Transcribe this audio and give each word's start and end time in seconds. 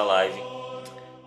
esta 0.00 0.04
live 0.04 0.42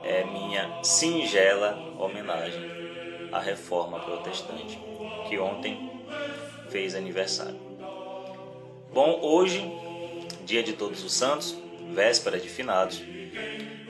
é 0.04 0.24
minha 0.24 0.84
singela 0.84 1.78
homenagem 2.00 3.30
à 3.32 3.38
Reforma 3.38 4.00
Protestante, 4.00 4.80
que 5.30 5.38
ontem 5.38 5.92
fez 6.70 6.96
aniversário. 6.96 7.60
Bom, 8.92 9.20
hoje, 9.22 9.64
dia 10.44 10.64
de 10.64 10.74
Todos 10.74 11.04
os 11.04 11.14
Santos, 11.14 11.56
véspera 11.92 12.40
de 12.40 12.50
finados. 12.50 13.00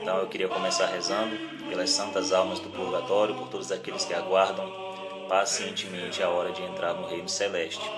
Então 0.00 0.18
eu 0.18 0.26
queria 0.26 0.48
começar 0.48 0.86
rezando 0.86 1.34
pelas 1.66 1.88
santas 1.88 2.30
almas 2.30 2.60
do 2.60 2.68
purgatório, 2.68 3.34
por 3.36 3.48
todos 3.48 3.72
aqueles 3.72 4.04
que 4.04 4.12
aguardam 4.12 4.70
pacientemente 5.30 6.22
a 6.22 6.28
hora 6.28 6.52
de 6.52 6.62
entrar 6.62 6.92
no 6.92 7.06
reino 7.06 7.28
celeste. 7.28 7.90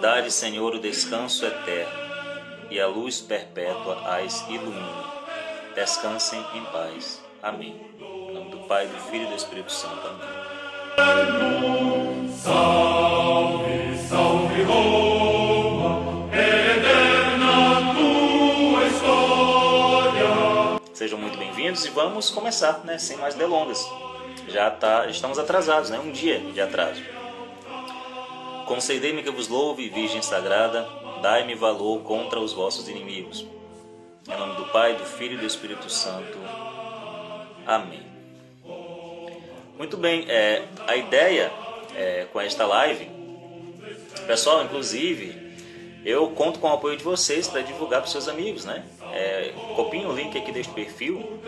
Dá-lhe, 0.00 0.30
Senhor, 0.30 0.74
o 0.74 0.80
descanso 0.80 1.46
eterno 1.46 1.92
e 2.68 2.80
a 2.80 2.88
luz 2.88 3.20
perpétua 3.20 4.00
as 4.08 4.40
ilumine. 4.48 5.17
Descansem 5.78 6.44
em 6.54 6.64
paz. 6.72 7.22
Amém. 7.40 7.80
Em 8.00 8.34
nome 8.34 8.50
do 8.50 8.58
Pai, 8.66 8.88
do 8.88 8.98
Filho 8.98 9.26
e 9.26 9.28
do 9.28 9.36
Espírito 9.36 9.70
Santo. 9.70 10.08
Amém. 10.96 12.28
Salve, 12.32 13.96
salve, 14.08 14.62
Roma, 14.64 16.28
eterna 16.34 17.94
tua 17.94 18.86
história. 18.88 20.80
Sejam 20.92 21.16
muito 21.16 21.38
bem-vindos 21.38 21.86
e 21.86 21.90
vamos 21.90 22.28
começar, 22.28 22.84
né, 22.84 22.98
sem 22.98 23.16
mais 23.16 23.36
delongas. 23.36 23.88
Já 24.48 24.72
tá, 24.72 25.06
estamos 25.06 25.38
atrasados, 25.38 25.90
né, 25.90 26.00
um 26.00 26.10
dia 26.10 26.40
de 26.40 26.60
atraso. 26.60 27.04
Concedei-me 28.66 29.22
que 29.22 29.30
vos 29.30 29.46
louve, 29.46 29.88
Virgem 29.88 30.22
Sagrada, 30.22 30.88
dai-me 31.22 31.54
valor 31.54 32.00
contra 32.00 32.40
os 32.40 32.52
vossos 32.52 32.88
inimigos. 32.88 33.46
Em 34.28 34.36
nome 34.36 34.56
do 34.56 34.66
Pai, 34.66 34.94
do 34.94 35.04
Filho 35.06 35.34
e 35.34 35.38
do 35.38 35.46
Espírito 35.46 35.88
Santo. 35.88 36.38
Amém. 37.66 38.06
Muito 39.78 39.96
bem, 39.96 40.26
é, 40.28 40.64
a 40.86 40.96
ideia 40.96 41.50
é, 41.96 42.26
com 42.30 42.38
esta 42.38 42.66
live, 42.66 43.08
pessoal, 44.26 44.62
inclusive, 44.64 45.48
eu 46.04 46.28
conto 46.30 46.58
com 46.58 46.68
o 46.68 46.72
apoio 46.74 46.96
de 46.96 47.02
vocês 47.02 47.48
para 47.48 47.62
divulgar 47.62 48.02
para 48.02 48.10
seus 48.10 48.28
amigos, 48.28 48.64
né? 48.64 48.84
É, 49.14 49.52
copiem 49.74 50.04
o 50.04 50.12
link 50.12 50.36
aqui 50.36 50.52
deste 50.52 50.72
perfil, 50.74 51.40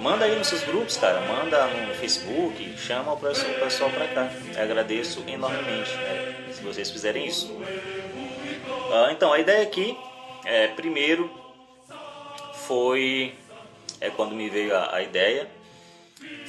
manda 0.00 0.26
aí 0.26 0.36
nos 0.36 0.48
seus 0.48 0.62
grupos, 0.64 0.98
cara, 0.98 1.20
manda 1.22 1.66
no 1.66 1.94
Facebook, 1.94 2.76
chama 2.76 3.12
o 3.12 3.16
pessoal 3.16 3.90
para 3.90 4.08
cá. 4.08 4.30
Eu 4.54 4.62
agradeço 4.62 5.24
enormemente 5.26 5.94
né, 5.96 6.52
se 6.52 6.62
vocês 6.62 6.90
fizerem 6.90 7.26
isso. 7.26 7.56
Ah, 8.92 9.08
então, 9.12 9.32
a 9.32 9.38
ideia 9.38 9.62
aqui, 9.62 9.96
é, 10.44 10.68
primeiro, 10.68 11.30
foi 12.66 13.34
é 14.00 14.10
quando 14.10 14.34
me 14.34 14.50
veio 14.50 14.76
a, 14.76 14.96
a 14.96 15.02
ideia, 15.02 15.50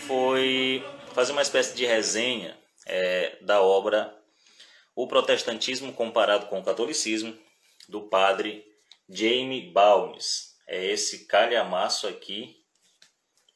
foi 0.08 0.84
fazer 1.14 1.32
uma 1.32 1.42
espécie 1.42 1.76
de 1.76 1.86
resenha 1.86 2.58
é, 2.86 3.38
da 3.42 3.62
obra 3.62 4.14
O 4.96 5.08
Protestantismo 5.08 5.94
Comparado 5.94 6.48
com 6.48 6.60
o 6.60 6.64
Catolicismo, 6.64 7.38
do 7.88 8.02
padre 8.02 8.66
Jamie 9.10 9.72
Balmes. 9.72 10.56
É 10.68 10.84
esse 10.86 11.26
calhamaço 11.26 12.08
aqui, 12.08 12.62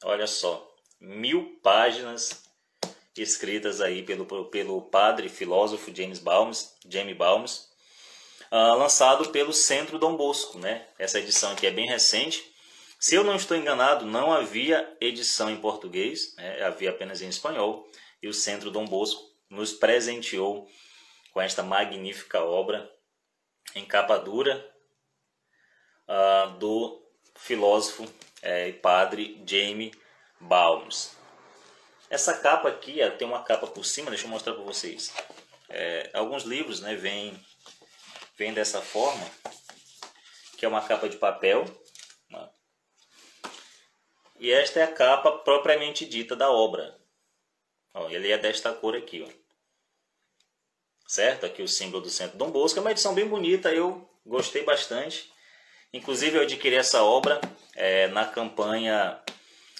olha 0.04 0.26
só, 0.26 0.66
mil 1.00 1.58
páginas 1.62 2.42
escritas 3.16 3.80
aí 3.80 4.02
pelo, 4.02 4.24
pelo 4.46 4.82
padre 4.82 5.28
filósofo 5.28 5.94
James 5.94 6.20
Balmes, 6.20 6.74
Jamie 6.88 7.14
Balmes, 7.14 7.68
uh, 8.50 8.76
lançado 8.78 9.30
pelo 9.30 9.52
Centro 9.52 9.98
Dom 9.98 10.16
Bosco, 10.16 10.58
né? 10.58 10.86
Essa 10.98 11.18
edição 11.18 11.52
aqui 11.52 11.66
é 11.66 11.70
bem 11.70 11.86
recente. 11.86 12.49
Se 13.00 13.14
eu 13.14 13.24
não 13.24 13.34
estou 13.34 13.56
enganado, 13.56 14.04
não 14.04 14.30
havia 14.30 14.94
edição 15.00 15.50
em 15.50 15.58
português, 15.58 16.36
né? 16.36 16.62
havia 16.62 16.90
apenas 16.90 17.22
em 17.22 17.28
espanhol, 17.28 17.90
e 18.22 18.28
o 18.28 18.34
Centro 18.34 18.70
Dom 18.70 18.84
Bosco 18.84 19.22
nos 19.48 19.72
presenteou 19.72 20.68
com 21.32 21.40
esta 21.40 21.62
magnífica 21.62 22.44
obra 22.44 22.94
em 23.74 23.86
capa 23.86 24.18
dura 24.18 24.62
uh, 26.06 26.50
do 26.58 27.02
filósofo 27.36 28.06
é, 28.42 28.68
e 28.68 28.74
padre 28.74 29.42
Jamie 29.46 29.94
Balmes. 30.38 31.16
Essa 32.10 32.36
capa 32.36 32.68
aqui 32.68 32.98
tem 33.16 33.26
uma 33.26 33.42
capa 33.42 33.66
por 33.66 33.86
cima, 33.86 34.10
deixa 34.10 34.26
eu 34.26 34.30
mostrar 34.30 34.52
para 34.52 34.62
vocês. 34.62 35.10
É, 35.70 36.10
alguns 36.12 36.42
livros 36.42 36.82
né, 36.82 36.94
vêm 36.96 37.34
vem 38.36 38.52
dessa 38.52 38.82
forma, 38.82 39.26
que 40.58 40.66
é 40.66 40.68
uma 40.68 40.82
capa 40.82 41.08
de 41.08 41.16
papel. 41.16 41.64
E 44.40 44.50
esta 44.50 44.80
é 44.80 44.82
a 44.84 44.92
capa 44.92 45.30
propriamente 45.30 46.06
dita 46.06 46.34
da 46.34 46.50
obra. 46.50 46.98
Ó, 47.92 48.08
ele 48.08 48.32
é 48.32 48.38
desta 48.38 48.72
cor 48.72 48.96
aqui. 48.96 49.22
Ó. 49.22 49.28
Certo? 51.06 51.44
Aqui 51.44 51.62
o 51.62 51.68
símbolo 51.68 52.02
do 52.02 52.08
Centro 52.08 52.38
Dom 52.38 52.50
Bosco. 52.50 52.78
É 52.78 52.80
uma 52.80 52.90
edição 52.90 53.14
bem 53.14 53.28
bonita, 53.28 53.70
eu 53.70 54.08
gostei 54.24 54.64
bastante. 54.64 55.30
Inclusive 55.92 56.38
eu 56.38 56.42
adquiri 56.42 56.76
essa 56.76 57.02
obra 57.02 57.38
é, 57.76 58.08
na 58.08 58.24
campanha 58.24 59.20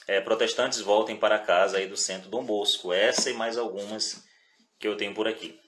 é, 0.07 0.21
Protestantes 0.21 0.81
Voltem 0.81 1.17
para 1.17 1.39
Casa 1.39 1.79
aí 1.79 1.87
do 1.87 1.97
Centro 1.97 2.29
Dom 2.29 2.45
Bosco. 2.45 2.93
Essa 2.93 3.31
e 3.31 3.35
mais 3.35 3.57
algumas 3.57 4.23
que 4.79 4.87
eu 4.87 4.95
tenho 4.95 5.15
por 5.15 5.27
aqui. 5.27 5.59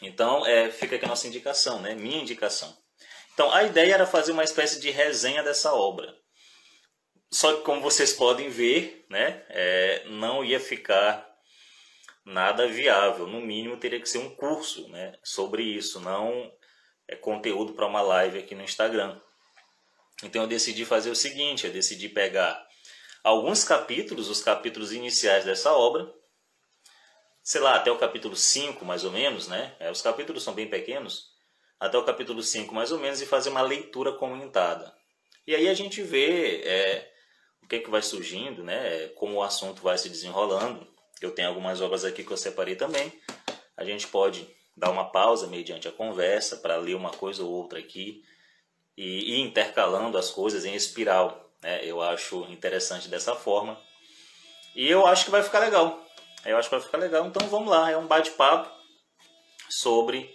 Então 0.00 0.46
é, 0.46 0.70
fica 0.70 0.96
aqui 0.96 1.04
a 1.04 1.08
nossa 1.08 1.26
indicação, 1.26 1.82
né? 1.82 1.94
minha 1.94 2.22
indicação. 2.22 2.74
Então 3.34 3.52
a 3.52 3.64
ideia 3.64 3.92
era 3.92 4.06
fazer 4.06 4.32
uma 4.32 4.44
espécie 4.44 4.80
de 4.80 4.90
resenha 4.90 5.42
dessa 5.42 5.74
obra. 5.74 6.17
Só 7.30 7.56
que 7.56 7.62
como 7.62 7.80
vocês 7.80 8.12
podem 8.12 8.48
ver, 8.48 9.06
né, 9.10 9.44
é, 9.50 10.04
não 10.06 10.44
ia 10.44 10.58
ficar 10.58 11.28
nada 12.24 12.66
viável. 12.66 13.26
No 13.26 13.40
mínimo 13.40 13.76
teria 13.76 14.00
que 14.00 14.08
ser 14.08 14.18
um 14.18 14.34
curso 14.34 14.88
né, 14.88 15.18
sobre 15.22 15.62
isso, 15.62 16.00
não 16.00 16.50
é 17.08 17.16
conteúdo 17.16 17.72
para 17.72 17.86
uma 17.86 18.02
live 18.02 18.38
aqui 18.38 18.54
no 18.54 18.62
Instagram. 18.62 19.18
Então 20.22 20.42
eu 20.42 20.48
decidi 20.48 20.84
fazer 20.84 21.10
o 21.10 21.16
seguinte, 21.16 21.66
eu 21.66 21.72
decidi 21.72 22.08
pegar 22.08 22.66
alguns 23.24 23.64
capítulos, 23.64 24.28
os 24.28 24.42
capítulos 24.42 24.92
iniciais 24.92 25.44
dessa 25.44 25.72
obra, 25.72 26.12
sei 27.42 27.60
lá, 27.60 27.76
até 27.76 27.90
o 27.90 27.98
capítulo 27.98 28.36
5 28.36 28.84
mais 28.84 29.04
ou 29.04 29.10
menos, 29.10 29.48
né? 29.48 29.74
É, 29.78 29.90
os 29.90 30.02
capítulos 30.02 30.42
são 30.42 30.52
bem 30.52 30.68
pequenos, 30.68 31.28
até 31.80 31.96
o 31.96 32.04
capítulo 32.04 32.42
5 32.42 32.74
mais 32.74 32.92
ou 32.92 32.98
menos, 32.98 33.22
e 33.22 33.26
fazer 33.26 33.48
uma 33.48 33.62
leitura 33.62 34.12
comentada. 34.12 34.94
E 35.46 35.54
aí 35.54 35.68
a 35.68 35.74
gente 35.74 36.02
vê 36.02 36.62
é, 36.62 37.10
o 37.68 37.70
que, 37.70 37.76
é 37.76 37.80
que 37.80 37.90
vai 37.90 38.00
surgindo, 38.00 38.64
né? 38.64 39.08
Como 39.08 39.34
o 39.34 39.42
assunto 39.42 39.82
vai 39.82 39.98
se 39.98 40.08
desenrolando. 40.08 40.88
Eu 41.20 41.32
tenho 41.32 41.48
algumas 41.48 41.82
obras 41.82 42.02
aqui 42.02 42.24
que 42.24 42.30
eu 42.30 42.36
separei 42.38 42.74
também. 42.74 43.12
A 43.76 43.84
gente 43.84 44.06
pode 44.06 44.48
dar 44.74 44.90
uma 44.90 45.10
pausa 45.10 45.46
mediante 45.46 45.86
a 45.86 45.92
conversa 45.92 46.56
para 46.56 46.78
ler 46.78 46.94
uma 46.94 47.10
coisa 47.10 47.44
ou 47.44 47.50
outra 47.50 47.78
aqui 47.78 48.22
e 48.96 49.34
ir 49.34 49.40
intercalando 49.40 50.16
as 50.16 50.30
coisas 50.30 50.64
em 50.64 50.74
espiral. 50.74 51.52
Né? 51.62 51.84
Eu 51.84 52.00
acho 52.00 52.46
interessante 52.48 53.06
dessa 53.06 53.34
forma. 53.34 53.78
E 54.74 54.88
eu 54.88 55.06
acho 55.06 55.26
que 55.26 55.30
vai 55.30 55.42
ficar 55.42 55.58
legal. 55.58 56.02
Eu 56.46 56.56
acho 56.56 56.70
que 56.70 56.74
vai 56.74 56.82
ficar 56.82 56.96
legal. 56.96 57.26
Então 57.26 57.46
vamos 57.48 57.68
lá, 57.68 57.90
é 57.90 57.98
um 57.98 58.06
bate-papo 58.06 58.74
sobre 59.68 60.34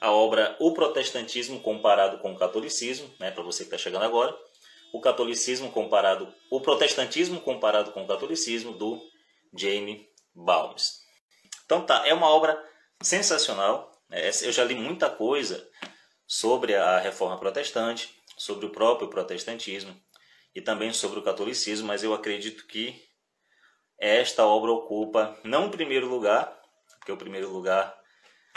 a 0.00 0.10
obra 0.10 0.56
O 0.58 0.72
Protestantismo 0.72 1.60
comparado 1.60 2.16
com 2.20 2.32
o 2.32 2.38
Catolicismo, 2.38 3.10
né, 3.20 3.30
para 3.30 3.42
você 3.42 3.64
que 3.64 3.68
está 3.68 3.76
chegando 3.76 4.06
agora. 4.06 4.34
O 4.92 5.00
catolicismo 5.00 5.70
comparado, 5.72 6.32
o 6.50 6.60
protestantismo 6.60 7.40
comparado 7.40 7.92
com 7.92 8.04
o 8.04 8.06
catolicismo 8.06 8.72
do 8.72 9.00
Jamie 9.54 10.08
Balmes. 10.34 11.02
Então 11.64 11.84
tá, 11.84 12.06
é 12.06 12.12
uma 12.12 12.28
obra 12.28 12.62
sensacional. 13.02 13.90
Né? 14.08 14.28
Eu 14.42 14.52
já 14.52 14.64
li 14.64 14.74
muita 14.74 15.08
coisa 15.08 15.66
sobre 16.26 16.74
a 16.74 16.98
reforma 16.98 17.38
protestante, 17.38 18.14
sobre 18.36 18.66
o 18.66 18.70
próprio 18.70 19.08
protestantismo 19.08 19.98
e 20.54 20.60
também 20.60 20.92
sobre 20.92 21.18
o 21.18 21.22
catolicismo, 21.22 21.86
mas 21.86 22.02
eu 22.02 22.12
acredito 22.12 22.66
que 22.66 23.02
esta 23.98 24.44
obra 24.44 24.70
ocupa 24.70 25.38
não 25.44 25.66
o 25.66 25.70
primeiro 25.70 26.08
lugar, 26.08 26.60
porque 26.98 27.12
o 27.12 27.16
primeiro 27.16 27.50
lugar 27.50 27.96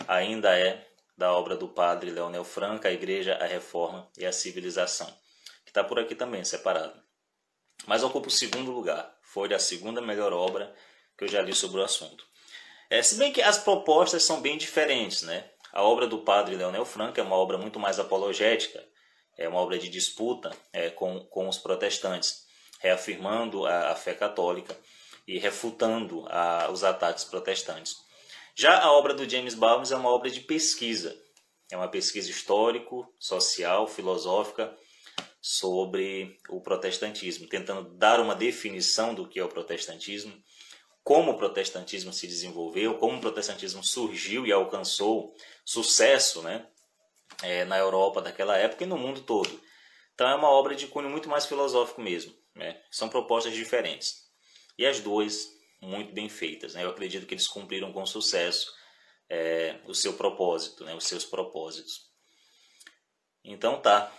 ainda 0.07 0.57
é 0.57 0.85
da 1.17 1.31
obra 1.33 1.55
do 1.55 1.67
padre 1.67 2.11
Leonel 2.11 2.43
Franca, 2.43 2.89
a 2.89 2.91
Igreja, 2.91 3.35
a 3.35 3.45
Reforma 3.45 4.09
e 4.17 4.25
a 4.25 4.31
Civilização, 4.31 5.07
está 5.75 5.83
por 5.83 5.99
aqui 5.99 6.15
também 6.15 6.43
separado. 6.45 6.97
Mas 7.85 8.01
ocupa 8.01 8.29
o 8.29 8.31
segundo 8.31 8.71
lugar, 8.71 9.13
foi 9.21 9.53
a 9.53 9.59
segunda 9.59 10.01
melhor 10.01 10.31
obra 10.31 10.73
que 11.17 11.25
eu 11.25 11.27
já 11.27 11.41
li 11.41 11.53
sobre 11.53 11.81
o 11.81 11.83
assunto. 11.83 12.25
É, 12.89 13.03
se 13.03 13.15
bem 13.17 13.33
que 13.33 13.41
as 13.41 13.57
propostas 13.57 14.23
são 14.23 14.39
bem 14.39 14.57
diferentes, 14.57 15.21
né? 15.21 15.51
a 15.73 15.83
obra 15.83 16.07
do 16.07 16.19
padre 16.19 16.55
Leonel 16.55 16.85
Franco 16.85 17.19
é 17.19 17.23
uma 17.23 17.35
obra 17.35 17.57
muito 17.57 17.77
mais 17.77 17.99
apologética, 17.99 18.81
é 19.37 19.49
uma 19.49 19.59
obra 19.59 19.77
de 19.77 19.89
disputa 19.89 20.55
é, 20.71 20.89
com, 20.89 21.19
com 21.25 21.49
os 21.49 21.57
protestantes, 21.57 22.45
reafirmando 22.79 23.65
a, 23.65 23.91
a 23.91 23.95
fé 23.95 24.13
católica 24.13 24.77
e 25.27 25.37
refutando 25.37 26.25
a, 26.29 26.69
os 26.71 26.85
ataques 26.85 27.25
protestantes. 27.25 27.97
Já 28.55 28.79
a 28.79 28.93
obra 28.93 29.13
do 29.13 29.29
James 29.29 29.53
Bowles 29.53 29.91
é 29.91 29.97
uma 29.97 30.09
obra 30.09 30.29
de 30.29 30.39
pesquisa, 30.39 31.21
é 31.69 31.75
uma 31.75 31.89
pesquisa 31.89 32.31
histórico, 32.31 33.13
social, 33.19 33.85
filosófica 33.87 34.73
sobre 35.47 36.39
o 36.49 36.59
protestantismo, 36.59 37.47
tentando 37.47 37.93
dar 37.93 38.19
uma 38.19 38.33
definição 38.33 39.13
do 39.13 39.29
que 39.29 39.39
é 39.39 39.43
o 39.43 39.47
protestantismo, 39.47 40.33
como 41.03 41.33
o 41.33 41.37
protestantismo 41.37 42.11
se 42.11 42.25
desenvolveu, 42.25 42.97
como 42.97 43.19
o 43.19 43.21
protestantismo 43.21 43.83
surgiu 43.83 44.47
e 44.47 44.51
alcançou 44.51 45.35
sucesso 45.63 46.41
né, 46.41 46.67
é, 47.43 47.63
na 47.63 47.77
Europa 47.77 48.23
daquela 48.23 48.57
época 48.57 48.85
e 48.85 48.87
no 48.87 48.97
mundo 48.97 49.21
todo. 49.21 49.61
Então 50.15 50.27
é 50.27 50.33
uma 50.33 50.49
obra 50.49 50.73
de 50.73 50.87
cunho 50.87 51.11
muito 51.11 51.29
mais 51.29 51.45
filosófico 51.45 52.01
mesmo. 52.01 52.33
Né? 52.55 52.81
São 52.89 53.07
propostas 53.07 53.53
diferentes. 53.53 54.27
E 54.79 54.83
as 54.83 54.99
duas 54.99 55.47
muito 55.79 56.11
bem 56.11 56.27
feitas. 56.27 56.73
Né? 56.73 56.83
Eu 56.83 56.89
acredito 56.89 57.27
que 57.27 57.35
eles 57.35 57.47
cumpriram 57.47 57.93
com 57.93 58.03
sucesso 58.03 58.73
é, 59.29 59.79
o 59.85 59.93
seu 59.93 60.13
propósito, 60.13 60.83
né? 60.85 60.95
os 60.95 61.03
seus 61.03 61.23
propósitos. 61.23 62.09
Então 63.43 63.79
tá. 63.79 64.11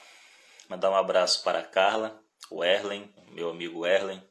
Mandar 0.68 0.90
um 0.90 0.96
abraço 0.96 1.44
para 1.44 1.60
a 1.60 1.64
Carla, 1.64 2.20
o 2.50 2.64
Erlen, 2.64 3.12
meu 3.30 3.50
amigo 3.50 3.86
Erlen. 3.86 4.22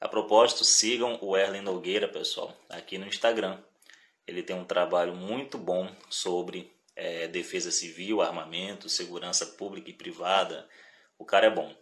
A 0.00 0.08
propósito, 0.08 0.64
sigam 0.64 1.18
o 1.20 1.36
Erlen 1.36 1.62
Nogueira, 1.62 2.06
pessoal, 2.06 2.56
aqui 2.68 2.96
no 2.96 3.06
Instagram. 3.06 3.60
Ele 4.26 4.42
tem 4.42 4.54
um 4.54 4.64
trabalho 4.64 5.14
muito 5.14 5.58
bom 5.58 5.92
sobre 6.08 6.72
é, 6.94 7.26
defesa 7.26 7.70
civil, 7.70 8.22
armamento, 8.22 8.88
segurança 8.88 9.44
pública 9.44 9.90
e 9.90 9.94
privada. 9.94 10.68
O 11.18 11.24
cara 11.24 11.46
é 11.46 11.50
bom. 11.50 11.74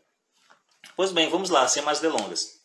Pois 0.97 1.13
bem, 1.13 1.29
vamos 1.29 1.51
lá, 1.51 1.69
sem 1.69 1.83
mais 1.83 2.01
delongas. 2.01 2.65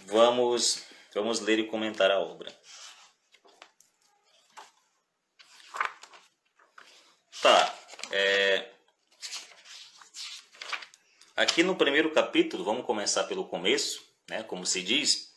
Vamos, 0.00 0.82
vamos 1.14 1.40
ler 1.40 1.60
e 1.60 1.66
comentar 1.66 2.10
a 2.10 2.18
obra. 2.18 2.52
Tá. 7.40 7.74
É... 8.10 8.68
Aqui 11.36 11.62
no 11.62 11.76
primeiro 11.76 12.10
capítulo, 12.10 12.64
vamos 12.64 12.84
começar 12.84 13.24
pelo 13.24 13.46
começo, 13.46 14.02
né, 14.28 14.42
como 14.42 14.66
se 14.66 14.82
diz. 14.82 15.32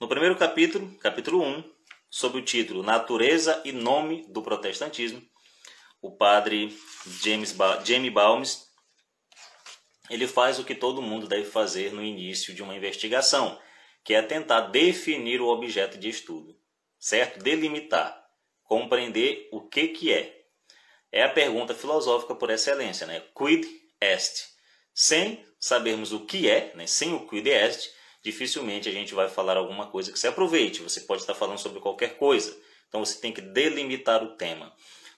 No 0.00 0.08
primeiro 0.08 0.36
capítulo, 0.36 0.96
capítulo 0.98 1.42
1, 1.42 1.64
sob 2.08 2.38
o 2.38 2.42
título 2.42 2.82
Natureza 2.82 3.60
e 3.64 3.72
Nome 3.72 4.24
do 4.28 4.42
Protestantismo, 4.42 5.22
o 6.00 6.16
padre 6.16 6.76
James 7.22 7.52
ba 7.52 7.82
Jamie 7.84 8.10
Balmes 8.10 8.66
ele 10.08 10.26
faz 10.26 10.58
o 10.58 10.64
que 10.64 10.74
todo 10.74 11.02
mundo 11.02 11.26
deve 11.26 11.44
fazer 11.44 11.92
no 11.92 12.02
início 12.02 12.54
de 12.54 12.62
uma 12.62 12.76
investigação, 12.76 13.60
que 14.04 14.14
é 14.14 14.22
tentar 14.22 14.60
definir 14.60 15.40
o 15.40 15.48
objeto 15.48 15.98
de 15.98 16.08
estudo, 16.08 16.56
certo? 16.98 17.42
Delimitar, 17.42 18.24
compreender 18.62 19.48
o 19.50 19.60
que, 19.60 19.88
que 19.88 20.12
é. 20.12 20.35
É 21.16 21.22
a 21.22 21.30
pergunta 21.30 21.72
filosófica 21.72 22.34
por 22.34 22.50
excelência, 22.50 23.06
né? 23.06 23.22
Quid 23.34 23.66
est? 24.02 24.48
Sem 24.92 25.42
sabermos 25.58 26.12
o 26.12 26.26
que 26.26 26.46
é, 26.46 26.72
né? 26.74 26.86
sem 26.86 27.14
o 27.14 27.26
quid 27.26 27.48
est, 27.48 27.90
dificilmente 28.22 28.86
a 28.86 28.92
gente 28.92 29.14
vai 29.14 29.26
falar 29.26 29.56
alguma 29.56 29.86
coisa 29.86 30.12
que 30.12 30.18
se 30.18 30.26
aproveite. 30.26 30.82
Você 30.82 31.00
pode 31.00 31.22
estar 31.22 31.34
falando 31.34 31.56
sobre 31.56 31.80
qualquer 31.80 32.18
coisa. 32.18 32.54
Então 32.86 33.02
você 33.02 33.18
tem 33.18 33.32
que 33.32 33.40
delimitar 33.40 34.22
o 34.22 34.36
tema. 34.36 34.70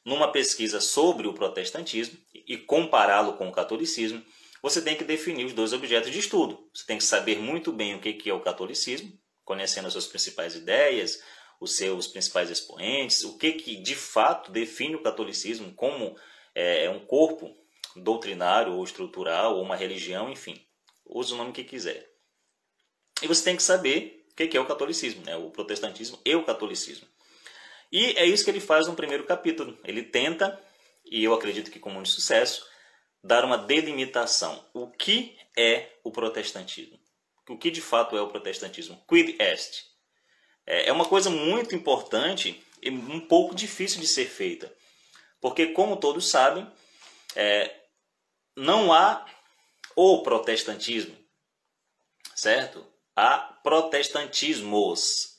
Numa 0.05 0.31
pesquisa 0.31 0.81
sobre 0.81 1.27
o 1.27 1.35
protestantismo 1.35 2.17
e 2.33 2.57
compará-lo 2.57 3.33
com 3.33 3.49
o 3.49 3.53
catolicismo, 3.53 4.25
você 4.63 4.81
tem 4.81 4.95
que 4.95 5.03
definir 5.03 5.47
os 5.47 5.53
dois 5.53 5.73
objetos 5.73 6.13
de 6.13 6.21
estudo. 6.21 6.65
Você 6.73 6.87
tem 6.87 6.99
que 6.99 7.05
saber 7.05 7.41
muito 7.41 7.73
bem 7.73 7.97
o 7.97 8.01
que 8.01 8.31
é 8.31 8.33
o 8.33 8.39
catolicismo, 8.39 9.13
conhecendo 9.45 9.89
as 9.89 9.95
suas 9.95 10.07
principais 10.07 10.55
ideias, 10.55 11.21
os 11.61 11.77
seus 11.77 12.07
principais 12.07 12.51
expoentes, 12.51 13.25
o 13.25 13.37
que, 13.37 13.53
que 13.53 13.77
de 13.77 13.95
fato 13.95 14.51
define 14.51 14.95
o 14.95 15.03
catolicismo 15.03 15.73
como 15.75 16.17
é, 16.55 16.85
é, 16.85 16.91
um 16.91 17.01
corpo 17.01 17.57
doutrinário 17.97 18.75
ou 18.75 18.85
estrutural, 18.85 19.57
ou 19.57 19.63
uma 19.63 19.77
religião, 19.77 20.31
enfim, 20.31 20.65
use 21.05 21.33
o 21.33 21.37
nome 21.37 21.53
que 21.53 21.65
quiser. 21.65 22.09
E 23.23 23.27
você 23.27 23.43
tem 23.43 23.57
que 23.57 23.63
saber 23.63 24.27
o 24.31 24.35
que 24.35 24.57
é 24.57 24.61
o 24.61 24.67
catolicismo, 24.67 25.25
né? 25.25 25.37
o 25.37 25.51
protestantismo 25.51 26.21
e 26.25 26.35
o 26.35 26.45
catolicismo. 26.45 27.09
E 27.91 28.07
é 28.19 28.25
isso 28.25 28.45
que 28.45 28.51
ele 28.51 28.61
faz 28.61 28.87
no 28.87 28.95
primeiro 28.95 29.25
capítulo. 29.25 29.77
Ele 29.83 30.03
tenta, 30.03 30.63
e 31.05 31.25
eu 31.25 31.35
acredito 31.35 31.71
que 31.71 31.81
com 31.81 31.91
muito 31.91 32.11
sucesso, 32.11 32.65
dar 33.25 33.45
uma 33.45 33.59
delimitação. 33.59 34.65
O 34.73 34.89
que 34.89 35.37
é 35.57 35.91
o 36.05 36.13
protestantismo? 36.13 36.99
O 37.49 37.57
que 37.57 37.71
de 37.71 37.81
fato 37.81 38.17
é 38.17 38.21
o 38.21 38.29
protestantismo? 38.29 39.03
Quid 39.09 39.41
est? 39.41 39.87
É, 40.69 40.91
é 40.91 40.93
uma 40.93 41.07
coisa 41.07 41.31
muito 41.31 41.75
importante 41.75 42.63
e 42.83 42.91
um 42.91 43.21
pouco 43.21 43.55
difícil 43.55 44.01
de 44.01 44.07
ser 44.07 44.27
feita. 44.27 44.71
Porque, 45.41 45.69
como 45.69 45.97
todos 45.97 46.29
sabem, 46.29 46.71
é, 47.35 47.75
não 48.55 48.93
há 48.93 49.25
o 49.97 50.23
protestantismo, 50.23 51.17
certo? 52.35 52.87
Há 53.17 53.39
protestantismos. 53.63 55.39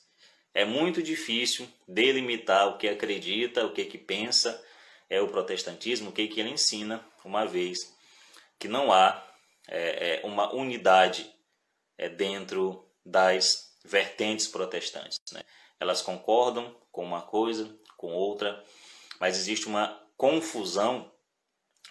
É 0.52 0.64
muito 0.64 1.00
difícil 1.00 1.68
delimitar 1.86 2.66
o 2.66 2.76
que 2.76 2.88
acredita, 2.88 3.64
o 3.64 3.72
que, 3.72 3.84
que 3.84 3.98
pensa 3.98 4.60
é 5.08 5.20
o 5.20 5.28
protestantismo, 5.28 6.10
o 6.10 6.12
que, 6.12 6.26
que 6.26 6.40
ele 6.40 6.50
ensina, 6.50 7.06
uma 7.24 7.46
vez 7.46 7.94
que 8.58 8.66
não 8.66 8.92
há 8.92 9.24
é, 9.68 10.16
é, 10.16 10.26
uma 10.26 10.52
unidade 10.52 11.32
é, 11.96 12.08
dentro 12.08 12.84
das 13.06 13.69
vertentes 13.84 14.46
protestantes. 14.46 15.20
Né? 15.32 15.42
Elas 15.78 16.02
concordam 16.02 16.74
com 16.92 17.04
uma 17.04 17.22
coisa, 17.22 17.74
com 17.96 18.12
outra, 18.12 18.62
mas 19.18 19.36
existe 19.36 19.66
uma 19.66 20.00
confusão 20.16 21.10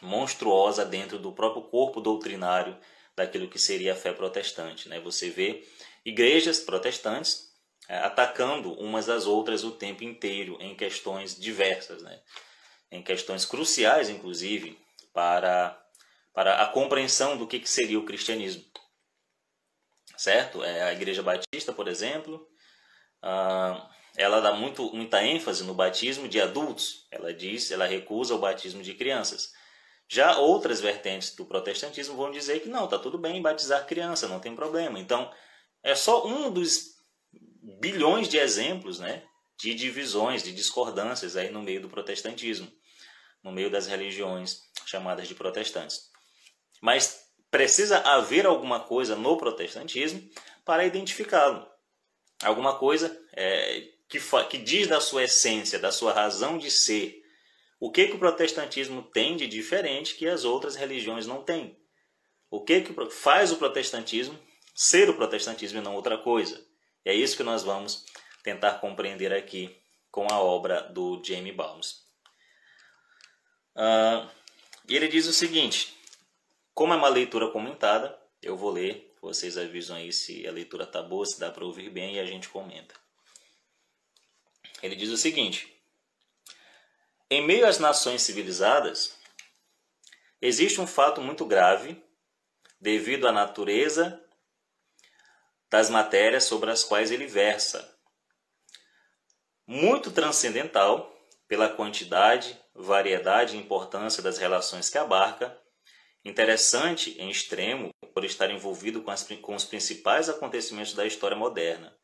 monstruosa 0.02 0.86
dentro 0.86 1.20
do 1.20 1.32
próprio 1.32 1.64
corpo 1.64 2.00
doutrinário 2.00 2.78
daquilo 3.16 3.50
que 3.50 3.60
seria 3.60 3.94
a 3.94 3.96
fé 3.96 4.14
protestante. 4.14 4.88
Né? 4.88 5.00
Você 5.02 5.30
vê 5.30 5.68
igrejas 6.06 6.60
protestantes 6.60 7.50
é, 7.88 7.98
atacando 7.98 8.74
umas 8.74 9.10
às 9.10 9.26
outras 9.26 9.64
o 9.64 9.72
tempo 9.72 10.04
inteiro 10.04 10.58
em 10.60 10.76
questões 10.76 11.38
diversas, 11.38 12.02
né? 12.02 12.20
em 12.92 13.02
questões 13.04 13.46
cruciais, 13.46 14.10
inclusive, 14.10 14.78
para, 15.14 15.78
para 16.34 16.62
a 16.62 16.68
compreensão 16.68 17.38
do 17.38 17.48
que, 17.48 17.60
que 17.60 17.70
seria 17.70 18.00
o 18.00 18.06
cristianismo. 18.06 18.64
Certo? 20.20 20.62
É, 20.64 20.84
a 20.84 20.92
Igreja 20.92 21.24
Batista, 21.24 21.72
por 21.72 21.88
exemplo, 21.88 22.46
ah, 23.22 23.90
ela 24.18 24.42
dá 24.42 24.52
muito, 24.52 24.94
muita 24.94 25.24
ênfase 25.24 25.64
no 25.64 25.74
batismo 25.74 26.28
de 26.28 26.42
adultos. 26.42 27.08
Ela 27.10 27.34
diz, 27.34 27.72
ela 27.72 27.86
recusa 27.86 28.36
o 28.36 28.40
batismo 28.40 28.84
de 28.84 28.94
crianças. 28.96 29.54
Já 30.10 30.38
outras 30.38 30.82
vertentes 30.82 31.36
do 31.36 31.46
protestantismo 31.46 32.18
vão 32.18 32.32
dizer 32.32 32.60
que 32.60 32.68
não, 32.68 32.84
está 32.84 33.00
tudo 33.00 33.18
bem 33.18 33.42
batizar 33.42 33.88
criança, 33.88 34.28
não 34.28 34.42
tem 34.42 34.54
problema. 34.54 35.00
Então, 35.00 35.32
é 35.82 35.96
só 35.96 36.28
um 36.28 36.52
dos 36.52 36.96
bilhões 37.80 38.28
de 38.28 38.38
exemplos 38.38 39.00
né, 39.00 39.24
de 39.58 39.74
divisões, 39.74 40.44
de 40.44 40.52
discordâncias 40.52 41.38
aí 41.38 41.50
no 41.50 41.62
meio 41.62 41.82
do 41.82 41.90
protestantismo 41.90 42.70
no 43.44 43.52
meio 43.52 43.70
das 43.70 43.88
religiões 43.88 44.64
chamadas 44.86 45.28
de 45.28 45.36
protestantes. 45.36 46.10
Mas 46.82 47.29
precisa 47.52 48.00
haver 48.00 48.46
alguma 48.46 48.80
coisa 48.80 49.16
no 49.16 49.38
protestantismo 49.38 50.22
para 50.66 50.86
identificá-lo. 50.86 51.68
Alguma 52.44 52.78
coisa 52.78 53.20
é, 53.34 53.90
que, 54.08 54.20
que 54.50 54.58
diz 54.58 54.88
da 54.88 55.02
sua 55.02 55.24
essência, 55.24 55.80
da 55.80 55.92
sua 55.92 56.14
razão 56.14 56.58
de 56.58 56.72
ser. 56.72 57.24
O 57.80 57.92
que, 57.92 58.08
que 58.08 58.16
o 58.16 58.20
protestantismo 58.20 59.04
tem 59.04 59.38
de 59.38 59.48
diferente 59.48 60.16
que 60.16 60.28
as 60.28 60.44
outras 60.44 60.76
religiões 60.76 61.26
não 61.26 61.44
têm? 61.44 61.78
O 62.50 62.64
que, 62.64 62.82
que 62.82 63.10
faz 63.12 63.52
o 63.52 63.58
protestantismo 63.58 64.38
ser 64.74 65.10
o 65.10 65.16
protestantismo 65.16 65.80
e 65.80 65.82
não 65.82 65.96
outra 65.96 66.18
coisa? 66.18 66.66
É 67.06 67.14
isso 67.14 67.38
que 67.38 67.44
nós 67.44 67.64
vamos 67.64 68.06
tentar 68.44 68.80
compreender 68.80 69.34
aqui 69.34 69.78
com 70.12 70.28
a 70.32 70.40
obra 70.40 70.82
do 70.82 71.22
Jamie 71.24 71.52
Balmes. 71.52 72.08
Uh, 73.76 74.28
ele 74.88 75.08
diz 75.08 75.28
o 75.28 75.34
seguinte: 75.34 75.96
como 76.80 76.94
é 76.94 76.96
uma 76.96 77.10
leitura 77.10 77.52
comentada, 77.52 78.18
eu 78.42 78.56
vou 78.56 78.72
ler, 78.72 79.14
vocês 79.22 79.58
avisam 79.58 79.98
aí 79.98 80.14
se 80.14 80.48
a 80.48 80.52
leitura 80.54 80.88
tá 80.88 81.02
boa, 81.02 81.26
se 81.26 81.38
dá 81.38 81.52
para 81.52 81.66
ouvir 81.66 81.90
bem 81.90 82.16
e 82.16 82.20
a 82.22 82.26
gente 82.26 82.48
comenta. 82.48 82.96
Ele 84.82 84.96
diz 84.96 85.10
o 85.10 85.18
seguinte: 85.18 85.78
Em 87.30 87.46
meio 87.46 87.68
às 87.68 87.80
nações 87.80 88.22
civilizadas, 88.22 89.14
existe 90.42 90.80
um 90.80 90.88
fato 90.88 91.20
muito 91.20 91.46
grave 91.46 92.02
devido 92.80 93.28
à 93.28 93.32
natureza 93.34 94.18
das 95.70 95.90
matérias 95.90 96.46
sobre 96.46 96.72
as 96.72 96.82
quais 96.82 97.12
ele 97.12 97.28
versa. 97.28 97.94
Muito 99.68 100.12
transcendental 100.12 101.14
pela 101.46 101.68
quantidade, 101.68 102.58
variedade 102.74 103.58
e 103.58 103.60
importância 103.60 104.24
das 104.24 104.38
relações 104.38 104.90
que 104.90 104.98
abarca, 104.98 105.62
interessante 106.24 107.20
em 107.20 107.30
extremo 107.30 107.90
por 108.14 108.26
estar 108.26 108.50
envolvido 108.50 109.02
com, 109.02 109.12
as, 109.12 109.28
com 109.42 109.56
os 109.56 109.66
principais 109.66 110.30
acontecimentos 110.30 110.94
da 110.94 111.06
história 111.06 111.38
moderna. 111.38 111.96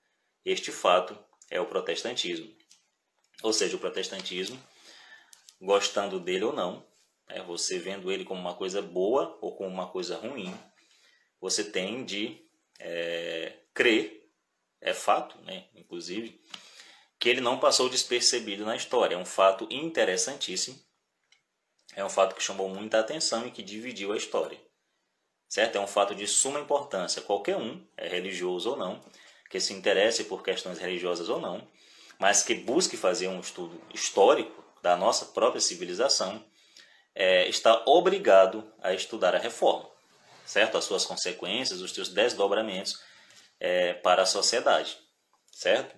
Este 0.43 0.71
fato 0.71 1.17
é 1.49 1.59
o 1.59 1.65
protestantismo. 1.65 2.55
Ou 3.43 3.51
seja, 3.51 3.75
o 3.75 3.79
protestantismo, 3.79 4.57
gostando 5.59 6.19
dele 6.19 6.45
ou 6.45 6.53
não, 6.53 6.85
é 7.27 7.41
você 7.41 7.79
vendo 7.79 8.11
ele 8.11 8.23
como 8.23 8.39
uma 8.39 8.55
coisa 8.55 8.81
boa 8.81 9.37
ou 9.41 9.55
como 9.55 9.69
uma 9.69 9.87
coisa 9.87 10.17
ruim, 10.17 10.53
você 11.39 11.63
tem 11.63 12.05
de 12.05 12.45
é, 12.79 13.53
crer, 13.73 14.29
é 14.79 14.93
fato, 14.93 15.39
né, 15.41 15.65
inclusive, 15.73 16.41
que 17.19 17.29
ele 17.29 17.41
não 17.41 17.59
passou 17.59 17.89
despercebido 17.89 18.65
na 18.65 18.75
história. 18.75 19.15
É 19.15 19.17
um 19.17 19.25
fato 19.25 19.67
interessantíssimo, 19.71 20.79
é 21.95 22.03
um 22.03 22.09
fato 22.09 22.35
que 22.35 22.43
chamou 22.43 22.67
muita 22.69 22.99
atenção 22.99 23.47
e 23.47 23.51
que 23.51 23.63
dividiu 23.63 24.11
a 24.11 24.17
história. 24.17 24.59
Certo? 25.47 25.77
É 25.77 25.79
um 25.79 25.87
fato 25.87 26.13
de 26.13 26.27
suma 26.27 26.59
importância. 26.59 27.21
Qualquer 27.21 27.55
um, 27.55 27.87
é 27.95 28.07
religioso 28.07 28.71
ou 28.71 28.77
não, 28.77 29.01
que 29.49 29.59
se 29.59 29.73
interesse 29.73 30.25
por 30.25 30.43
questões 30.43 30.77
religiosas 30.77 31.29
ou 31.29 31.39
não, 31.39 31.65
mas 32.19 32.43
que 32.43 32.53
busque 32.53 32.97
fazer 32.97 33.29
um 33.29 33.39
estudo 33.39 33.81
histórico 33.93 34.63
da 34.81 34.97
nossa 34.97 35.25
própria 35.27 35.61
civilização, 35.61 36.43
é, 37.13 37.47
está 37.47 37.81
obrigado 37.85 38.69
a 38.81 38.93
estudar 38.93 39.33
a 39.33 39.39
reforma, 39.39 39.89
certo? 40.45 40.77
As 40.77 40.83
suas 40.83 41.05
consequências, 41.05 41.79
os 41.79 41.93
seus 41.93 42.09
desdobramentos 42.09 43.01
é, 43.59 43.93
para 43.93 44.23
a 44.23 44.25
sociedade, 44.25 44.97
certo? 45.49 45.95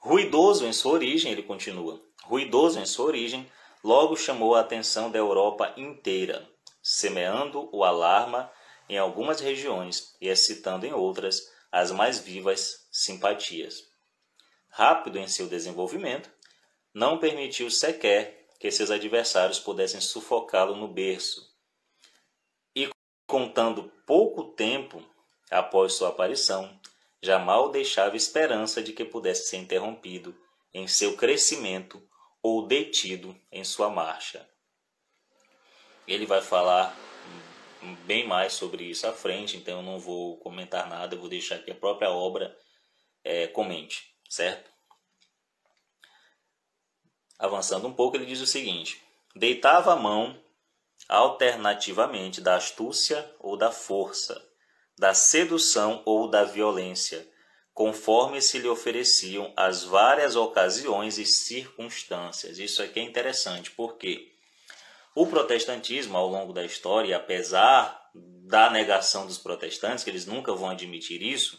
Ruidoso 0.00 0.66
em 0.66 0.72
sua 0.72 0.92
origem, 0.92 1.30
ele 1.30 1.42
continua, 1.42 2.02
ruidoso 2.24 2.80
em 2.80 2.86
sua 2.86 3.06
origem, 3.06 3.50
logo 3.82 4.16
chamou 4.16 4.54
a 4.54 4.60
atenção 4.60 5.10
da 5.10 5.18
Europa 5.18 5.72
inteira, 5.76 6.48
semeando 6.82 7.68
o 7.72 7.84
alarma 7.84 8.50
em 8.88 8.98
algumas 8.98 9.40
regiões 9.40 10.16
e 10.20 10.28
excitando 10.28 10.86
em 10.86 10.92
outras 10.92 11.50
as 11.70 11.90
mais 11.90 12.18
vivas 12.18 12.88
simpatias. 12.90 13.88
Rápido 14.68 15.18
em 15.18 15.28
seu 15.28 15.46
desenvolvimento, 15.46 16.30
não 16.92 17.18
permitiu 17.18 17.70
sequer 17.70 18.48
que 18.58 18.70
seus 18.70 18.90
adversários 18.90 19.58
pudessem 19.58 20.00
sufocá-lo 20.00 20.74
no 20.74 20.88
berço. 20.88 21.48
E 22.74 22.90
contando 23.26 23.90
pouco 24.06 24.52
tempo 24.52 25.02
após 25.50 25.94
sua 25.94 26.08
aparição, 26.08 26.78
já 27.22 27.38
mal 27.38 27.70
deixava 27.70 28.16
esperança 28.16 28.82
de 28.82 28.92
que 28.92 29.04
pudesse 29.04 29.48
ser 29.48 29.58
interrompido 29.58 30.36
em 30.72 30.86
seu 30.88 31.16
crescimento 31.16 32.02
ou 32.42 32.66
detido 32.66 33.38
em 33.50 33.64
sua 33.64 33.90
marcha. 33.90 34.48
Ele 36.06 36.26
vai 36.26 36.40
falar 36.40 36.96
bem 38.04 38.26
mais 38.26 38.52
sobre 38.52 38.84
isso 38.84 39.06
à 39.06 39.12
frente, 39.12 39.56
então 39.56 39.78
eu 39.78 39.82
não 39.82 39.98
vou 39.98 40.36
comentar 40.38 40.88
nada, 40.88 41.14
eu 41.14 41.20
vou 41.20 41.28
deixar 41.28 41.58
que 41.58 41.70
a 41.70 41.74
própria 41.74 42.10
obra 42.10 42.56
é, 43.24 43.46
comente, 43.46 44.14
certo? 44.28 44.70
Avançando 47.38 47.86
um 47.86 47.92
pouco, 47.92 48.16
ele 48.16 48.26
diz 48.26 48.40
o 48.40 48.46
seguinte: 48.46 49.02
deitava 49.34 49.92
a 49.92 49.96
mão 49.96 50.38
alternativamente 51.08 52.40
da 52.40 52.56
astúcia 52.56 53.34
ou 53.38 53.56
da 53.56 53.70
força, 53.70 54.40
da 54.98 55.14
sedução 55.14 56.02
ou 56.04 56.28
da 56.28 56.44
violência, 56.44 57.26
conforme 57.80 58.42
se 58.42 58.58
lhe 58.58 58.68
ofereciam 58.68 59.54
as 59.56 59.84
várias 59.84 60.36
ocasiões 60.36 61.16
e 61.16 61.24
circunstâncias. 61.24 62.58
Isso 62.58 62.82
aqui 62.82 63.00
é 63.00 63.02
interessante, 63.02 63.70
porque 63.70 64.34
o 65.14 65.26
protestantismo, 65.26 66.14
ao 66.14 66.28
longo 66.28 66.52
da 66.52 66.62
história, 66.62 67.16
apesar 67.16 68.10
da 68.14 68.68
negação 68.68 69.26
dos 69.26 69.38
protestantes, 69.38 70.04
que 70.04 70.10
eles 70.10 70.26
nunca 70.26 70.52
vão 70.52 70.68
admitir 70.68 71.22
isso, 71.22 71.58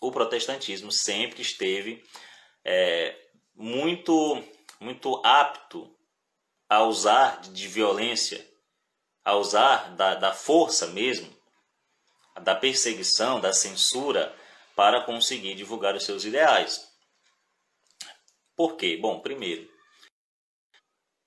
o 0.00 0.10
protestantismo 0.10 0.90
sempre 0.90 1.42
esteve 1.42 2.02
é, 2.64 3.14
muito, 3.54 4.42
muito 4.80 5.20
apto 5.22 5.94
a 6.66 6.82
usar 6.84 7.42
de 7.42 7.68
violência, 7.68 8.42
a 9.22 9.36
usar 9.36 9.94
da, 9.96 10.14
da 10.14 10.32
força 10.32 10.86
mesmo, 10.86 11.30
da 12.40 12.54
perseguição, 12.54 13.38
da 13.38 13.52
censura, 13.52 14.34
para 14.80 15.02
conseguir 15.02 15.54
divulgar 15.54 15.94
os 15.94 16.06
seus 16.06 16.24
ideais. 16.24 16.90
Por 18.56 18.78
quê? 18.78 18.96
Bom, 18.96 19.20
primeiro, 19.20 19.70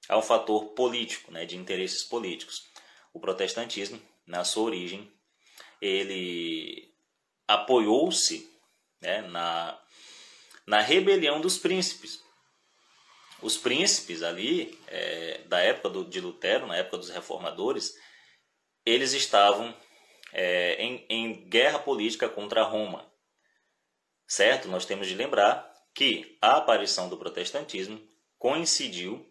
há 0.09 0.17
um 0.17 0.23
fator 0.23 0.69
político, 0.69 1.31
né, 1.31 1.45
de 1.45 1.55
interesses 1.55 2.01
políticos. 2.01 2.67
O 3.13 3.19
protestantismo, 3.19 4.01
na 4.25 4.43
sua 4.43 4.63
origem, 4.63 5.07
ele 5.79 6.91
apoiou-se 7.47 8.51
né, 8.99 9.21
na, 9.21 9.79
na 10.65 10.81
rebelião 10.81 11.39
dos 11.39 11.55
príncipes. 11.55 12.23
Os 13.39 13.55
príncipes 13.55 14.23
ali, 14.23 14.75
é, 14.87 15.43
da 15.45 15.59
época 15.59 15.89
do, 15.91 16.03
de 16.03 16.19
Lutero, 16.19 16.65
na 16.65 16.77
época 16.77 16.97
dos 16.97 17.11
reformadores, 17.11 17.93
eles 18.83 19.13
estavam 19.13 19.77
é, 20.31 20.73
em, 20.83 21.05
em 21.07 21.47
guerra 21.47 21.77
política 21.77 22.27
contra 22.27 22.63
Roma 22.63 23.12
certo? 24.27 24.67
Nós 24.67 24.85
temos 24.85 25.07
de 25.07 25.15
lembrar 25.15 25.71
que 25.93 26.37
a 26.41 26.57
aparição 26.57 27.09
do 27.09 27.17
protestantismo 27.17 28.01
coincidiu 28.37 29.25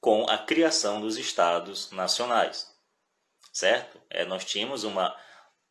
com 0.00 0.24
a 0.28 0.38
criação 0.38 1.00
dos 1.00 1.18
estados 1.18 1.90
nacionais, 1.92 2.66
certo? 3.52 4.00
É, 4.08 4.24
nós 4.24 4.44
tínhamos 4.44 4.82
uma 4.84 5.14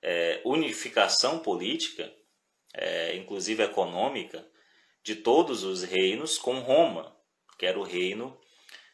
é, 0.02 0.42
unificação 0.46 1.40
política, 1.40 2.12
é, 2.74 3.16
inclusive 3.16 3.64
econômica, 3.64 4.48
de 5.04 5.16
todos 5.16 5.64
os 5.64 5.84
reinos 5.84 6.38
com 6.38 6.60
Roma, 6.60 7.16
que 7.58 7.66
era 7.66 7.80
o 7.80 7.84
reino 7.84 8.40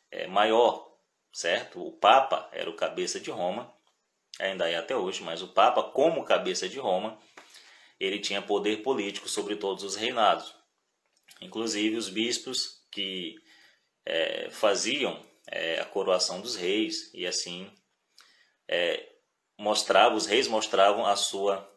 é, 0.09 0.27
maior, 0.27 0.89
certo? 1.33 1.85
O 1.85 1.91
Papa 1.91 2.49
era 2.51 2.69
o 2.69 2.75
cabeça 2.75 3.19
de 3.19 3.29
Roma, 3.29 3.73
ainda 4.39 4.69
é 4.69 4.75
até 4.75 4.95
hoje, 4.95 5.21
mas 5.23 5.41
o 5.41 5.49
Papa, 5.49 5.83
como 5.83 6.23
cabeça 6.23 6.69
de 6.69 6.79
Roma, 6.79 7.19
ele 7.99 8.19
tinha 8.19 8.41
poder 8.41 8.81
político 8.83 9.29
sobre 9.29 9.55
todos 9.55 9.83
os 9.83 9.95
reinados. 9.95 10.53
Inclusive 11.41 11.95
os 11.95 12.09
bispos 12.09 12.85
que 12.91 13.35
é, 14.05 14.49
faziam 14.49 15.21
é, 15.47 15.79
a 15.79 15.85
coroação 15.85 16.41
dos 16.41 16.55
reis 16.55 17.11
e 17.13 17.25
assim 17.25 17.71
é, 18.67 19.11
mostrava, 19.57 20.15
os 20.15 20.25
reis 20.25 20.47
mostravam 20.47 21.05
a 21.05 21.15
sua 21.15 21.71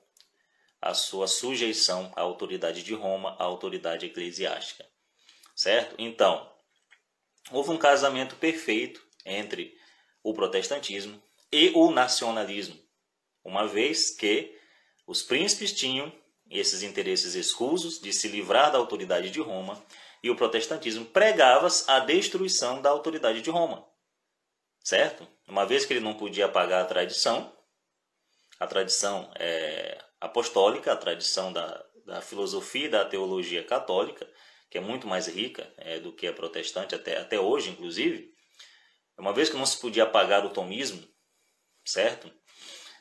a 0.80 0.94
sua 0.94 1.26
sujeição 1.26 2.12
à 2.14 2.20
autoridade 2.20 2.84
de 2.84 2.94
Roma, 2.94 3.34
à 3.38 3.42
autoridade 3.42 4.06
eclesiástica. 4.06 4.86
Certo? 5.52 5.96
Então, 5.98 6.48
houve 7.50 7.70
um 7.70 7.76
casamento 7.76 8.36
perfeito 8.36 9.04
entre 9.24 9.76
o 10.22 10.32
protestantismo 10.32 11.20
e 11.50 11.72
o 11.74 11.90
nacionalismo, 11.90 12.78
uma 13.42 13.66
vez 13.66 14.10
que 14.10 14.56
os 15.08 15.22
príncipes 15.22 15.72
tinham 15.72 16.12
esses 16.50 16.82
interesses 16.82 17.34
escusos 17.34 17.98
de 17.98 18.12
se 18.12 18.28
livrar 18.28 18.70
da 18.70 18.76
autoridade 18.76 19.30
de 19.30 19.40
Roma 19.40 19.82
e 20.22 20.30
o 20.30 20.36
protestantismo 20.36 21.06
pregava 21.06 21.66
a 21.86 22.00
destruição 22.00 22.82
da 22.82 22.90
autoridade 22.90 23.40
de 23.40 23.48
Roma. 23.48 23.88
Certo? 24.84 25.26
Uma 25.46 25.64
vez 25.64 25.86
que 25.86 25.94
ele 25.94 26.04
não 26.04 26.12
podia 26.12 26.44
apagar 26.44 26.82
a 26.82 26.86
tradição, 26.86 27.50
a 28.60 28.66
tradição 28.66 29.32
é, 29.36 29.98
apostólica, 30.20 30.92
a 30.92 30.96
tradição 30.96 31.54
da, 31.54 31.84
da 32.04 32.20
filosofia 32.20 32.84
e 32.84 32.90
da 32.90 33.04
teologia 33.04 33.64
católica, 33.64 34.30
que 34.70 34.76
é 34.76 34.80
muito 34.80 35.06
mais 35.06 35.26
rica 35.26 35.72
é, 35.78 35.98
do 35.98 36.12
que 36.12 36.26
a 36.26 36.34
protestante, 36.34 36.94
até, 36.94 37.16
até 37.16 37.40
hoje, 37.40 37.70
inclusive, 37.70 38.30
uma 39.16 39.32
vez 39.32 39.48
que 39.48 39.56
não 39.56 39.64
se 39.64 39.80
podia 39.80 40.02
apagar 40.02 40.44
o 40.44 40.50
tomismo, 40.50 41.02
certo? 41.82 42.30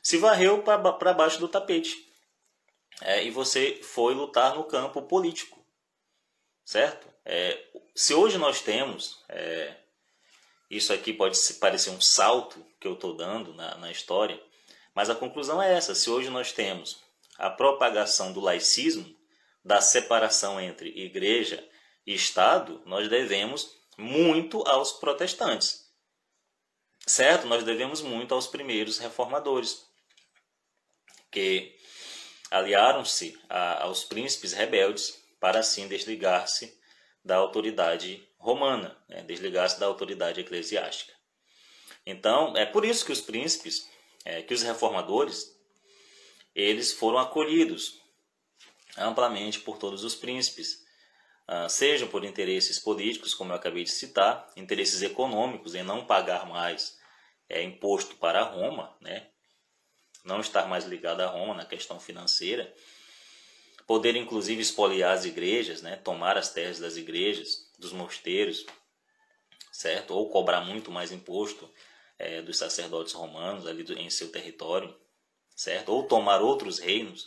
Se 0.08 0.18
varreu 0.18 0.64
para 0.64 1.12
baixo 1.12 1.38
do 1.38 1.50
tapete. 1.50 2.10
É, 3.02 3.26
e 3.26 3.30
você 3.30 3.82
foi 3.84 4.14
lutar 4.14 4.56
no 4.56 4.64
campo 4.64 5.02
político, 5.02 5.60
certo? 6.64 7.06
É, 7.26 7.62
se 7.94 8.14
hoje 8.14 8.38
nós 8.38 8.62
temos, 8.62 9.22
é, 9.28 9.76
isso 10.70 10.94
aqui 10.94 11.12
pode 11.12 11.38
parecer 11.56 11.90
um 11.90 12.00
salto 12.00 12.66
que 12.80 12.88
eu 12.88 12.94
estou 12.94 13.18
dando 13.18 13.54
na, 13.54 13.76
na 13.80 13.92
história, 13.92 14.42
mas 14.96 15.10
a 15.10 15.16
conclusão 15.16 15.62
é 15.62 15.74
essa: 15.74 15.94
se 15.94 16.10
hoje 16.10 16.30
nós 16.30 16.54
temos 16.54 17.04
a 17.38 17.50
propagação 17.50 18.32
do 18.32 18.40
laicismo, 18.40 19.14
da 19.62 19.82
separação 19.82 20.58
entre 20.58 20.88
igreja 20.98 21.62
e 22.06 22.14
Estado, 22.14 22.82
nós 22.86 23.10
devemos 23.10 23.76
muito 23.98 24.66
aos 24.70 24.94
protestantes. 24.94 25.86
Certo? 27.06 27.46
Nós 27.46 27.66
devemos 27.66 28.02
muito 28.02 28.34
aos 28.34 28.48
primeiros 28.48 29.00
reformadores 29.00 29.87
que 31.32 31.76
aliaram-se 32.50 33.38
aos 33.50 34.04
príncipes 34.04 34.54
rebeldes 34.54 35.22
para 35.40 35.60
assim 35.60 35.88
desligar-se 35.88 36.78
da 37.24 37.36
autoridade 37.36 38.28
romana, 38.38 38.98
né? 39.10 39.22
desligar-se 39.24 39.80
da 39.80 39.86
autoridade 39.86 40.40
eclesiástica. 40.40 41.14
Então, 42.06 42.56
é 42.56 42.66
por 42.66 42.86
isso 42.86 43.06
que 43.06 43.12
os 43.12 43.20
príncipes, 43.20 43.88
é, 44.24 44.42
que 44.42 44.54
os 44.54 44.62
reformadores, 44.62 45.54
eles 46.56 46.94
foram 46.94 47.20
acolhidos 47.20 48.02
amplamente 48.98 49.60
por 49.60 49.78
todos 49.78 50.04
os 50.04 50.16
príncipes, 50.16 50.84
uh, 51.48 51.70
sejam 51.70 52.08
por 52.08 52.24
interesses 52.26 52.80
políticos, 52.80 53.34
como 53.34 53.52
eu 53.52 53.56
acabei 53.56 53.84
de 53.84 53.92
citar, 53.92 54.52
interesses 54.56 55.02
econômicos 55.02 55.76
em 55.76 55.84
não 55.84 56.06
pagar 56.06 56.48
mais 56.48 56.98
é, 57.48 57.62
imposto 57.62 58.16
para 58.16 58.42
Roma, 58.42 58.98
né? 59.00 59.28
Não 60.28 60.42
estar 60.42 60.68
mais 60.68 60.86
ligado 60.86 61.22
a 61.22 61.28
Roma 61.28 61.54
na 61.54 61.66
questão 61.66 62.00
financeira, 62.00 62.72
poder 63.88 64.16
inclusive 64.16 64.62
expoliar 64.62 65.14
as 65.14 65.26
igrejas, 65.26 65.82
né? 65.82 65.96
tomar 65.96 66.38
as 66.38 66.50
terras 66.50 66.78
das 66.80 66.98
igrejas, 66.98 67.72
dos 67.80 67.94
mosteiros, 67.94 68.66
certo? 69.72 70.14
Ou 70.14 70.30
cobrar 70.30 70.62
muito 70.62 70.92
mais 70.92 71.12
imposto 71.12 71.72
é, 72.20 72.42
dos 72.42 72.58
sacerdotes 72.58 73.14
romanos 73.14 73.66
ali 73.66 73.84
do, 73.84 73.94
em 73.94 74.10
seu 74.10 74.30
território, 74.30 74.94
certo? 75.56 75.90
Ou 75.94 76.04
tomar 76.04 76.42
outros 76.42 76.80
reinos, 76.80 77.26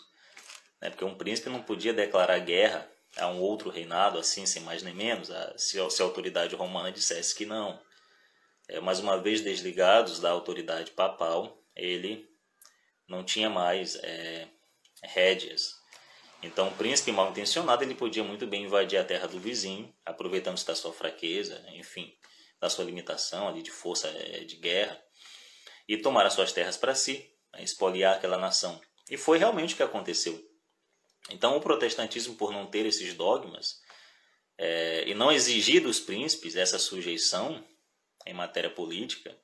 né? 0.81 0.91
porque 0.91 1.05
um 1.05 1.17
príncipe 1.17 1.49
não 1.49 1.63
podia 1.63 1.95
declarar 1.95 2.39
guerra 2.41 2.87
a 3.17 3.27
um 3.27 3.41
outro 3.41 3.71
reinado 3.71 4.19
assim, 4.19 4.45
sem 4.45 4.63
mais 4.63 4.83
nem 4.83 4.95
menos, 4.95 5.31
a, 5.31 5.57
se, 5.57 5.79
se 5.91 6.03
a 6.03 6.05
autoridade 6.05 6.55
romana 6.55 6.93
dissesse 6.93 7.35
que 7.35 7.47
não. 7.47 7.81
É, 8.69 8.79
mais 8.79 9.01
uma 9.01 9.17
vez 9.19 9.41
desligados 9.41 10.21
da 10.21 10.31
autoridade 10.31 10.91
papal, 10.93 11.61
ele 11.75 12.30
não 13.11 13.25
tinha 13.25 13.51
mais 13.51 13.97
é, 13.97 14.49
rédeas. 15.03 15.75
Então, 16.43 16.69
o 16.69 16.77
príncipe 16.77 17.13
mal 17.13 17.31
intencionado 17.31 17.83
ele 17.83 17.95
podia 17.95 18.23
muito 18.25 18.47
bem 18.47 18.63
invadir 18.63 18.99
a 18.99 19.05
terra 19.05 19.27
do 19.27 19.39
vizinho, 19.39 19.93
aproveitando-se 20.07 20.65
da 20.65 20.75
sua 20.75 20.93
fraqueza, 20.93 21.63
enfim, 21.75 22.15
da 22.61 22.71
sua 22.71 22.85
limitação 22.85 23.49
ali 23.49 23.63
de 23.63 23.71
força 23.71 24.09
é, 24.09 24.45
de 24.45 24.57
guerra, 24.57 25.03
e 25.89 25.99
tomar 25.99 26.25
as 26.25 26.33
suas 26.33 26.53
terras 26.53 26.77
para 26.77 26.95
si, 26.95 27.29
né, 27.53 27.63
espoliar 27.65 28.17
aquela 28.17 28.39
nação. 28.39 28.81
E 29.11 29.17
foi 29.17 29.39
realmente 29.39 29.75
o 29.75 29.77
que 29.77 29.83
aconteceu. 29.83 30.41
Então, 31.31 31.57
o 31.57 31.61
protestantismo, 31.61 32.37
por 32.37 32.53
não 32.53 32.67
ter 32.67 32.87
esses 32.87 33.13
dogmas 33.15 33.81
é, 34.57 35.05
e 35.07 35.15
não 35.15 35.33
exigir 35.33 35.83
dos 35.83 35.99
príncipes 35.99 36.55
essa 36.55 36.79
sujeição 36.79 37.67
em 38.25 38.33
matéria 38.33 38.71
política, 38.71 39.37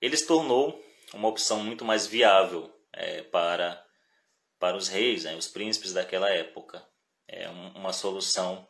ele 0.00 0.16
se 0.16 0.26
tornou 0.26 0.80
uma 1.14 1.28
opção 1.28 1.64
muito 1.64 1.84
mais 1.84 2.06
viável 2.06 2.73
é, 2.94 3.22
para, 3.22 3.84
para 4.58 4.76
os 4.76 4.88
reis, 4.88 5.24
né, 5.24 5.34
os 5.36 5.48
príncipes 5.48 5.92
daquela 5.92 6.30
época. 6.30 6.84
É 7.26 7.48
uma 7.48 7.92
solução 7.92 8.68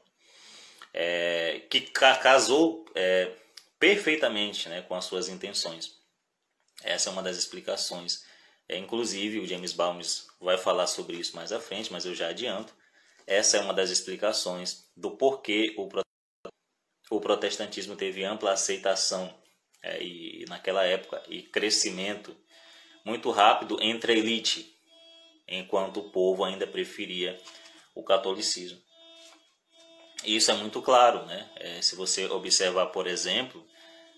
é, 0.92 1.60
que 1.68 1.80
casou 1.80 2.84
é, 2.94 3.32
perfeitamente 3.78 4.68
né, 4.68 4.82
com 4.82 4.94
as 4.94 5.04
suas 5.04 5.28
intenções. 5.28 5.98
Essa 6.82 7.10
é 7.10 7.12
uma 7.12 7.22
das 7.22 7.36
explicações. 7.36 8.24
É, 8.68 8.78
inclusive, 8.78 9.40
o 9.40 9.46
James 9.46 9.72
Balmes 9.72 10.26
vai 10.40 10.56
falar 10.56 10.86
sobre 10.86 11.16
isso 11.16 11.36
mais 11.36 11.52
à 11.52 11.60
frente, 11.60 11.92
mas 11.92 12.04
eu 12.04 12.14
já 12.14 12.28
adianto. 12.28 12.74
Essa 13.26 13.56
é 13.56 13.60
uma 13.60 13.74
das 13.74 13.90
explicações 13.90 14.88
do 14.96 15.10
porquê 15.16 15.74
o, 15.76 15.88
o 17.10 17.20
protestantismo 17.20 17.96
teve 17.96 18.24
ampla 18.24 18.52
aceitação 18.52 19.34
é, 19.82 20.02
e, 20.02 20.44
naquela 20.48 20.84
época 20.84 21.22
e 21.28 21.42
crescimento 21.42 22.36
muito 23.04 23.30
rápido 23.30 23.76
entre 23.82 24.12
a 24.12 24.16
elite, 24.16 24.74
enquanto 25.46 26.00
o 26.00 26.10
povo 26.10 26.44
ainda 26.44 26.66
preferia 26.66 27.38
o 27.94 28.02
catolicismo. 28.02 28.82
Isso 30.24 30.50
é 30.50 30.54
muito 30.54 30.80
claro, 30.80 31.26
né? 31.26 31.50
É, 31.56 31.82
se 31.82 31.94
você 31.94 32.26
observar, 32.26 32.86
por 32.86 33.06
exemplo, 33.06 33.64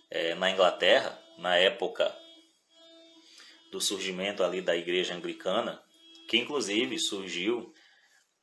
é, 0.08 0.34
na 0.36 0.50
Inglaterra, 0.50 1.20
na 1.36 1.56
época 1.56 2.16
do 3.72 3.80
surgimento 3.80 4.44
ali 4.44 4.62
da 4.62 4.76
Igreja 4.76 5.14
Anglicana, 5.14 5.82
que 6.28 6.36
inclusive 6.36 6.98
surgiu 6.98 7.74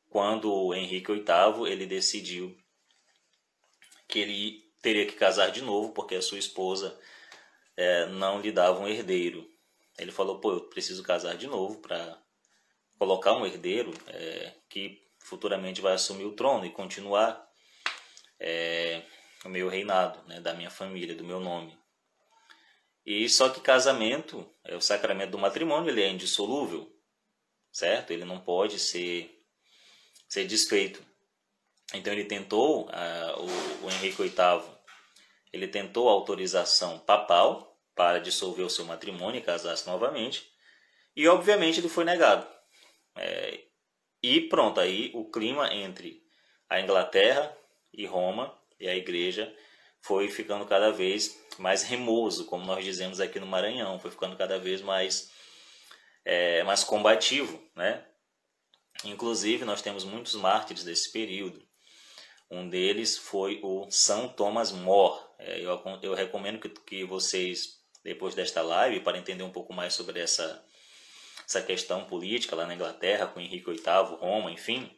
quando 0.09 0.73
Henrique 0.73 1.11
VIII 1.11 1.67
ele 1.67 1.85
decidiu 1.85 2.55
que 4.07 4.19
ele 4.19 4.63
teria 4.81 5.05
que 5.05 5.13
casar 5.13 5.49
de 5.49 5.61
novo 5.61 5.93
porque 5.93 6.15
a 6.15 6.21
sua 6.21 6.37
esposa 6.37 6.99
é, 7.75 8.05
não 8.07 8.41
lhe 8.41 8.51
dava 8.51 8.79
um 8.79 8.87
herdeiro. 8.87 9.49
Ele 9.97 10.11
falou, 10.11 10.39
pô, 10.39 10.53
eu 10.53 10.61
preciso 10.61 11.03
casar 11.03 11.35
de 11.35 11.47
novo 11.47 11.79
para 11.79 12.17
colocar 12.97 13.33
um 13.33 13.45
herdeiro 13.45 13.93
é, 14.07 14.53
que 14.69 15.01
futuramente 15.19 15.81
vai 15.81 15.93
assumir 15.93 16.25
o 16.25 16.35
trono 16.35 16.65
e 16.65 16.71
continuar 16.71 17.47
é, 18.39 19.03
o 19.45 19.49
meu 19.49 19.69
reinado, 19.69 20.21
né, 20.27 20.39
da 20.39 20.53
minha 20.53 20.69
família, 20.69 21.15
do 21.15 21.23
meu 21.23 21.39
nome. 21.39 21.77
E 23.05 23.27
só 23.27 23.49
que 23.49 23.59
casamento, 23.59 24.49
é 24.63 24.75
o 24.75 24.81
sacramento 24.81 25.31
do 25.31 25.37
matrimônio, 25.37 25.89
ele 25.89 26.01
é 26.01 26.09
indissolúvel, 26.09 26.89
certo? 27.71 28.11
Ele 28.11 28.23
não 28.23 28.39
pode 28.39 28.79
ser 28.79 29.39
ser 30.27 30.45
desfeito. 30.45 31.05
Então 31.93 32.11
ele 32.11 32.25
tentou, 32.25 32.87
uh, 32.87 33.39
o, 33.39 33.85
o 33.85 33.91
Henrique 33.91 34.23
VIII, 34.23 34.63
ele 35.51 35.67
tentou 35.67 36.09
a 36.09 36.13
autorização 36.13 36.97
papal 36.99 37.72
para 37.95 38.19
dissolver 38.19 38.63
o 38.65 38.69
seu 38.69 38.85
matrimônio 38.85 39.39
e 39.39 39.43
casar-se 39.43 39.87
novamente. 39.87 40.51
E 41.15 41.27
obviamente 41.27 41.79
ele 41.79 41.89
foi 41.89 42.03
negado. 42.03 42.47
É, 43.15 43.59
e 44.21 44.41
pronto, 44.41 44.79
aí 44.79 45.11
o 45.13 45.29
clima 45.29 45.73
entre 45.73 46.23
a 46.69 46.79
Inglaterra 46.79 47.55
e 47.93 48.05
Roma 48.05 48.57
e 48.79 48.87
a 48.87 48.95
igreja 48.95 49.53
foi 50.01 50.29
ficando 50.29 50.65
cada 50.65 50.91
vez 50.91 51.39
mais 51.57 51.83
remoso, 51.83 52.45
como 52.45 52.65
nós 52.65 52.83
dizemos 52.83 53.19
aqui 53.19 53.39
no 53.39 53.45
Maranhão, 53.45 53.99
foi 53.99 54.11
ficando 54.11 54.35
cada 54.35 54.57
vez 54.57 54.81
mais, 54.81 55.31
é, 56.25 56.63
mais 56.63 56.83
combativo. 56.83 57.61
Né? 57.75 58.03
Inclusive, 59.05 59.65
nós 59.65 59.81
temos 59.81 60.03
muitos 60.03 60.35
mártires 60.35 60.83
desse 60.83 61.11
período. 61.11 61.65
Um 62.49 62.69
deles 62.69 63.17
foi 63.17 63.59
o 63.63 63.89
São 63.89 64.27
Thomas 64.27 64.71
More. 64.71 65.19
É, 65.39 65.59
eu, 65.59 65.81
eu 66.01 66.13
recomendo 66.13 66.59
que, 66.59 66.69
que 66.69 67.03
vocês 67.03 67.82
depois 68.03 68.35
desta 68.35 68.61
live 68.61 68.99
para 68.99 69.17
entender 69.17 69.43
um 69.43 69.51
pouco 69.51 69.73
mais 69.73 69.93
sobre 69.93 70.19
essa, 70.19 70.63
essa 71.47 71.61
questão 71.61 72.05
política 72.05 72.55
lá 72.55 72.65
na 72.65 72.75
Inglaterra, 72.75 73.27
com 73.27 73.39
Henrique 73.39 73.71
VIII, 73.71 74.17
Roma, 74.19 74.51
enfim, 74.51 74.91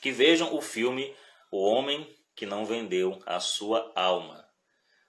que 0.00 0.10
vejam 0.10 0.54
o 0.54 0.60
filme 0.60 1.14
O 1.50 1.62
Homem 1.62 2.06
que 2.34 2.46
Não 2.46 2.64
Vendeu 2.64 3.20
a 3.26 3.40
Sua 3.40 3.90
Alma. 3.94 4.46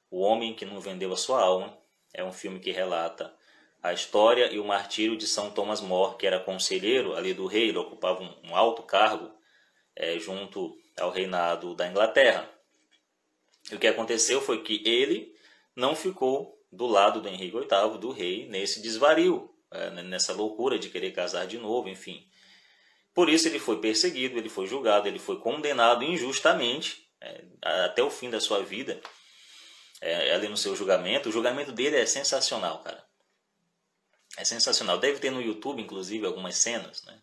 O 0.10 0.22
Homem 0.22 0.54
que 0.54 0.66
Não 0.66 0.80
Vendeu 0.80 1.12
a 1.14 1.18
Sua 1.18 1.42
Alma 1.42 1.78
é 2.14 2.24
um 2.24 2.32
filme 2.32 2.60
que 2.60 2.72
relata 2.72 3.34
a 3.82 3.94
história 3.94 4.52
e 4.52 4.60
o 4.60 4.66
martírio 4.66 5.18
de 5.18 5.26
São 5.26 5.50
Thomas 5.50 5.82
More, 5.82 6.18
que 6.18 6.28
era 6.28 6.40
conselheiro 6.40 7.16
ali 7.16 7.34
do 7.34 7.48
rei, 7.48 7.70
ele 7.70 7.78
ocupava 7.78 8.22
um, 8.22 8.56
alto 8.56 8.84
cargo 8.84 9.32
é, 9.96 10.20
junto 10.20 10.78
ao 11.00 11.10
reinado 11.10 11.74
da 11.74 11.88
Inglaterra. 11.88 12.48
E 13.72 13.76
o 13.76 13.80
que 13.80 13.88
aconteceu 13.88 14.42
foi 14.42 14.62
que 14.62 14.84
ele 14.86 15.34
não 15.76 15.96
ficou 15.96 16.61
do 16.72 16.88
lado 16.88 17.22
do 17.22 17.28
Henrique 17.28 17.58
VIII, 17.58 17.98
do 17.98 18.12
rei, 18.12 18.48
nesse 18.48 18.82
desvario, 18.82 19.54
é, 19.72 19.90
nessa 20.04 20.34
loucura 20.34 20.80
de 20.80 20.90
querer 20.90 21.12
casar 21.12 21.46
de 21.46 21.58
novo, 21.58 21.90
enfim. 21.90 22.28
Por 23.14 23.30
isso 23.30 23.48
ele 23.48 23.60
foi 23.60 23.80
perseguido, 23.80 24.38
ele 24.38 24.50
foi 24.50 24.68
julgado, 24.68 25.08
ele 25.08 25.20
foi 25.20 25.40
condenado 25.40 26.04
injustamente 26.04 27.10
é, 27.20 27.44
até 27.62 28.02
o 28.02 28.10
fim 28.10 28.30
da 28.30 28.40
sua 28.40 28.64
vida, 28.64 29.02
é, 30.00 30.34
ali 30.34 30.48
no 30.48 30.56
seu 30.56 30.76
julgamento. 30.76 31.30
O 31.30 31.32
julgamento 31.32 31.72
dele 31.72 31.98
é 31.98 32.06
sensacional, 32.06 32.80
cara. 32.80 33.04
É 34.38 34.46
sensacional. 34.46 34.98
Deve 34.98 35.20
ter 35.20 35.30
no 35.30 35.42
YouTube, 35.42 35.82
inclusive, 35.82 36.26
algumas 36.26 36.56
cenas. 36.56 37.04
Né? 37.04 37.22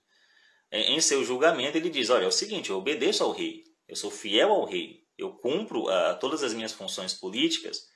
Em 0.71 1.01
seu 1.01 1.25
julgamento, 1.25 1.79
ele 1.79 1.89
diz: 1.89 2.11
Olha, 2.11 2.25
é 2.25 2.29
o 2.29 2.33
seguinte, 2.33 2.69
eu 2.69 2.77
obedeço 2.77 3.25
ao 3.25 3.33
rei, 3.33 3.65
eu 3.89 3.97
sou 3.97 4.11
fiel 4.11 4.53
ao 4.53 4.67
rei, 4.67 5.03
eu 5.17 5.33
cumpro 5.33 5.89
a, 5.89 6.15
todas 6.15 6.43
as 6.43 6.53
minhas 6.53 6.73
funções 6.73 7.15
políticas 7.15 7.89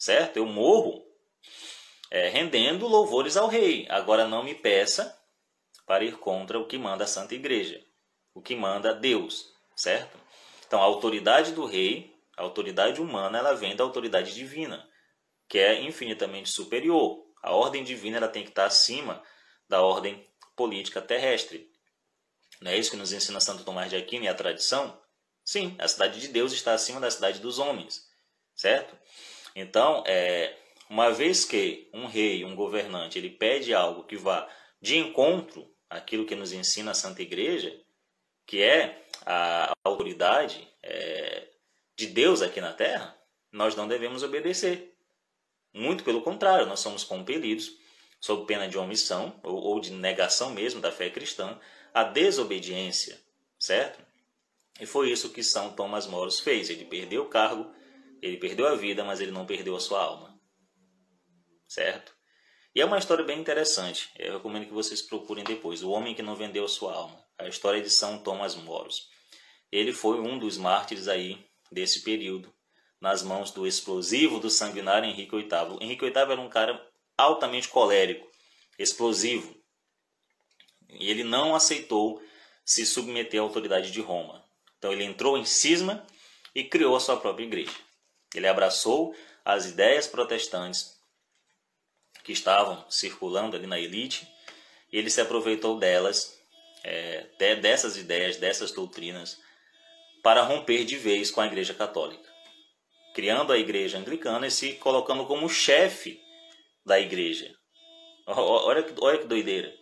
certo? 0.00 0.38
Eu 0.38 0.46
morro 0.46 1.06
é, 2.10 2.28
rendendo 2.28 2.88
louvores 2.88 3.36
ao 3.36 3.46
rei. 3.46 3.86
Agora 3.90 4.26
não 4.26 4.42
me 4.42 4.54
peça 4.54 5.16
para 5.86 6.02
ir 6.02 6.16
contra 6.16 6.58
o 6.58 6.66
que 6.66 6.78
manda 6.78 7.04
a 7.04 7.06
Santa 7.06 7.34
Igreja, 7.34 7.84
o 8.34 8.40
que 8.40 8.56
manda 8.56 8.94
Deus, 8.94 9.52
certo? 9.76 10.18
Então 10.66 10.80
a 10.80 10.84
autoridade 10.84 11.52
do 11.52 11.66
rei, 11.66 12.16
a 12.36 12.42
autoridade 12.42 13.00
humana, 13.00 13.38
ela 13.38 13.52
vem 13.52 13.76
da 13.76 13.84
autoridade 13.84 14.34
divina, 14.34 14.88
que 15.48 15.58
é 15.58 15.82
infinitamente 15.82 16.48
superior. 16.48 17.26
A 17.42 17.52
ordem 17.52 17.84
divina 17.84 18.16
ela 18.16 18.28
tem 18.28 18.42
que 18.42 18.50
estar 18.50 18.66
acima 18.66 19.22
da 19.68 19.82
ordem 19.82 20.26
política 20.56 21.02
terrestre. 21.02 21.70
Não 22.60 22.70
é 22.70 22.76
isso 22.76 22.90
que 22.90 22.96
nos 22.96 23.12
ensina 23.12 23.40
Santo 23.40 23.64
Tomás 23.64 23.90
de 23.90 23.96
Aquino 23.96 24.24
e 24.24 24.28
a 24.28 24.34
tradição? 24.34 24.98
Sim, 25.44 25.74
a 25.78 25.88
cidade 25.88 26.20
de 26.20 26.28
Deus 26.28 26.52
está 26.52 26.72
acima 26.72 27.00
da 27.00 27.10
cidade 27.10 27.40
dos 27.40 27.58
homens, 27.58 28.06
certo? 28.54 28.96
Então, 29.54 30.04
é, 30.06 30.56
uma 30.88 31.10
vez 31.10 31.44
que 31.44 31.88
um 31.92 32.06
rei, 32.06 32.44
um 32.44 32.54
governante, 32.54 33.18
ele 33.18 33.30
pede 33.30 33.74
algo 33.74 34.04
que 34.04 34.16
vá 34.16 34.48
de 34.80 34.96
encontro 34.96 35.70
aquilo 35.88 36.24
que 36.24 36.34
nos 36.34 36.52
ensina 36.52 36.92
a 36.92 36.94
Santa 36.94 37.22
Igreja, 37.22 37.76
que 38.46 38.62
é 38.62 39.04
a 39.26 39.72
autoridade 39.84 40.68
é, 40.82 41.48
de 41.96 42.06
Deus 42.06 42.42
aqui 42.42 42.60
na 42.60 42.72
Terra, 42.72 43.16
nós 43.52 43.74
não 43.76 43.86
devemos 43.86 44.22
obedecer. 44.22 44.94
Muito 45.72 46.02
pelo 46.02 46.22
contrário, 46.22 46.66
nós 46.66 46.80
somos 46.80 47.04
compelidos, 47.04 47.76
sob 48.20 48.46
pena 48.46 48.68
de 48.68 48.78
omissão 48.78 49.38
ou, 49.42 49.56
ou 49.56 49.80
de 49.80 49.92
negação 49.92 50.50
mesmo 50.50 50.80
da 50.80 50.90
fé 50.90 51.10
cristã, 51.10 51.58
à 51.92 52.04
desobediência, 52.04 53.20
certo? 53.58 54.00
E 54.80 54.86
foi 54.86 55.10
isso 55.10 55.30
que 55.30 55.42
São 55.42 55.72
Thomas 55.72 56.06
Moros 56.06 56.40
fez. 56.40 56.70
Ele 56.70 56.84
perdeu 56.84 57.22
o 57.22 57.28
cargo, 57.28 57.70
ele 58.22 58.36
perdeu 58.36 58.66
a 58.66 58.74
vida, 58.74 59.04
mas 59.04 59.20
ele 59.20 59.30
não 59.30 59.46
perdeu 59.46 59.76
a 59.76 59.80
sua 59.80 60.02
alma. 60.02 60.38
Certo? 61.68 62.12
E 62.74 62.80
é 62.80 62.84
uma 62.84 62.98
história 62.98 63.24
bem 63.24 63.40
interessante. 63.40 64.08
Eu 64.16 64.34
recomendo 64.34 64.66
que 64.66 64.72
vocês 64.72 65.02
procurem 65.02 65.42
depois. 65.42 65.82
O 65.82 65.90
Homem 65.90 66.14
que 66.14 66.22
Não 66.22 66.36
Vendeu 66.36 66.64
a 66.64 66.68
Sua 66.68 66.94
Alma. 66.94 67.24
A 67.36 67.48
história 67.48 67.82
de 67.82 67.90
São 67.90 68.22
Thomas 68.22 68.54
Moros. 68.54 69.08
Ele 69.72 69.92
foi 69.92 70.20
um 70.20 70.38
dos 70.38 70.56
mártires 70.56 71.08
aí 71.08 71.44
desse 71.70 72.02
período, 72.02 72.52
nas 73.00 73.22
mãos 73.22 73.50
do 73.50 73.66
explosivo, 73.66 74.38
do 74.38 74.50
sanguinário 74.50 75.08
Henrique 75.08 75.36
VIII. 75.36 75.78
Henrique 75.80 76.04
VIII 76.04 76.16
era 76.16 76.40
um 76.40 76.48
cara 76.48 76.80
altamente 77.16 77.68
colérico, 77.68 78.28
explosivo. 78.78 79.56
E 80.88 81.08
ele 81.08 81.24
não 81.24 81.54
aceitou 81.54 82.22
se 82.64 82.84
submeter 82.84 83.40
à 83.40 83.42
autoridade 83.42 83.90
de 83.90 84.00
Roma. 84.00 84.44
Então 84.78 84.92
ele 84.92 85.04
entrou 85.04 85.36
em 85.38 85.44
cisma 85.44 86.04
e 86.54 86.64
criou 86.64 86.96
a 86.96 87.00
sua 87.00 87.16
própria 87.16 87.44
igreja. 87.44 87.72
Ele 88.34 88.46
abraçou 88.46 89.14
as 89.44 89.66
ideias 89.66 90.06
protestantes 90.06 90.98
que 92.22 92.32
estavam 92.32 92.84
circulando 92.88 93.56
ali 93.56 93.66
na 93.66 93.78
elite 93.78 94.28
e 94.92 94.98
ele 94.98 95.10
se 95.10 95.20
aproveitou 95.20 95.78
delas, 95.78 96.38
é, 96.84 97.26
dessas 97.56 97.96
ideias, 97.96 98.36
dessas 98.36 98.72
doutrinas, 98.72 99.38
para 100.22 100.42
romper 100.42 100.84
de 100.84 100.96
vez 100.96 101.30
com 101.30 101.40
a 101.40 101.46
Igreja 101.46 101.74
Católica, 101.74 102.28
criando 103.14 103.52
a 103.52 103.58
Igreja 103.58 103.98
Anglicana 103.98 104.46
e 104.46 104.50
se 104.50 104.74
colocando 104.74 105.24
como 105.26 105.48
chefe 105.48 106.20
da 106.84 107.00
Igreja. 107.00 107.54
Olha 108.26 108.82
que, 108.82 108.94
olha 109.00 109.18
que 109.18 109.26
doideira. 109.26 109.74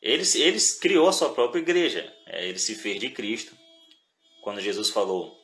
Ele, 0.00 0.22
ele 0.36 0.58
criou 0.80 1.08
a 1.08 1.12
sua 1.12 1.32
própria 1.32 1.60
igreja, 1.60 2.14
é, 2.26 2.46
ele 2.46 2.58
se 2.58 2.76
fez 2.76 3.00
de 3.00 3.10
Cristo, 3.10 3.56
quando 4.42 4.60
Jesus 4.60 4.90
falou: 4.90 5.36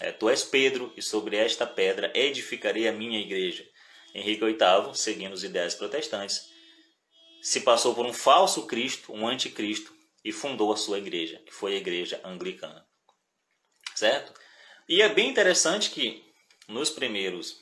é, 0.00 0.12
Tu 0.12 0.28
és 0.28 0.44
Pedro, 0.44 0.92
e 0.96 1.02
sobre 1.02 1.36
esta 1.36 1.66
pedra 1.66 2.12
edificarei 2.14 2.88
a 2.88 2.92
minha 2.92 3.20
igreja. 3.20 3.68
Henrique 4.14 4.44
VIII, 4.44 4.94
seguindo 4.94 5.32
os 5.32 5.44
ideais 5.44 5.74
protestantes, 5.74 6.48
se 7.42 7.60
passou 7.60 7.94
por 7.94 8.06
um 8.06 8.12
falso 8.12 8.66
Cristo, 8.66 9.12
um 9.12 9.26
anticristo, 9.26 9.96
e 10.24 10.32
fundou 10.32 10.72
a 10.72 10.76
sua 10.76 10.98
igreja, 10.98 11.40
que 11.46 11.52
foi 11.52 11.74
a 11.74 11.78
igreja 11.78 12.20
anglicana. 12.24 12.86
Certo? 13.94 14.32
E 14.88 15.02
é 15.02 15.08
bem 15.08 15.28
interessante 15.28 15.90
que 15.90 16.24
nos 16.68 16.90
primeiros, 16.90 17.60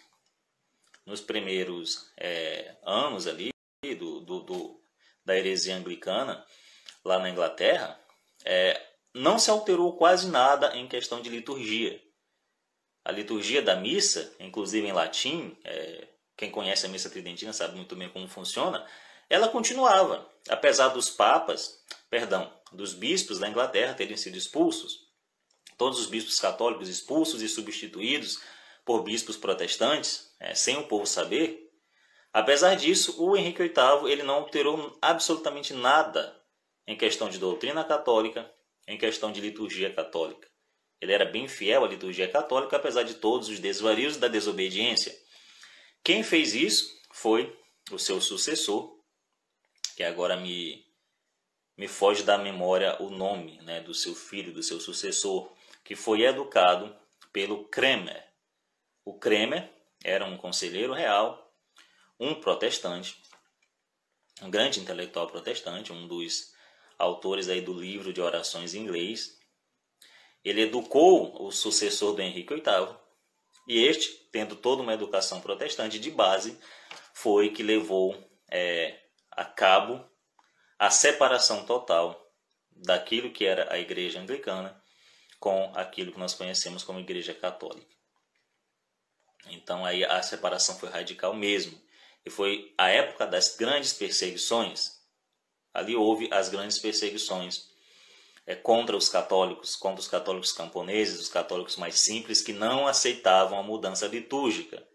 nos 1.04 1.20
primeiros 1.20 2.10
é, 2.16 2.76
anos 2.84 3.26
ali 3.26 3.50
do, 3.98 4.20
do, 4.20 4.40
do, 4.40 4.80
da 5.24 5.36
heresia 5.36 5.76
anglicana, 5.76 6.44
lá 7.04 7.18
na 7.18 7.30
Inglaterra, 7.30 8.00
é, 8.44 8.80
não 9.14 9.38
se 9.38 9.50
alterou 9.50 9.96
quase 9.96 10.28
nada 10.28 10.76
em 10.76 10.88
questão 10.88 11.20
de 11.20 11.28
liturgia. 11.28 12.02
A 13.06 13.12
liturgia 13.12 13.62
da 13.62 13.76
missa, 13.76 14.34
inclusive 14.40 14.84
em 14.84 14.92
latim, 14.92 15.56
é, 15.62 16.08
quem 16.36 16.50
conhece 16.50 16.86
a 16.86 16.88
missa 16.88 17.08
tridentina 17.08 17.52
sabe 17.52 17.76
muito 17.76 17.94
bem 17.94 18.08
como 18.08 18.26
funciona, 18.26 18.84
ela 19.30 19.48
continuava, 19.48 20.28
apesar 20.48 20.88
dos 20.88 21.08
papas, 21.08 21.80
perdão, 22.10 22.52
dos 22.72 22.94
bispos 22.94 23.38
da 23.38 23.48
Inglaterra 23.48 23.94
terem 23.94 24.16
sido 24.16 24.36
expulsos, 24.36 25.06
todos 25.78 26.00
os 26.00 26.06
bispos 26.06 26.40
católicos 26.40 26.88
expulsos 26.88 27.42
e 27.42 27.48
substituídos 27.48 28.40
por 28.84 29.04
bispos 29.04 29.36
protestantes, 29.36 30.34
é, 30.40 30.52
sem 30.52 30.76
o 30.76 30.88
povo 30.88 31.06
saber. 31.06 31.70
Apesar 32.32 32.74
disso, 32.74 33.22
o 33.22 33.36
Henrique 33.36 33.62
VIII 33.62 34.10
ele 34.10 34.24
não 34.24 34.34
alterou 34.34 34.98
absolutamente 35.00 35.72
nada 35.72 36.36
em 36.84 36.96
questão 36.96 37.28
de 37.28 37.38
doutrina 37.38 37.84
católica, 37.84 38.52
em 38.84 38.98
questão 38.98 39.30
de 39.30 39.40
liturgia 39.40 39.94
católica. 39.94 40.55
Ele 41.00 41.12
era 41.12 41.24
bem 41.24 41.46
fiel 41.46 41.84
à 41.84 41.88
liturgia 41.88 42.28
católica, 42.28 42.76
apesar 42.76 43.02
de 43.02 43.14
todos 43.14 43.48
os 43.48 43.60
desvarios 43.60 44.16
da 44.16 44.28
desobediência. 44.28 45.14
Quem 46.02 46.22
fez 46.22 46.54
isso 46.54 46.90
foi 47.12 47.56
o 47.90 47.98
seu 47.98 48.20
sucessor, 48.20 48.96
que 49.96 50.02
agora 50.02 50.36
me, 50.36 50.84
me 51.76 51.88
foge 51.88 52.22
da 52.22 52.38
memória 52.38 53.00
o 53.02 53.10
nome 53.10 53.60
né, 53.62 53.80
do 53.80 53.94
seu 53.94 54.14
filho, 54.14 54.52
do 54.52 54.62
seu 54.62 54.80
sucessor, 54.80 55.52
que 55.84 55.94
foi 55.94 56.22
educado 56.22 56.96
pelo 57.32 57.64
Kremer. 57.68 58.24
O 59.04 59.18
Kremer 59.18 59.70
era 60.02 60.24
um 60.24 60.36
conselheiro 60.36 60.92
real, 60.92 61.52
um 62.18 62.34
protestante, 62.34 63.20
um 64.42 64.50
grande 64.50 64.80
intelectual 64.80 65.26
protestante, 65.26 65.92
um 65.92 66.06
dos 66.06 66.54
autores 66.98 67.48
aí 67.48 67.60
do 67.60 67.72
livro 67.72 68.12
de 68.12 68.20
orações 68.20 68.74
em 68.74 68.80
inglês. 68.80 69.35
Ele 70.48 70.62
educou 70.62 71.42
o 71.42 71.50
sucessor 71.50 72.14
do 72.14 72.22
Henrique 72.22 72.54
VIII, 72.54 72.96
e 73.68 73.84
este, 73.84 74.12
tendo 74.30 74.54
toda 74.54 74.82
uma 74.82 74.94
educação 74.94 75.40
protestante 75.40 75.98
de 75.98 76.10
base, 76.10 76.58
foi 77.12 77.50
que 77.50 77.62
levou 77.62 78.16
é, 78.50 78.98
a 79.30 79.44
cabo 79.44 80.04
a 80.78 80.90
separação 80.90 81.64
total 81.64 82.30
daquilo 82.70 83.32
que 83.32 83.44
era 83.44 83.72
a 83.72 83.78
igreja 83.78 84.20
anglicana 84.20 84.80
com 85.40 85.72
aquilo 85.74 86.12
que 86.12 86.18
nós 86.18 86.34
conhecemos 86.34 86.84
como 86.84 87.00
igreja 87.00 87.34
católica. 87.34 87.94
Então 89.48 89.84
aí 89.84 90.04
a 90.04 90.22
separação 90.22 90.78
foi 90.78 90.90
radical 90.90 91.34
mesmo. 91.34 91.80
E 92.24 92.30
foi 92.30 92.74
a 92.76 92.88
época 92.88 93.26
das 93.26 93.56
grandes 93.56 93.92
perseguições 93.92 94.96
Ali 95.76 95.94
houve 95.94 96.30
as 96.32 96.48
grandes 96.48 96.78
perseguições 96.78 97.68
é, 98.46 98.54
contra 98.54 98.96
os 98.96 99.08
católicos, 99.08 99.74
contra 99.74 100.00
os 100.00 100.08
católicos 100.08 100.52
camponeses, 100.52 101.20
os 101.20 101.28
católicos 101.28 101.76
mais 101.76 101.98
simples 101.98 102.40
que 102.40 102.52
não 102.52 102.86
aceitavam 102.86 103.58
a 103.58 103.62
mudança 103.62 104.06
litúrgica. 104.06 104.86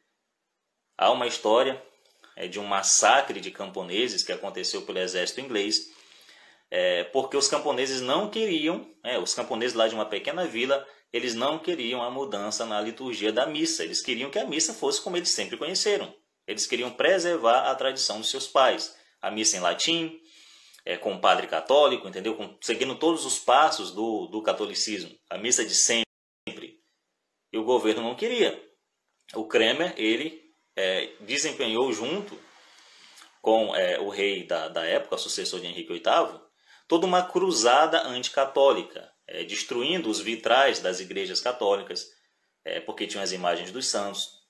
Há 0.98 1.12
uma 1.12 1.28
história 1.28 1.82
é, 2.36 2.48
de 2.48 2.60
um 2.60 2.66
massacre 2.66 3.42
de 3.42 3.52
camponeses 3.52 4.24
que 4.24 4.32
aconteceu 4.32 4.84
pelo 4.84 5.00
exército 5.00 5.42
inglês, 5.42 5.90
é, 6.70 7.04
porque 7.06 7.36
os 7.36 7.50
camponeses 7.50 8.00
não 8.00 8.30
queriam, 8.30 8.88
é, 9.04 9.20
os 9.20 9.34
camponeses 9.34 9.76
lá 9.76 9.88
de 9.88 9.96
uma 9.96 10.06
pequena 10.06 10.46
vila, 10.46 10.88
eles 11.12 11.36
não 11.36 11.60
queriam 11.60 12.02
a 12.02 12.10
mudança 12.10 12.66
na 12.66 12.80
liturgia 12.80 13.34
da 13.34 13.46
missa. 13.46 13.84
Eles 13.84 14.02
queriam 14.02 14.32
que 14.32 14.40
a 14.40 14.46
missa 14.46 14.74
fosse 14.74 15.02
como 15.02 15.18
eles 15.18 15.30
sempre 15.30 15.58
conheceram. 15.58 16.14
Eles 16.48 16.66
queriam 16.66 16.90
preservar 16.90 17.70
a 17.70 17.76
tradição 17.76 18.20
dos 18.20 18.30
seus 18.30 18.48
pais. 18.48 18.96
A 19.22 19.30
missa 19.30 19.58
em 19.58 19.60
latim, 19.60 20.21
é, 20.86 20.98
com 20.98 21.14
o 21.14 21.22
padre 21.22 21.48
católico, 21.48 22.08
entendeu? 22.08 22.36
Com, 22.36 22.58
seguindo 22.62 22.96
todos 22.96 23.26
os 23.26 23.40
passos 23.40 23.92
do, 23.92 24.28
do 24.28 24.42
catolicismo, 24.42 25.16
a 25.30 25.38
missa 25.38 25.64
de 25.64 25.76
sempre. 25.76 26.06
E 27.52 27.58
o 27.58 27.64
governo 27.64 28.02
não 28.02 28.16
queria. 28.16 28.62
O 29.34 29.46
Kremer, 29.46 29.94
ele 29.98 30.42
é, 30.76 31.14
desempenhou 31.22 31.92
junto 31.92 32.38
com 33.42 33.76
é, 33.76 34.00
o 34.00 34.10
rei 34.10 34.46
da, 34.46 34.68
da 34.68 34.86
época, 34.86 35.18
sucessor 35.18 35.60
de 35.60 35.68
Henrique 35.68 35.92
VIII, 35.92 36.40
toda 36.88 37.08
uma 37.08 37.24
cruzada 37.24 38.04
anticatólica, 38.08 39.12
é, 39.28 39.44
destruindo 39.44 40.10
os 40.10 40.20
vitrais 40.20 40.80
das 40.80 41.00
igrejas 41.00 41.40
católicas, 41.40 42.08
é, 42.64 42.80
porque 42.80 43.08
tinham 43.08 43.24
as 43.24 43.32
imagens 43.32 43.72
dos 43.72 43.88
santos, 43.88 44.42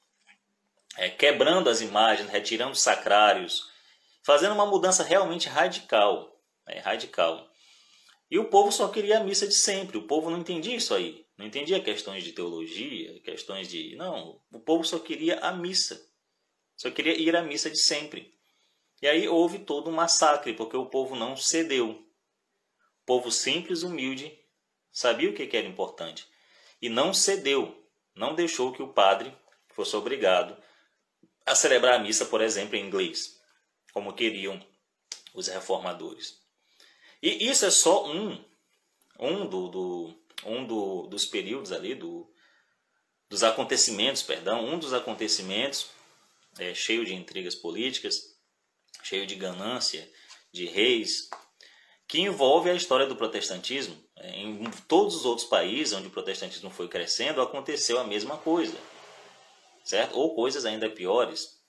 é, 0.98 1.10
quebrando 1.10 1.70
as 1.70 1.82
imagens, 1.82 2.30
retirando 2.30 2.74
os 2.74 2.82
sacrários, 2.82 3.70
fazendo 4.23 4.53
uma 4.53 4.65
mudança 4.65 5.03
realmente 5.03 5.47
radical, 5.49 6.39
né? 6.67 6.79
radical. 6.79 7.49
E 8.29 8.39
o 8.39 8.45
povo 8.45 8.71
só 8.71 8.88
queria 8.88 9.19
a 9.19 9.23
missa 9.23 9.47
de 9.47 9.55
sempre. 9.55 9.97
O 9.97 10.07
povo 10.07 10.29
não 10.29 10.39
entendia 10.39 10.75
isso 10.75 10.93
aí. 10.93 11.25
Não 11.38 11.45
entendia 11.45 11.81
questões 11.81 12.23
de 12.23 12.31
teologia, 12.31 13.19
questões 13.21 13.67
de. 13.67 13.95
Não, 13.95 14.41
o 14.51 14.60
povo 14.60 14.86
só 14.86 14.99
queria 14.99 15.39
a 15.39 15.51
missa. 15.51 16.01
Só 16.77 16.89
queria 16.89 17.19
ir 17.19 17.36
à 17.36 17.41
missa 17.41 17.69
de 17.69 17.79
sempre. 17.79 18.34
E 19.01 19.07
aí 19.07 19.27
houve 19.27 19.60
todo 19.60 19.89
um 19.89 19.93
massacre, 19.93 20.53
porque 20.53 20.77
o 20.77 20.86
povo 20.86 21.15
não 21.15 21.36
cedeu. 21.36 21.89
O 21.89 23.05
povo 23.05 23.31
simples, 23.31 23.84
humilde, 23.84 24.31
sabia 24.91 25.29
o 25.29 25.34
que 25.34 25.57
era 25.57 25.67
importante. 25.67 26.25
E 26.81 26.88
não 26.88 27.13
cedeu. 27.13 27.77
Não 28.15 28.36
deixou 28.36 28.71
que 28.71 28.84
o 28.84 28.93
padre 28.93 29.36
fosse 29.69 29.95
obrigado 29.95 30.55
a 31.45 31.55
celebrar 31.55 31.95
a 31.95 31.99
missa, 31.99 32.25
por 32.25 32.39
exemplo, 32.39 32.75
em 32.75 32.86
inglês 32.86 33.40
como 33.93 34.13
queriam 34.13 34.63
os 35.34 35.47
reformadores. 35.47 36.39
E 37.21 37.49
isso 37.49 37.65
é 37.65 37.71
só 37.71 38.08
um, 38.08 38.43
um, 39.19 39.45
do, 39.47 39.67
do 39.69 40.21
um 40.45 40.65
do, 40.65 41.08
dos 41.08 41.25
períodos 41.25 41.71
ali, 41.71 41.93
do, 41.93 42.27
dos 43.30 43.43
acontecimentos, 43.43 44.23
perdão, 44.23 44.65
um 44.65 44.80
dos 44.80 44.93
acontecimentos 44.93 45.89
é, 46.58 46.73
cheio 46.73 47.06
de 47.06 47.13
intrigas 47.13 47.56
políticas, 47.56 48.36
cheio 49.04 49.25
de 49.25 49.36
ganância 49.36 50.10
de 50.51 50.65
reis, 50.65 51.30
que 52.08 52.19
envolve 52.19 52.69
a 52.69 52.75
história 52.75 53.06
do 53.06 53.15
protestantismo. 53.15 53.97
Em 54.17 54.69
todos 54.88 55.15
os 55.15 55.25
outros 55.25 55.47
países 55.47 55.93
onde 55.93 56.08
o 56.08 56.12
protestantismo 56.12 56.69
foi 56.69 56.88
crescendo, 56.88 57.41
aconteceu 57.41 57.99
a 57.99 58.04
mesma 58.04 58.38
coisa, 58.38 58.77
certo? 59.84 60.17
Ou 60.17 60.36
coisas 60.36 60.65
ainda 60.65 60.89
piores, 60.89 61.61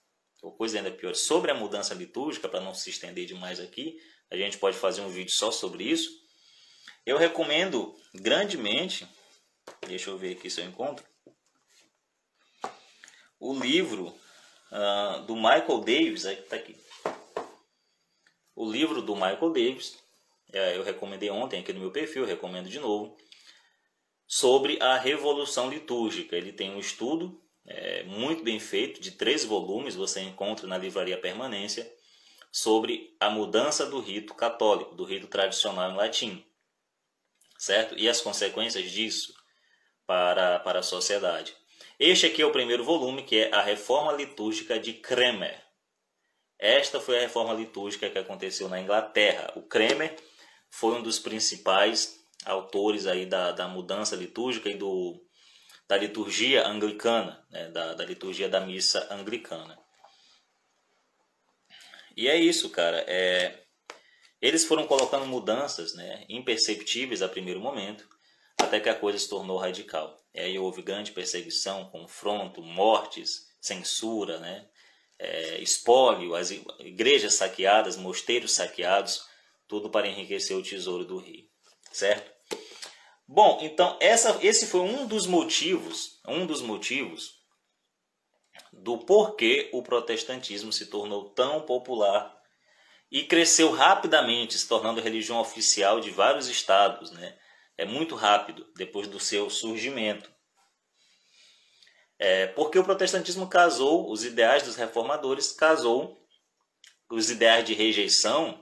ou 0.42 0.50
coisas 0.50 0.76
ainda 0.76 0.90
piores 0.90 1.20
sobre 1.20 1.52
a 1.52 1.54
mudança 1.54 1.94
litúrgica, 1.94 2.48
para 2.48 2.60
não 2.60 2.74
se 2.74 2.90
estender 2.90 3.24
demais 3.24 3.60
aqui, 3.60 4.02
a 4.28 4.36
gente 4.36 4.58
pode 4.58 4.76
fazer 4.76 5.00
um 5.00 5.08
vídeo 5.08 5.32
só 5.32 5.52
sobre 5.52 5.84
isso. 5.84 6.10
Eu 7.06 7.16
recomendo 7.16 7.94
grandemente, 8.12 9.06
deixa 9.86 10.10
eu 10.10 10.18
ver 10.18 10.36
aqui 10.36 10.50
se 10.50 10.60
eu 10.60 10.66
encontro, 10.66 11.06
o 13.38 13.54
livro 13.58 14.14
uh, 14.70 15.22
do 15.26 15.36
Michael 15.36 15.80
Davis, 15.80 16.24
está 16.24 16.56
aqui. 16.56 16.76
O 18.54 18.70
livro 18.70 19.00
do 19.00 19.14
Michael 19.14 19.50
Davis, 19.50 19.98
é, 20.52 20.76
eu 20.76 20.82
recomendei 20.82 21.30
ontem 21.30 21.60
aqui 21.60 21.72
no 21.72 21.80
meu 21.80 21.90
perfil, 21.90 22.24
recomendo 22.24 22.68
de 22.68 22.78
novo, 22.78 23.16
sobre 24.26 24.80
a 24.80 24.98
revolução 24.98 25.70
litúrgica. 25.70 26.36
Ele 26.36 26.52
tem 26.52 26.70
um 26.70 26.78
estudo 26.78 27.42
é, 27.66 28.02
muito 28.04 28.42
bem 28.42 28.58
feito, 28.58 29.00
de 29.00 29.12
três 29.12 29.44
volumes, 29.44 29.94
você 29.94 30.20
encontra 30.20 30.66
na 30.66 30.78
livraria 30.78 31.18
Permanência, 31.18 31.90
sobre 32.50 33.16
a 33.18 33.30
mudança 33.30 33.86
do 33.86 34.00
rito 34.00 34.34
católico, 34.34 34.94
do 34.94 35.04
rito 35.04 35.26
tradicional 35.26 35.90
em 35.90 35.96
latim, 35.96 36.44
certo? 37.58 37.98
E 37.98 38.08
as 38.08 38.20
consequências 38.20 38.90
disso 38.90 39.34
para, 40.06 40.58
para 40.58 40.80
a 40.80 40.82
sociedade. 40.82 41.56
Este 41.98 42.26
aqui 42.26 42.42
é 42.42 42.46
o 42.46 42.52
primeiro 42.52 42.84
volume, 42.84 43.22
que 43.22 43.38
é 43.38 43.54
a 43.54 43.62
Reforma 43.62 44.12
Litúrgica 44.12 44.78
de 44.78 44.92
Kremer. 44.92 45.62
Esta 46.58 47.00
foi 47.00 47.18
a 47.18 47.20
reforma 47.22 47.52
litúrgica 47.54 48.08
que 48.08 48.18
aconteceu 48.18 48.68
na 48.68 48.80
Inglaterra. 48.80 49.52
O 49.56 49.62
Kremer 49.62 50.14
foi 50.70 50.94
um 50.94 51.02
dos 51.02 51.18
principais 51.18 52.24
autores 52.44 53.06
aí 53.06 53.26
da, 53.26 53.50
da 53.50 53.66
mudança 53.66 54.14
litúrgica 54.14 54.68
e 54.68 54.76
do, 54.76 55.20
da 55.88 55.96
liturgia 55.96 56.66
anglicana, 56.66 57.44
né? 57.50 57.68
da, 57.70 57.94
da 57.94 58.04
liturgia 58.04 58.48
da 58.48 58.60
missa 58.60 59.06
anglicana. 59.10 59.78
E 62.16 62.28
é 62.28 62.36
isso, 62.36 62.70
cara. 62.70 63.04
É, 63.06 63.62
eles 64.40 64.64
foram 64.64 64.86
colocando 64.86 65.26
mudanças 65.26 65.94
né, 65.94 66.24
imperceptíveis 66.28 67.22
a 67.22 67.28
primeiro 67.28 67.60
momento, 67.60 68.08
até 68.58 68.80
que 68.80 68.88
a 68.88 68.94
coisa 68.94 69.18
se 69.18 69.28
tornou 69.28 69.56
radical. 69.56 70.20
E 70.34 70.40
aí 70.40 70.58
houve 70.58 70.82
grande 70.82 71.12
perseguição, 71.12 71.88
confronto, 71.90 72.62
mortes, 72.62 73.48
censura, 73.60 74.38
né? 74.40 74.66
É, 75.18 75.58
espólio, 75.58 76.34
as 76.34 76.50
igrejas 76.50 77.34
saqueadas, 77.34 77.96
mosteiros 77.96 78.52
saqueados, 78.52 79.24
tudo 79.68 79.88
para 79.88 80.08
enriquecer 80.08 80.56
o 80.56 80.62
tesouro 80.62 81.04
do 81.04 81.18
rei, 81.18 81.48
certo? 81.92 82.31
Bom, 83.34 83.60
então 83.62 83.96
essa, 83.98 84.38
esse 84.42 84.66
foi 84.66 84.80
um 84.80 85.06
dos 85.06 85.26
motivos, 85.26 86.20
um 86.28 86.44
dos 86.44 86.60
motivos 86.60 87.40
do 88.70 88.98
porquê 88.98 89.70
o 89.72 89.82
protestantismo 89.82 90.70
se 90.70 90.84
tornou 90.84 91.30
tão 91.30 91.62
popular 91.62 92.38
e 93.10 93.24
cresceu 93.24 93.70
rapidamente, 93.70 94.58
se 94.58 94.68
tornando 94.68 95.00
religião 95.00 95.40
oficial 95.40 95.98
de 95.98 96.10
vários 96.10 96.46
estados, 96.46 97.10
né? 97.10 97.38
é 97.78 97.86
muito 97.86 98.16
rápido 98.16 98.70
depois 98.76 99.08
do 99.08 99.18
seu 99.18 99.48
surgimento. 99.48 100.30
É, 102.18 102.48
porque 102.48 102.78
o 102.78 102.84
protestantismo 102.84 103.48
casou, 103.48 104.12
os 104.12 104.24
ideais 104.24 104.62
dos 104.62 104.76
reformadores 104.76 105.52
casou, 105.52 106.22
os 107.10 107.30
ideais 107.30 107.64
de 107.64 107.72
rejeição 107.72 108.61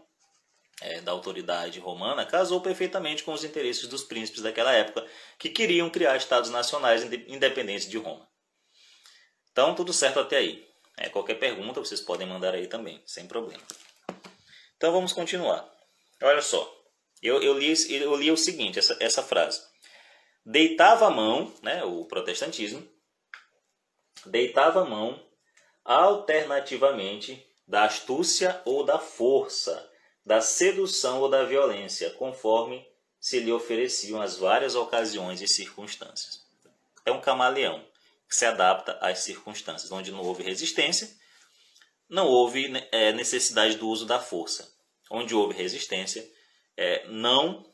é, 0.80 1.00
da 1.00 1.12
autoridade 1.12 1.78
romana 1.78 2.24
casou 2.24 2.60
perfeitamente 2.60 3.22
com 3.22 3.32
os 3.32 3.44
interesses 3.44 3.86
dos 3.86 4.02
príncipes 4.02 4.42
daquela 4.42 4.72
época, 4.72 5.06
que 5.38 5.50
queriam 5.50 5.90
criar 5.90 6.16
estados 6.16 6.50
nacionais 6.50 7.04
independentes 7.04 7.88
de 7.88 7.98
Roma. 7.98 8.28
Então, 9.52 9.74
tudo 9.74 9.92
certo 9.92 10.20
até 10.20 10.38
aí. 10.38 10.66
É, 10.96 11.08
qualquer 11.08 11.34
pergunta 11.34 11.80
vocês 11.80 12.00
podem 12.00 12.26
mandar 12.26 12.54
aí 12.54 12.66
também, 12.66 13.02
sem 13.06 13.26
problema. 13.26 13.62
Então, 14.76 14.92
vamos 14.92 15.12
continuar. 15.12 15.70
Olha 16.22 16.42
só. 16.42 16.76
Eu, 17.22 17.42
eu, 17.42 17.58
li, 17.58 17.72
eu 17.90 18.16
li 18.16 18.30
o 18.30 18.36
seguinte, 18.36 18.78
essa, 18.78 18.96
essa 19.00 19.22
frase. 19.22 19.62
Deitava 20.44 21.06
a 21.06 21.10
mão, 21.10 21.52
né, 21.62 21.84
o 21.84 22.06
protestantismo, 22.06 22.86
deitava 24.24 24.82
a 24.82 24.84
mão 24.84 25.22
alternativamente 25.84 27.46
da 27.66 27.84
astúcia 27.84 28.60
ou 28.64 28.84
da 28.84 28.98
força, 28.98 29.89
da 30.30 30.40
sedução 30.40 31.20
ou 31.22 31.28
da 31.28 31.42
violência, 31.42 32.08
conforme 32.10 32.86
se 33.18 33.40
lhe 33.40 33.50
ofereciam 33.50 34.22
as 34.22 34.36
várias 34.36 34.76
ocasiões 34.76 35.42
e 35.42 35.48
circunstâncias. 35.48 36.46
É 37.04 37.10
um 37.10 37.20
camaleão 37.20 37.84
que 38.28 38.36
se 38.36 38.46
adapta 38.46 38.92
às 39.00 39.18
circunstâncias, 39.18 39.90
onde 39.90 40.12
não 40.12 40.20
houve 40.20 40.44
resistência, 40.44 41.10
não 42.08 42.28
houve 42.28 42.68
né, 42.68 42.86
é, 42.92 43.12
necessidade 43.12 43.74
do 43.74 43.88
uso 43.88 44.06
da 44.06 44.20
força. 44.20 44.72
Onde 45.10 45.34
houve 45.34 45.52
resistência, 45.52 46.24
é, 46.76 47.08
não 47.08 47.68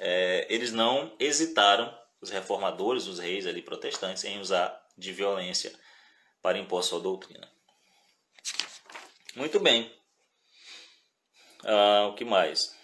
é, 0.00 0.46
eles 0.48 0.72
não 0.72 1.14
hesitaram, 1.20 1.94
os 2.18 2.30
reformadores, 2.30 3.06
os 3.06 3.18
reis 3.18 3.46
ali 3.46 3.60
protestantes, 3.60 4.24
em 4.24 4.40
usar 4.40 4.74
de 4.96 5.12
violência 5.12 5.70
para 6.40 6.56
impor 6.56 6.82
sua 6.82 6.98
doutrina. 6.98 7.46
Muito 9.36 9.60
bem. 9.60 9.94
Ah, 11.64 12.08
o 12.10 12.14
que 12.14 12.24
mais? 12.24 12.74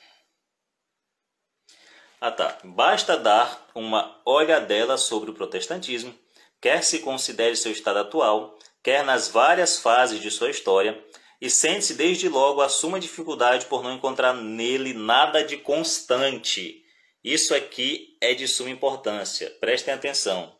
Ah 2.20 2.30
tá. 2.30 2.58
Basta 2.64 3.16
dar 3.16 3.70
uma 3.74 4.20
olhadela 4.24 4.96
sobre 4.98 5.30
o 5.30 5.34
protestantismo, 5.34 6.14
quer 6.60 6.82
se 6.82 6.98
considere 7.00 7.56
seu 7.56 7.72
estado 7.72 7.98
atual, 7.98 8.58
quer 8.82 9.04
nas 9.04 9.28
várias 9.28 9.78
fases 9.78 10.20
de 10.20 10.30
sua 10.30 10.50
história, 10.50 11.02
e 11.40 11.48
sente-se 11.48 11.94
desde 11.94 12.28
logo 12.28 12.60
a 12.60 12.68
suma 12.68 13.00
dificuldade 13.00 13.64
por 13.66 13.82
não 13.82 13.94
encontrar 13.94 14.34
nele 14.34 14.92
nada 14.92 15.42
de 15.42 15.56
constante. 15.56 16.84
Isso 17.24 17.54
aqui 17.54 18.16
é 18.20 18.34
de 18.34 18.46
suma 18.46 18.70
importância, 18.70 19.50
prestem 19.60 19.94
atenção. 19.94 20.54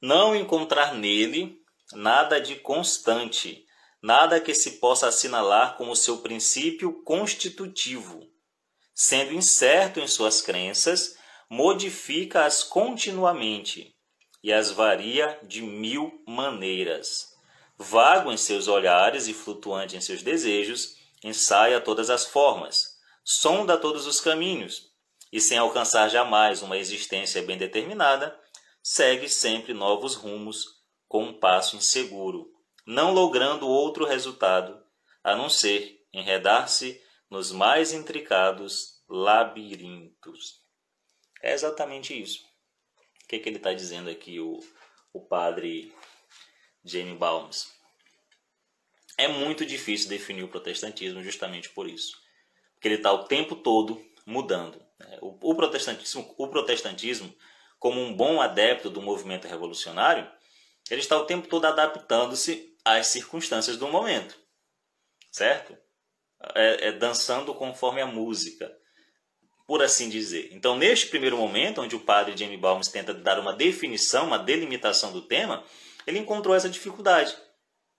Não 0.00 0.36
encontrar 0.36 0.94
nele 0.94 1.58
nada 1.92 2.40
de 2.40 2.56
constante, 2.56 3.66
nada 4.02 4.40
que 4.40 4.54
se 4.54 4.72
possa 4.72 5.08
assinalar 5.08 5.76
como 5.76 5.96
seu 5.96 6.18
princípio 6.18 7.02
constitutivo. 7.02 8.28
Sendo 8.94 9.32
incerto 9.32 10.00
em 10.00 10.06
suas 10.06 10.40
crenças, 10.42 11.16
modifica-as 11.48 12.62
continuamente 12.62 13.94
e 14.42 14.52
as 14.52 14.70
varia 14.70 15.38
de 15.42 15.62
mil 15.62 16.22
maneiras 16.26 17.30
vago 17.82 18.30
em 18.30 18.36
seus 18.36 18.68
olhares 18.68 19.26
e 19.26 19.32
flutuante 19.32 19.96
em 19.96 20.02
seus 20.02 20.22
desejos, 20.22 20.96
ensaia 21.24 21.80
todas 21.80 22.10
as 22.10 22.26
formas, 22.26 22.98
sonda 23.24 23.78
todos 23.78 24.06
os 24.06 24.20
caminhos, 24.20 24.90
e 25.32 25.40
sem 25.40 25.56
alcançar 25.56 26.10
jamais 26.10 26.60
uma 26.60 26.76
existência 26.76 27.40
bem 27.40 27.56
determinada, 27.56 28.38
segue 28.82 29.30
sempre 29.30 29.72
novos 29.72 30.14
rumos 30.14 30.66
com 31.08 31.24
um 31.24 31.32
passo 31.32 31.74
inseguro, 31.74 32.49
não 32.90 33.12
logrando 33.12 33.68
outro 33.68 34.04
resultado 34.04 34.82
a 35.22 35.36
não 35.36 35.48
ser 35.48 36.04
enredar-se 36.12 37.00
nos 37.30 37.52
mais 37.52 37.92
intricados 37.92 39.00
labirintos. 39.08 40.60
É 41.40 41.52
exatamente 41.52 42.20
isso. 42.20 42.44
O 43.24 43.28
que, 43.28 43.36
é 43.36 43.38
que 43.38 43.48
ele 43.48 43.58
está 43.58 43.72
dizendo 43.72 44.10
aqui, 44.10 44.40
o, 44.40 44.58
o 45.12 45.20
padre 45.20 45.94
Jamie 46.84 47.14
Balmes. 47.14 47.72
É 49.16 49.28
muito 49.28 49.64
difícil 49.64 50.08
definir 50.08 50.42
o 50.42 50.48
protestantismo 50.48 51.22
justamente 51.22 51.70
por 51.70 51.88
isso. 51.88 52.20
Porque 52.74 52.88
ele 52.88 52.96
está 52.96 53.12
o 53.12 53.24
tempo 53.24 53.54
todo 53.54 54.04
mudando. 54.26 54.84
Né? 54.98 55.16
O, 55.20 55.52
o, 55.52 55.54
protestantismo, 55.54 56.34
o 56.36 56.48
protestantismo, 56.48 57.32
como 57.78 58.00
um 58.00 58.12
bom 58.16 58.40
adepto 58.40 58.90
do 58.90 59.00
movimento 59.00 59.46
revolucionário, 59.46 60.28
ele 60.90 61.00
está 61.00 61.16
o 61.16 61.24
tempo 61.24 61.46
todo 61.46 61.66
adaptando-se 61.66 62.69
às 62.98 63.08
circunstâncias 63.08 63.76
do 63.76 63.88
momento. 63.88 64.36
Certo? 65.30 65.76
É, 66.54 66.88
é 66.88 66.92
dançando 66.92 67.54
conforme 67.54 68.00
a 68.00 68.06
música 68.06 68.70
por 69.66 69.84
assim 69.84 70.08
dizer. 70.08 70.48
Então, 70.50 70.76
neste 70.76 71.06
primeiro 71.06 71.36
momento, 71.36 71.80
onde 71.80 71.94
o 71.94 72.00
padre 72.00 72.36
Jamie 72.36 72.56
Balmes 72.56 72.88
tenta 72.88 73.14
dar 73.14 73.38
uma 73.38 73.52
definição, 73.52 74.26
uma 74.26 74.38
delimitação 74.38 75.12
do 75.12 75.22
tema, 75.22 75.62
ele 76.04 76.18
encontrou 76.18 76.56
essa 76.56 76.68
dificuldade. 76.68 77.36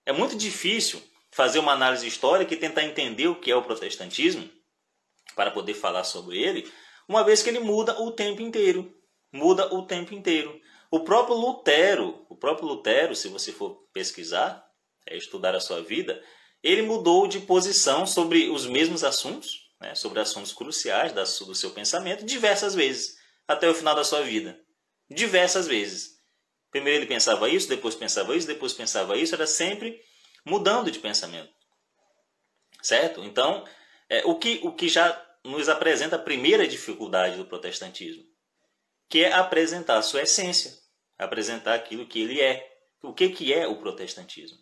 É 0.06 0.12
muito 0.12 0.36
difícil 0.36 1.01
fazer 1.32 1.60
uma 1.60 1.71
análise 1.71 2.06
histórica 2.06 2.54
e 2.54 2.58
tentar 2.58 2.84
entender 2.84 3.30
o 3.30 3.39
que 3.39 3.49
é 3.49 3.56
o 3.56 3.63
protestantismo 3.63 4.49
para 5.34 5.49
poder 5.49 5.73
falar 5.73 6.04
sobre 6.04 6.38
ele, 6.38 6.69
uma 7.08 7.23
vez 7.23 7.41
que 7.41 7.49
ele 7.49 7.62
muda 7.62 7.97
o 8.01 8.12
tempo 8.12 8.41
inteiro. 8.41 8.93
Muda 9.32 9.73
o 9.73 9.86
tempo 9.86 10.13
inteiro. 10.13 10.60
O 10.91 11.06
próprio 11.06 11.38
Lutero, 11.38 12.25
o 12.30 12.36
próprio 12.36 12.67
Lutero, 12.67 13.15
se 13.15 13.30
você 13.30 13.54
for 13.54 13.88
pesquisar, 13.93 14.62
é 15.08 15.18
estudar 15.18 15.56
a 15.56 15.60
sua 15.60 15.82
vida, 15.82 16.22
ele 16.64 16.82
mudou 16.82 17.28
de 17.28 17.40
posição 17.40 18.06
sobre 18.06 18.50
os 18.50 18.66
mesmos 18.68 19.04
assuntos, 19.04 19.70
né, 19.80 19.96
sobre 19.96 20.20
assuntos 20.20 20.54
cruciais 20.54 21.12
do 21.14 21.56
seu 21.56 21.72
pensamento 21.72 22.26
diversas 22.26 22.76
vezes, 22.76 23.16
até 23.48 23.70
o 23.70 23.74
final 23.74 23.96
da 23.96 24.04
sua 24.04 24.22
vida. 24.22 24.60
Diversas 25.10 25.68
vezes. 25.68 26.12
Primeiro 26.70 27.00
ele 27.00 27.08
pensava 27.08 27.50
isso, 27.50 27.68
depois 27.68 27.96
pensava 27.96 28.36
isso, 28.36 28.48
depois 28.48 28.74
pensava 28.74 29.18
isso, 29.18 29.36
era 29.36 29.48
sempre 29.48 30.00
mudando 30.46 30.92
de 30.92 31.00
pensamento. 31.00 31.52
Certo? 32.82 33.24
Então, 33.24 33.66
é, 34.10 34.24
o, 34.26 34.38
que, 34.38 34.60
o 34.64 34.74
que 34.74 34.88
já 34.88 35.20
nos 35.44 35.68
apresenta 35.68 36.16
a 36.16 36.20
primeira 36.20 36.68
dificuldade 36.68 37.38
do 37.38 37.46
protestantismo, 37.46 38.24
que 39.10 39.24
é 39.24 39.34
apresentar 39.34 39.98
a 39.98 40.02
sua 40.02 40.22
essência, 40.22 40.72
apresentar 41.18 41.74
aquilo 41.74 42.08
que 42.08 42.22
ele 42.22 42.40
é. 42.40 42.70
O 43.04 43.14
que, 43.14 43.30
que 43.30 43.54
é 43.54 43.68
o 43.68 43.80
protestantismo? 43.80 44.58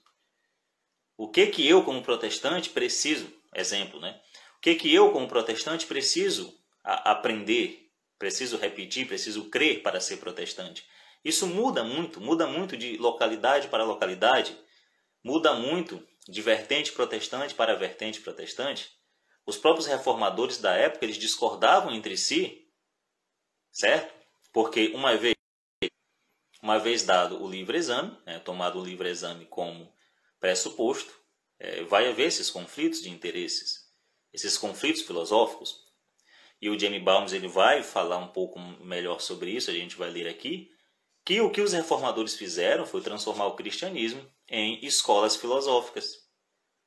O 1.19 1.27
que, 1.27 1.47
que 1.47 1.67
eu, 1.67 1.83
como 1.83 2.01
protestante, 2.01 2.69
preciso, 2.69 3.29
exemplo, 3.53 3.99
né? 3.99 4.17
O 4.57 4.61
que, 4.61 4.73
que 4.75 4.95
eu, 4.95 5.11
como 5.11 5.27
protestante, 5.27 5.85
preciso 5.85 6.57
aprender, 6.81 7.91
preciso 8.17 8.55
repetir, 8.55 9.05
preciso 9.05 9.49
crer 9.49 9.83
para 9.83 9.99
ser 9.99 10.15
protestante? 10.15 10.87
Isso 11.21 11.45
muda 11.45 11.83
muito, 11.83 12.21
muda 12.21 12.47
muito 12.47 12.77
de 12.77 12.95
localidade 12.95 13.67
para 13.67 13.83
localidade, 13.83 14.57
muda 15.21 15.53
muito 15.53 16.01
de 16.25 16.41
vertente 16.41 16.93
protestante 16.93 17.53
para 17.53 17.75
vertente 17.75 18.21
protestante. 18.21 18.89
Os 19.45 19.57
próprios 19.57 19.87
reformadores 19.87 20.57
da 20.59 20.71
época 20.71 21.03
eles 21.03 21.17
discordavam 21.17 21.93
entre 21.93 22.15
si, 22.15 22.65
certo? 23.73 24.13
Porque 24.53 24.93
uma 24.95 25.17
vez, 25.17 25.35
uma 26.63 26.79
vez 26.79 27.03
dado 27.03 27.43
o 27.43 27.51
livre 27.51 27.77
exame, 27.77 28.17
né, 28.25 28.39
tomado 28.39 28.79
o 28.79 28.85
livre 28.85 29.09
exame 29.09 29.45
como 29.47 29.98
pressuposto, 30.39 31.11
é, 31.59 31.83
vai 31.83 32.07
haver 32.07 32.27
esses 32.27 32.49
conflitos 32.49 33.01
de 33.01 33.09
interesses, 33.09 33.87
esses 34.33 34.57
conflitos 34.57 35.01
filosóficos. 35.01 35.75
E 36.61 36.69
o 36.69 36.77
Jamie 36.77 36.99
Balmes 36.99 37.33
ele 37.33 37.47
vai 37.47 37.83
falar 37.83 38.17
um 38.17 38.27
pouco 38.27 38.59
melhor 38.59 39.21
sobre 39.21 39.51
isso, 39.51 39.69
a 39.69 39.73
gente 39.73 39.95
vai 39.95 40.09
ler 40.09 40.27
aqui 40.27 40.71
que 41.25 41.41
o 41.41 41.51
que 41.51 41.61
os 41.61 41.73
reformadores 41.73 42.35
fizeram 42.35 42.85
foi 42.85 43.01
transformar 43.01 43.45
o 43.47 43.55
cristianismo 43.55 44.25
em 44.47 44.83
escolas 44.83 45.35
filosóficas. 45.35 46.27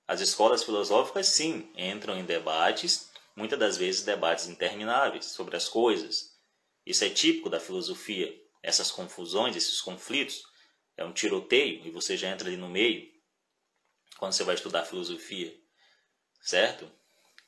As 0.07 0.21
escolas 0.21 0.65
filosóficas, 0.65 1.29
sim, 1.29 1.71
entram 1.77 2.19
em 2.19 2.25
debates, 2.25 3.11
muitas 3.37 3.59
das 3.59 3.77
vezes 3.77 4.03
debates 4.03 4.49
intermináveis 4.49 5.27
sobre 5.27 5.57
as 5.57 5.69
coisas. 5.69 6.33
Isso 6.85 7.05
é 7.05 7.09
típico 7.09 7.49
da 7.49 7.61
filosofia, 7.61 8.35
essas 8.63 8.91
confusões, 8.91 9.55
esses 9.55 9.81
conflitos. 9.81 10.43
É 10.97 11.05
um 11.05 11.13
tiroteio 11.13 11.87
e 11.87 11.91
você 11.91 12.17
já 12.17 12.29
entra 12.29 12.49
ali 12.49 12.57
no 12.57 12.69
meio 12.69 13.12
quando 14.23 14.35
você 14.35 14.45
vai 14.45 14.55
estudar 14.55 14.85
filosofia, 14.85 15.53
certo? 16.41 16.89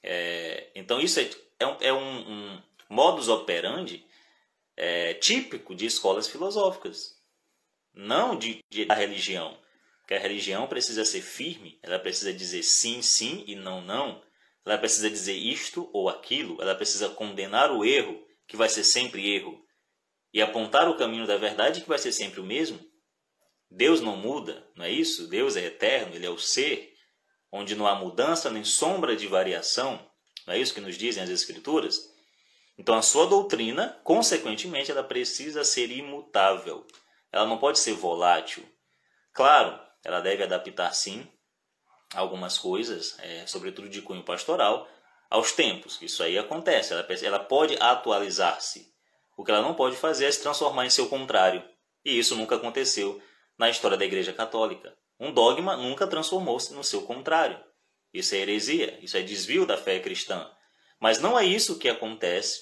É, 0.03 0.73
então, 0.75 1.01
isso 1.01 1.21
é, 1.21 1.31
é, 1.61 1.67
um, 1.69 1.77
é 1.81 1.93
um, 1.93 2.33
um 2.33 2.63
modus 2.89 3.29
operandi 3.29 4.05
é, 4.77 5.15
típico 5.15 5.73
de 5.73 5.87
escolas 5.87 6.27
filosóficas, 6.27 7.17
não 7.93 8.37
de, 8.37 8.59
de, 8.69 8.87
da 8.87 8.95
religião. 8.97 9.57
Que 10.09 10.15
a 10.15 10.19
religião 10.19 10.67
precisa 10.67 11.05
ser 11.05 11.21
firme, 11.21 11.79
ela 11.81 12.01
precisa 12.01 12.33
dizer 12.33 12.65
sim, 12.65 13.01
sim 13.03 13.45
e 13.47 13.55
não, 13.55 13.81
não. 13.81 14.21
Ela 14.67 14.77
precisa 14.77 15.09
dizer 15.09 15.37
isto 15.37 15.89
ou 15.93 16.09
aquilo, 16.09 16.61
ela 16.61 16.75
precisa 16.75 17.09
condenar 17.09 17.71
o 17.71 17.85
erro, 17.85 18.21
que 18.49 18.57
vai 18.57 18.69
ser 18.69 18.83
sempre 18.83 19.33
erro, 19.33 19.65
e 20.33 20.43
apontar 20.43 20.89
o 20.89 20.97
caminho 20.97 21.25
da 21.25 21.37
verdade, 21.37 21.83
que 21.83 21.89
vai 21.89 21.99
ser 21.99 22.11
sempre 22.11 22.41
o 22.41 22.45
mesmo. 22.45 22.85
Deus 23.77 24.01
não 24.01 24.17
muda, 24.17 24.65
não 24.77 24.85
é 24.85 24.91
isso? 24.91 25.27
Deus 25.27 25.57
é 25.57 25.65
eterno, 25.65 26.15
ele 26.15 26.25
é 26.25 26.31
o 26.31 26.39
ser, 26.39 26.95
onde 27.51 27.75
não 27.75 27.89
há 27.89 27.95
mudança 27.97 28.49
nem 28.49 28.63
sombra 28.63 29.17
de 29.17 29.27
variação. 29.27 29.99
Não 30.47 30.55
é 30.55 30.59
isso 30.59 30.73
que 30.73 30.81
nos 30.81 30.97
dizem 30.97 31.23
as 31.23 31.29
Escrituras? 31.29 31.99
Então 32.79 32.95
a 32.95 33.03
sua 33.03 33.27
doutrina, 33.27 34.01
consequentemente, 34.05 34.93
ela 34.93 35.03
precisa 35.03 35.65
ser 35.65 35.91
imutável. 35.91 36.87
Ela 37.33 37.47
não 37.47 37.59
pode 37.59 37.81
ser 37.81 37.95
volátil. 37.95 38.65
Claro, 39.33 39.77
ela 40.05 40.21
deve 40.21 40.45
adaptar 40.45 40.95
sim 40.95 41.27
algumas 42.15 42.57
coisas, 42.57 43.17
é, 43.19 43.45
sobretudo 43.45 43.89
de 43.89 44.03
cunho 44.03 44.23
pastoral, 44.23 44.89
aos 45.29 45.51
tempos. 45.51 46.01
Isso 46.01 46.23
aí 46.23 46.39
acontece. 46.39 46.93
Ela, 46.93 47.05
ela 47.23 47.41
pode 47.41 47.77
atualizar-se. 47.81 48.95
O 49.37 49.45
que 49.45 49.51
ela 49.51 49.63
não 49.63 49.75
pode 49.75 49.97
fazer 49.97 50.27
é 50.27 50.31
se 50.31 50.43
transformar 50.43 50.87
em 50.87 50.91
seu 50.91 51.09
contrário. 51.09 51.61
E 52.05 52.17
isso 52.17 52.37
nunca 52.37 52.55
aconteceu 52.55 53.21
na 53.59 53.71
história 53.71 53.97
da 53.97 54.05
Igreja 54.05 54.33
Católica. 54.33 54.97
Um 55.19 55.33
dogma 55.33 55.77
nunca 55.77 56.07
transformou-se 56.07 56.73
no 56.75 56.83
seu 56.83 57.03
contrário. 57.03 57.62
Isso 58.12 58.35
é 58.35 58.38
heresia, 58.38 58.99
isso 59.03 59.17
é 59.17 59.23
desvio 59.23 59.67
da 59.67 59.77
fé 59.77 59.99
cristã. 60.01 60.51
Mas 61.01 61.19
não 61.19 61.38
é 61.38 61.45
isso 61.45 61.79
que 61.79 61.88
acontece 61.88 62.61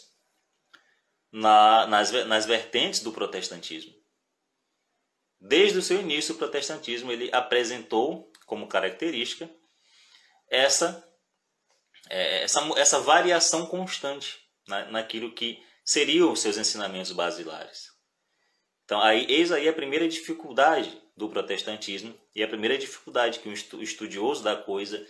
na, 1.31 1.87
nas, 1.87 2.11
nas 2.11 2.47
vertentes 2.47 3.01
do 3.01 3.13
protestantismo. 3.13 3.93
Desde 5.41 5.79
o 5.79 5.83
seu 5.83 6.01
início, 6.01 6.35
o 6.35 6.39
protestantismo 6.39 7.11
ele 7.11 7.29
apresentou 7.33 8.31
como 8.47 8.69
característica 8.69 9.51
essa, 10.49 11.07
é, 12.09 12.43
essa, 12.43 12.61
essa 12.77 13.01
variação 13.01 13.67
constante 13.67 14.39
na, 14.69 14.85
naquilo 14.87 15.35
que 15.35 15.63
seriam 15.85 16.31
os 16.33 16.41
seus 16.41 16.57
ensinamentos 16.57 17.13
basilares. 17.13 17.92
Então, 18.93 19.01
aí, 19.01 19.25
eis 19.27 19.51
aí 19.51 19.67
a 19.67 19.73
primeira 19.73 20.07
dificuldade 20.07 21.01
do 21.17 21.27
protestantismo 21.27 22.15
e 22.35 22.43
a 22.43 22.47
primeira 22.47 22.77
dificuldade 22.77 23.39
que 23.39 23.49
um 23.49 23.53
estudioso 23.55 24.45
da 24.45 24.55
coisa 24.55 25.03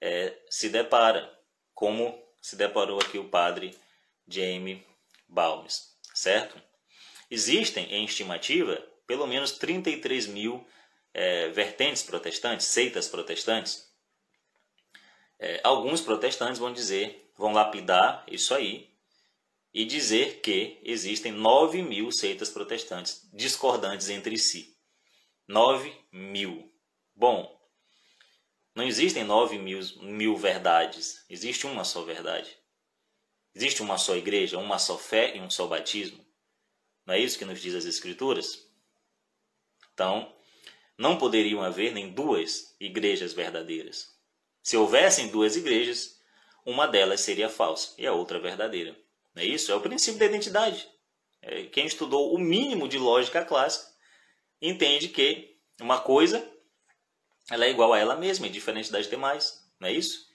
é, 0.00 0.36
se 0.50 0.68
depara, 0.68 1.32
como 1.72 2.20
se 2.42 2.56
deparou 2.56 2.98
aqui 2.98 3.16
o 3.16 3.28
padre 3.28 3.78
Jaime 4.26 4.84
Balmes, 5.28 5.96
certo? 6.12 6.60
Existem, 7.30 7.84
em 7.94 8.04
estimativa, 8.04 8.84
pelo 9.06 9.24
menos 9.24 9.52
33 9.52 10.26
mil 10.26 10.66
é, 11.14 11.48
vertentes 11.50 12.02
protestantes, 12.02 12.66
seitas 12.66 13.06
protestantes. 13.06 13.88
É, 15.38 15.60
alguns 15.62 16.00
protestantes 16.00 16.58
vão 16.58 16.72
dizer, 16.72 17.30
vão 17.36 17.52
lapidar 17.52 18.24
isso 18.26 18.52
aí 18.52 18.90
e 19.78 19.84
dizer 19.84 20.40
que 20.40 20.80
existem 20.82 21.30
9 21.30 21.82
mil 21.82 22.10
seitas 22.10 22.50
protestantes 22.50 23.30
discordantes 23.32 24.08
entre 24.08 24.36
si. 24.36 24.76
9 25.46 25.94
mil. 26.10 26.68
Bom, 27.14 27.56
não 28.74 28.82
existem 28.82 29.22
nove 29.22 29.56
mil, 29.56 29.78
mil 30.00 30.36
verdades, 30.36 31.24
existe 31.30 31.64
uma 31.64 31.84
só 31.84 32.02
verdade. 32.02 32.58
Existe 33.54 33.80
uma 33.80 33.98
só 33.98 34.16
igreja, 34.16 34.58
uma 34.58 34.80
só 34.80 34.98
fé 34.98 35.36
e 35.36 35.40
um 35.40 35.48
só 35.48 35.68
batismo. 35.68 36.26
Não 37.06 37.14
é 37.14 37.20
isso 37.20 37.38
que 37.38 37.44
nos 37.44 37.60
diz 37.60 37.76
as 37.76 37.84
Escrituras? 37.84 38.68
Então, 39.94 40.34
não 40.98 41.18
poderiam 41.18 41.62
haver 41.62 41.94
nem 41.94 42.10
duas 42.10 42.74
igrejas 42.80 43.32
verdadeiras. 43.32 44.12
Se 44.60 44.76
houvessem 44.76 45.28
duas 45.28 45.54
igrejas, 45.54 46.20
uma 46.66 46.88
delas 46.88 47.20
seria 47.20 47.48
falsa 47.48 47.94
e 47.96 48.08
a 48.08 48.12
outra 48.12 48.40
verdadeira. 48.40 49.06
É 49.38 49.44
isso? 49.44 49.70
É 49.70 49.74
o 49.74 49.80
princípio 49.80 50.18
da 50.18 50.26
identidade. 50.26 50.88
É, 51.40 51.64
quem 51.64 51.86
estudou 51.86 52.34
o 52.34 52.38
mínimo 52.38 52.88
de 52.88 52.98
lógica 52.98 53.44
clássica 53.44 53.86
entende 54.60 55.08
que 55.08 55.56
uma 55.80 56.00
coisa 56.00 56.44
ela 57.50 57.64
é 57.64 57.70
igual 57.70 57.92
a 57.92 57.98
ela 57.98 58.16
mesma 58.16 58.46
e 58.46 58.50
diferente 58.50 58.92
das 58.92 59.08
demais, 59.08 59.64
não 59.80 59.88
é 59.88 59.92
isso? 59.92 60.26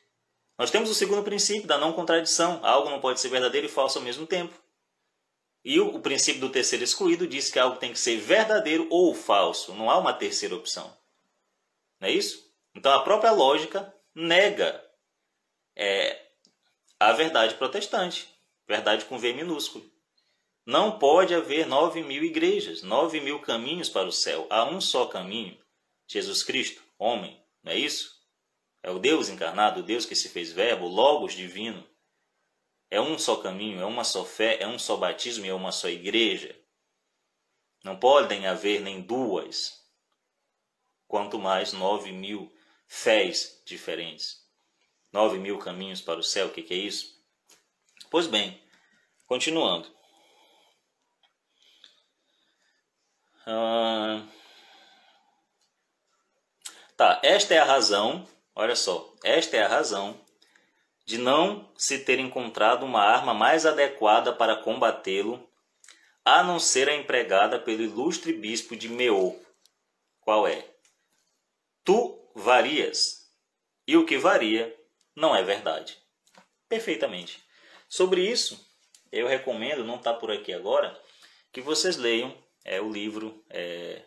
Nós 0.57 0.71
temos 0.71 0.89
o 0.89 0.95
segundo 0.95 1.23
princípio 1.23 1.67
da 1.67 1.77
não 1.77 1.93
contradição. 1.93 2.59
Algo 2.63 2.89
não 2.89 2.99
pode 2.99 3.19
ser 3.19 3.29
verdadeiro 3.29 3.67
e 3.67 3.69
falso 3.69 3.97
ao 3.97 4.05
mesmo 4.05 4.25
tempo. 4.25 4.53
E 5.63 5.79
o, 5.79 5.95
o 5.95 5.99
princípio 5.99 6.41
do 6.41 6.49
terceiro 6.49 6.83
excluído 6.83 7.27
diz 7.27 7.49
que 7.49 7.59
algo 7.59 7.77
tem 7.77 7.91
que 7.91 7.99
ser 7.99 8.17
verdadeiro 8.17 8.87
ou 8.89 9.13
falso. 9.13 9.73
Não 9.73 9.89
há 9.89 9.97
uma 9.97 10.13
terceira 10.13 10.55
opção. 10.55 10.95
Não 11.99 12.07
é 12.07 12.11
isso? 12.11 12.43
Então 12.75 12.91
a 12.91 13.03
própria 13.03 13.31
lógica 13.31 13.93
nega 14.13 14.83
é, 15.75 16.21
a 16.99 17.11
verdade 17.13 17.55
protestante. 17.55 18.32
Verdade 18.67 19.05
com 19.05 19.17
V 19.17 19.33
minúsculo. 19.33 19.89
Não 20.65 20.97
pode 20.97 21.35
haver 21.35 21.67
nove 21.67 22.01
mil 22.01 22.23
igrejas, 22.23 22.81
nove 22.81 23.19
mil 23.19 23.39
caminhos 23.39 23.89
para 23.89 24.07
o 24.07 24.11
céu. 24.11 24.47
Há 24.49 24.63
um 24.65 24.79
só 24.79 25.05
caminho, 25.05 25.57
Jesus 26.07 26.43
Cristo 26.43 26.81
homem, 27.03 27.43
não 27.61 27.73
é 27.73 27.77
isso? 27.77 28.21
É 28.81 28.89
o 28.89 28.99
Deus 28.99 29.29
encarnado, 29.29 29.81
o 29.81 29.83
Deus 29.83 30.05
que 30.05 30.15
se 30.15 30.29
fez 30.29 30.51
verbo, 30.51 30.87
Logos 30.87 31.33
divino. 31.33 31.85
É 32.89 33.01
um 33.01 33.17
só 33.17 33.37
caminho, 33.37 33.81
é 33.81 33.85
uma 33.85 34.03
só 34.03 34.23
fé, 34.23 34.61
é 34.61 34.67
um 34.67 34.79
só 34.79 34.95
batismo 34.95 35.45
e 35.45 35.49
é 35.49 35.53
uma 35.53 35.71
só 35.71 35.89
igreja. 35.89 36.57
Não 37.83 37.97
podem 37.97 38.47
haver 38.47 38.79
nem 38.79 39.01
duas, 39.01 39.81
quanto 41.07 41.37
mais 41.37 41.73
nove 41.73 42.11
mil 42.11 42.53
fés 42.87 43.61
diferentes. 43.65 44.47
Nove 45.11 45.37
mil 45.37 45.57
caminhos 45.59 46.01
para 46.01 46.19
o 46.19 46.23
céu, 46.23 46.47
o 46.47 46.51
que, 46.51 46.61
que 46.61 46.73
é 46.73 46.77
isso? 46.77 47.12
Pois 48.13 48.27
bem, 48.27 48.61
continuando. 49.25 49.91
Ah, 53.47 54.21
Tá, 56.95 57.19
esta 57.23 57.55
é 57.55 57.57
a 57.57 57.65
razão, 57.65 58.27
olha 58.53 58.75
só, 58.75 59.11
esta 59.23 59.57
é 59.57 59.63
a 59.63 59.67
razão 59.67 60.15
de 61.07 61.17
não 61.17 61.67
se 61.75 62.05
ter 62.05 62.19
encontrado 62.19 62.85
uma 62.85 63.01
arma 63.01 63.33
mais 63.33 63.65
adequada 63.65 64.31
para 64.31 64.57
combatê-lo, 64.57 65.49
a 66.23 66.43
não 66.43 66.59
ser 66.59 66.89
a 66.89 66.95
empregada 66.95 67.59
pelo 67.59 67.81
ilustre 67.81 68.31
bispo 68.31 68.75
de 68.75 68.89
Meô. 68.89 69.35
Qual 70.21 70.47
é? 70.47 70.63
Tu 71.83 72.31
varias, 72.35 73.27
e 73.87 73.97
o 73.97 74.05
que 74.05 74.19
varia 74.19 74.71
não 75.15 75.35
é 75.35 75.41
verdade. 75.41 75.97
Perfeitamente. 76.69 77.43
Sobre 77.93 78.27
isso, 78.27 78.59
eu 79.11 79.27
recomendo, 79.27 79.83
não 79.83 79.97
está 79.97 80.11
por 80.11 80.31
aqui 80.31 80.51
agora, 80.51 80.99
que 81.51 81.61
vocês 81.61 81.95
leiam 81.95 82.35
é, 82.65 82.81
o 82.81 82.91
livro 82.91 83.45
é, 83.51 84.01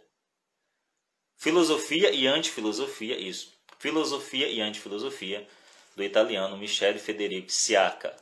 Filosofia 1.36 2.10
e 2.10 2.26
Antifilosofia, 2.26 3.16
isso. 3.16 3.56
Filosofia 3.78 4.48
e 4.48 4.60
Antifilosofia, 4.60 5.46
do 5.94 6.02
italiano 6.02 6.56
Michele 6.56 6.98
Federico 6.98 7.48
Siaca. 7.48 8.16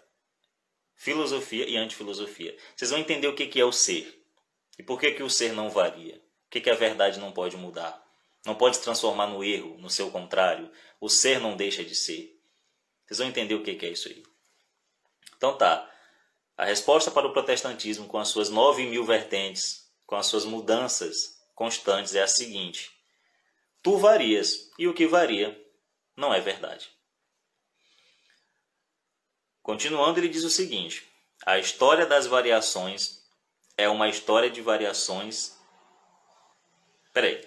Filosofia 0.97 1.67
e 1.67 1.79
antifilosofia. 1.79 2.55
Vocês 2.77 2.91
vão 2.91 3.01
entender 3.01 3.29
o 3.29 3.35
que 3.35 3.59
é 3.59 3.65
o 3.65 3.73
ser. 3.73 4.23
E 4.79 4.83
por 4.83 5.01
que, 5.01 5.13
que 5.13 5.23
o 5.23 5.31
ser 5.31 5.55
não 5.55 5.71
varia. 5.71 6.17
O 6.17 6.51
que, 6.51 6.61
que 6.61 6.69
a 6.69 6.75
verdade 6.75 7.19
não 7.19 7.33
pode 7.33 7.57
mudar. 7.57 8.07
Não 8.45 8.55
pode 8.55 8.77
se 8.77 8.83
transformar 8.83 9.29
no 9.29 9.43
erro, 9.43 9.79
no 9.79 9.89
seu 9.89 10.11
contrário. 10.11 10.71
O 11.01 11.09
ser 11.09 11.41
não 11.41 11.57
deixa 11.57 11.83
de 11.83 11.95
ser. 11.95 12.39
Vocês 13.07 13.17
vão 13.17 13.29
entender 13.29 13.55
o 13.55 13.63
que 13.63 13.71
é 13.71 13.89
isso 13.89 14.09
aí. 14.09 14.34
Então 15.37 15.57
tá. 15.57 15.91
A 16.57 16.65
resposta 16.65 17.11
para 17.11 17.27
o 17.27 17.33
protestantismo, 17.33 18.07
com 18.07 18.19
as 18.19 18.29
suas 18.29 18.49
nove 18.49 18.87
mil 18.87 19.05
vertentes, 19.05 19.91
com 20.07 20.17
as 20.17 20.27
suas 20.27 20.45
mudanças 20.45 21.41
constantes, 21.55 22.15
é 22.15 22.23
a 22.23 22.29
seguinte: 22.29 22.93
Tu 23.83 23.97
varias, 23.99 24.71
e 24.79 24.87
o 24.87 24.95
que 24.95 25.07
varia 25.07 25.61
não 26.17 26.33
é 26.33 26.41
verdade. 26.41 26.91
Continuando, 29.63 30.21
ele 30.21 30.29
diz 30.29 30.45
o 30.45 30.51
seguinte: 30.51 31.07
a 31.45 31.59
história 31.59 32.07
das 32.07 32.27
variações 32.27 33.25
é 33.77 33.89
uma 33.89 34.09
história 34.09 34.51
de 34.51 34.61
variações. 34.61 35.57
Peraí. 37.13 37.47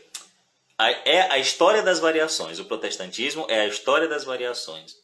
É 1.06 1.22
a 1.22 1.40
história 1.40 1.82
das 1.82 2.00
variações. 2.00 2.60
O 2.60 2.66
protestantismo 2.66 3.48
é 3.50 3.62
a 3.62 3.68
história 3.68 4.08
das 4.08 4.24
variações. 4.24 4.96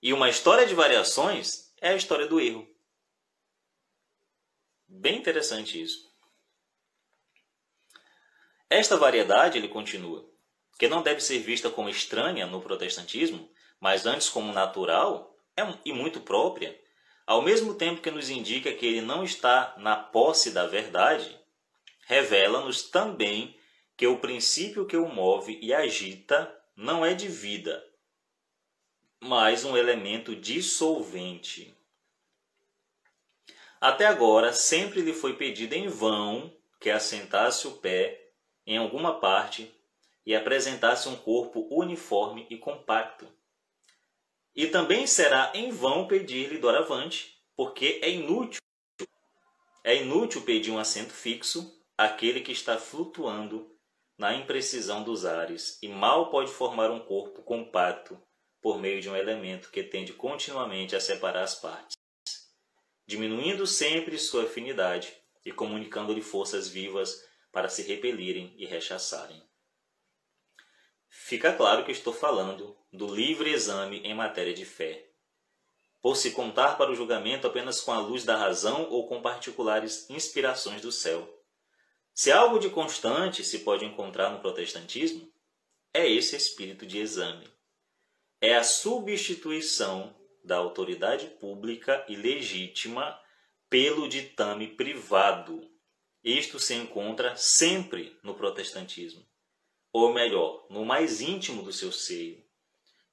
E 0.00 0.12
uma 0.12 0.28
história 0.28 0.66
de 0.66 0.74
variações 0.74 1.69
é 1.80 1.90
a 1.90 1.96
história 1.96 2.26
do 2.26 2.40
erro. 2.40 2.68
Bem 4.86 5.18
interessante 5.18 5.80
isso. 5.80 6.10
Esta 8.68 8.96
variedade, 8.96 9.58
ele 9.58 9.68
continua, 9.68 10.28
que 10.78 10.88
não 10.88 11.02
deve 11.02 11.20
ser 11.20 11.38
vista 11.38 11.70
como 11.70 11.88
estranha 11.88 12.46
no 12.46 12.60
protestantismo, 12.60 13.50
mas 13.80 14.06
antes 14.06 14.28
como 14.28 14.52
natural, 14.52 15.36
é, 15.56 15.62
e 15.84 15.92
muito 15.92 16.20
própria, 16.20 16.78
ao 17.26 17.42
mesmo 17.42 17.74
tempo 17.74 18.00
que 18.00 18.10
nos 18.10 18.28
indica 18.28 18.72
que 18.72 18.86
ele 18.86 19.00
não 19.00 19.24
está 19.24 19.74
na 19.78 19.96
posse 19.96 20.50
da 20.50 20.66
verdade, 20.66 21.38
revela-nos 22.06 22.82
também 22.82 23.56
que 23.96 24.06
o 24.06 24.18
princípio 24.18 24.86
que 24.86 24.96
o 24.96 25.08
move 25.08 25.58
e 25.62 25.72
agita 25.72 26.52
não 26.76 27.04
é 27.04 27.14
de 27.14 27.28
vida, 27.28 27.84
mas 29.20 29.64
um 29.64 29.76
elemento 29.76 30.34
dissolvente. 30.34 31.76
Até 33.80 34.06
agora, 34.06 34.52
sempre 34.52 35.00
lhe 35.00 35.12
foi 35.12 35.36
pedido 35.36 35.74
em 35.74 35.88
vão 35.88 36.54
que 36.80 36.90
assentasse 36.90 37.66
o 37.66 37.72
pé 37.72 38.32
em 38.66 38.76
alguma 38.78 39.20
parte 39.20 39.72
e 40.24 40.34
apresentasse 40.34 41.08
um 41.08 41.16
corpo 41.16 41.66
uniforme 41.70 42.46
e 42.50 42.56
compacto 42.56 43.26
e 44.54 44.66
também 44.66 45.06
será 45.06 45.52
em 45.54 45.70
vão 45.70 46.06
pedir-lhe 46.06 46.58
doravante, 46.58 47.40
porque 47.56 48.00
é 48.02 48.10
inútil. 48.10 48.60
É 49.82 49.96
inútil 49.96 50.42
pedir 50.42 50.70
um 50.70 50.78
assento 50.78 51.12
fixo 51.12 51.80
àquele 51.96 52.40
que 52.40 52.52
está 52.52 52.76
flutuando 52.76 53.74
na 54.18 54.34
imprecisão 54.34 55.02
dos 55.02 55.24
ares 55.24 55.78
e 55.82 55.88
mal 55.88 56.28
pode 56.30 56.52
formar 56.52 56.90
um 56.90 57.00
corpo 57.00 57.42
compacto 57.42 58.20
por 58.60 58.78
meio 58.78 59.00
de 59.00 59.08
um 59.08 59.16
elemento 59.16 59.70
que 59.70 59.82
tende 59.82 60.12
continuamente 60.12 60.94
a 60.94 61.00
separar 61.00 61.42
as 61.42 61.54
partes, 61.54 61.96
diminuindo 63.06 63.66
sempre 63.66 64.18
sua 64.18 64.44
afinidade 64.44 65.12
e 65.44 65.50
comunicando-lhe 65.50 66.22
forças 66.22 66.68
vivas 66.68 67.24
para 67.52 67.68
se 67.68 67.82
repelirem 67.82 68.54
e 68.56 68.66
rechaçarem. 68.66 69.42
Fica 71.08 71.52
claro 71.52 71.84
que 71.84 71.90
estou 71.90 72.12
falando 72.12 72.76
do 72.92 73.12
livre 73.12 73.50
exame 73.50 74.00
em 74.00 74.14
matéria 74.14 74.54
de 74.54 74.64
fé, 74.64 75.10
por 76.00 76.16
se 76.16 76.30
contar 76.30 76.78
para 76.78 76.90
o 76.90 76.94
julgamento 76.94 77.46
apenas 77.46 77.80
com 77.80 77.92
a 77.92 77.98
luz 77.98 78.24
da 78.24 78.36
razão 78.36 78.88
ou 78.90 79.08
com 79.08 79.20
particulares 79.20 80.08
inspirações 80.08 80.80
do 80.80 80.92
céu. 80.92 81.28
Se 82.14 82.30
algo 82.30 82.58
de 82.58 82.70
constante 82.70 83.44
se 83.44 83.60
pode 83.60 83.84
encontrar 83.84 84.30
no 84.30 84.40
protestantismo, 84.40 85.30
é 85.92 86.08
esse 86.08 86.36
espírito 86.36 86.86
de 86.86 86.98
exame. 86.98 87.46
É 88.40 88.56
a 88.56 88.64
substituição 88.64 90.16
da 90.42 90.56
autoridade 90.56 91.26
pública 91.26 92.04
e 92.08 92.16
legítima 92.16 93.20
pelo 93.68 94.08
ditame 94.08 94.68
privado. 94.68 95.70
Isto 96.24 96.58
se 96.58 96.74
encontra 96.74 97.36
sempre 97.36 98.18
no 98.22 98.34
protestantismo 98.34 99.30
ou 99.92 100.12
melhor, 100.12 100.66
no 100.70 100.84
mais 100.84 101.20
íntimo 101.20 101.62
do 101.62 101.72
seu 101.72 101.90
seio. 101.92 102.42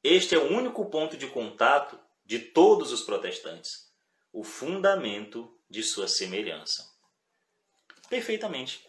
Este 0.03 0.35
é 0.35 0.37
o 0.37 0.51
único 0.51 0.85
ponto 0.89 1.17
de 1.17 1.27
contato 1.27 1.99
de 2.23 2.39
todos 2.39 2.91
os 2.91 3.01
protestantes, 3.01 3.91
o 4.31 4.43
fundamento 4.43 5.59
de 5.69 5.81
sua 5.83 6.07
semelhança. 6.07 6.87
Perfeitamente. 8.09 8.85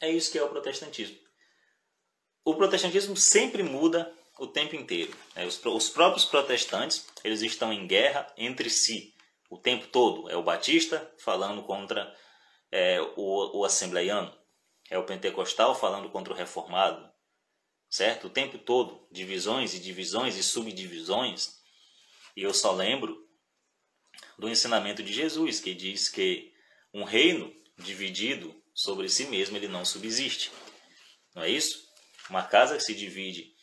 É 0.00 0.10
isso 0.10 0.30
que 0.30 0.38
é 0.38 0.42
o 0.42 0.48
protestantismo. 0.48 1.18
O 2.44 2.54
protestantismo 2.54 3.16
sempre 3.16 3.62
muda 3.62 4.12
o 4.38 4.46
tempo 4.46 4.76
inteiro. 4.76 5.14
Né? 5.34 5.46
Os, 5.46 5.64
os 5.64 5.90
próprios 5.90 6.24
protestantes 6.24 7.06
eles 7.24 7.42
estão 7.42 7.72
em 7.72 7.86
guerra 7.86 8.26
entre 8.36 8.70
si 8.70 9.14
o 9.50 9.58
tempo 9.58 9.86
todo. 9.88 10.30
É 10.30 10.36
o 10.36 10.42
batista 10.42 11.10
falando 11.18 11.62
contra 11.62 12.14
é, 12.70 13.00
o, 13.16 13.58
o 13.58 13.64
assembleiano 13.64 14.36
é 14.90 14.98
o 14.98 15.04
pentecostal 15.04 15.74
falando 15.74 16.10
contra 16.10 16.32
o 16.32 16.36
reformado, 16.36 17.08
certo? 17.90 18.26
O 18.26 18.30
tempo 18.30 18.58
todo, 18.58 19.06
divisões 19.10 19.74
e 19.74 19.80
divisões 19.80 20.36
e 20.36 20.42
subdivisões. 20.42 21.58
E 22.34 22.42
eu 22.42 22.54
só 22.54 22.72
lembro 22.72 23.16
do 24.38 24.48
ensinamento 24.48 25.02
de 25.02 25.12
Jesus, 25.12 25.60
que 25.60 25.74
diz 25.74 26.08
que 26.08 26.52
um 26.92 27.04
reino 27.04 27.52
dividido 27.76 28.54
sobre 28.74 29.08
si 29.08 29.26
mesmo 29.26 29.56
ele 29.56 29.68
não 29.68 29.84
subsiste. 29.84 30.50
Não 31.34 31.42
é 31.42 31.50
isso? 31.50 31.86
Uma 32.30 32.42
casa 32.42 32.76
que 32.76 32.82
se 32.82 32.94
divide 32.94 33.54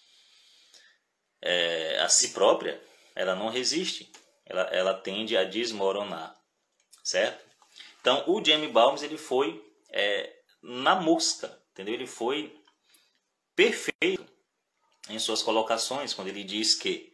é, 1.45 1.99
a 1.99 2.09
si 2.09 2.29
própria, 2.29 2.81
ela 3.13 3.35
não 3.35 3.49
resiste. 3.49 4.11
Ela, 4.45 4.61
ela 4.63 4.93
tende 4.93 5.37
a 5.37 5.43
desmoronar, 5.43 6.35
certo? 7.03 7.43
Então, 7.99 8.23
o 8.27 8.43
Jamie 8.43 8.67
Balmes 8.67 9.01
ele 9.01 9.17
foi 9.17 9.63
é, 9.89 10.35
na 10.61 10.95
mosca, 10.95 11.59
entendeu? 11.71 11.93
Ele 11.93 12.05
foi 12.05 12.55
perfeito 13.55 14.25
em 15.09 15.17
suas 15.17 15.41
colocações 15.41 16.13
quando 16.13 16.27
ele 16.27 16.43
diz 16.43 16.75
que, 16.75 17.11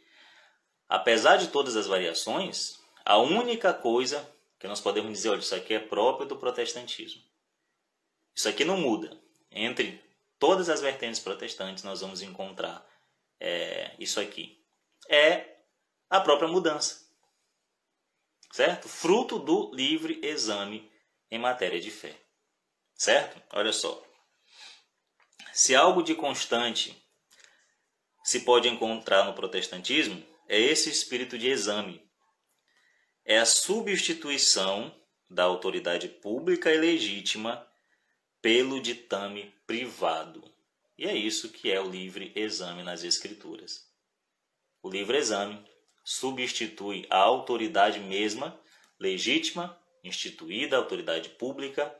apesar 0.89 1.37
de 1.37 1.47
todas 1.47 1.77
as 1.77 1.87
variações, 1.87 2.79
a 3.05 3.17
única 3.17 3.73
coisa 3.73 4.27
que 4.59 4.67
nós 4.67 4.81
podemos 4.81 5.11
dizer, 5.11 5.29
olha, 5.29 5.39
isso 5.39 5.55
aqui 5.55 5.73
é 5.73 5.79
próprio 5.79 6.27
do 6.27 6.35
protestantismo. 6.35 7.21
Isso 8.35 8.49
aqui 8.49 8.65
não 8.65 8.77
muda. 8.77 9.17
Entre 9.49 10.03
todas 10.37 10.69
as 10.69 10.81
vertentes 10.81 11.19
protestantes, 11.19 11.83
nós 11.83 12.01
vamos 12.01 12.21
encontrar 12.21 12.85
é, 13.41 13.95
isso 13.99 14.19
aqui. 14.19 14.63
É 15.09 15.57
a 16.09 16.21
própria 16.21 16.47
mudança. 16.47 17.01
Certo? 18.51 18.87
Fruto 18.87 19.39
do 19.39 19.73
livre 19.73 20.19
exame 20.23 20.91
em 21.29 21.39
matéria 21.39 21.79
de 21.79 21.89
fé. 21.89 22.15
Certo? 22.93 23.41
Olha 23.53 23.73
só. 23.73 24.01
Se 25.51 25.75
algo 25.75 26.03
de 26.03 26.13
constante 26.13 26.95
se 28.23 28.41
pode 28.41 28.67
encontrar 28.67 29.25
no 29.25 29.33
protestantismo, 29.33 30.23
é 30.47 30.59
esse 30.59 30.89
espírito 30.89 31.37
de 31.37 31.49
exame. 31.49 32.07
É 33.25 33.39
a 33.39 33.45
substituição 33.45 34.95
da 35.29 35.43
autoridade 35.43 36.07
pública 36.07 36.71
e 36.71 36.77
legítima 36.77 37.67
pelo 38.41 38.79
ditame 38.79 39.53
privado. 39.65 40.43
E 41.01 41.07
é 41.07 41.17
isso 41.17 41.49
que 41.49 41.71
é 41.71 41.81
o 41.81 41.89
livre 41.89 42.31
exame 42.35 42.83
nas 42.83 43.03
Escrituras. 43.03 43.91
O 44.83 44.87
livre 44.87 45.17
exame 45.17 45.59
substitui 46.03 47.07
a 47.09 47.17
autoridade 47.17 47.99
mesma, 47.99 48.55
legítima, 48.99 49.75
instituída, 50.03 50.77
autoridade 50.77 51.29
pública, 51.29 51.91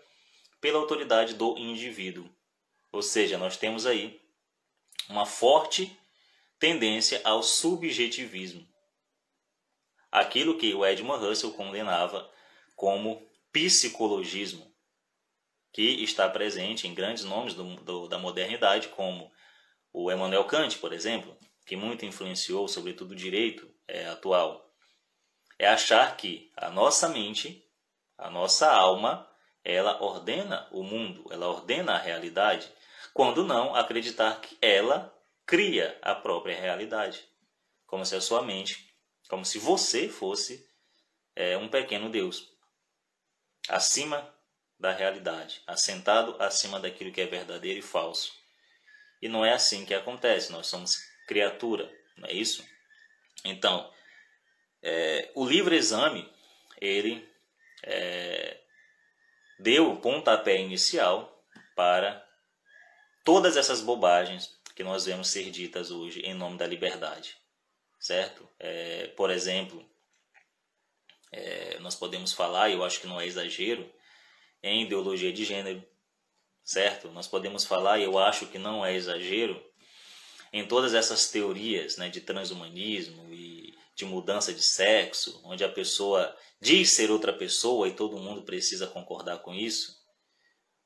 pela 0.59 0.77
autoridade 0.77 1.33
do 1.33 1.57
indivíduo. 1.57 2.29
Ou 2.91 3.01
seja, 3.01 3.39
nós 3.39 3.57
temos 3.57 3.87
aí 3.87 4.21
uma 5.09 5.25
forte 5.25 5.97
tendência 6.59 7.21
ao 7.23 7.41
subjetivismo. 7.41 8.69
aquilo 10.11 10.59
que 10.59 10.75
o 10.75 10.85
Edmund 10.85 11.25
Russell 11.25 11.53
condenava 11.53 12.31
como 12.75 13.27
psicologismo, 13.51 14.70
que 15.71 16.03
está 16.03 16.29
presente 16.29 16.87
em 16.87 16.93
grandes 16.93 17.23
nomes 17.23 17.53
do, 17.53 17.75
do, 17.77 18.07
da 18.07 18.17
modernidade, 18.17 18.89
como 18.89 19.31
o 19.93 20.11
Emmanuel 20.11 20.45
Kant, 20.45 20.77
por 20.79 20.93
exemplo, 20.93 21.37
que 21.65 21.75
muito 21.75 22.05
influenciou, 22.05 22.67
sobretudo, 22.67 23.11
o 23.11 23.15
direito 23.15 23.73
é, 23.87 24.07
atual. 24.07 24.69
É 25.57 25.67
achar 25.67 26.17
que 26.17 26.51
a 26.57 26.69
nossa 26.69 27.07
mente, 27.07 27.65
a 28.17 28.29
nossa 28.29 28.71
alma, 28.71 29.27
ela 29.63 30.01
ordena 30.01 30.67
o 30.71 30.83
mundo, 30.83 31.25
ela 31.31 31.47
ordena 31.47 31.93
a 31.93 31.97
realidade, 31.97 32.71
quando 33.13 33.43
não 33.43 33.75
acreditar 33.75 34.41
que 34.41 34.57
ela 34.61 35.13
cria 35.45 35.97
a 36.01 36.15
própria 36.15 36.59
realidade, 36.59 37.27
como 37.85 38.05
se 38.05 38.15
a 38.15 38.21
sua 38.21 38.41
mente, 38.41 38.89
como 39.29 39.45
se 39.45 39.59
você 39.59 40.07
fosse 40.07 40.67
é, 41.35 41.57
um 41.57 41.69
pequeno 41.69 42.09
Deus, 42.09 42.49
acima 43.69 44.30
da 44.81 44.91
realidade, 44.91 45.61
assentado 45.67 46.35
acima 46.39 46.79
daquilo 46.79 47.11
que 47.11 47.21
é 47.21 47.27
verdadeiro 47.27 47.79
e 47.79 47.83
falso. 47.83 48.33
E 49.21 49.29
não 49.29 49.45
é 49.45 49.53
assim 49.53 49.85
que 49.85 49.93
acontece, 49.93 50.51
nós 50.51 50.65
somos 50.65 50.97
criatura, 51.27 51.87
não 52.17 52.27
é 52.27 52.33
isso? 52.33 52.67
Então, 53.45 53.93
é, 54.81 55.29
o 55.35 55.45
livre 55.45 55.75
exame, 55.75 56.27
ele 56.81 57.29
é, 57.83 58.59
deu 59.59 59.91
o 59.91 60.01
pontapé 60.01 60.57
inicial 60.57 61.45
para 61.75 62.27
todas 63.23 63.57
essas 63.57 63.81
bobagens 63.81 64.59
que 64.75 64.83
nós 64.83 65.05
vemos 65.05 65.29
ser 65.29 65.51
ditas 65.51 65.91
hoje 65.91 66.21
em 66.21 66.33
nome 66.33 66.57
da 66.57 66.65
liberdade, 66.65 67.37
certo? 67.99 68.49
É, 68.57 69.09
por 69.09 69.29
exemplo, 69.29 69.87
é, 71.31 71.77
nós 71.81 71.93
podemos 71.93 72.33
falar, 72.33 72.69
e 72.69 72.73
eu 72.73 72.83
acho 72.83 72.99
que 72.99 73.05
não 73.05 73.21
é 73.21 73.27
exagero, 73.27 73.87
em 74.63 74.83
ideologia 74.83 75.31
de 75.31 75.43
gênero, 75.43 75.83
certo? 76.63 77.09
Nós 77.11 77.27
podemos 77.27 77.65
falar, 77.65 77.99
e 77.99 78.03
eu 78.03 78.17
acho 78.17 78.47
que 78.47 78.57
não 78.57 78.85
é 78.85 78.95
exagero, 78.95 79.61
em 80.53 80.67
todas 80.67 80.93
essas 80.93 81.29
teorias 81.29 81.97
né, 81.97 82.09
de 82.09 82.21
transhumanismo 82.21 83.33
e 83.33 83.73
de 83.95 84.05
mudança 84.05 84.53
de 84.53 84.61
sexo, 84.61 85.41
onde 85.43 85.63
a 85.63 85.69
pessoa 85.69 86.35
diz 86.59 86.91
ser 86.91 87.09
outra 87.09 87.31
pessoa 87.31 87.87
e 87.87 87.93
todo 87.93 88.19
mundo 88.19 88.43
precisa 88.43 88.87
concordar 88.87 89.39
com 89.39 89.53
isso. 89.53 89.99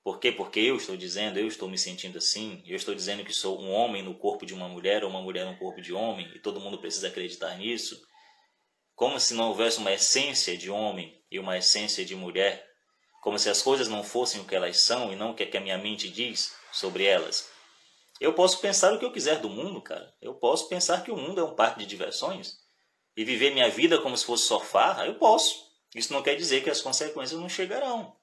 Por 0.03 0.19
quê? 0.19 0.31
Porque 0.31 0.59
eu 0.59 0.75
estou 0.75 0.95
dizendo, 0.95 1.39
eu 1.39 1.47
estou 1.47 1.67
me 1.67 1.79
sentindo 1.79 2.19
assim, 2.19 2.61
eu 2.67 2.75
estou 2.75 2.93
dizendo 2.93 3.23
que 3.25 3.33
sou 3.33 3.59
um 3.59 3.71
homem 3.71 4.03
no 4.03 4.13
corpo 4.13 4.45
de 4.45 4.53
uma 4.53 4.69
mulher 4.69 5.03
ou 5.03 5.09
uma 5.09 5.21
mulher 5.21 5.45
no 5.45 5.57
corpo 5.57 5.81
de 5.81 5.93
homem 5.93 6.31
e 6.35 6.39
todo 6.39 6.59
mundo 6.59 6.77
precisa 6.77 7.07
acreditar 7.07 7.57
nisso. 7.57 7.99
Como 8.93 9.19
se 9.19 9.33
não 9.33 9.49
houvesse 9.49 9.79
uma 9.79 9.91
essência 9.91 10.55
de 10.55 10.69
homem 10.69 11.19
e 11.31 11.39
uma 11.39 11.57
essência 11.57 12.05
de 12.05 12.15
mulher 12.15 12.64
como 13.25 13.39
se 13.39 13.49
as 13.49 13.59
coisas 13.59 13.87
não 13.87 14.03
fossem 14.03 14.39
o 14.39 14.45
que 14.45 14.53
elas 14.53 14.81
são 14.81 15.11
e 15.11 15.15
não 15.15 15.31
o 15.31 15.33
que 15.33 15.57
a 15.57 15.59
minha 15.59 15.79
mente 15.79 16.07
diz 16.07 16.55
sobre 16.71 17.05
elas. 17.05 17.49
Eu 18.21 18.33
posso 18.33 18.59
pensar 18.59 18.93
o 18.93 18.99
que 18.99 19.03
eu 19.03 19.11
quiser 19.11 19.39
do 19.39 19.49
mundo, 19.49 19.81
cara. 19.81 20.13
Eu 20.21 20.35
posso 20.35 20.69
pensar 20.69 21.03
que 21.03 21.09
o 21.09 21.17
mundo 21.17 21.41
é 21.41 21.43
um 21.43 21.55
parque 21.55 21.79
de 21.79 21.87
diversões 21.87 22.59
e 23.17 23.25
viver 23.25 23.49
minha 23.49 23.67
vida 23.67 23.99
como 23.99 24.15
se 24.15 24.23
fosse 24.23 24.45
só 24.45 24.59
farra. 24.59 25.07
Eu 25.07 25.15
posso. 25.15 25.65
Isso 25.95 26.13
não 26.13 26.21
quer 26.21 26.35
dizer 26.35 26.63
que 26.63 26.69
as 26.69 26.81
consequências 26.81 27.39
não 27.39 27.49
chegarão. 27.49 28.15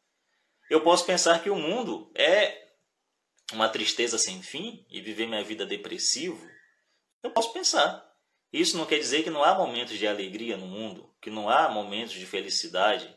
Eu 0.70 0.82
posso 0.84 1.04
pensar 1.04 1.42
que 1.42 1.50
o 1.50 1.56
mundo 1.56 2.08
é 2.14 2.68
uma 3.52 3.68
tristeza 3.68 4.16
sem 4.18 4.40
fim 4.40 4.86
e 4.88 5.00
viver 5.00 5.26
minha 5.26 5.42
vida 5.42 5.66
depressivo. 5.66 6.48
Eu 7.24 7.32
posso 7.32 7.52
pensar. 7.52 8.08
Isso 8.52 8.78
não 8.78 8.86
quer 8.86 9.00
dizer 9.00 9.24
que 9.24 9.30
não 9.30 9.42
há 9.42 9.52
momentos 9.52 9.98
de 9.98 10.06
alegria 10.06 10.56
no 10.56 10.68
mundo, 10.68 11.12
que 11.20 11.28
não 11.28 11.50
há 11.50 11.68
momentos 11.68 12.14
de 12.14 12.24
felicidade, 12.24 13.12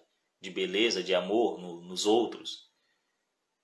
de 0.46 0.52
beleza, 0.52 1.04
de 1.04 1.14
amor 1.14 1.60
no, 1.60 1.82
nos 1.82 2.06
outros. 2.06 2.70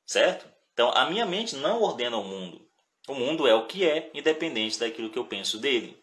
Certo? 0.05 0.51
Então, 0.73 0.91
a 0.91 1.09
minha 1.09 1.25
mente 1.25 1.55
não 1.55 1.81
ordena 1.81 2.17
o 2.17 2.23
mundo. 2.23 2.67
O 3.07 3.13
mundo 3.13 3.47
é 3.47 3.53
o 3.53 3.67
que 3.67 3.87
é, 3.87 4.09
independente 4.13 4.79
daquilo 4.79 5.09
que 5.09 5.17
eu 5.17 5.25
penso 5.25 5.57
dele. 5.59 6.01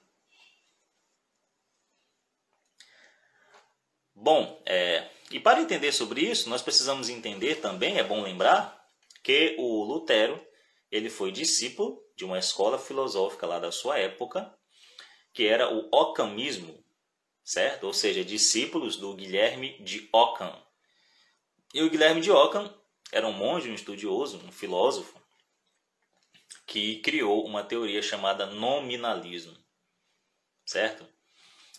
Bom, 4.14 4.60
é, 4.64 5.08
e 5.30 5.38
para 5.38 5.60
entender 5.60 5.92
sobre 5.92 6.22
isso, 6.22 6.48
nós 6.48 6.62
precisamos 6.62 7.08
entender 7.08 7.56
também, 7.56 7.98
é 7.98 8.04
bom 8.04 8.22
lembrar, 8.22 8.76
que 9.22 9.56
o 9.58 9.84
Lutero 9.84 10.44
ele 10.90 11.10
foi 11.10 11.30
discípulo 11.30 12.02
de 12.16 12.24
uma 12.24 12.38
escola 12.38 12.78
filosófica 12.78 13.46
lá 13.46 13.58
da 13.58 13.70
sua 13.70 13.98
época, 13.98 14.52
que 15.32 15.46
era 15.46 15.72
o 15.72 15.88
Occamismo, 15.92 16.82
certo? 17.44 17.84
Ou 17.84 17.92
seja, 17.92 18.24
discípulos 18.24 18.96
do 18.96 19.14
Guilherme 19.14 19.82
de 19.82 20.08
Ockham. 20.12 20.67
E 21.74 21.82
o 21.82 21.90
Guilherme 21.90 22.20
de 22.20 22.30
Ockham 22.30 22.72
era 23.12 23.26
um 23.26 23.32
monge, 23.32 23.70
um 23.70 23.74
estudioso, 23.74 24.38
um 24.38 24.52
filósofo, 24.52 25.18
que 26.66 26.96
criou 26.96 27.44
uma 27.46 27.62
teoria 27.62 28.02
chamada 28.02 28.46
nominalismo, 28.46 29.56
certo? 30.66 31.06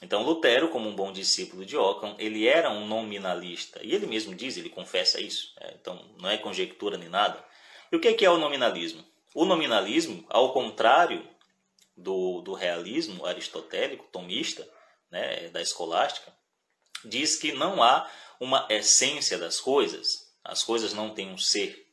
Então 0.02 0.24
Lutero, 0.24 0.70
como 0.70 0.88
um 0.88 0.96
bom 0.96 1.12
discípulo 1.12 1.66
de 1.66 1.76
Ockham, 1.76 2.16
ele 2.18 2.48
era 2.48 2.70
um 2.70 2.88
nominalista. 2.88 3.80
E 3.84 3.94
ele 3.94 4.08
mesmo 4.08 4.34
diz, 4.34 4.58
ele 4.58 4.70
confessa 4.70 5.20
isso. 5.20 5.54
Né? 5.60 5.74
Então 5.80 6.10
não 6.18 6.30
é 6.30 6.38
conjectura 6.38 6.98
nem 6.98 7.10
nada. 7.10 7.44
E 7.92 7.96
o 7.96 8.00
que 8.00 8.26
é 8.26 8.30
o 8.30 8.38
nominalismo? 8.38 9.04
O 9.36 9.46
nominalismo, 9.46 10.26
ao 10.30 10.54
contrário 10.54 11.28
do, 11.96 12.42
do 12.42 12.54
realismo 12.54 13.26
aristotélico, 13.26 14.08
tomista, 14.12 14.68
né, 15.12 15.50
da 15.50 15.62
escolástica, 15.62 16.34
diz 17.04 17.36
que 17.36 17.52
não 17.52 17.84
há 17.84 18.10
uma 18.40 18.66
essência 18.70 19.38
das 19.38 19.60
coisas. 19.60 20.30
As 20.44 20.64
coisas 20.64 20.94
não 20.94 21.14
têm 21.14 21.32
um 21.32 21.38
ser, 21.38 21.86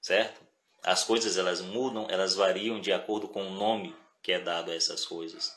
certo? 0.00 0.40
As 0.82 1.04
coisas 1.04 1.36
elas 1.36 1.60
mudam, 1.60 2.06
elas 2.10 2.34
variam 2.34 2.80
de 2.80 2.92
acordo 2.92 3.28
com 3.28 3.46
o 3.46 3.54
nome 3.54 3.94
que 4.22 4.32
é 4.32 4.40
dado 4.40 4.70
a 4.70 4.74
essas 4.74 5.04
coisas. 5.04 5.52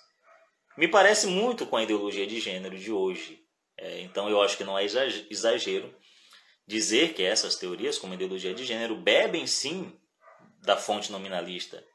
Me 0.78 0.88
parece 0.88 1.28
muito 1.28 1.66
com 1.66 1.78
a 1.78 1.84
ideologia 1.84 2.28
de 2.28 2.39
gênero 2.39 2.78
de 2.78 2.91
hoje. 2.91 3.43
É, 3.78 4.01
então 4.01 4.30
eu 4.30 4.41
acho 4.41 4.57
que 4.57 4.63
não 4.63 4.78
é 4.78 4.86
exagero 4.86 5.93
dizer 6.68 7.13
que 7.13 7.24
essas 7.24 7.55
teorias, 7.55 7.97
como 7.97 8.13
a 8.13 8.16
ideologia 8.16 8.53
de 8.53 8.66
gênero, 8.66 8.95
bebem 8.95 9.45
sim 9.45 9.93
da 10.61 10.76
fonte 10.76 11.11
nominalista, 11.11 11.86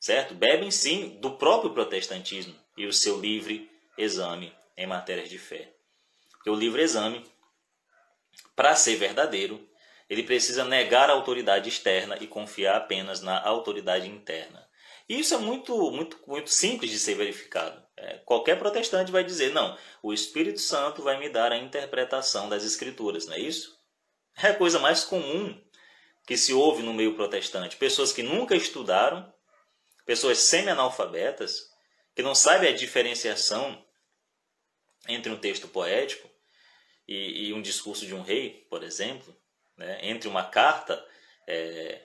certo? 0.00 0.34
Bebem 0.34 0.70
sim 0.70 1.18
do 1.20 1.36
próprio 1.36 1.72
protestantismo 1.72 2.54
e 2.76 2.86
o 2.86 2.92
seu 2.92 3.20
livre 3.20 3.70
exame 3.96 4.52
em 4.76 4.86
matérias 4.86 5.28
de 5.28 5.38
fé. 5.38 5.72
Porque 6.32 6.50
o 6.50 6.54
livre 6.54 6.82
exame, 6.82 7.24
para 8.54 8.76
ser 8.76 8.96
verdadeiro, 8.96 9.68
ele 10.08 10.22
precisa 10.22 10.64
negar 10.64 11.10
a 11.10 11.12
autoridade 11.12 11.68
externa 11.68 12.16
e 12.20 12.26
confiar 12.26 12.76
apenas 12.76 13.20
na 13.20 13.42
autoridade 13.42 14.08
interna. 14.08 14.66
E 15.08 15.18
isso 15.18 15.34
é 15.34 15.38
muito, 15.38 15.90
muito, 15.90 16.18
muito 16.26 16.50
simples 16.50 16.90
de 16.90 16.98
ser 16.98 17.14
verificado. 17.14 17.82
É, 17.96 18.18
qualquer 18.18 18.58
protestante 18.58 19.12
vai 19.12 19.24
dizer: 19.24 19.52
não, 19.52 19.76
o 20.02 20.12
Espírito 20.12 20.60
Santo 20.60 21.02
vai 21.02 21.18
me 21.18 21.28
dar 21.28 21.52
a 21.52 21.58
interpretação 21.58 22.48
das 22.48 22.64
Escrituras, 22.64 23.26
não 23.26 23.34
é 23.34 23.38
isso? 23.38 23.78
É 24.36 24.48
a 24.48 24.54
coisa 24.54 24.78
mais 24.78 25.04
comum 25.04 25.62
que 26.26 26.36
se 26.36 26.52
ouve 26.52 26.82
no 26.82 26.94
meio 26.94 27.14
protestante. 27.14 27.76
Pessoas 27.76 28.12
que 28.12 28.22
nunca 28.22 28.56
estudaram, 28.56 29.32
pessoas 30.06 30.38
semi-analfabetas, 30.38 31.70
que 32.14 32.22
não 32.22 32.34
sabem 32.34 32.70
a 32.70 32.76
diferenciação 32.76 33.84
entre 35.06 35.30
um 35.30 35.36
texto 35.36 35.68
poético 35.68 36.28
e, 37.06 37.48
e 37.48 37.52
um 37.52 37.62
discurso 37.62 38.06
de 38.06 38.14
um 38.14 38.22
rei, 38.22 38.66
por 38.68 38.82
exemplo, 38.82 39.36
né? 39.76 39.98
entre 40.02 40.28
uma 40.28 40.44
carta 40.44 41.04
é, 41.46 42.00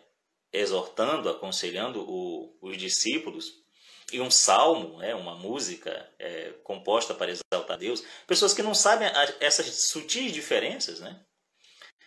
exortando, 0.51 1.29
aconselhando 1.29 2.01
o, 2.01 2.57
os 2.61 2.77
discípulos 2.77 3.63
e 4.11 4.19
um 4.19 4.31
salmo, 4.31 4.97
né? 4.97 5.13
uma 5.15 5.35
música 5.35 6.09
é, 6.17 6.53
composta 6.63 7.13
para 7.13 7.31
exaltar 7.31 7.77
Deus, 7.77 8.03
pessoas 8.27 8.53
que 8.53 8.63
não 8.63 8.73
sabem 8.73 9.07
essas 9.39 9.65
sutis 9.83 10.31
diferenças 10.31 10.99
né? 10.99 11.19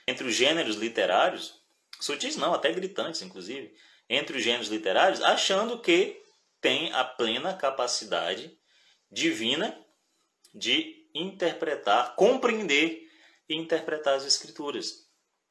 entre 0.07 0.26
os 0.26 0.34
gêneros 0.34 0.76
literários, 0.76 1.55
sutis 2.01 2.36
não, 2.36 2.53
até 2.53 2.72
gritantes 2.72 3.22
inclusive, 3.22 3.74
entre 4.09 4.36
os 4.36 4.45
gêneros 4.45 4.68
literários, 4.68 5.22
achando 5.22 5.80
que 5.80 6.20
tem 6.61 6.93
a 6.93 7.05
plena 7.05 7.55
capacidade 7.55 8.57
divina 9.11 9.78
de 10.55 11.01
interpretar, 11.14 12.14
compreender 12.16 13.08
e 13.48 13.56
interpretar 13.56 14.14
as 14.14 14.24
escrituras. 14.24 15.08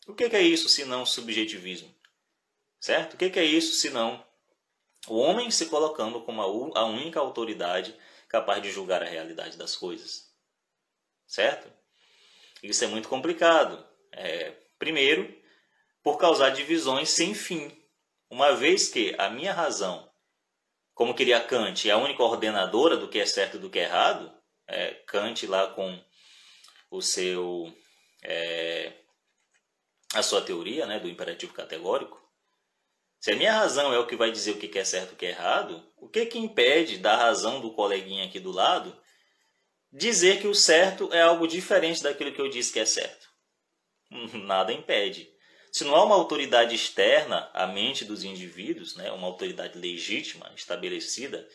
O 0.08 0.14
que 0.14 0.24
é 0.24 0.42
isso 0.42 0.68
se 0.68 0.86
não 0.86 1.06
subjetivismo? 1.06 1.94
Certo? 2.80 3.14
O 3.14 3.18
que 3.18 3.40
é 3.40 3.46
isso 3.46 3.76
se 3.76 3.90
não 3.90 4.26
o 5.08 5.18
homem 5.18 5.50
se 5.50 5.66
colocando 5.66 6.22
como 6.22 6.42
a 6.42 6.86
única 6.86 7.20
autoridade 7.20 7.96
capaz 8.28 8.62
de 8.62 8.72
julgar 8.72 9.02
a 9.02 9.08
realidade 9.08 9.58
das 9.58 9.76
coisas? 9.76 10.32
Certo? 11.26 11.72
Isso 12.62 12.84
é 12.84 12.88
muito 12.88 13.10
complicado. 13.10 13.84
É, 14.12 14.52
primeiro, 14.78 15.34
por 16.04 16.18
causar 16.18 16.50
divisões 16.50 17.10
sem 17.10 17.34
fim. 17.34 17.76
Uma 18.30 18.56
vez 18.56 18.90
que 18.90 19.16
a 19.18 19.30
minha 19.30 19.54
razão, 19.54 20.10
como 20.94 21.16
queria 21.16 21.44
Kant, 21.44 21.90
é 21.90 21.92
a 21.92 21.98
única 21.98 22.24
ordenadora 22.24 22.96
do 22.96 23.10
que 23.10 23.20
é 23.20 23.26
certo 23.26 23.58
e 23.58 23.60
do 23.60 23.70
que 23.70 23.80
é 23.80 23.84
errado, 23.84 24.32
é, 24.72 24.94
Kant 25.06 25.46
lá 25.48 25.68
com 25.68 26.04
o 26.90 27.02
seu 27.02 27.74
é, 28.24 28.94
a 30.14 30.22
sua 30.22 30.42
teoria 30.42 30.86
né, 30.86 31.00
do 31.00 31.08
imperativo 31.08 31.54
categórico, 31.54 32.22
se 33.20 33.32
a 33.32 33.36
minha 33.36 33.54
razão 33.54 33.94
é 33.94 34.00
o 34.00 34.08
que 34.08 34.16
vai 34.16 34.32
dizer 34.32 34.52
o 34.52 34.58
que 34.58 34.80
é 34.80 34.84
certo 34.84 35.12
e 35.12 35.14
o 35.14 35.18
que 35.18 35.28
é 35.28 35.30
errado, 35.30 35.88
o 35.98 36.10
que 36.10 36.26
que 36.26 36.40
impede 36.40 36.98
da 36.98 37.16
razão 37.16 37.62
do 37.62 37.72
coleguinha 37.72 38.26
aqui 38.26 38.40
do 38.40 38.52
lado 38.52 39.00
dizer 39.94 40.42
que 40.42 40.48
o 40.48 40.56
certo 40.56 41.14
é 41.14 41.22
algo 41.22 41.48
diferente 41.48 42.02
daquilo 42.02 42.34
que 42.34 42.42
eu 42.42 42.50
disse 42.50 42.74
que 42.74 42.80
é 42.80 42.86
certo? 42.86 43.30
Nada 44.34 44.74
impede. 44.74 45.30
Se 45.72 45.84
não 45.84 45.96
há 45.96 46.04
uma 46.04 46.16
autoridade 46.16 46.74
externa 46.76 47.50
à 47.54 47.68
mente 47.68 48.04
dos 48.04 48.24
indivíduos, 48.24 48.96
né, 48.96 49.12
uma 49.12 49.28
autoridade 49.28 49.78
legítima, 49.78 50.52
estabelecida, 50.56 51.48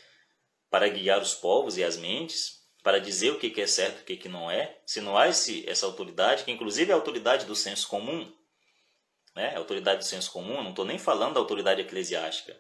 para 0.71 0.89
guiar 0.89 1.21
os 1.21 1.35
povos 1.35 1.77
e 1.77 1.85
as 1.85 1.97
mentes, 1.97 2.66
para 2.87 3.01
dizer 3.01 3.33
o 3.33 3.39
que 3.41 3.61
é 3.61 3.67
certo 3.67 4.09
e 4.09 4.15
o 4.15 4.17
que 4.17 4.29
não 4.29 4.49
é, 4.49 4.81
se 4.87 5.01
não 5.01 5.19
há 5.19 5.27
esse, 5.27 5.69
essa 5.69 5.85
autoridade, 5.87 6.45
que 6.45 6.53
inclusive 6.53 6.93
é 6.93 6.95
a 6.95 6.97
autoridade 6.97 7.45
do 7.45 7.57
senso 7.57 7.89
comum, 7.89 8.33
né, 9.35 9.57
a 9.57 9.59
autoridade 9.59 9.99
do 9.99 10.05
senso 10.05 10.31
comum, 10.31 10.63
não 10.63 10.71
estou 10.71 10.85
nem 10.85 10.97
falando 10.97 11.35
da 11.35 11.41
autoridade 11.41 11.81
eclesiástica, 11.81 12.57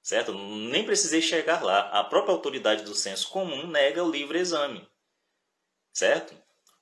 certo? 0.00 0.32
Nem 0.32 0.84
precisei 0.84 1.20
chegar 1.20 1.64
lá. 1.64 1.90
A 1.90 2.04
própria 2.04 2.32
autoridade 2.32 2.84
do 2.84 2.94
senso 2.94 3.28
comum 3.30 3.66
nega 3.66 4.04
o 4.04 4.08
livre 4.08 4.38
exame, 4.38 4.88
certo? 5.92 6.32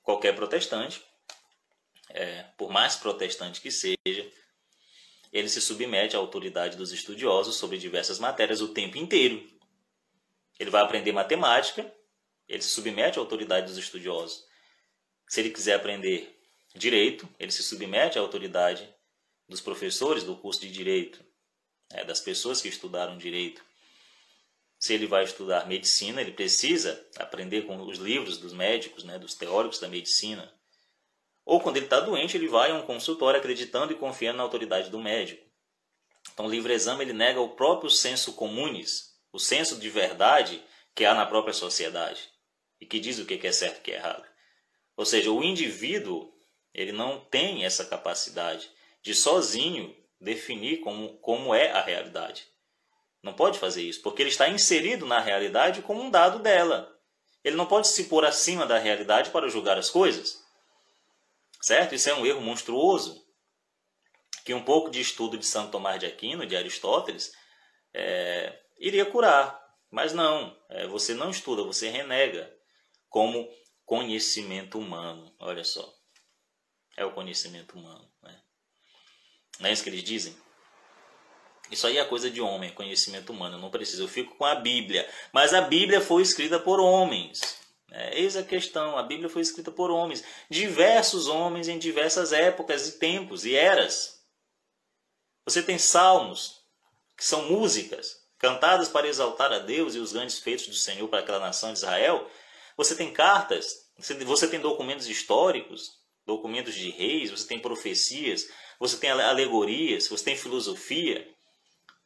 Qualquer 0.03 0.35
protestante 0.35 1.03
é, 2.09 2.43
por 2.59 2.69
mais 2.69 2.95
protestante 2.95 3.59
que 3.59 3.71
seja, 3.71 4.31
ele 5.33 5.49
se 5.49 5.59
submete 5.59 6.15
à 6.15 6.19
autoridade 6.19 6.77
dos 6.77 6.91
estudiosos 6.91 7.55
sobre 7.55 7.79
diversas 7.79 8.19
matérias 8.19 8.61
o 8.61 8.67
tempo 8.67 8.99
inteiro. 8.99 9.43
Ele 10.59 10.69
vai 10.69 10.83
aprender 10.83 11.11
matemática, 11.11 11.91
ele 12.47 12.61
se 12.61 12.69
submete 12.69 13.17
à 13.17 13.21
autoridade 13.21 13.67
dos 13.67 13.77
estudiosos. 13.77 14.45
Se 15.27 15.39
ele 15.39 15.49
quiser 15.49 15.75
aprender 15.75 16.37
direito, 16.75 17.27
ele 17.39 17.51
se 17.51 17.63
submete 17.63 18.17
à 18.17 18.21
autoridade 18.21 18.87
dos 19.47 19.61
professores 19.61 20.23
do 20.23 20.35
curso 20.35 20.61
de 20.61 20.71
direito, 20.71 21.23
né, 21.91 22.03
das 22.03 22.19
pessoas 22.19 22.61
que 22.61 22.67
estudaram 22.67 23.17
direito. 23.17 23.63
Se 24.77 24.93
ele 24.93 25.07
vai 25.07 25.23
estudar 25.23 25.67
medicina, 25.67 26.21
ele 26.21 26.33
precisa 26.33 27.03
aprender 27.17 27.63
com 27.63 27.77
os 27.81 27.97
livros 27.97 28.37
dos 28.37 28.53
médicos, 28.53 29.03
né, 29.03 29.17
dos 29.17 29.33
teóricos 29.33 29.79
da 29.79 29.87
medicina. 29.87 30.53
Ou 31.43 31.59
quando 31.61 31.77
ele 31.77 31.85
está 31.85 31.99
doente, 31.99 32.37
ele 32.37 32.47
vai 32.47 32.71
a 32.71 32.75
um 32.75 32.85
consultório 32.85 33.39
acreditando 33.39 33.93
e 33.93 33.97
confiando 33.97 34.37
na 34.37 34.43
autoridade 34.43 34.89
do 34.89 34.99
médico. 34.99 35.43
Então, 36.33 36.47
o 36.47 36.49
livre 36.49 36.73
exame 36.73 37.03
ele 37.03 37.13
nega 37.13 37.39
o 37.39 37.55
próprio 37.55 37.89
senso 37.89 38.33
comunis, 38.33 39.15
o 39.31 39.39
senso 39.39 39.77
de 39.79 39.89
verdade 39.89 40.61
que 40.93 41.05
há 41.05 41.13
na 41.13 41.25
própria 41.25 41.53
sociedade 41.53 42.34
e 42.79 42.85
que 42.85 42.99
diz 42.99 43.19
o 43.19 43.25
que 43.25 43.45
é 43.45 43.51
certo 43.51 43.77
e 43.77 43.79
o 43.79 43.83
que 43.83 43.91
é 43.91 43.95
errado. 43.95 44.25
Ou 44.97 45.05
seja, 45.05 45.31
o 45.31 45.43
indivíduo 45.43 46.33
ele 46.73 46.91
não 46.91 47.19
tem 47.19 47.65
essa 47.65 47.85
capacidade 47.85 48.69
de 49.01 49.13
sozinho 49.13 49.95
definir 50.19 50.81
como, 50.81 51.17
como 51.19 51.53
é 51.53 51.71
a 51.71 51.81
realidade. 51.81 52.47
Não 53.23 53.33
pode 53.33 53.57
fazer 53.57 53.81
isso, 53.81 54.01
porque 54.01 54.21
ele 54.21 54.29
está 54.29 54.49
inserido 54.49 55.05
na 55.05 55.19
realidade 55.19 55.81
como 55.81 56.01
um 56.01 56.11
dado 56.11 56.39
dela. 56.39 56.93
Ele 57.43 57.55
não 57.55 57.65
pode 57.65 57.87
se 57.87 58.05
pôr 58.05 58.25
acima 58.25 58.65
da 58.65 58.77
realidade 58.77 59.29
para 59.29 59.47
julgar 59.47 59.77
as 59.77 59.89
coisas. 59.89 60.43
Certo? 61.61 61.95
Isso 61.95 62.09
é 62.09 62.13
um 62.13 62.25
erro 62.25 62.41
monstruoso 62.41 63.25
que 64.43 64.53
um 64.53 64.63
pouco 64.63 64.91
de 64.91 65.01
estudo 65.01 65.37
de 65.37 65.45
Santo 65.45 65.71
Tomás 65.71 65.99
de 65.99 66.05
Aquino, 66.05 66.45
de 66.45 66.55
Aristóteles, 66.55 67.33
é, 67.93 68.59
iria 68.77 69.05
curar. 69.05 69.59
Mas 69.89 70.13
não, 70.13 70.55
é, 70.69 70.85
você 70.87 71.13
não 71.13 71.31
estuda, 71.31 71.63
você 71.63 71.89
renega 71.89 72.54
como 73.15 73.49
conhecimento 73.85 74.77
humano. 74.77 75.33
Olha 75.39 75.63
só, 75.63 75.89
é 76.97 77.05
o 77.05 77.13
conhecimento 77.13 77.79
humano. 77.79 78.05
Né? 78.21 78.41
Não 79.57 79.69
é 79.69 79.71
isso 79.71 79.83
que 79.83 79.89
eles 79.89 80.03
dizem? 80.03 80.35
Isso 81.71 81.87
aí 81.87 81.97
é 81.97 82.03
coisa 82.03 82.29
de 82.29 82.41
homem, 82.41 82.73
conhecimento 82.73 83.31
humano. 83.31 83.55
Eu 83.55 83.61
não 83.61 83.71
preciso, 83.71 84.03
eu 84.03 84.09
fico 84.09 84.35
com 84.35 84.43
a 84.43 84.55
Bíblia. 84.55 85.09
Mas 85.31 85.53
a 85.53 85.61
Bíblia 85.61 86.01
foi 86.01 86.23
escrita 86.23 86.59
por 86.59 86.77
homens. 86.77 87.57
É, 87.89 88.19
eis 88.19 88.35
a 88.35 88.43
questão: 88.43 88.97
a 88.97 89.03
Bíblia 89.03 89.29
foi 89.29 89.41
escrita 89.41 89.71
por 89.71 89.89
homens, 89.89 90.21
diversos 90.49 91.27
homens 91.27 91.69
em 91.69 91.79
diversas 91.79 92.33
épocas 92.33 92.85
e 92.85 92.99
tempos 92.99 93.45
e 93.45 93.55
eras. 93.55 94.25
Você 95.45 95.63
tem 95.63 95.77
salmos, 95.77 96.65
que 97.15 97.23
são 97.23 97.49
músicas 97.49 98.25
cantadas 98.37 98.89
para 98.89 99.07
exaltar 99.07 99.53
a 99.53 99.59
Deus 99.59 99.95
e 99.95 99.99
os 99.99 100.11
grandes 100.11 100.37
feitos 100.37 100.67
do 100.67 100.75
Senhor 100.75 101.07
para 101.07 101.19
aquela 101.19 101.39
nação 101.39 101.71
de 101.71 101.77
Israel. 101.77 102.29
Você 102.77 102.95
tem 102.95 103.11
cartas, 103.11 103.89
você 103.97 104.47
tem 104.47 104.59
documentos 104.59 105.07
históricos, 105.07 105.99
documentos 106.25 106.73
de 106.73 106.89
reis, 106.89 107.31
você 107.31 107.47
tem 107.47 107.59
profecias, 107.59 108.47
você 108.79 108.97
tem 108.97 109.09
alegorias, 109.09 110.07
você 110.07 110.23
tem 110.23 110.35
filosofia, 110.35 111.27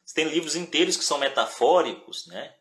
você 0.04 0.14
tem 0.14 0.28
livros 0.28 0.56
inteiros 0.56 0.96
que 0.96 1.04
são 1.04 1.18
metafóricos, 1.18 2.26
né? 2.26 2.54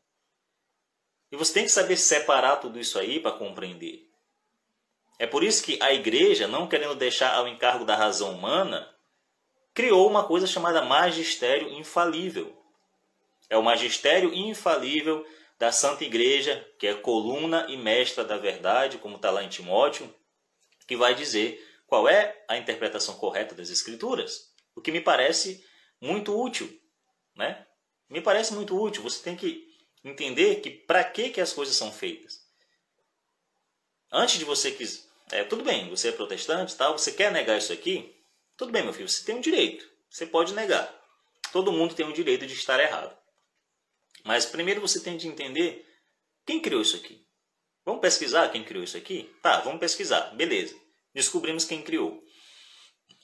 E 1.31 1.37
você 1.37 1.53
tem 1.53 1.63
que 1.63 1.69
saber 1.69 1.97
separar 1.97 2.57
tudo 2.57 2.79
isso 2.79 2.97
aí 2.97 3.19
para 3.19 3.31
compreender. 3.31 4.07
É 5.19 5.27
por 5.27 5.43
isso 5.43 5.63
que 5.63 5.77
a 5.81 5.93
igreja, 5.93 6.47
não 6.47 6.67
querendo 6.67 6.95
deixar 6.95 7.35
ao 7.35 7.47
encargo 7.47 7.85
da 7.85 7.95
razão 7.95 8.31
humana, 8.31 8.89
criou 9.73 10.09
uma 10.09 10.23
coisa 10.23 10.47
chamada 10.47 10.81
magistério 10.81 11.71
infalível. 11.73 12.55
É 13.49 13.57
o 13.57 13.63
magistério 13.63 14.33
infalível 14.33 15.25
da 15.59 15.73
Santa 15.73 16.05
Igreja, 16.05 16.65
que 16.79 16.87
é 16.87 16.93
coluna 16.93 17.65
e 17.67 17.75
mestra 17.75 18.23
da 18.23 18.37
verdade, 18.37 18.97
como 18.97 19.17
está 19.17 19.29
lá 19.29 19.43
em 19.43 19.49
Timóteo, 19.49 20.11
que 20.87 20.95
vai 20.95 21.13
dizer 21.13 21.61
qual 21.85 22.07
é 22.07 22.43
a 22.47 22.57
interpretação 22.57 23.15
correta 23.15 23.53
das 23.53 23.69
Escrituras. 23.69 24.53
O 24.73 24.81
que 24.81 24.91
me 24.91 25.01
parece 25.01 25.63
muito 25.99 26.33
útil, 26.39 26.73
né? 27.35 27.67
Me 28.09 28.21
parece 28.21 28.53
muito 28.53 28.81
útil. 28.81 29.03
Você 29.03 29.21
tem 29.21 29.35
que 29.35 29.67
entender 30.03 30.61
que 30.61 30.69
para 30.69 31.03
que, 31.03 31.29
que 31.29 31.41
as 31.41 31.51
coisas 31.51 31.75
são 31.75 31.91
feitas. 31.91 32.47
Antes 34.09 34.39
de 34.39 34.45
você 34.45 34.71
quiser. 34.71 35.09
É, 35.31 35.43
tudo 35.43 35.63
bem, 35.63 35.89
você 35.89 36.09
é 36.09 36.11
protestante, 36.11 36.75
tal, 36.75 36.97
você 36.97 37.11
quer 37.11 37.31
negar 37.31 37.57
isso 37.57 37.71
aqui? 37.71 38.15
Tudo 38.57 38.71
bem, 38.71 38.81
meu 38.81 38.93
filho, 38.93 39.07
você 39.07 39.23
tem 39.23 39.35
um 39.35 39.41
direito. 39.41 39.87
Você 40.09 40.25
pode 40.25 40.53
negar. 40.53 40.91
Todo 41.51 41.71
mundo 41.71 41.93
tem 41.93 42.07
o 42.07 42.13
direito 42.13 42.47
de 42.47 42.53
estar 42.53 42.79
errado. 42.79 43.15
Mas 44.25 44.45
primeiro 44.45 44.81
você 44.81 44.99
tem 45.01 45.17
de 45.17 45.27
entender 45.27 45.85
quem 46.45 46.61
criou 46.61 46.81
isso 46.81 46.95
aqui. 46.95 47.25
Vamos 47.85 48.01
pesquisar 48.01 48.49
quem 48.49 48.63
criou 48.63 48.83
isso 48.83 48.97
aqui? 48.97 49.33
Tá, 49.41 49.61
vamos 49.61 49.79
pesquisar. 49.79 50.35
Beleza. 50.35 50.75
Descobrimos 51.13 51.65
quem 51.65 51.81
criou. 51.81 52.21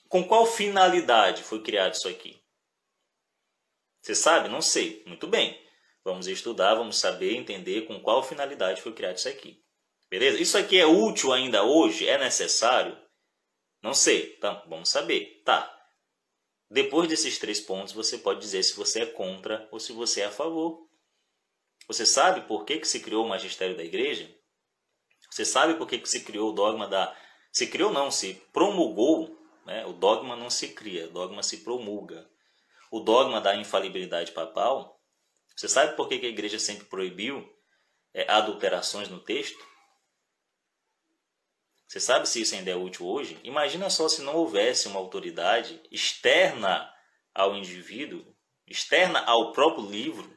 Com 0.08 0.24
qual 0.24 0.46
finalidade 0.46 1.42
foi 1.42 1.62
criado 1.62 1.94
isso 1.94 2.08
aqui? 2.08 2.40
Você 4.02 4.14
sabe? 4.14 4.48
Não 4.48 4.62
sei. 4.62 5.02
Muito 5.06 5.26
bem. 5.26 5.60
Vamos 6.04 6.28
estudar, 6.28 6.74
vamos 6.74 6.98
saber, 6.98 7.34
entender 7.34 7.86
com 7.86 8.00
qual 8.00 8.22
finalidade 8.22 8.80
foi 8.80 8.92
criado 8.92 9.16
isso 9.16 9.28
aqui. 9.28 9.60
Beleza? 10.08 10.40
Isso 10.40 10.56
aqui 10.56 10.78
é 10.78 10.86
útil 10.86 11.32
ainda 11.32 11.64
hoje? 11.64 12.08
É 12.08 12.16
necessário? 12.16 12.96
Não 13.82 13.92
sei. 13.92 14.34
Então, 14.38 14.62
vamos 14.68 14.88
saber. 14.88 15.42
Tá. 15.44 15.72
Depois 16.70 17.08
desses 17.08 17.38
três 17.38 17.60
pontos, 17.60 17.92
você 17.92 18.18
pode 18.18 18.40
dizer 18.40 18.62
se 18.62 18.76
você 18.76 19.02
é 19.02 19.06
contra 19.06 19.68
ou 19.72 19.80
se 19.80 19.92
você 19.92 20.20
é 20.20 20.26
a 20.26 20.30
favor. 20.32 20.85
Você 21.88 22.04
sabe 22.04 22.42
por 22.42 22.64
que, 22.64 22.78
que 22.78 22.88
se 22.88 23.00
criou 23.00 23.24
o 23.24 23.28
magistério 23.28 23.76
da 23.76 23.84
igreja? 23.84 24.28
Você 25.30 25.44
sabe 25.44 25.74
por 25.74 25.86
que, 25.86 25.98
que 25.98 26.08
se 26.08 26.24
criou 26.24 26.50
o 26.50 26.54
dogma 26.54 26.88
da. 26.88 27.16
Se 27.52 27.66
criou, 27.66 27.92
não, 27.92 28.10
se 28.10 28.34
promulgou. 28.52 29.36
Né? 29.64 29.84
O 29.86 29.92
dogma 29.92 30.36
não 30.36 30.50
se 30.50 30.68
cria, 30.68 31.06
o 31.06 31.12
dogma 31.12 31.42
se 31.42 31.58
promulga. 31.58 32.28
O 32.90 33.00
dogma 33.00 33.40
da 33.40 33.56
infalibilidade 33.56 34.32
papal 34.32 34.96
você 35.56 35.70
sabe 35.70 35.96
por 35.96 36.06
que 36.06 36.14
a 36.14 36.28
igreja 36.28 36.58
sempre 36.58 36.84
proibiu 36.84 37.50
é, 38.12 38.30
adulterações 38.30 39.08
no 39.08 39.18
texto? 39.18 39.58
Você 41.88 41.98
sabe 41.98 42.28
se 42.28 42.42
isso 42.42 42.54
ainda 42.54 42.70
é 42.70 42.76
útil 42.76 43.06
hoje? 43.06 43.40
Imagina 43.42 43.88
só 43.88 44.06
se 44.06 44.20
não 44.20 44.36
houvesse 44.36 44.86
uma 44.86 45.00
autoridade 45.00 45.80
externa 45.90 46.92
ao 47.34 47.56
indivíduo, 47.56 48.36
externa 48.66 49.20
ao 49.20 49.52
próprio 49.52 49.88
livro, 49.88 50.36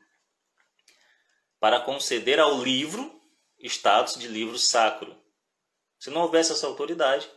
para 1.60 1.80
conceder 1.80 2.40
ao 2.40 2.62
livro 2.62 3.20
status 3.60 4.16
de 4.16 4.28
livro 4.28 4.58
sacro. 4.58 5.16
Se 6.00 6.10
não 6.10 6.22
houvesse 6.22 6.52
essa 6.52 6.66
autoridade, 6.66 7.30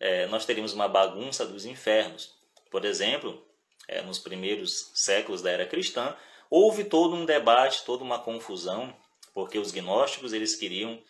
é, 0.00 0.26
nós 0.26 0.44
teríamos 0.44 0.72
uma 0.72 0.88
bagunça 0.88 1.46
dos 1.46 1.64
infernos. 1.64 2.34
Por 2.70 2.84
exemplo, 2.84 3.46
é, 3.86 4.02
nos 4.02 4.18
primeiros 4.18 4.90
séculos 4.94 5.40
da 5.40 5.50
era 5.50 5.66
cristã, 5.66 6.16
houve 6.50 6.84
todo 6.84 7.14
um 7.14 7.24
debate, 7.24 7.84
toda 7.84 8.02
uma 8.02 8.18
confusão, 8.18 8.94
porque 9.32 9.58
os 9.58 9.70
gnósticos 9.70 10.32
eles 10.32 10.56
queriam 10.56 11.00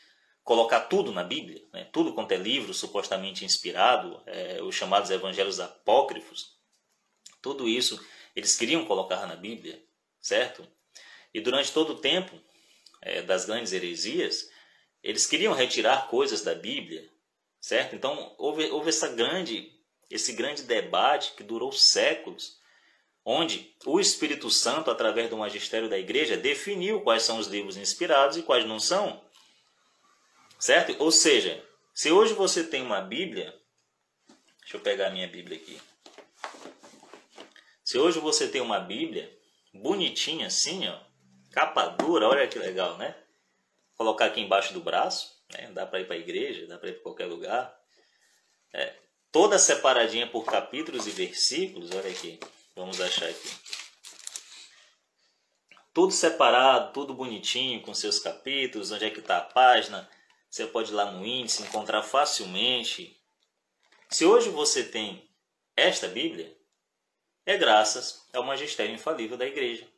colocar 0.44 0.82
tudo 0.82 1.10
na 1.10 1.24
Bíblia, 1.24 1.60
né? 1.72 1.88
tudo 1.92 2.12
quanto 2.12 2.32
é 2.32 2.36
livro 2.36 2.72
supostamente 2.72 3.44
inspirado, 3.44 4.22
é, 4.26 4.62
os 4.62 4.74
chamados 4.74 5.10
evangelhos 5.10 5.58
apócrifos, 5.58 6.56
tudo 7.42 7.68
isso 7.68 8.00
eles 8.34 8.56
queriam 8.56 8.84
colocar 8.84 9.26
na 9.26 9.34
Bíblia, 9.34 9.82
certo? 10.20 10.66
E 11.36 11.40
durante 11.42 11.70
todo 11.70 11.90
o 11.92 11.98
tempo 11.98 12.34
é, 13.02 13.20
das 13.20 13.44
grandes 13.44 13.70
heresias, 13.70 14.50
eles 15.02 15.26
queriam 15.26 15.52
retirar 15.52 16.08
coisas 16.08 16.40
da 16.40 16.54
Bíblia, 16.54 17.06
certo? 17.60 17.94
Então 17.94 18.34
houve, 18.38 18.70
houve 18.70 18.88
essa 18.88 19.08
grande, 19.08 19.70
esse 20.08 20.32
grande 20.32 20.62
debate 20.62 21.34
que 21.36 21.42
durou 21.42 21.70
séculos, 21.72 22.58
onde 23.22 23.76
o 23.84 24.00
Espírito 24.00 24.50
Santo, 24.50 24.90
através 24.90 25.28
do 25.28 25.36
magistério 25.36 25.90
da 25.90 25.98
igreja, 25.98 26.38
definiu 26.38 27.02
quais 27.02 27.22
são 27.24 27.38
os 27.38 27.48
livros 27.48 27.76
inspirados 27.76 28.38
e 28.38 28.42
quais 28.42 28.64
não 28.64 28.80
são. 28.80 29.22
Certo? 30.58 30.96
Ou 30.98 31.12
seja, 31.12 31.62
se 31.92 32.10
hoje 32.10 32.32
você 32.32 32.64
tem 32.64 32.80
uma 32.80 33.02
Bíblia, 33.02 33.54
deixa 34.60 34.78
eu 34.78 34.80
pegar 34.80 35.08
a 35.08 35.10
minha 35.10 35.28
Bíblia 35.28 35.58
aqui. 35.58 35.78
Se 37.84 37.98
hoje 37.98 38.20
você 38.20 38.48
tem 38.48 38.62
uma 38.62 38.80
Bíblia 38.80 39.30
bonitinha 39.74 40.46
assim, 40.46 40.88
ó, 40.88 41.05
capa 41.56 41.88
dura, 41.88 42.28
olha 42.28 42.46
que 42.46 42.58
legal, 42.58 42.98
né? 42.98 43.16
Colocar 43.96 44.26
aqui 44.26 44.42
embaixo 44.42 44.74
do 44.74 44.80
braço, 44.82 45.42
né? 45.50 45.70
dá 45.72 45.86
para 45.86 46.00
ir 46.00 46.06
para 46.06 46.14
a 46.14 46.18
igreja, 46.18 46.66
dá 46.66 46.76
para 46.76 46.90
ir 46.90 46.92
para 46.92 47.02
qualquer 47.02 47.24
lugar. 47.24 47.74
É, 48.74 48.94
toda 49.32 49.58
separadinha 49.58 50.26
por 50.26 50.44
capítulos 50.44 51.06
e 51.06 51.10
versículos, 51.10 51.92
olha 51.92 52.10
aqui, 52.10 52.38
vamos 52.74 53.00
achar 53.00 53.26
aqui. 53.30 53.48
Tudo 55.94 56.12
separado, 56.12 56.92
tudo 56.92 57.14
bonitinho, 57.14 57.80
com 57.80 57.94
seus 57.94 58.18
capítulos, 58.18 58.92
onde 58.92 59.06
é 59.06 59.10
que 59.10 59.20
está 59.20 59.38
a 59.38 59.44
página. 59.44 60.06
Você 60.50 60.66
pode 60.66 60.90
ir 60.90 60.94
lá 60.94 61.10
no 61.10 61.24
índice, 61.24 61.62
encontrar 61.62 62.02
facilmente. 62.02 63.18
Se 64.10 64.26
hoje 64.26 64.50
você 64.50 64.84
tem 64.84 65.26
esta 65.74 66.06
Bíblia, 66.06 66.54
é 67.46 67.56
graças 67.56 68.28
ao 68.34 68.42
magistério 68.42 68.94
infalível 68.94 69.38
da 69.38 69.46
igreja, 69.46 69.88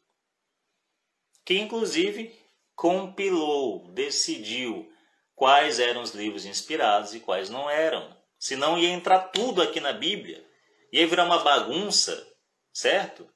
que 1.49 1.59
inclusive 1.59 2.31
compilou, 2.77 3.91
decidiu 3.95 4.87
quais 5.35 5.81
eram 5.81 6.03
os 6.03 6.11
livros 6.11 6.45
inspirados 6.45 7.15
e 7.15 7.21
quais 7.21 7.49
não 7.49 7.71
eram. 7.71 8.15
Senão 8.39 8.79
ia 8.79 8.91
entrar 8.91 9.19
tudo 9.31 9.63
aqui 9.63 9.81
na 9.81 9.95
Bíblia, 9.95 10.47
ia 10.93 11.07
virar 11.07 11.25
uma 11.25 11.39
bagunça, 11.39 12.23
certo? 12.71 13.27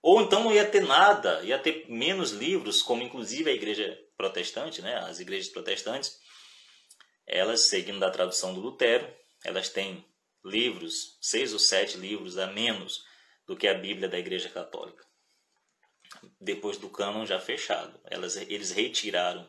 Ou 0.00 0.22
então 0.22 0.44
não 0.44 0.52
ia 0.52 0.64
ter 0.64 0.82
nada, 0.82 1.42
ia 1.42 1.58
ter 1.58 1.86
menos 1.88 2.30
livros, 2.30 2.80
como 2.80 3.02
inclusive 3.02 3.50
a 3.50 3.54
igreja 3.54 3.98
protestante, 4.16 4.80
né? 4.80 4.98
as 4.98 5.18
igrejas 5.18 5.48
protestantes, 5.48 6.16
elas, 7.26 7.62
seguindo 7.62 7.98
da 7.98 8.08
tradução 8.08 8.54
do 8.54 8.60
Lutero, 8.60 9.12
elas 9.44 9.68
têm 9.68 10.06
livros, 10.44 11.18
seis 11.20 11.52
ou 11.52 11.58
sete 11.58 11.96
livros 11.96 12.38
a 12.38 12.46
menos 12.46 13.02
do 13.48 13.56
que 13.56 13.66
a 13.66 13.74
Bíblia 13.74 14.08
da 14.08 14.16
Igreja 14.16 14.48
Católica. 14.48 15.04
Depois 16.40 16.76
do 16.76 16.88
cânon 16.88 17.24
já 17.26 17.38
fechado, 17.38 17.98
elas, 18.04 18.36
eles 18.36 18.70
retiraram 18.70 19.48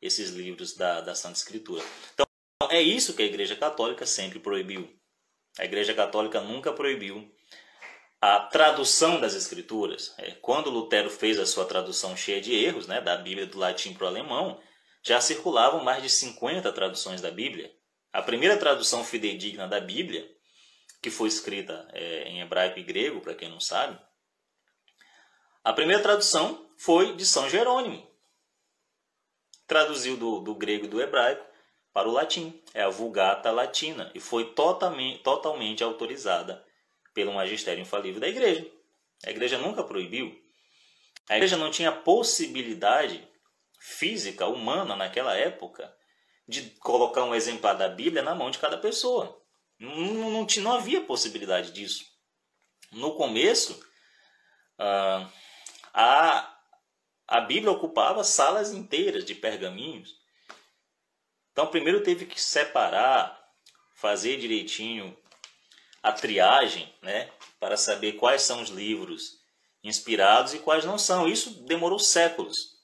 esses 0.00 0.30
livros 0.30 0.74
da, 0.74 1.00
da 1.00 1.14
Santa 1.14 1.36
Escritura. 1.36 1.84
Então, 2.14 2.26
é 2.70 2.80
isso 2.80 3.14
que 3.14 3.22
a 3.22 3.26
Igreja 3.26 3.56
Católica 3.56 4.06
sempre 4.06 4.38
proibiu. 4.38 4.88
A 5.58 5.64
Igreja 5.64 5.92
Católica 5.94 6.40
nunca 6.40 6.72
proibiu 6.72 7.30
a 8.20 8.40
tradução 8.40 9.20
das 9.20 9.34
Escrituras. 9.34 10.14
É, 10.18 10.32
quando 10.32 10.70
Lutero 10.70 11.10
fez 11.10 11.38
a 11.38 11.46
sua 11.46 11.64
tradução 11.64 12.16
cheia 12.16 12.40
de 12.40 12.54
erros, 12.54 12.86
né, 12.86 13.00
da 13.00 13.16
Bíblia 13.16 13.46
do 13.46 13.58
latim 13.58 13.94
para 13.94 14.04
o 14.04 14.08
alemão, 14.08 14.60
já 15.02 15.20
circulavam 15.20 15.82
mais 15.82 16.02
de 16.02 16.10
50 16.10 16.72
traduções 16.72 17.20
da 17.20 17.30
Bíblia. 17.30 17.72
A 18.12 18.22
primeira 18.22 18.56
tradução 18.56 19.04
fidedigna 19.04 19.66
da 19.66 19.80
Bíblia 19.80 20.28
que 21.02 21.10
foi 21.10 21.28
escrita 21.28 21.88
é, 21.92 22.28
em 22.28 22.40
hebraico 22.40 22.78
e 22.78 22.82
grego, 22.82 23.20
para 23.20 23.34
quem 23.34 23.48
não 23.48 23.60
sabe. 23.60 23.98
A 25.62 25.72
primeira 25.72 26.02
tradução 26.02 26.66
foi 26.76 27.14
de 27.14 27.26
São 27.26 27.48
Jerônimo. 27.48 28.08
Traduziu 29.66 30.16
do, 30.16 30.40
do 30.40 30.54
grego 30.54 30.86
e 30.86 30.88
do 30.88 31.00
hebraico 31.00 31.44
para 31.92 32.08
o 32.08 32.12
latim. 32.12 32.60
É 32.72 32.82
a 32.82 32.88
Vulgata 32.88 33.50
Latina 33.50 34.10
e 34.14 34.20
foi 34.20 34.52
totalmente, 34.52 35.22
totalmente 35.22 35.84
autorizada 35.84 36.64
pelo 37.12 37.34
magistério 37.34 37.82
infalível 37.82 38.20
da 38.20 38.28
igreja. 38.28 38.66
A 39.26 39.30
igreja 39.30 39.58
nunca 39.58 39.84
proibiu. 39.84 40.34
A 41.28 41.36
igreja 41.36 41.56
não 41.56 41.70
tinha 41.70 41.92
possibilidade 41.92 43.28
física, 43.78 44.46
humana, 44.46 44.96
naquela 44.96 45.36
época, 45.36 45.94
de 46.48 46.70
colocar 46.80 47.24
um 47.24 47.34
exemplar 47.34 47.76
da 47.76 47.88
Bíblia 47.88 48.22
na 48.22 48.34
mão 48.34 48.50
de 48.50 48.58
cada 48.58 48.78
pessoa. 48.78 49.40
Não, 49.78 49.94
não, 49.96 50.46
não 50.46 50.72
havia 50.72 51.02
possibilidade 51.02 51.72
disso. 51.72 52.04
No 52.92 53.14
começo, 53.14 53.80
ah, 54.78 55.30
a, 55.92 56.58
a 57.26 57.40
Bíblia 57.40 57.72
ocupava 57.72 58.24
salas 58.24 58.72
inteiras 58.72 59.24
de 59.24 59.34
pergaminhos. 59.34 60.18
Então, 61.52 61.66
primeiro 61.66 62.02
teve 62.02 62.26
que 62.26 62.40
separar, 62.40 63.38
fazer 63.94 64.38
direitinho 64.38 65.16
a 66.02 66.12
triagem, 66.12 66.92
né, 67.02 67.30
para 67.58 67.76
saber 67.76 68.12
quais 68.14 68.42
são 68.42 68.62
os 68.62 68.70
livros 68.70 69.40
inspirados 69.82 70.54
e 70.54 70.58
quais 70.58 70.84
não 70.84 70.98
são. 70.98 71.28
Isso 71.28 71.64
demorou 71.64 71.98
séculos. 71.98 72.80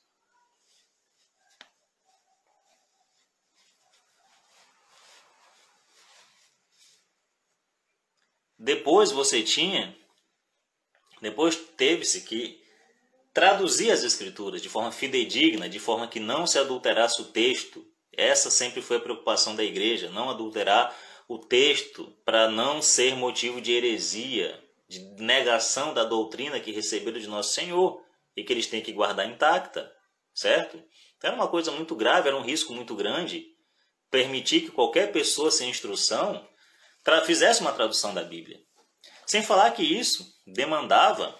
Depois 8.59 9.13
você 9.13 9.43
tinha, 9.43 9.97
depois 11.21 11.55
teve-se 11.77 12.23
que 12.23 12.66
traduzir 13.37 13.91
as 13.91 14.03
escrituras 14.03 14.63
de 14.63 14.69
forma 14.71 14.91
fidedigna, 14.91 15.69
de 15.69 15.79
forma 15.79 16.09
que 16.09 16.19
não 16.19 16.47
se 16.47 16.59
adulterasse 16.59 17.21
o 17.21 17.27
texto. 17.27 17.87
Essa 18.11 18.51
sempre 18.51 18.81
foi 18.81 18.97
a 18.97 19.01
preocupação 19.01 19.55
da 19.55 19.63
igreja, 19.63 20.09
não 20.09 20.31
adulterar 20.31 20.97
o 21.29 21.37
texto 21.37 22.11
para 22.25 22.49
não 22.49 22.81
ser 22.81 23.15
motivo 23.15 23.61
de 23.61 23.73
heresia, 23.73 24.59
de 24.89 25.01
negação 25.23 25.93
da 25.93 26.03
doutrina 26.03 26.59
que 26.59 26.73
receberam 26.73 27.21
de 27.21 27.27
nosso 27.27 27.53
Senhor 27.53 28.03
e 28.35 28.43
que 28.43 28.55
eles 28.55 28.69
têm 28.69 28.81
que 28.81 28.91
guardar 28.91 29.29
intacta, 29.29 29.93
certo? 30.33 30.83
Então 31.19 31.29
era 31.29 31.37
uma 31.37 31.49
coisa 31.49 31.71
muito 31.71 31.95
grave, 31.95 32.29
era 32.29 32.39
um 32.39 32.43
risco 32.43 32.73
muito 32.73 32.95
grande 32.95 33.49
permitir 34.11 34.63
que 34.63 34.71
qualquer 34.71 35.13
pessoa 35.13 35.51
sem 35.51 35.69
instrução 35.69 36.43
fizesse 37.27 37.61
uma 37.61 37.73
tradução 37.75 38.15
da 38.15 38.25
Bíblia. 38.25 38.59
Sem 39.27 39.43
falar 39.43 39.73
que 39.73 39.83
isso 39.83 40.27
demandava 40.47 41.39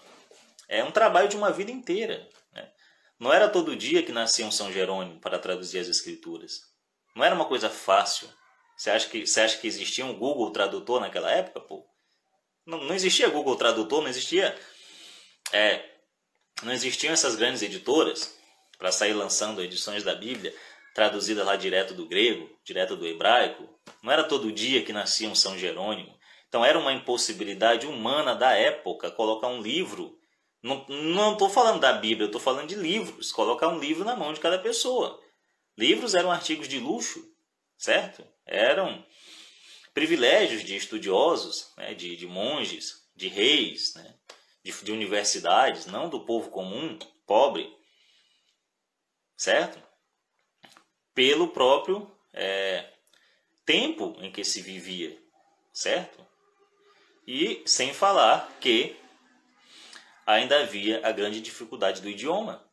é, 0.69 0.83
um 0.83 0.91
trabalho 0.91 1.29
de 1.29 1.37
uma 1.37 1.51
vida 1.51 1.71
inteira. 1.71 2.29
Né? 2.53 2.71
Não 3.19 3.33
era 3.33 3.49
todo 3.49 3.77
dia 3.77 4.03
que 4.03 4.13
nascia 4.13 4.47
um 4.47 4.51
São 4.51 4.73
Jerônimo 4.73 5.21
para 5.21 5.39
traduzir 5.39 5.79
as 5.79 5.89
Escrituras. 5.89 6.61
Não 7.15 7.25
era 7.25 7.35
uma 7.35 7.47
coisa 7.47 7.71
fácil. 7.71 8.29
Você 8.77 8.91
acha 8.91 9.09
que, 9.09 9.27
você 9.27 9.41
acha 9.41 9.59
que 9.59 9.67
existia 9.67 10.05
um 10.05 10.19
Google 10.19 10.51
Tradutor 10.51 11.01
naquela 11.01 11.31
época? 11.31 11.61
Pô? 11.61 11.87
Não, 12.67 12.85
não 12.85 12.95
existia 12.95 13.29
Google 13.29 13.57
Tradutor, 13.57 14.03
não 14.03 14.09
existia. 14.09 14.55
É, 15.53 15.83
não 16.63 16.73
existiam 16.73 17.13
essas 17.13 17.37
grandes 17.37 17.63
editoras 17.63 18.37
para 18.79 18.93
sair 18.93 19.15
lançando 19.15 19.63
edições 19.63 20.03
da 20.03 20.15
Bíblia 20.15 20.55
traduzida 20.97 21.45
lá 21.45 21.57
direto 21.57 21.93
do 21.93 22.07
grego, 22.07 22.49
direto 22.65 22.97
do 22.97 23.07
hebraico. 23.07 23.69
Não 24.03 24.11
era 24.11 24.25
todo 24.25 24.51
dia 24.51 24.83
que 24.83 24.95
nascia 24.95 25.29
um 25.29 25.35
São 25.35 25.59
Jerônimo. 25.59 26.17
Então 26.49 26.65
era 26.65 26.79
uma 26.79 26.91
impossibilidade 26.91 27.87
humana 27.87 28.35
da 28.35 28.53
época 28.53 29.11
colocar 29.11 29.49
um 29.49 29.61
livro. 29.61 30.19
Não 30.67 31.33
estou 31.33 31.49
falando 31.49 31.81
da 31.81 31.93
Bíblia, 31.93 32.27
estou 32.27 32.41
falando 32.41 32.69
de 32.69 32.75
livros. 32.75 33.33
Colocar 33.33 33.69
um 33.69 33.79
livro 33.79 34.05
na 34.05 34.17
mão 34.17 34.33
de 34.33 34.41
cada 34.41 34.59
pessoa. 34.59 35.21
Livros 35.79 36.15
eram 36.15 36.31
artigos 36.31 36.69
de 36.69 36.79
luxo, 36.79 37.25
certo? 37.77 38.27
Eram 38.45 39.05
privilégios 39.95 40.65
de 40.65 40.77
estudiosos, 40.77 41.73
né? 41.77 41.95
de, 41.95 42.17
de 42.17 42.27
monges, 42.27 43.07
de 43.15 43.29
reis, 43.29 43.95
né? 43.95 44.15
de, 44.65 44.73
de 44.73 44.93
universidades, 44.93 45.87
não 45.87 46.09
do 46.09 46.25
povo 46.25 46.51
comum, 46.51 46.99
pobre. 47.27 47.75
Certo? 49.37 49.87
pelo 51.17 51.49
próprio 51.49 52.09
é, 52.35 52.93
tempo 53.65 54.15
em 54.21 54.31
que 54.31 54.45
se 54.45 54.61
vivia, 54.61 55.19
certo? 55.73 56.25
E 57.27 57.63
sem 57.65 57.95
falar 57.95 58.55
que 58.61 58.95
ainda 60.27 60.61
havia 60.61 61.07
a 61.07 61.13
grande 61.13 61.41
dificuldade 61.41 62.03
do 62.03 62.11
idioma. 62.11 62.69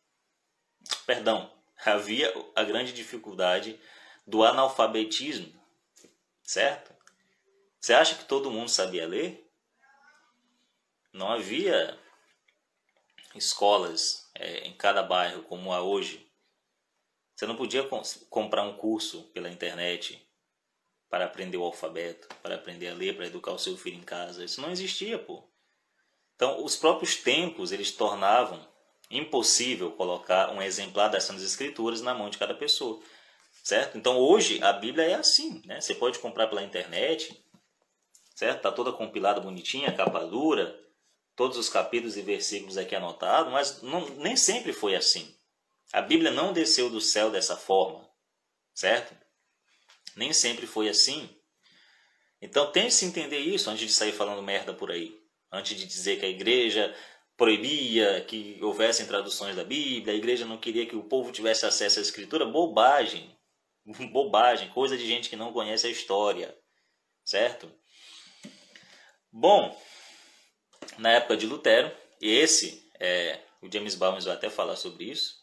Perdão, 1.06 1.54
havia 1.86 2.34
a 2.56 2.64
grande 2.64 2.92
dificuldade 2.92 3.80
do 4.26 4.44
analfabetismo, 4.44 5.54
certo? 6.42 6.92
Você 7.80 7.94
acha 7.94 8.16
que 8.16 8.26
todo 8.26 8.52
mundo 8.52 8.70
sabia 8.70 9.08
ler? 9.08 9.48
Não 11.12 11.32
havia 11.32 12.00
escolas 13.36 14.30
é, 14.34 14.60
em 14.68 14.76
cada 14.76 15.04
bairro 15.04 15.44
como 15.44 15.72
há 15.72 15.82
hoje. 15.82 16.28
Você 17.36 17.46
não 17.46 17.56
podia 17.56 17.88
comprar 18.30 18.64
um 18.64 18.78
curso 18.78 19.24
pela 19.34 19.50
internet 19.50 20.28
para 21.10 21.26
aprender 21.26 21.58
o 21.58 21.64
alfabeto, 21.64 22.28
para 22.42 22.56
aprender 22.56 22.88
a 22.88 22.94
ler, 22.94 23.16
para 23.16 23.28
educar 23.28 23.52
o 23.52 23.60
seu 23.60 23.78
filho 23.78 23.98
em 23.98 24.04
casa. 24.04 24.44
Isso 24.44 24.62
não 24.62 24.72
existia, 24.72 25.20
pô. 25.20 25.44
Então, 26.36 26.64
os 26.64 26.76
próprios 26.76 27.16
tempos, 27.16 27.72
eles 27.72 27.92
tornavam 27.92 28.60
impossível 29.14 29.92
colocar 29.92 30.52
um 30.52 30.62
exemplar 30.62 31.10
das 31.10 31.24
Santas 31.24 31.44
Escrituras 31.44 32.02
na 32.02 32.14
mão 32.14 32.30
de 32.30 32.38
cada 32.38 32.54
pessoa. 32.54 33.02
certo? 33.64 33.98
Então 33.98 34.18
hoje 34.18 34.62
a 34.62 34.74
Bíblia 34.74 35.06
é 35.06 35.14
assim, 35.14 35.62
né? 35.66 35.80
Você 35.80 35.96
pode 35.96 36.20
comprar 36.20 36.48
pela 36.48 36.64
internet, 36.64 37.42
certo? 38.36 38.62
Tá 38.62 38.72
toda 38.72 38.92
compilada 38.92 39.40
bonitinha, 39.40 39.94
capa 39.94 40.26
dura, 40.26 40.78
todos 41.36 41.58
os 41.58 41.70
capítulos 41.70 42.18
e 42.18 42.22
versículos 42.22 42.78
aqui 42.78 42.96
anotados, 42.96 43.54
mas 43.54 43.82
não, 43.82 44.06
nem 44.18 44.36
sempre 44.36 44.74
foi 44.74 44.96
assim. 44.96 45.34
A 45.94 46.02
Bíblia 46.02 46.32
não 46.32 46.52
desceu 46.52 46.90
do 46.90 47.00
céu 47.00 47.32
dessa 47.32 47.56
forma, 47.56 48.10
certo? 48.74 49.16
Nem 50.16 50.34
sempre 50.34 50.68
foi 50.68 50.90
assim. 50.90 51.30
Então 52.42 52.72
tente 52.72 52.94
se 52.94 53.06
entender 53.06 53.40
isso 53.40 53.70
antes 53.70 53.88
de 53.88 53.94
sair 53.94 54.12
falando 54.12 54.42
merda 54.44 54.74
por 54.74 54.92
aí. 54.92 55.23
Antes 55.54 55.78
de 55.78 55.86
dizer 55.86 56.20
que 56.20 56.26
a 56.26 56.30
igreja 56.30 56.96
proibia 57.38 58.22
que 58.22 58.58
houvessem 58.60 59.06
traduções 59.06 59.56
da 59.56 59.64
Bíblia, 59.64 60.12
a 60.12 60.18
igreja 60.18 60.48
não 60.48 60.58
queria 60.58 60.88
que 60.88 60.96
o 60.96 61.04
povo 61.04 61.32
tivesse 61.32 61.64
acesso 61.64 62.00
à 62.00 62.02
escritura, 62.02 62.44
bobagem. 62.44 63.38
Bobagem, 64.12 64.70
coisa 64.70 64.98
de 64.98 65.06
gente 65.06 65.30
que 65.30 65.36
não 65.36 65.52
conhece 65.52 65.86
a 65.86 65.90
história, 65.90 66.58
certo? 67.24 67.70
Bom, 69.30 69.78
na 70.98 71.12
época 71.12 71.36
de 71.36 71.46
Lutero, 71.46 71.92
e 72.22 72.30
esse, 72.30 72.90
é, 73.00 73.42
o 73.62 73.70
James 73.72 73.94
Bowles 73.94 74.24
vai 74.24 74.36
até 74.36 74.50
falar 74.50 74.78
sobre 74.78 75.04
isso, 75.04 75.36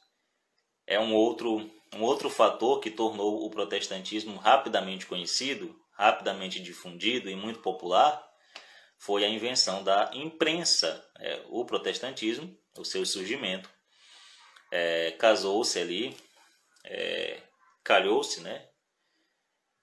é 0.87 0.99
um 0.99 1.15
outro, 1.15 1.71
um 1.95 2.03
outro 2.03 2.31
fator 2.31 2.81
que 2.81 2.91
tornou 2.91 3.45
o 3.45 3.51
protestantismo 3.51 4.39
rapidamente 4.39 5.07
conhecido, 5.07 5.79
rapidamente 5.93 6.61
difundido 6.61 7.29
e 7.29 7.37
muito 7.37 7.61
popular, 7.61 8.30
foi 9.01 9.25
a 9.25 9.29
invenção 9.29 9.83
da 9.83 10.11
imprensa. 10.13 11.03
É, 11.19 11.43
o 11.49 11.65
protestantismo, 11.65 12.55
o 12.77 12.85
seu 12.85 13.05
surgimento, 13.07 13.69
é, 14.71 15.13
casou-se 15.13 15.79
ali, 15.79 16.15
é, 16.85 17.41
calhou-se, 17.83 18.43
né, 18.43 18.69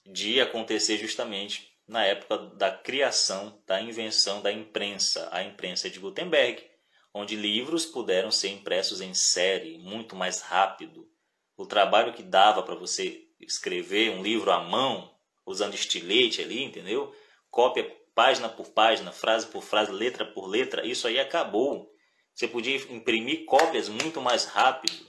de 0.06 0.40
acontecer 0.40 0.98
justamente 0.98 1.76
na 1.88 2.06
época 2.06 2.38
da 2.38 2.70
criação, 2.70 3.62
da 3.66 3.82
invenção 3.82 4.42
da 4.42 4.52
imprensa, 4.52 5.28
a 5.32 5.44
imprensa 5.44 5.90
de 5.90 6.00
Gutenberg, 6.00 6.64
onde 7.12 7.36
livros 7.36 7.88
puderam 7.88 8.32
ser 8.32 8.50
impressos 8.50 9.02
em 9.02 9.16
série, 9.16 9.80
muito 9.80 10.16
mais 10.16 10.42
rápido. 10.42 11.10
O 11.58 11.66
trabalho 11.66 12.14
que 12.14 12.22
dava 12.22 12.62
para 12.62 12.76
você 12.76 13.26
escrever 13.40 14.12
um 14.12 14.22
livro 14.22 14.52
à 14.52 14.60
mão, 14.60 15.12
usando 15.44 15.74
estilete 15.74 16.42
ali, 16.42 16.64
entendeu? 16.64 17.16
Cópia 17.50 17.84
página 18.18 18.50
por 18.50 18.72
página, 18.72 19.12
frase 19.12 19.46
por 19.46 19.62
frase, 19.62 19.92
letra 19.92 20.26
por 20.26 20.48
letra, 20.48 20.84
isso 20.84 21.08
aí 21.08 21.20
acabou. 21.20 21.94
Você 22.34 22.48
podia 22.48 22.76
imprimir 22.92 23.46
cópias 23.46 23.88
muito 23.90 24.20
mais 24.20 24.46
rápido, 24.46 25.06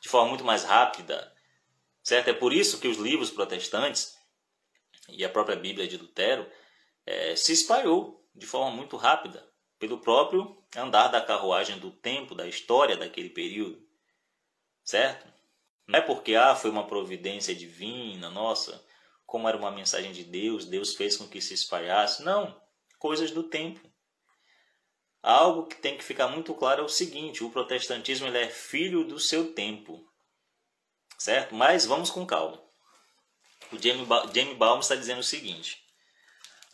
de 0.00 0.08
forma 0.08 0.30
muito 0.30 0.42
mais 0.42 0.64
rápida, 0.64 1.30
certo? 2.02 2.28
É 2.28 2.32
por 2.32 2.54
isso 2.54 2.80
que 2.80 2.88
os 2.88 2.96
livros 2.96 3.30
protestantes 3.30 4.16
e 5.10 5.22
a 5.22 5.28
própria 5.28 5.54
Bíblia 5.54 5.86
de 5.86 5.98
Lutero 5.98 6.50
é, 7.04 7.36
se 7.36 7.52
espalhou 7.52 8.26
de 8.34 8.46
forma 8.46 8.74
muito 8.74 8.96
rápida 8.96 9.46
pelo 9.78 9.98
próprio 9.98 10.64
andar 10.74 11.08
da 11.08 11.20
carruagem 11.20 11.78
do 11.78 11.90
tempo, 11.90 12.34
da 12.34 12.46
história 12.46 12.96
daquele 12.96 13.28
período, 13.28 13.86
certo? 14.82 15.30
Não 15.86 15.98
é 15.98 16.00
porque 16.00 16.34
ah, 16.34 16.56
foi 16.56 16.70
uma 16.70 16.86
providência 16.86 17.54
divina, 17.54 18.30
nossa, 18.30 18.82
como 19.30 19.48
era 19.48 19.56
uma 19.56 19.70
mensagem 19.70 20.10
de 20.10 20.24
Deus, 20.24 20.64
Deus 20.64 20.96
fez 20.96 21.16
com 21.16 21.28
que 21.28 21.40
se 21.40 21.54
espalhasse. 21.54 22.24
Não, 22.24 22.60
coisas 22.98 23.30
do 23.30 23.44
tempo. 23.44 23.80
Algo 25.22 25.68
que 25.68 25.76
tem 25.76 25.96
que 25.96 26.02
ficar 26.02 26.26
muito 26.26 26.52
claro 26.52 26.82
é 26.82 26.84
o 26.84 26.88
seguinte: 26.88 27.44
o 27.44 27.50
protestantismo 27.50 28.26
ele 28.26 28.38
é 28.38 28.48
filho 28.48 29.04
do 29.04 29.20
seu 29.20 29.54
tempo, 29.54 30.04
certo? 31.16 31.54
Mas 31.54 31.86
vamos 31.86 32.10
com 32.10 32.26
calma. 32.26 32.60
O 33.72 33.80
Jamie, 33.80 34.04
ba 34.04 34.28
Jamie 34.34 34.56
Baum 34.56 34.80
está 34.80 34.96
dizendo 34.96 35.20
o 35.20 35.24
seguinte: 35.24 35.80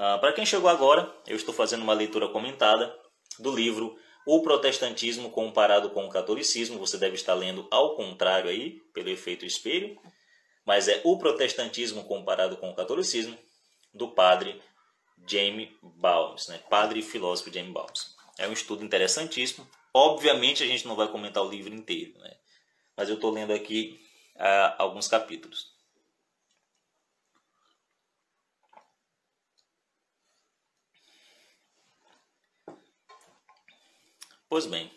uh, 0.00 0.18
para 0.18 0.32
quem 0.32 0.46
chegou 0.46 0.70
agora, 0.70 1.14
eu 1.26 1.36
estou 1.36 1.52
fazendo 1.52 1.82
uma 1.82 1.92
leitura 1.92 2.26
comentada 2.26 2.96
do 3.38 3.54
livro 3.54 3.98
O 4.26 4.40
Protestantismo 4.40 5.30
Comparado 5.30 5.90
com 5.90 6.06
o 6.06 6.10
Catolicismo. 6.10 6.78
Você 6.78 6.96
deve 6.96 7.16
estar 7.16 7.34
lendo 7.34 7.68
ao 7.70 7.96
contrário 7.96 8.48
aí, 8.48 8.80
pelo 8.94 9.10
efeito 9.10 9.44
espelho 9.44 10.00
mas 10.66 10.88
é 10.88 11.00
o 11.04 11.16
protestantismo 11.16 12.04
comparado 12.04 12.56
com 12.56 12.68
o 12.68 12.74
catolicismo 12.74 13.38
do 13.94 14.08
padre 14.08 14.60
James 15.26 15.70
Balmes, 15.80 16.48
né? 16.48 16.58
padre 16.68 17.00
e 17.00 17.02
filósofo 17.02 17.52
James 17.52 17.72
Balmes. 17.72 18.14
É 18.36 18.46
um 18.46 18.52
estudo 18.52 18.84
interessantíssimo. 18.84 19.66
Obviamente 19.94 20.62
a 20.62 20.66
gente 20.66 20.86
não 20.86 20.96
vai 20.96 21.08
comentar 21.08 21.42
o 21.42 21.48
livro 21.48 21.72
inteiro, 21.72 22.18
né? 22.18 22.36
mas 22.96 23.08
eu 23.08 23.14
estou 23.14 23.30
lendo 23.30 23.52
aqui 23.52 23.98
uh, 24.34 24.74
alguns 24.76 25.08
capítulos. 25.08 25.74
Pois 34.48 34.64
bem, 34.64 34.90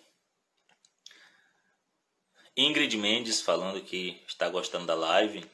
Ingrid 2.55 2.95
Mendes 2.97 3.41
falando 3.41 3.82
que 3.82 4.22
está 4.28 4.49
gostando 4.49 4.86
da 4.86 4.93
live. 4.93 5.49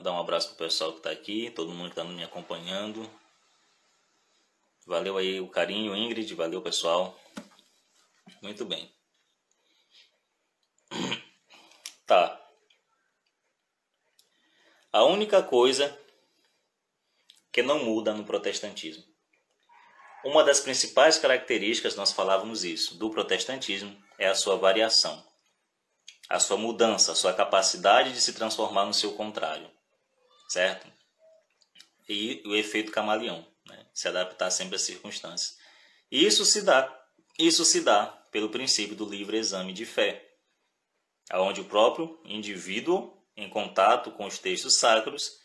Mandar 0.00 0.12
um 0.12 0.20
abraço 0.20 0.48
pro 0.48 0.64
pessoal 0.64 0.92
que 0.92 1.00
está 1.00 1.10
aqui, 1.10 1.50
todo 1.50 1.74
mundo 1.74 1.90
que 1.90 2.00
está 2.00 2.04
me 2.04 2.24
acompanhando. 2.24 3.06
Valeu 4.86 5.18
aí 5.18 5.38
o 5.38 5.46
carinho, 5.46 5.94
Ingrid, 5.94 6.34
valeu 6.34 6.62
pessoal. 6.62 7.20
Muito 8.40 8.64
bem. 8.64 8.90
Tá. 12.06 12.40
A 14.90 15.04
única 15.04 15.42
coisa 15.42 15.96
que 17.52 17.62
não 17.62 17.84
muda 17.84 18.14
no 18.14 18.24
protestantismo. 18.24 19.04
Uma 20.24 20.42
das 20.42 20.58
principais 20.60 21.18
características, 21.18 21.94
nós 21.94 22.10
falávamos 22.10 22.64
isso, 22.64 22.96
do 22.96 23.10
protestantismo 23.10 23.96
é 24.18 24.26
a 24.26 24.34
sua 24.34 24.56
variação, 24.56 25.24
a 26.28 26.40
sua 26.40 26.56
mudança, 26.56 27.12
a 27.12 27.14
sua 27.14 27.32
capacidade 27.32 28.12
de 28.12 28.20
se 28.20 28.32
transformar 28.32 28.86
no 28.86 28.94
seu 28.94 29.12
contrário 29.12 29.70
certo? 30.50 30.92
E 32.08 32.42
o 32.44 32.56
efeito 32.56 32.90
camaleão, 32.90 33.46
né? 33.66 33.86
se 33.94 34.08
adaptar 34.08 34.50
sempre 34.50 34.74
às 34.74 34.82
circunstâncias. 34.82 35.56
Isso 36.10 36.44
se 36.44 36.62
dá, 36.62 37.06
isso 37.38 37.64
se 37.64 37.82
dá 37.82 38.06
pelo 38.32 38.50
princípio 38.50 38.96
do 38.96 39.08
livre 39.08 39.36
exame 39.36 39.72
de 39.72 39.86
fé, 39.86 40.28
aonde 41.30 41.60
o 41.60 41.66
próprio 41.66 42.20
indivíduo, 42.24 43.16
em 43.36 43.48
contato 43.48 44.10
com 44.10 44.26
os 44.26 44.40
textos 44.40 44.74
sacros, 44.74 45.38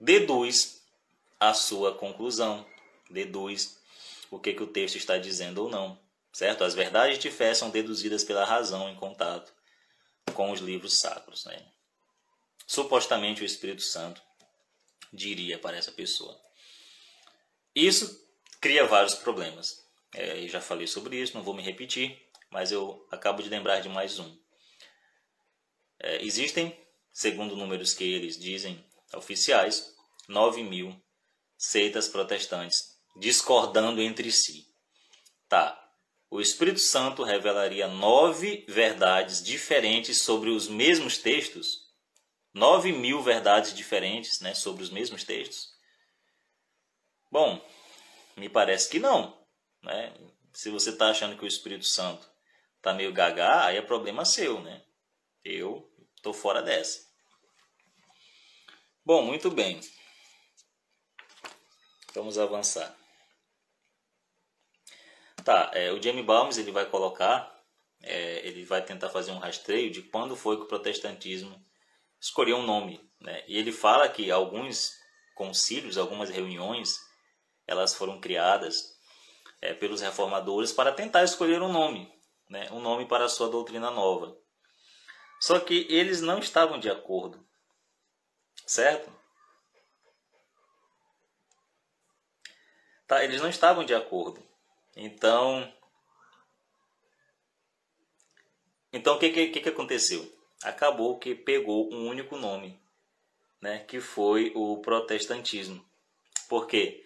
deduz 0.00 0.82
a 1.38 1.52
sua 1.52 1.94
conclusão, 1.94 2.66
deduz 3.10 3.78
o 4.30 4.38
que, 4.38 4.54
que 4.54 4.62
o 4.62 4.66
texto 4.66 4.96
está 4.96 5.18
dizendo 5.18 5.64
ou 5.64 5.70
não, 5.70 6.00
certo? 6.32 6.64
As 6.64 6.74
verdades 6.74 7.18
de 7.18 7.30
fé 7.30 7.52
são 7.52 7.68
deduzidas 7.68 8.24
pela 8.24 8.44
razão 8.44 8.88
em 8.88 8.96
contato 8.96 9.52
com 10.32 10.50
os 10.50 10.60
livros 10.60 10.98
sacros, 10.98 11.44
né? 11.44 11.73
Supostamente 12.74 13.42
o 13.42 13.46
Espírito 13.46 13.82
Santo 13.82 14.20
diria 15.12 15.58
para 15.58 15.76
essa 15.76 15.92
pessoa. 15.92 16.38
Isso 17.74 18.22
cria 18.60 18.86
vários 18.86 19.14
problemas. 19.14 19.84
É, 20.14 20.42
eu 20.42 20.48
já 20.48 20.60
falei 20.60 20.86
sobre 20.86 21.20
isso, 21.20 21.34
não 21.34 21.42
vou 21.42 21.54
me 21.54 21.62
repetir, 21.62 22.20
mas 22.50 22.70
eu 22.72 23.06
acabo 23.10 23.42
de 23.42 23.48
lembrar 23.48 23.80
de 23.80 23.88
mais 23.88 24.18
um. 24.18 24.36
É, 26.00 26.22
existem, 26.22 26.76
segundo 27.12 27.56
números 27.56 27.94
que 27.94 28.04
eles 28.04 28.38
dizem 28.38 28.84
oficiais, 29.14 29.94
9 30.28 30.62
mil 30.62 31.00
seitas 31.56 32.08
protestantes 32.08 32.94
discordando 33.16 34.02
entre 34.02 34.30
si. 34.32 34.66
Tá. 35.48 35.80
O 36.30 36.40
Espírito 36.40 36.80
Santo 36.80 37.22
revelaria 37.22 37.86
nove 37.86 38.64
verdades 38.68 39.40
diferentes 39.42 40.20
sobre 40.20 40.50
os 40.50 40.66
mesmos 40.66 41.18
textos 41.18 41.83
9 42.54 42.92
mil 42.92 43.20
verdades 43.20 43.74
diferentes 43.74 44.40
né, 44.40 44.54
sobre 44.54 44.82
os 44.84 44.90
mesmos 44.90 45.24
textos? 45.24 45.74
Bom, 47.30 47.60
me 48.36 48.48
parece 48.48 48.88
que 48.88 49.00
não. 49.00 49.44
Né? 49.82 50.14
Se 50.52 50.70
você 50.70 50.90
está 50.90 51.10
achando 51.10 51.36
que 51.36 51.44
o 51.44 51.48
Espírito 51.48 51.84
Santo 51.84 52.30
está 52.76 52.94
meio 52.94 53.12
gaga, 53.12 53.64
aí 53.64 53.76
é 53.76 53.82
problema 53.82 54.24
seu. 54.24 54.60
Né? 54.60 54.84
Eu 55.44 55.92
estou 56.16 56.32
fora 56.32 56.62
dessa. 56.62 57.04
Bom, 59.04 59.22
muito 59.22 59.50
bem. 59.50 59.80
Vamos 62.14 62.38
avançar. 62.38 62.96
Tá, 65.44 65.70
é, 65.74 65.90
o 65.92 66.00
Jamie 66.00 66.22
Balmes 66.22 66.56
ele 66.56 66.70
vai 66.70 66.86
colocar, 66.86 67.62
é, 68.00 68.46
ele 68.46 68.64
vai 68.64 68.82
tentar 68.82 69.10
fazer 69.10 69.32
um 69.32 69.38
rastreio 69.38 69.90
de 69.90 70.02
quando 70.02 70.36
foi 70.36 70.56
que 70.56 70.62
o 70.62 70.68
protestantismo 70.68 71.62
escolher 72.24 72.54
um 72.54 72.62
nome. 72.62 73.06
Né? 73.20 73.44
E 73.46 73.58
ele 73.58 73.70
fala 73.70 74.08
que 74.08 74.30
alguns 74.30 74.98
concílios, 75.34 75.98
algumas 75.98 76.30
reuniões, 76.30 76.98
elas 77.66 77.94
foram 77.94 78.18
criadas 78.18 78.98
é, 79.60 79.74
pelos 79.74 80.00
reformadores 80.00 80.72
para 80.72 80.92
tentar 80.92 81.22
escolher 81.22 81.60
um 81.60 81.70
nome, 81.70 82.10
né? 82.48 82.70
um 82.72 82.80
nome 82.80 83.06
para 83.06 83.26
a 83.26 83.28
sua 83.28 83.50
doutrina 83.50 83.90
nova. 83.90 84.36
Só 85.38 85.60
que 85.60 85.86
eles 85.90 86.22
não 86.22 86.38
estavam 86.38 86.80
de 86.80 86.88
acordo, 86.88 87.46
certo? 88.66 89.12
Tá, 93.06 93.22
eles 93.22 93.42
não 93.42 93.50
estavam 93.50 93.84
de 93.84 93.94
acordo. 93.94 94.42
Então, 94.96 95.70
então 98.90 99.16
o 99.16 99.18
que, 99.18 99.28
que, 99.28 99.60
que 99.60 99.68
aconteceu? 99.68 100.43
Acabou 100.64 101.18
que 101.18 101.34
pegou 101.34 101.92
um 101.92 102.08
único 102.08 102.36
nome, 102.36 102.80
né, 103.60 103.80
que 103.80 104.00
foi 104.00 104.50
o 104.54 104.78
protestantismo. 104.78 105.84
Por 106.48 106.66
quê? 106.66 107.04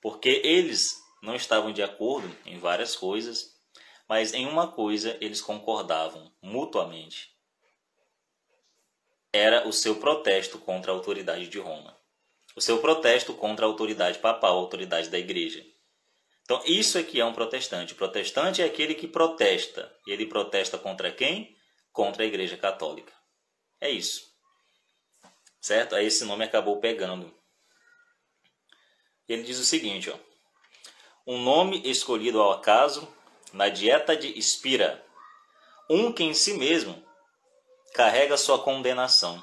Porque 0.00 0.42
eles 0.44 0.94
não 1.22 1.34
estavam 1.34 1.72
de 1.72 1.82
acordo 1.82 2.30
em 2.44 2.58
várias 2.58 2.94
coisas, 2.94 3.58
mas 4.08 4.32
em 4.32 4.46
uma 4.46 4.70
coisa 4.70 5.16
eles 5.20 5.40
concordavam 5.40 6.30
mutuamente. 6.42 7.34
Era 9.32 9.66
o 9.66 9.72
seu 9.72 9.96
protesto 9.96 10.58
contra 10.58 10.92
a 10.92 10.94
autoridade 10.94 11.48
de 11.48 11.58
Roma. 11.58 11.98
O 12.54 12.60
seu 12.60 12.78
protesto 12.78 13.34
contra 13.34 13.66
a 13.66 13.68
autoridade 13.68 14.18
papal, 14.18 14.56
a 14.56 14.60
autoridade 14.60 15.08
da 15.08 15.18
igreja. 15.18 15.64
Então, 16.42 16.62
isso 16.64 16.96
é 16.96 17.02
que 17.02 17.20
é 17.20 17.24
um 17.24 17.34
protestante. 17.34 17.92
O 17.92 17.96
protestante 17.96 18.62
é 18.62 18.64
aquele 18.64 18.94
que 18.94 19.06
protesta. 19.06 19.94
Ele 20.06 20.26
protesta 20.26 20.78
contra 20.78 21.12
quem? 21.12 21.57
Contra 21.92 22.22
a 22.22 22.26
igreja 22.26 22.56
católica. 22.56 23.12
É 23.80 23.90
isso. 23.90 24.28
Certo? 25.60 25.94
Aí 25.94 26.06
esse 26.06 26.24
nome 26.24 26.44
acabou 26.44 26.80
pegando. 26.80 27.34
Ele 29.28 29.42
diz 29.42 29.58
o 29.58 29.64
seguinte, 29.64 30.10
ó. 30.10 30.16
Um 31.26 31.42
nome 31.42 31.82
escolhido 31.84 32.40
ao 32.40 32.52
acaso 32.52 33.06
na 33.52 33.68
dieta 33.68 34.16
de 34.16 34.40
Spira, 34.40 35.04
um 35.90 36.12
que 36.12 36.22
em 36.22 36.32
si 36.32 36.54
mesmo 36.54 37.04
carrega 37.94 38.36
sua 38.36 38.58
condenação, 38.62 39.42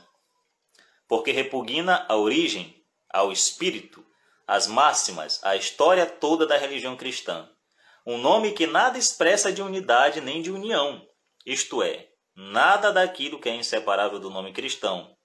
porque 1.08 1.32
repugna 1.32 2.06
a 2.10 2.16
origem, 2.16 2.84
ao 3.10 3.32
espírito, 3.32 4.06
as 4.48 4.68
máximas, 4.68 5.43
a 5.43 5.56
história 5.56 6.06
toda 6.06 6.46
da 6.46 6.58
religião 6.58 6.96
cristã. 6.96 7.50
Um 8.06 8.18
nome 8.18 8.54
que 8.54 8.68
nada 8.68 8.98
expressa 8.98 9.52
de 9.52 9.62
unidade 9.62 10.22
nem 10.22 10.41
de 10.41 10.52
união, 10.52 11.08
isto 11.46 11.82
é, 11.82 12.10
nada 12.36 12.91
daquilo 12.91 13.39
que 13.39 13.49
é 13.49 13.55
inseparável 13.55 14.19
do 14.19 14.29
nome 14.29 14.51
cristão. 14.51 15.15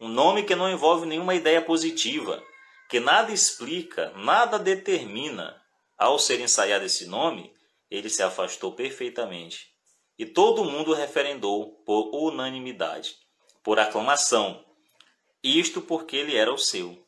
Um 0.00 0.08
nome 0.08 0.42
que 0.42 0.54
não 0.54 0.70
envolve 0.70 1.06
nenhuma 1.06 1.34
ideia 1.34 1.60
positiva, 1.62 2.42
que 2.88 2.98
nada 2.98 3.32
explica, 3.32 4.10
nada 4.16 4.58
determina. 4.58 5.62
Ao 5.96 6.18
ser 6.18 6.40
ensaiado 6.40 6.84
esse 6.84 7.06
nome, 7.06 7.54
ele 7.90 8.10
se 8.10 8.22
afastou 8.22 8.72
perfeitamente. 8.72 9.68
E 10.18 10.26
todo 10.26 10.64
mundo 10.64 10.92
referendou 10.92 11.82
por 11.84 12.14
unanimidade, 12.14 13.16
por 13.62 13.78
aclamação. 13.78 14.64
Isto 15.42 15.80
porque 15.80 16.16
ele 16.16 16.36
era 16.36 16.52
o 16.52 16.58
seu 16.58 17.04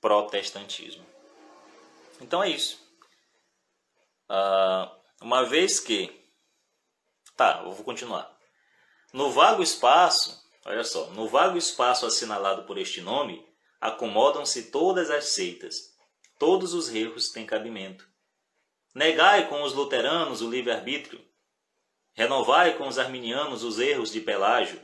protestantismo. 0.00 1.04
Então 2.20 2.42
é 2.42 2.50
isso. 2.50 2.78
Uh, 4.28 4.90
uma 5.22 5.44
vez 5.44 5.80
que. 5.80 6.18
Tá, 7.36 7.62
eu 7.64 7.72
vou 7.72 7.84
continuar. 7.84 8.39
No 9.12 9.32
vago 9.32 9.60
espaço, 9.60 10.40
olha 10.64 10.84
só, 10.84 11.10
no 11.10 11.28
vago 11.28 11.58
espaço 11.58 12.06
assinalado 12.06 12.62
por 12.62 12.78
este 12.78 13.00
nome, 13.00 13.44
acomodam-se 13.80 14.70
todas 14.70 15.10
as 15.10 15.30
seitas. 15.30 15.90
Todos 16.38 16.74
os 16.74 16.88
erros 16.88 17.30
têm 17.30 17.44
cabimento. 17.44 18.08
Negai 18.94 19.48
com 19.48 19.62
os 19.62 19.72
luteranos 19.72 20.42
o 20.42 20.48
livre-arbítrio. 20.48 21.24
Renovai 22.14 22.76
com 22.76 22.86
os 22.86 22.98
arminianos 22.98 23.64
os 23.64 23.80
erros 23.80 24.12
de 24.12 24.20
Pelágio. 24.20 24.80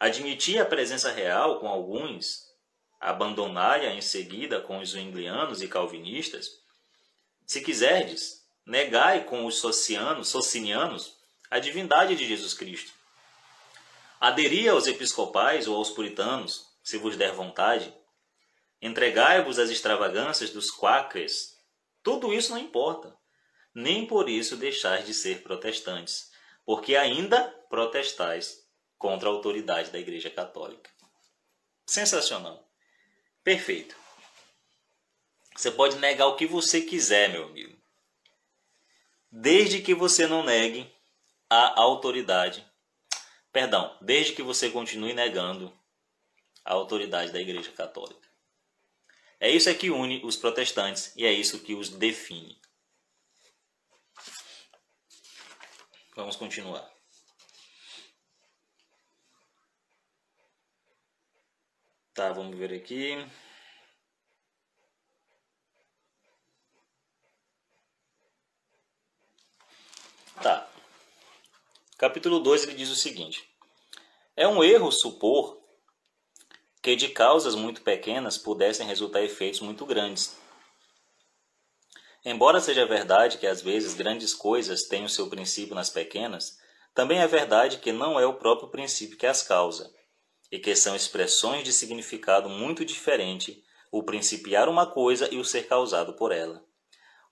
Admiti 0.00 0.58
a 0.58 0.66
presença 0.66 1.12
real 1.12 1.60
com 1.60 1.68
alguns, 1.68 2.42
abandonai-a 3.00 3.94
em 3.94 4.00
seguida 4.00 4.60
com 4.60 4.80
os 4.80 4.90
zwinglianos 4.90 5.62
e 5.62 5.68
calvinistas. 5.68 6.48
Se 7.46 7.60
quiserdes, 7.60 8.44
negai 8.66 9.24
com 9.24 9.46
os 9.46 9.56
socianos, 9.56 10.28
socinianos 10.28 11.16
a 11.48 11.60
divindade 11.60 12.16
de 12.16 12.26
Jesus 12.26 12.52
Cristo. 12.52 13.01
Aderi 14.22 14.68
aos 14.68 14.86
episcopais 14.86 15.66
ou 15.66 15.74
aos 15.74 15.90
puritanos, 15.90 16.72
se 16.80 16.96
vos 16.96 17.16
der 17.16 17.32
vontade. 17.32 17.92
Entregai-vos 18.80 19.58
às 19.58 19.68
extravagâncias 19.68 20.50
dos 20.50 20.70
quakers, 20.70 21.58
tudo 22.04 22.32
isso 22.32 22.52
não 22.52 22.58
importa. 22.58 23.12
Nem 23.74 24.06
por 24.06 24.28
isso 24.28 24.56
deixais 24.56 25.04
de 25.06 25.12
ser 25.12 25.42
protestantes, 25.42 26.30
porque 26.64 26.94
ainda 26.94 27.42
protestais 27.68 28.64
contra 28.96 29.28
a 29.28 29.32
autoridade 29.32 29.90
da 29.90 29.98
Igreja 29.98 30.30
Católica. 30.30 30.88
Sensacional. 31.84 32.64
Perfeito. 33.42 33.96
Você 35.56 35.72
pode 35.72 35.96
negar 35.96 36.28
o 36.28 36.36
que 36.36 36.46
você 36.46 36.80
quiser, 36.80 37.28
meu 37.28 37.46
amigo. 37.46 37.76
Desde 39.32 39.82
que 39.82 39.96
você 39.96 40.28
não 40.28 40.44
negue 40.44 40.88
a 41.50 41.80
autoridade. 41.80 42.64
Perdão, 43.52 43.96
desde 44.00 44.32
que 44.32 44.42
você 44.42 44.70
continue 44.70 45.12
negando 45.12 45.72
a 46.64 46.72
autoridade 46.72 47.32
da 47.32 47.40
Igreja 47.40 47.70
Católica. 47.72 48.28
É 49.38 49.50
isso 49.50 49.68
é 49.68 49.74
que 49.74 49.90
une 49.90 50.24
os 50.24 50.36
protestantes 50.36 51.12
e 51.16 51.26
é 51.26 51.32
isso 51.32 51.60
que 51.62 51.74
os 51.74 51.90
define. 51.90 52.58
Vamos 56.14 56.36
continuar. 56.36 56.90
Tá, 62.14 62.32
vamos 62.32 62.56
ver 62.56 62.72
aqui. 62.74 63.16
Tá. 70.42 70.71
Capítulo 72.02 72.40
2 72.40 72.64
ele 72.64 72.74
diz 72.74 72.90
o 72.90 72.96
seguinte: 72.96 73.48
É 74.36 74.48
um 74.48 74.64
erro 74.64 74.90
supor 74.90 75.56
que 76.82 76.96
de 76.96 77.10
causas 77.10 77.54
muito 77.54 77.80
pequenas 77.82 78.36
pudessem 78.36 78.88
resultar 78.88 79.22
efeitos 79.22 79.60
muito 79.60 79.86
grandes. 79.86 80.36
Embora 82.24 82.60
seja 82.60 82.84
verdade 82.84 83.38
que 83.38 83.46
às 83.46 83.62
vezes 83.62 83.94
grandes 83.94 84.34
coisas 84.34 84.82
têm 84.82 85.04
o 85.04 85.08
seu 85.08 85.30
princípio 85.30 85.76
nas 85.76 85.90
pequenas, 85.90 86.58
também 86.92 87.20
é 87.20 87.26
verdade 87.28 87.78
que 87.78 87.92
não 87.92 88.18
é 88.18 88.26
o 88.26 88.34
próprio 88.34 88.68
princípio 88.68 89.16
que 89.16 89.24
as 89.24 89.40
causa, 89.40 89.88
e 90.50 90.58
que 90.58 90.74
são 90.74 90.96
expressões 90.96 91.62
de 91.62 91.72
significado 91.72 92.48
muito 92.48 92.84
diferente 92.84 93.62
o 93.92 94.02
principiar 94.02 94.68
uma 94.68 94.86
coisa 94.86 95.32
e 95.32 95.38
o 95.38 95.44
ser 95.44 95.68
causado 95.68 96.14
por 96.14 96.32
ela. 96.32 96.64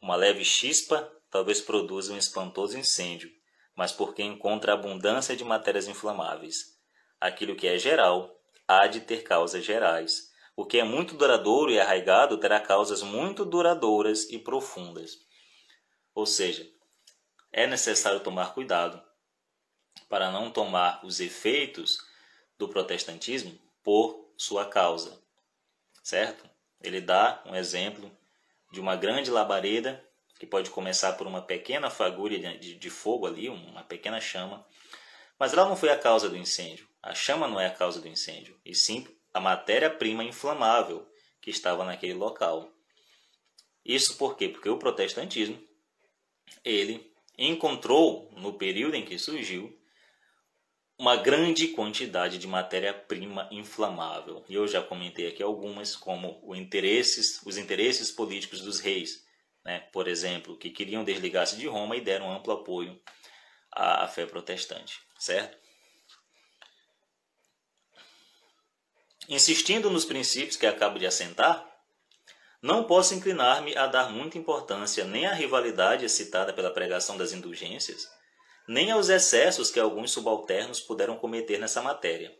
Uma 0.01 0.15
leve 0.15 0.45
chispa 0.45 1.13
talvez 1.29 1.61
produza 1.61 2.13
um 2.13 2.17
espantoso 2.17 2.79
incêndio, 2.79 3.40
mas 3.81 3.93
porque 3.93 4.23
encontra 4.23 4.75
abundância 4.75 5.35
de 5.35 5.43
matérias 5.43 5.89
inflamáveis. 5.89 6.79
Aquilo 7.19 7.57
que 7.57 7.67
é 7.67 7.79
geral 7.79 8.39
há 8.69 8.87
de 8.87 9.01
ter 9.01 9.23
causas 9.23 9.65
gerais. 9.65 10.31
O 10.55 10.67
que 10.67 10.79
é 10.79 10.85
muito 10.85 11.15
duradouro 11.15 11.73
e 11.73 11.81
arraigado 11.81 12.37
terá 12.37 12.61
causas 12.61 13.03
muito 13.03 13.43
duradouras 13.43 14.29
e 14.29 14.39
profundas. 14.39 15.13
Ou 16.15 16.27
seja, 16.27 16.71
é 17.51 17.67
necessário 17.67 18.21
tomar 18.21 18.53
cuidado 18.53 19.03
para 20.11 20.31
não 20.31 20.51
tomar 20.51 21.01
os 21.03 21.19
efeitos 21.19 21.97
do 22.59 22.69
protestantismo 22.69 23.59
por 23.83 24.31
sua 24.37 24.67
causa. 24.67 25.19
Certo? 26.03 26.45
Ele 26.83 27.01
dá 27.01 27.43
um 27.47 27.55
exemplo 27.55 28.15
de 28.71 28.79
uma 28.79 28.95
grande 28.95 29.31
labareda 29.31 30.07
que 30.41 30.47
pode 30.47 30.71
começar 30.71 31.13
por 31.13 31.27
uma 31.27 31.43
pequena 31.43 31.91
fagulha 31.91 32.57
de, 32.57 32.75
de 32.75 32.89
fogo 32.89 33.27
ali, 33.27 33.51
uma 33.51 33.85
pequena 33.85 34.19
chama, 34.23 34.67
mas 35.39 35.53
ela 35.53 35.69
não 35.69 35.77
foi 35.77 35.91
a 35.91 35.99
causa 35.99 36.31
do 36.31 36.37
incêndio. 36.37 36.89
A 37.03 37.15
chama 37.15 37.47
não 37.47 37.61
é 37.61 37.67
a 37.67 37.71
causa 37.71 38.01
do 38.01 38.09
incêndio, 38.09 38.59
e 38.65 38.75
sim 38.75 39.07
a 39.35 39.39
matéria-prima 39.39 40.25
inflamável 40.25 41.07
que 41.43 41.51
estava 41.51 41.85
naquele 41.85 42.15
local. 42.15 42.73
Isso 43.85 44.17
por 44.17 44.35
quê? 44.35 44.49
Porque 44.49 44.71
o 44.71 44.79
protestantismo 44.79 45.63
ele 46.65 47.13
encontrou 47.37 48.31
no 48.33 48.55
período 48.55 48.95
em 48.95 49.05
que 49.05 49.19
surgiu 49.19 49.79
uma 50.99 51.17
grande 51.17 51.69
quantidade 51.69 52.39
de 52.39 52.47
matéria-prima 52.47 53.47
inflamável. 53.51 54.43
E 54.49 54.55
eu 54.55 54.67
já 54.67 54.81
comentei 54.81 55.27
aqui 55.27 55.43
algumas, 55.43 55.95
como 55.95 56.55
interesses, 56.55 57.43
os 57.45 57.59
interesses 57.59 58.11
políticos 58.11 58.63
dos 58.63 58.81
reis, 58.81 59.29
né? 59.65 59.81
por 59.93 60.09
exemplo, 60.09 60.57
que 60.57 60.71
queriam 60.71 61.05
desligar-se 61.05 61.57
de 61.57 61.67
Roma 61.67 61.97
e 61.97 62.01
deram 62.01 62.33
amplo 62.33 62.53
apoio 62.53 63.01
à 63.71 64.07
fé 64.09 64.27
protestante, 64.27 65.01
certo? 65.19 65.59
Insistindo 69.29 69.91
nos 69.91 70.05
princípios 70.05 70.57
que 70.57 70.67
acabo 70.67 70.99
de 70.99 71.07
assentar, 71.07 71.71
não 72.61 72.85
posso 72.85 73.15
inclinar-me 73.15 73.77
a 73.77 73.87
dar 73.87 74.11
muita 74.11 74.37
importância 74.37 75.05
nem 75.05 75.27
à 75.27 75.33
rivalidade 75.33 76.09
citada 76.09 76.53
pela 76.53 76.71
pregação 76.71 77.17
das 77.17 77.33
indulgências, 77.33 78.11
nem 78.67 78.91
aos 78.91 79.09
excessos 79.09 79.71
que 79.71 79.81
alguns 79.81 80.11
subalternos 80.11 80.81
puderam 80.81 81.17
cometer 81.17 81.59
nessa 81.59 81.81
matéria. 81.81 82.37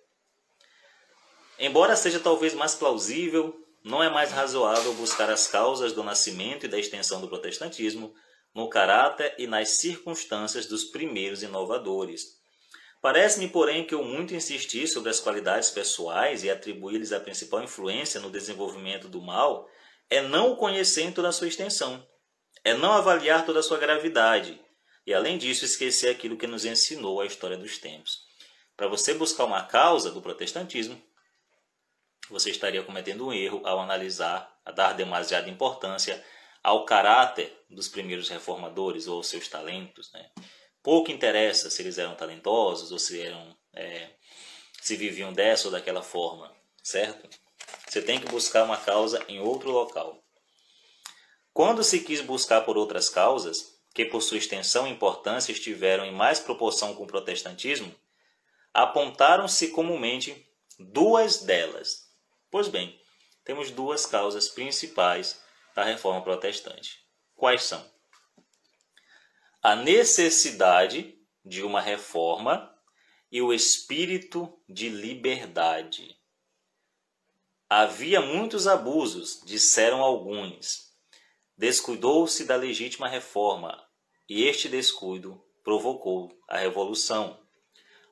Embora 1.59 1.97
seja 1.97 2.19
talvez 2.19 2.55
mais 2.55 2.75
plausível, 2.75 3.67
não 3.83 4.03
é 4.03 4.11
mais 4.11 4.31
razoável 4.31 4.93
buscar 4.95 5.31
as 5.31 5.47
causas 5.47 5.93
do 5.93 6.05
nascimento 6.05 6.67
e 6.67 6.69
da 6.69 6.79
extensão 6.79 7.21
do 7.21 7.29
protestantismo 7.29 8.15
no 8.55 8.69
caráter 8.69 9.35
e 9.39 9.47
nas 9.47 9.71
circunstâncias 9.71 10.67
dos 10.67 10.85
primeiros 10.85 11.43
inovadores. 11.43 12.41
Parece-me, 13.01 13.49
porém, 13.49 13.87
que 13.87 13.95
eu 13.95 14.05
muito 14.05 14.35
insisti 14.35 14.87
sobre 14.87 15.09
as 15.09 15.21
qualidades 15.21 15.71
pessoais 15.71 16.45
e 16.45 16.51
atribuí-lhes 16.51 17.13
a 17.13 17.21
principal 17.21 17.63
influência 17.63 18.21
no 18.21 18.31
desenvolvimento 18.31 19.09
do 19.09 19.23
mal 19.23 19.67
é 20.11 20.21
não 20.21 20.53
o 20.53 20.57
conhecer 20.57 21.03
em 21.03 21.13
toda 21.13 21.29
a 21.29 21.33
sua 21.33 21.49
extensão, 21.49 22.05
é 22.63 22.75
não 22.75 22.93
avaliar 22.93 23.47
toda 23.47 23.61
a 23.61 23.63
sua 23.63 23.79
gravidade 23.79 24.61
e, 25.07 25.15
além 25.15 25.39
disso, 25.39 25.65
esquecer 25.65 26.11
aquilo 26.11 26.37
que 26.37 26.47
nos 26.47 26.65
ensinou 26.65 27.21
a 27.21 27.27
história 27.27 27.57
dos 27.57 27.79
tempos. 27.79 28.19
Para 28.77 28.89
você 28.89 29.15
buscar 29.15 29.45
uma 29.45 29.65
causa 29.65 30.11
do 30.11 30.21
protestantismo, 30.21 31.01
você 32.33 32.51
estaria 32.51 32.83
cometendo 32.83 33.27
um 33.27 33.33
erro 33.33 33.63
ao 33.65 33.81
analisar, 33.81 34.59
a 34.65 34.71
dar 34.71 34.93
demasiada 34.93 35.49
importância 35.49 36.25
ao 36.63 36.85
caráter 36.85 37.53
dos 37.69 37.89
primeiros 37.89 38.29
reformadores 38.29 39.07
ou 39.07 39.17
aos 39.17 39.29
seus 39.29 39.49
talentos. 39.49 40.13
Né? 40.13 40.31
Pouco 40.83 41.11
interessa 41.11 41.71
se 41.71 41.83
eles 41.83 41.99
eram 41.99 42.15
talentosos 42.15 42.93
ou 42.93 42.99
se 42.99 43.21
eram 43.21 43.57
é, 43.75 44.11
se 44.81 44.97
viviam 44.97 45.33
dessa 45.33 45.69
ou 45.69 45.73
daquela 45.73 46.03
forma, 46.03 46.55
certo? 46.83 47.29
Você 47.89 48.01
tem 48.03 48.19
que 48.19 48.27
buscar 48.27 48.65
uma 48.65 48.77
causa 48.77 49.23
em 49.29 49.41
outro 49.41 49.71
local. 49.71 50.23
Quando 51.53 51.85
se 51.85 52.01
quis 52.01 52.21
buscar 52.21 52.63
por 52.63 52.79
outras 52.79 53.09
causas, 53.09 53.81
que 53.95 54.05
por 54.05 54.23
sua 54.23 54.39
extensão 54.39 54.87
e 54.87 54.91
importância 54.91 55.53
estiveram 55.53 56.05
em 56.05 56.13
mais 56.13 56.39
proporção 56.39 56.95
com 56.95 57.05
o 57.05 57.07
protestantismo, 57.07 57.95
apontaram-se 58.73 59.69
comumente 59.69 60.47
duas 60.79 61.43
delas. 61.43 62.10
Pois 62.51 62.67
bem, 62.67 63.01
temos 63.45 63.71
duas 63.71 64.07
causas 64.07 64.49
principais 64.49 65.41
da 65.75 65.85
reforma 65.85 66.21
protestante. 66.21 66.99
Quais 67.37 67.63
são? 67.63 67.89
A 69.63 69.77
necessidade 69.77 71.17
de 71.45 71.63
uma 71.63 71.81
reforma 71.81 72.75
e 73.31 73.41
o 73.41 73.53
espírito 73.53 74.53
de 74.69 74.89
liberdade. 74.89 76.17
Havia 77.69 78.21
muitos 78.21 78.67
abusos, 78.67 79.41
disseram 79.45 80.03
alguns. 80.03 80.91
Descuidou-se 81.57 82.45
da 82.45 82.57
legítima 82.57 83.07
reforma, 83.07 83.81
e 84.29 84.43
este 84.43 84.69
descuido 84.69 85.41
provocou 85.63 86.37
a 86.49 86.59
revolução. 86.59 87.41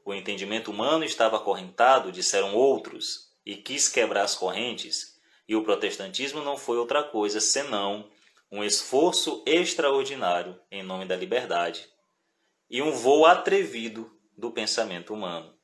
O 0.04 0.14
entendimento 0.14 0.70
humano 0.70 1.02
estava 1.02 1.38
acorrentado, 1.38 2.12
disseram 2.12 2.54
outros, 2.54 3.27
e 3.48 3.56
quis 3.56 3.88
quebrar 3.88 4.24
as 4.24 4.34
correntes, 4.34 5.18
e 5.48 5.56
o 5.56 5.64
protestantismo 5.64 6.42
não 6.42 6.58
foi 6.58 6.76
outra 6.76 7.02
coisa 7.02 7.40
senão 7.40 8.10
um 8.52 8.62
esforço 8.62 9.42
extraordinário 9.46 10.60
em 10.70 10.82
nome 10.82 11.06
da 11.06 11.16
liberdade 11.16 11.88
e 12.68 12.82
um 12.82 12.92
voo 12.92 13.24
atrevido 13.24 14.14
do 14.36 14.50
pensamento 14.50 15.14
humano. 15.14 15.58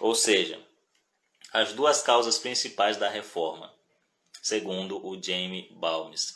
Ou 0.00 0.14
seja, 0.14 0.58
as 1.52 1.74
duas 1.74 2.00
causas 2.00 2.38
principais 2.38 2.96
da 2.96 3.10
reforma, 3.10 3.70
segundo 4.42 5.06
o 5.06 5.22
James 5.22 5.70
Balmes. 5.72 6.32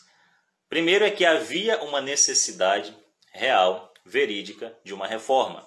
Primeiro 0.69 1.07
é 1.07 1.11
que 1.11 1.25
havia 1.25 1.83
uma 1.83 2.03
necessidade 2.03 2.95
real, 3.33 3.95
verídica, 4.05 4.79
de 4.85 4.93
uma 4.93 5.07
reforma. 5.07 5.67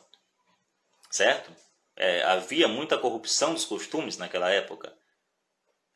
Certo? 1.10 1.52
É, 2.00 2.24
havia 2.24 2.68
muita 2.68 2.97
corrupção 2.97 3.54
dos 3.54 3.66
costumes 3.66 4.18
naquela 4.18 4.50
época. 4.50 4.91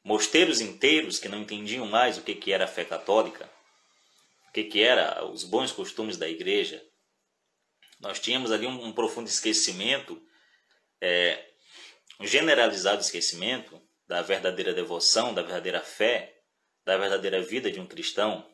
Mosteiros 0.03 0.61
inteiros 0.61 1.17
que 1.17 1.29
não 1.29 1.39
entendiam 1.39 1.87
mais 1.87 2.17
o 2.17 2.21
que, 2.21 2.35
que 2.35 2.51
era 2.51 2.65
a 2.65 2.67
fé 2.67 2.85
católica, 2.85 3.49
o 4.49 4.51
que, 4.51 4.65
que 4.65 4.83
era 4.83 5.25
os 5.25 5.43
bons 5.43 5.71
costumes 5.71 6.17
da 6.17 6.29
igreja. 6.29 6.85
Nós 7.99 8.19
tínhamos 8.19 8.51
ali 8.51 8.67
um, 8.67 8.83
um 8.83 8.91
profundo 8.91 9.27
esquecimento 9.27 10.21
é, 11.01 11.43
um 12.17 12.25
generalizado 12.25 13.01
esquecimento 13.01 13.81
da 14.07 14.21
verdadeira 14.21 14.73
devoção, 14.73 15.33
da 15.33 15.41
verdadeira 15.41 15.81
fé, 15.81 16.41
da 16.85 16.97
verdadeira 16.97 17.41
vida 17.41 17.69
de 17.69 17.79
um 17.81 17.85
cristão, 17.85 18.49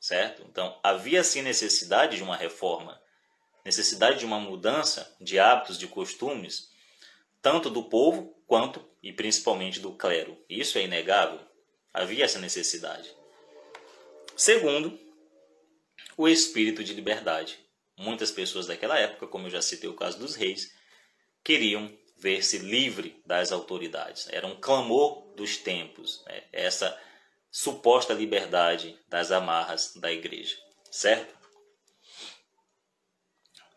certo? 0.00 0.42
Então, 0.48 0.78
havia 0.82 1.22
sim 1.22 1.42
necessidade 1.42 2.16
de 2.16 2.22
uma 2.22 2.36
reforma, 2.36 2.98
necessidade 3.64 4.20
de 4.20 4.24
uma 4.24 4.40
mudança 4.40 5.14
de 5.20 5.38
hábitos, 5.38 5.78
de 5.78 5.86
costumes, 5.86 6.69
tanto 7.42 7.70
do 7.70 7.84
povo 7.84 8.34
quanto 8.46 8.84
e 9.02 9.12
principalmente 9.12 9.80
do 9.80 9.92
clero. 9.92 10.36
Isso 10.48 10.78
é 10.78 10.82
inegável. 10.82 11.40
Havia 11.92 12.24
essa 12.24 12.38
necessidade. 12.38 13.10
Segundo, 14.36 14.98
o 16.16 16.28
espírito 16.28 16.82
de 16.84 16.94
liberdade. 16.94 17.58
Muitas 17.96 18.30
pessoas 18.30 18.66
daquela 18.66 18.98
época, 18.98 19.26
como 19.26 19.46
eu 19.46 19.50
já 19.50 19.60
citei 19.60 19.88
o 19.88 19.96
caso 19.96 20.18
dos 20.18 20.34
reis, 20.34 20.72
queriam 21.44 21.92
ver-se 22.16 22.58
livre 22.58 23.20
das 23.26 23.52
autoridades. 23.52 24.28
Era 24.30 24.46
um 24.46 24.60
clamor 24.60 25.34
dos 25.34 25.56
tempos, 25.56 26.22
né? 26.26 26.44
essa 26.52 26.98
suposta 27.50 28.14
liberdade 28.14 28.98
das 29.08 29.32
amarras 29.32 29.94
da 29.96 30.12
igreja, 30.12 30.56
certo? 30.90 31.34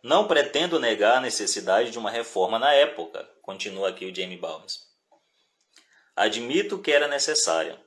Não 0.03 0.27
pretendo 0.27 0.79
negar 0.79 1.17
a 1.17 1.21
necessidade 1.21 1.89
de 1.89 1.97
uma 1.97 2.11
reforma 2.11 2.59
na 2.59 2.73
época, 2.73 3.27
continua 3.43 3.89
aqui 3.89 4.05
o 4.05 4.15
Jamie 4.15 4.37
Balmes. 4.37 4.87
Admito 6.15 6.79
que 6.79 6.91
era 6.91 7.07
necessária. 7.07 7.79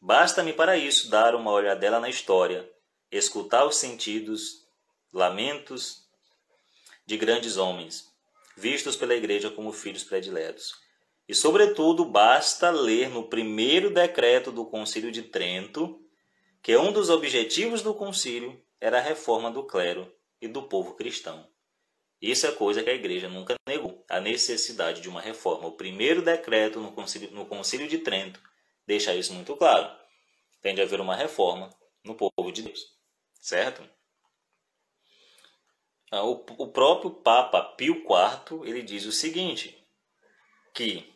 Basta-me 0.00 0.52
para 0.52 0.76
isso 0.76 1.10
dar 1.10 1.34
uma 1.34 1.50
olhadela 1.50 2.00
na 2.00 2.08
história, 2.08 2.70
escutar 3.10 3.66
os 3.66 3.76
sentidos, 3.76 4.64
lamentos 5.12 6.08
de 7.04 7.16
grandes 7.16 7.56
homens, 7.56 8.10
vistos 8.56 8.96
pela 8.96 9.14
Igreja 9.14 9.50
como 9.50 9.72
filhos 9.72 10.04
prediletos. 10.04 10.74
E, 11.28 11.34
sobretudo, 11.34 12.04
basta 12.04 12.70
ler 12.70 13.10
no 13.10 13.28
primeiro 13.28 13.92
decreto 13.92 14.52
do 14.52 14.64
Concílio 14.64 15.10
de 15.10 15.22
Trento 15.22 16.00
que 16.62 16.76
um 16.76 16.92
dos 16.92 17.10
objetivos 17.10 17.82
do 17.82 17.92
concílio 17.92 18.62
era 18.80 18.98
a 18.98 19.02
reforma 19.02 19.50
do 19.50 19.64
clero 19.64 20.12
e 20.40 20.46
do 20.46 20.62
povo 20.62 20.94
cristão. 20.94 21.51
Isso 22.22 22.46
é 22.46 22.52
coisa 22.52 22.84
que 22.84 22.88
a 22.88 22.94
Igreja 22.94 23.28
nunca 23.28 23.56
negou, 23.66 24.04
a 24.08 24.20
necessidade 24.20 25.00
de 25.00 25.08
uma 25.08 25.20
reforma. 25.20 25.66
O 25.66 25.76
primeiro 25.76 26.22
decreto 26.22 26.78
no 26.78 26.92
concílio, 26.92 27.32
no 27.32 27.44
concílio 27.44 27.88
de 27.88 27.98
Trento 27.98 28.40
deixa 28.86 29.12
isso 29.12 29.34
muito 29.34 29.56
claro. 29.56 29.92
Tem 30.60 30.72
de 30.72 30.80
haver 30.80 31.00
uma 31.00 31.16
reforma 31.16 31.68
no 32.04 32.14
povo 32.14 32.52
de 32.52 32.62
Deus, 32.62 32.80
certo? 33.40 33.82
Ah, 36.12 36.22
o, 36.22 36.68
próprio 36.68 37.10
Papa 37.10 37.60
Pio 37.60 38.04
IV 38.04 38.68
ele 38.68 38.82
diz 38.82 39.04
o 39.04 39.10
seguinte, 39.10 39.84
que 40.72 41.12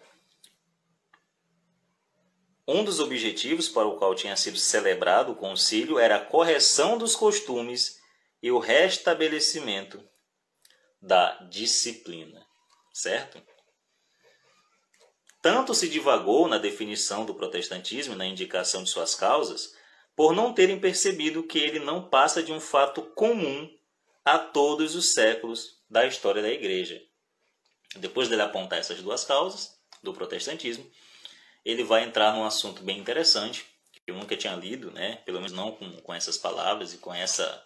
um 2.67 2.83
dos 2.83 2.99
objetivos 2.99 3.69
para 3.69 3.87
o 3.87 3.97
qual 3.97 4.13
tinha 4.17 4.37
sido 4.37 4.59
celebrado 4.59 5.33
o 5.33 5.37
concílio 5.37 6.01
era 6.01 6.17
a 6.17 6.25
correção 6.25 6.99
dos 6.99 7.15
costumes 7.15 8.01
e 8.43 8.51
o 8.51 8.59
restabelecimento 8.59 10.03
da 11.01 11.39
disciplina, 11.51 12.45
certo? 12.93 13.43
Tanto 15.43 15.75
se 15.75 15.89
divagou 15.89 16.49
na 16.49 16.59
definição 16.59 17.25
do 17.25 17.35
protestantismo 17.35 18.15
e 18.15 18.17
na 18.17 18.27
indicação 18.27 18.83
de 18.83 18.91
suas 18.91 19.15
causas, 19.15 19.75
por 20.17 20.35
não 20.35 20.53
terem 20.53 20.81
percebido 20.81 21.43
que 21.43 21.59
ele 21.59 21.79
não 21.79 22.09
passa 22.09 22.43
de 22.43 22.51
um 22.53 22.59
fato 22.59 23.03
comum 23.03 23.71
a 24.25 24.39
todos 24.39 24.97
os 24.97 25.13
séculos 25.13 25.77
da 25.89 26.07
história 26.07 26.43
da 26.43 26.49
igreja. 26.49 27.01
Depois 27.97 28.29
dele 28.29 28.43
apontar 28.43 28.79
essas 28.79 29.01
duas 29.01 29.25
causas 29.25 29.79
do 30.03 30.13
protestantismo, 30.13 30.91
ele 31.65 31.85
vai 31.85 32.03
entrar 32.03 32.33
num 32.33 32.45
assunto 32.45 32.83
bem 32.83 32.99
interessante, 32.99 33.67
que 33.93 34.11
eu 34.11 34.17
nunca 34.17 34.37
tinha 34.37 34.55
lido, 34.55 34.91
né? 34.91 35.17
pelo 35.25 35.39
menos 35.39 35.53
não 35.53 35.73
com, 35.73 35.91
com 36.01 36.15
essas 36.15 36.37
palavras 36.37 36.93
e 36.93 36.99
com 36.99 37.15
essa 37.15 37.65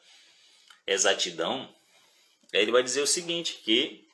exatidão. 0.86 1.74
Ele 2.53 2.73
vai 2.73 2.83
dizer 2.83 3.01
o 3.01 3.07
seguinte, 3.07 3.61
que 3.65 4.09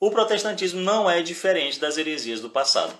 o 0.00 0.10
protestantismo 0.10 0.80
não 0.80 1.08
é 1.10 1.22
diferente 1.22 1.78
das 1.78 1.96
heresias 1.96 2.40
do 2.40 2.50
passado. 2.50 2.98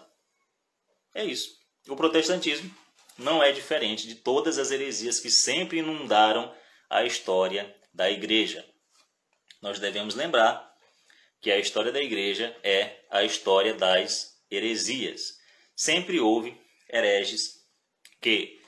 É 1.14 1.24
isso. 1.24 1.56
O 1.88 1.96
protestantismo 1.96 2.72
não 3.18 3.42
é 3.42 3.52
diferente 3.52 4.06
de 4.06 4.14
todas 4.14 4.58
as 4.58 4.70
heresias 4.70 5.18
que 5.18 5.30
sempre 5.30 5.78
inundaram 5.78 6.54
a 6.88 7.04
história 7.04 7.74
da 7.92 8.10
igreja. 8.10 8.64
Nós 9.60 9.78
devemos 9.78 10.14
lembrar 10.14 10.72
que 11.40 11.50
a 11.50 11.58
história 11.58 11.90
da 11.90 12.00
igreja 12.00 12.56
é 12.62 13.00
a 13.10 13.24
história 13.24 13.74
das 13.74 14.40
heresias. 14.50 15.38
Sempre 15.74 16.20
houve 16.20 16.56
hereges 16.88 17.66
que, 18.20 18.60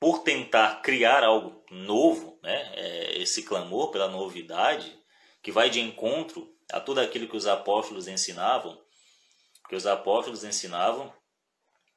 por 0.00 0.20
tentar 0.24 0.82
criar 0.82 1.22
algo 1.22 1.64
novo 1.70 2.33
né, 2.44 2.72
é, 2.74 3.18
esse 3.18 3.42
clamor 3.42 3.90
pela 3.90 4.06
novidade, 4.06 4.96
que 5.42 5.50
vai 5.50 5.70
de 5.70 5.80
encontro 5.80 6.54
a 6.70 6.78
tudo 6.78 7.00
aquilo 7.00 7.26
que 7.26 7.36
os 7.36 7.46
apóstolos 7.46 8.06
ensinavam, 8.06 8.78
que 9.68 9.74
os 9.74 9.86
apóstolos 9.86 10.44
ensinavam 10.44 11.12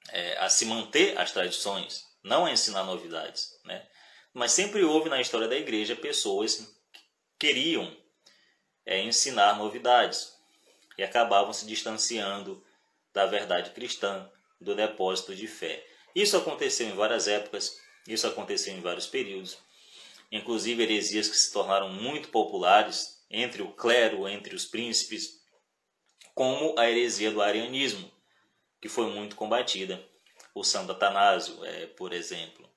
é, 0.09 0.37
a 0.37 0.49
se 0.49 0.65
manter 0.65 1.17
as 1.19 1.33
tradições, 1.33 2.05
não 2.23 2.45
a 2.45 2.51
ensinar 2.51 2.85
novidades, 2.85 3.59
né? 3.65 3.85
Mas 4.33 4.53
sempre 4.53 4.83
houve 4.83 5.09
na 5.09 5.19
história 5.19 5.47
da 5.47 5.55
igreja 5.55 5.95
pessoas 5.95 6.55
que 6.93 7.01
queriam 7.39 7.95
é, 8.85 9.01
ensinar 9.01 9.57
novidades 9.57 10.33
e 10.97 11.03
acabavam 11.03 11.51
se 11.51 11.65
distanciando 11.65 12.63
da 13.13 13.25
verdade 13.25 13.71
cristã, 13.71 14.31
do 14.61 14.75
depósito 14.75 15.35
de 15.35 15.47
fé. 15.47 15.85
Isso 16.15 16.37
aconteceu 16.37 16.87
em 16.87 16.95
várias 16.95 17.27
épocas, 17.27 17.77
isso 18.07 18.25
aconteceu 18.27 18.73
em 18.73 18.81
vários 18.81 19.07
períodos, 19.07 19.57
inclusive 20.31 20.83
heresias 20.83 21.27
que 21.27 21.37
se 21.37 21.51
tornaram 21.51 21.89
muito 21.89 22.29
populares 22.29 23.25
entre 23.29 23.61
o 23.61 23.71
clero, 23.73 24.27
entre 24.27 24.55
os 24.55 24.65
príncipes, 24.65 25.41
como 26.33 26.77
a 26.77 26.89
heresia 26.89 27.31
do 27.31 27.41
arianismo, 27.41 28.11
que 28.81 28.89
foi 28.89 29.07
muito 29.07 29.35
combatida. 29.35 30.03
O 30.53 30.63
Santo 30.63 30.91
Atanásio, 30.91 31.63
é, 31.65 31.87
por 31.87 32.13
exemplo. 32.13 32.67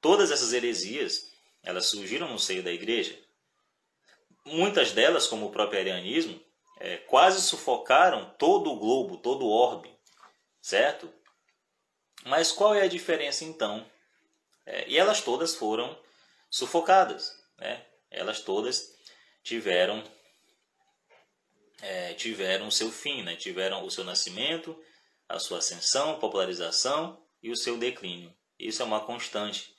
Todas 0.00 0.30
essas 0.30 0.52
heresias, 0.52 1.30
elas 1.62 1.86
surgiram 1.86 2.28
no 2.28 2.38
seio 2.38 2.62
da 2.62 2.72
igreja. 2.72 3.18
Muitas 4.44 4.92
delas, 4.92 5.26
como 5.26 5.46
o 5.46 5.50
próprio 5.50 5.80
arianismo, 5.80 6.38
é, 6.78 6.98
quase 6.98 7.40
sufocaram 7.40 8.34
todo 8.38 8.70
o 8.70 8.78
globo, 8.78 9.16
todo 9.16 9.46
o 9.46 9.50
orbe, 9.50 9.90
certo? 10.60 11.10
Mas 12.24 12.52
qual 12.52 12.74
é 12.74 12.82
a 12.82 12.88
diferença 12.88 13.44
então? 13.44 13.86
É, 14.66 14.88
e 14.88 14.98
elas 14.98 15.20
todas 15.20 15.54
foram 15.54 15.98
sufocadas, 16.54 17.36
né? 17.58 17.84
Elas 18.08 18.38
todas 18.38 18.94
tiveram 19.42 20.04
é, 21.82 22.14
tiveram 22.14 22.68
o 22.68 22.72
seu 22.72 22.92
fim, 22.92 23.24
né? 23.24 23.34
tiveram 23.34 23.84
o 23.84 23.90
seu 23.90 24.04
nascimento, 24.04 24.80
a 25.28 25.40
sua 25.40 25.58
ascensão, 25.58 26.20
popularização 26.20 27.20
e 27.42 27.50
o 27.50 27.56
seu 27.56 27.76
declínio. 27.76 28.32
Isso 28.56 28.82
é 28.82 28.84
uma 28.84 29.04
constante 29.04 29.74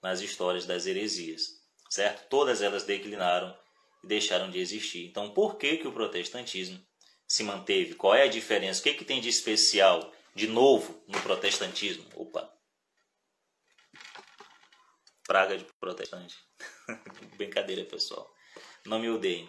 nas 0.00 0.20
histórias 0.20 0.64
das 0.64 0.86
heresias, 0.86 1.60
certo? 1.90 2.28
Todas 2.28 2.62
elas 2.62 2.84
declinaram 2.84 3.52
e 4.04 4.06
deixaram 4.06 4.48
de 4.52 4.60
existir. 4.60 5.06
Então, 5.06 5.34
por 5.34 5.56
que, 5.56 5.78
que 5.78 5.88
o 5.88 5.92
protestantismo 5.92 6.80
se 7.26 7.42
manteve? 7.42 7.96
Qual 7.96 8.14
é 8.14 8.22
a 8.22 8.28
diferença? 8.28 8.78
O 8.78 8.84
que, 8.84 8.94
que 8.94 9.04
tem 9.04 9.20
de 9.20 9.28
especial, 9.28 10.12
de 10.32 10.46
novo, 10.46 11.02
no 11.08 11.20
protestantismo? 11.22 12.06
Opa! 12.14 12.59
Praga 15.30 15.56
de 15.56 15.62
protestante. 15.78 16.36
Brincadeira, 17.38 17.84
pessoal. 17.84 18.28
Não 18.84 18.98
me 18.98 19.08
odeiem. 19.08 19.48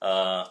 Uh, 0.00 0.50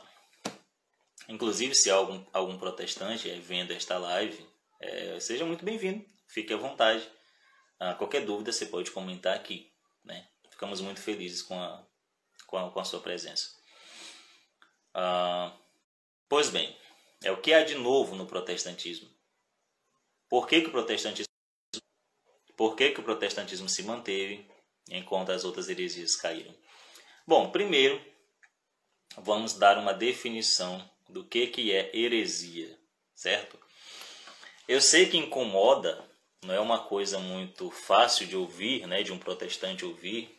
inclusive, 1.27 1.73
se 1.73 1.89
algum, 1.89 2.23
algum 2.31 2.55
protestante 2.55 3.27
vendo 3.39 3.73
esta 3.73 3.97
live, 3.97 4.47
é, 4.79 5.19
seja 5.19 5.43
muito 5.43 5.65
bem-vindo. 5.65 6.05
Fique 6.27 6.53
à 6.53 6.57
vontade. 6.57 7.01
Uh, 7.81 7.97
qualquer 7.97 8.23
dúvida 8.23 8.51
você 8.51 8.67
pode 8.67 8.91
comentar 8.91 9.35
aqui. 9.35 9.73
Né? 10.05 10.29
Ficamos 10.51 10.81
muito 10.81 11.01
felizes 11.01 11.41
com 11.41 11.59
a, 11.59 11.83
com 12.45 12.57
a, 12.59 12.69
com 12.69 12.79
a 12.79 12.85
sua 12.85 12.99
presença. 12.99 13.47
Uh, 14.95 15.51
pois 16.29 16.51
bem, 16.51 16.77
é 17.23 17.31
o 17.31 17.41
que 17.41 17.55
há 17.55 17.63
de 17.63 17.73
novo 17.73 18.15
no 18.15 18.27
protestantismo. 18.27 19.09
Por 20.29 20.47
que, 20.47 20.61
que 20.61 20.67
o 20.67 20.71
protestantismo 20.71 21.30
por 22.61 22.75
que, 22.75 22.91
que 22.91 22.99
o 22.99 23.03
protestantismo 23.03 23.67
se 23.67 23.81
manteve 23.81 24.45
enquanto 24.87 25.31
as 25.31 25.43
outras 25.43 25.67
heresias 25.67 26.15
caíram? 26.15 26.53
Bom, 27.25 27.49
primeiro 27.49 27.99
vamos 29.17 29.53
dar 29.53 29.79
uma 29.79 29.95
definição 29.95 30.87
do 31.09 31.23
que, 31.23 31.47
que 31.47 31.71
é 31.71 31.89
heresia, 31.91 32.77
certo? 33.15 33.57
Eu 34.67 34.79
sei 34.79 35.07
que 35.07 35.17
incomoda, 35.17 36.07
não 36.45 36.53
é 36.53 36.59
uma 36.59 36.77
coisa 36.77 37.17
muito 37.17 37.71
fácil 37.71 38.27
de 38.27 38.37
ouvir, 38.37 38.85
né, 38.85 39.01
de 39.01 39.11
um 39.11 39.17
protestante 39.17 39.83
ouvir, 39.83 40.29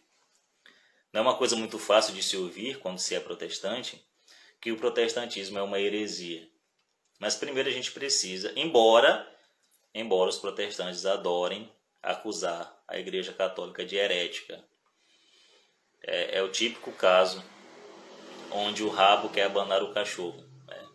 não 1.12 1.18
é 1.18 1.22
uma 1.22 1.36
coisa 1.36 1.56
muito 1.56 1.76
fácil 1.76 2.14
de 2.14 2.22
se 2.22 2.36
ouvir 2.36 2.78
quando 2.78 3.00
se 3.00 3.16
é 3.16 3.18
protestante, 3.18 4.00
que 4.60 4.70
o 4.70 4.76
protestantismo 4.76 5.58
é 5.58 5.62
uma 5.62 5.80
heresia. 5.80 6.48
Mas 7.18 7.34
primeiro 7.34 7.68
a 7.68 7.72
gente 7.72 7.90
precisa, 7.90 8.52
embora, 8.54 9.28
embora 9.92 10.30
os 10.30 10.38
protestantes 10.38 11.04
adorem 11.04 11.68
acusar 12.02 12.82
a 12.88 12.98
Igreja 12.98 13.32
Católica 13.32 13.84
de 13.84 13.96
herética, 13.96 14.62
é, 16.02 16.38
é 16.38 16.42
o 16.42 16.50
típico 16.50 16.90
caso 16.92 17.42
onde 18.50 18.82
o 18.82 18.88
rabo 18.88 19.30
quer 19.30 19.44
abanar 19.44 19.82
o 19.82 19.94
cachorro, 19.94 20.42
né? 20.66 20.88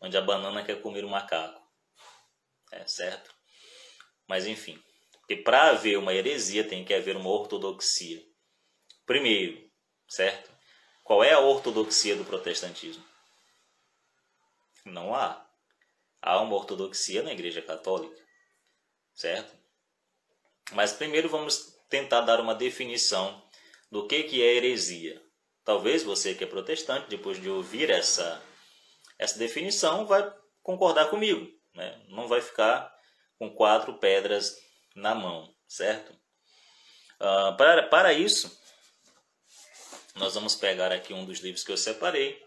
onde 0.00 0.16
a 0.16 0.20
banana 0.20 0.62
quer 0.62 0.80
comer 0.80 1.04
o 1.04 1.08
macaco, 1.08 1.60
é 2.70 2.86
certo? 2.86 3.34
Mas 4.28 4.46
enfim, 4.46 4.80
porque 5.20 5.36
para 5.36 5.70
haver 5.70 5.98
uma 5.98 6.14
heresia 6.14 6.66
tem 6.66 6.84
que 6.84 6.94
haver 6.94 7.16
uma 7.16 7.30
ortodoxia. 7.30 8.22
Primeiro, 9.06 9.70
certo? 10.06 10.50
Qual 11.02 11.24
é 11.24 11.32
a 11.32 11.40
ortodoxia 11.40 12.14
do 12.14 12.24
protestantismo? 12.24 13.04
Não 14.84 15.14
há. 15.14 15.44
Há 16.20 16.40
uma 16.40 16.54
ortodoxia 16.54 17.22
na 17.22 17.32
Igreja 17.32 17.60
Católica, 17.60 18.20
certo? 19.14 19.61
Mas 20.72 20.92
primeiro 20.92 21.28
vamos 21.28 21.72
tentar 21.88 22.22
dar 22.22 22.40
uma 22.40 22.54
definição 22.54 23.42
do 23.90 24.06
que, 24.06 24.22
que 24.24 24.42
é 24.42 24.54
heresia. 24.54 25.22
Talvez 25.64 26.02
você 26.02 26.34
que 26.34 26.44
é 26.44 26.46
protestante, 26.46 27.10
depois 27.10 27.40
de 27.40 27.48
ouvir 27.48 27.90
essa, 27.90 28.42
essa 29.18 29.38
definição, 29.38 30.06
vai 30.06 30.32
concordar 30.62 31.10
comigo. 31.10 31.46
Né? 31.74 32.02
Não 32.08 32.26
vai 32.26 32.40
ficar 32.40 32.92
com 33.38 33.50
quatro 33.50 33.98
pedras 33.98 34.56
na 34.94 35.14
mão, 35.14 35.54
certo? 35.68 36.12
Uh, 37.20 37.56
para, 37.56 37.88
para 37.88 38.12
isso, 38.12 38.50
nós 40.16 40.34
vamos 40.34 40.54
pegar 40.54 40.92
aqui 40.92 41.12
um 41.12 41.24
dos 41.24 41.40
livros 41.40 41.64
que 41.64 41.72
eu 41.72 41.76
separei, 41.76 42.42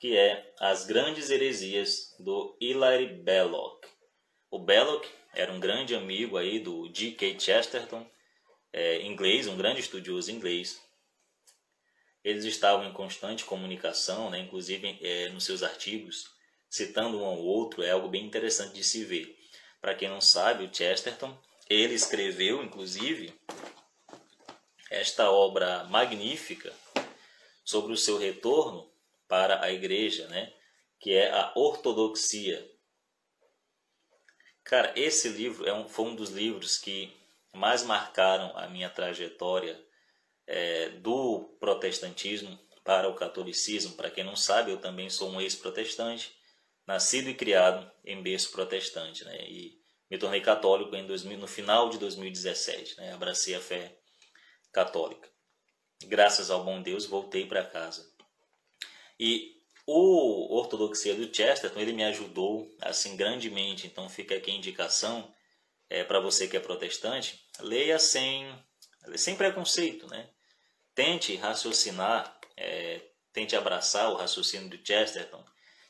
que 0.00 0.16
é 0.16 0.52
As 0.58 0.86
Grandes 0.86 1.30
Heresias 1.30 2.14
do 2.18 2.56
Hilary 2.60 3.06
Belloc. 3.06 3.86
O 4.52 4.58
Belloc 4.58 5.06
era 5.32 5.50
um 5.50 5.58
grande 5.58 5.94
amigo 5.94 6.36
aí 6.36 6.60
do 6.60 6.86
G.K. 6.92 7.40
Chesterton, 7.40 8.06
é, 8.70 9.00
inglês, 9.00 9.46
um 9.48 9.56
grande 9.56 9.80
estudioso 9.80 10.30
inglês. 10.30 10.78
Eles 12.22 12.44
estavam 12.44 12.86
em 12.86 12.92
constante 12.92 13.46
comunicação, 13.46 14.28
né, 14.28 14.38
inclusive 14.40 14.98
é, 15.00 15.30
nos 15.30 15.44
seus 15.44 15.62
artigos, 15.62 16.26
citando 16.68 17.18
um 17.18 17.24
ao 17.24 17.38
outro, 17.38 17.82
é 17.82 17.92
algo 17.92 18.08
bem 18.08 18.26
interessante 18.26 18.74
de 18.74 18.84
se 18.84 19.02
ver. 19.06 19.34
Para 19.80 19.94
quem 19.94 20.10
não 20.10 20.20
sabe, 20.20 20.64
o 20.64 20.74
Chesterton, 20.74 21.34
ele 21.66 21.94
escreveu, 21.94 22.62
inclusive, 22.62 23.32
esta 24.90 25.30
obra 25.30 25.84
magnífica 25.84 26.70
sobre 27.64 27.94
o 27.94 27.96
seu 27.96 28.18
retorno 28.18 28.92
para 29.26 29.64
a 29.64 29.72
igreja, 29.72 30.28
né? 30.28 30.52
que 31.00 31.14
é 31.14 31.32
a 31.32 31.54
Ortodoxia. 31.56 32.70
Cara, 34.64 34.92
esse 34.96 35.28
livro 35.28 35.66
é 35.66 35.72
um, 35.72 35.88
foi 35.88 36.06
um 36.06 36.14
dos 36.14 36.30
livros 36.30 36.78
que 36.78 37.14
mais 37.54 37.82
marcaram 37.82 38.56
a 38.56 38.66
minha 38.68 38.88
trajetória 38.88 39.78
é, 40.46 40.90
do 40.90 41.56
protestantismo 41.60 42.58
para 42.84 43.08
o 43.08 43.14
catolicismo. 43.14 43.96
Para 43.96 44.10
quem 44.10 44.24
não 44.24 44.36
sabe, 44.36 44.70
eu 44.70 44.78
também 44.78 45.10
sou 45.10 45.30
um 45.30 45.40
ex-protestante, 45.40 46.34
nascido 46.86 47.28
e 47.28 47.34
criado 47.34 47.90
em 48.04 48.22
berço 48.22 48.50
protestante, 48.50 49.24
né? 49.24 49.36
E 49.48 49.80
me 50.10 50.18
tornei 50.18 50.40
católico 50.40 50.94
em 50.94 51.06
2000, 51.06 51.38
no 51.38 51.46
final 51.46 51.88
de 51.88 51.98
2017, 51.98 52.96
né? 52.98 53.12
Abracei 53.12 53.54
a 53.54 53.60
fé 53.60 53.98
católica. 54.72 55.28
Graças 56.04 56.50
ao 56.50 56.64
bom 56.64 56.82
Deus, 56.82 57.06
voltei 57.06 57.46
para 57.46 57.64
casa. 57.64 58.10
E 59.18 59.61
o 59.86 60.54
Ortodoxia 60.56 61.14
do 61.14 61.34
Chesterton, 61.34 61.80
ele 61.80 61.92
me 61.92 62.04
ajudou 62.04 62.68
assim 62.80 63.16
grandemente, 63.16 63.86
então 63.86 64.08
fica 64.08 64.36
aqui 64.36 64.50
a 64.50 64.54
indicação 64.54 65.32
é, 65.90 66.04
para 66.04 66.20
você 66.20 66.46
que 66.46 66.56
é 66.56 66.60
protestante, 66.60 67.44
leia 67.60 67.98
sem, 67.98 68.48
sem 69.16 69.36
preconceito, 69.36 70.06
né? 70.08 70.28
Tente 70.94 71.34
raciocinar, 71.36 72.38
é, 72.56 73.00
tente 73.32 73.56
abraçar 73.56 74.10
o 74.10 74.16
raciocínio 74.16 74.68
do 74.68 74.86
Chesterton, 74.86 75.44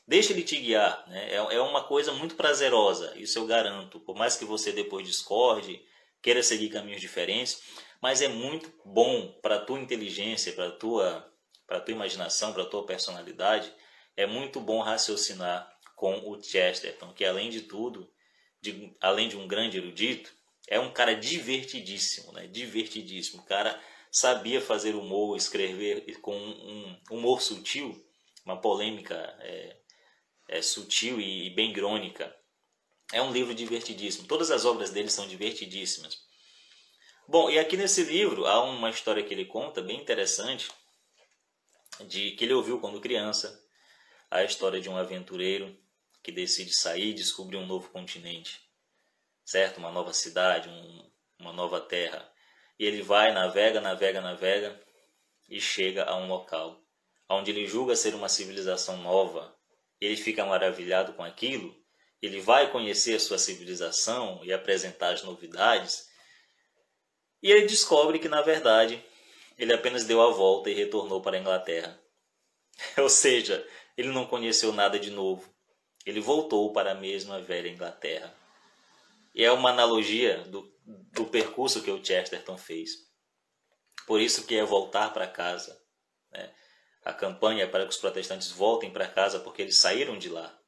deixe 0.06 0.32
ele 0.32 0.42
te 0.42 0.56
guiar, 0.56 1.04
né? 1.08 1.30
É, 1.30 1.36
é 1.36 1.60
uma 1.60 1.84
coisa 1.84 2.12
muito 2.12 2.34
prazerosa, 2.34 3.12
isso 3.16 3.38
eu 3.38 3.46
garanto, 3.46 4.00
por 4.00 4.16
mais 4.16 4.36
que 4.36 4.44
você 4.44 4.72
depois 4.72 5.06
discorde, 5.06 5.84
queira 6.22 6.42
seguir 6.42 6.70
caminhos 6.70 7.00
diferentes, 7.00 7.60
mas 8.00 8.22
é 8.22 8.28
muito 8.28 8.72
bom 8.84 9.28
para 9.42 9.56
a 9.56 9.60
tua 9.60 9.78
inteligência, 9.78 10.52
para 10.52 10.68
a 10.68 10.72
tua, 10.72 11.32
para 11.66 11.80
tua 11.80 11.94
imaginação, 11.94 12.52
para 12.52 12.62
a 12.62 12.66
tua 12.66 12.84
personalidade, 12.84 13.72
é 14.16 14.26
muito 14.26 14.60
bom 14.60 14.80
raciocinar 14.82 15.70
com 15.96 16.14
o 16.28 16.42
Chesterton, 16.42 17.12
que 17.12 17.24
além 17.24 17.50
de 17.50 17.62
tudo, 17.62 18.10
de, 18.60 18.94
além 19.00 19.28
de 19.28 19.36
um 19.36 19.46
grande 19.46 19.76
erudito, 19.76 20.34
é 20.68 20.78
um 20.78 20.92
cara 20.92 21.14
divertidíssimo, 21.14 22.32
né? 22.32 22.46
Divertidíssimo. 22.46 23.42
O 23.42 23.44
cara 23.44 23.80
sabia 24.10 24.60
fazer 24.60 24.94
humor, 24.94 25.36
escrever 25.36 26.20
com 26.20 26.36
um 26.36 26.96
humor 27.10 27.40
sutil, 27.40 28.04
uma 28.44 28.60
polêmica 28.60 29.14
é, 29.40 29.76
é, 30.48 30.62
sutil 30.62 31.20
e, 31.20 31.46
e 31.46 31.50
bem 31.50 31.70
irônica. 31.70 32.34
É 33.12 33.20
um 33.22 33.32
livro 33.32 33.54
divertidíssimo. 33.54 34.26
Todas 34.26 34.50
as 34.50 34.64
obras 34.64 34.90
dele 34.90 35.10
são 35.10 35.26
divertidíssimas. 35.26 36.18
Bom, 37.28 37.48
e 37.48 37.58
aqui 37.58 37.76
nesse 37.76 38.02
livro 38.02 38.46
há 38.46 38.62
uma 38.62 38.90
história 38.90 39.22
que 39.22 39.32
ele 39.32 39.44
conta 39.44 39.80
bem 39.80 40.00
interessante, 40.00 40.70
de 42.06 42.32
que 42.32 42.44
ele 42.44 42.54
ouviu 42.54 42.80
quando 42.80 43.00
criança, 43.00 43.61
a 44.32 44.44
história 44.44 44.80
de 44.80 44.88
um 44.88 44.96
aventureiro 44.96 45.76
que 46.22 46.32
decide 46.32 46.74
sair 46.74 47.10
e 47.10 47.14
descobrir 47.14 47.56
um 47.56 47.66
novo 47.66 47.90
continente, 47.90 48.60
certo? 49.44 49.78
Uma 49.78 49.90
nova 49.90 50.12
cidade, 50.12 50.68
um, 50.68 51.10
uma 51.38 51.52
nova 51.52 51.80
terra. 51.80 52.30
E 52.78 52.84
ele 52.84 53.02
vai, 53.02 53.32
navega, 53.32 53.80
navega, 53.80 54.20
navega 54.20 54.80
e 55.48 55.60
chega 55.60 56.04
a 56.04 56.16
um 56.16 56.26
local 56.28 56.82
onde 57.34 57.50
ele 57.50 57.66
julga 57.66 57.96
ser 57.96 58.14
uma 58.14 58.28
civilização 58.28 58.96
nova. 58.98 59.54
Ele 60.00 60.16
fica 60.16 60.44
maravilhado 60.44 61.12
com 61.14 61.22
aquilo. 61.22 61.74
Ele 62.20 62.40
vai 62.40 62.70
conhecer 62.70 63.14
a 63.14 63.20
sua 63.20 63.38
civilização 63.38 64.40
e 64.44 64.52
apresentar 64.52 65.12
as 65.12 65.22
novidades. 65.22 66.08
E 67.42 67.50
ele 67.50 67.66
descobre 67.66 68.18
que, 68.18 68.28
na 68.28 68.42
verdade, 68.42 69.02
ele 69.58 69.72
apenas 69.72 70.04
deu 70.04 70.20
a 70.22 70.30
volta 70.30 70.70
e 70.70 70.74
retornou 70.74 71.20
para 71.20 71.36
a 71.36 71.40
Inglaterra. 71.40 71.98
Ou 72.98 73.08
seja, 73.08 73.66
ele 73.96 74.08
não 74.08 74.26
conheceu 74.26 74.72
nada 74.72 74.98
de 74.98 75.10
novo. 75.10 75.52
Ele 76.04 76.20
voltou 76.20 76.72
para 76.72 76.92
a 76.92 76.94
mesma 76.94 77.40
velha 77.40 77.68
Inglaterra. 77.68 78.34
E 79.34 79.44
é 79.44 79.52
uma 79.52 79.70
analogia 79.70 80.38
do, 80.44 80.62
do 80.84 81.26
percurso 81.26 81.82
que 81.82 81.90
o 81.90 82.04
Chesterton 82.04 82.58
fez. 82.58 82.90
Por 84.06 84.20
isso 84.20 84.46
que 84.46 84.56
é 84.56 84.64
voltar 84.64 85.12
para 85.12 85.26
casa. 85.26 85.80
Né? 86.30 86.52
A 87.04 87.12
campanha 87.12 87.64
é 87.64 87.66
para 87.66 87.84
que 87.84 87.90
os 87.90 87.96
protestantes 87.96 88.50
voltem 88.50 88.90
para 88.90 89.08
casa 89.08 89.40
porque 89.40 89.62
eles 89.62 89.78
saíram 89.78 90.18
de 90.18 90.28
lá. 90.28 90.58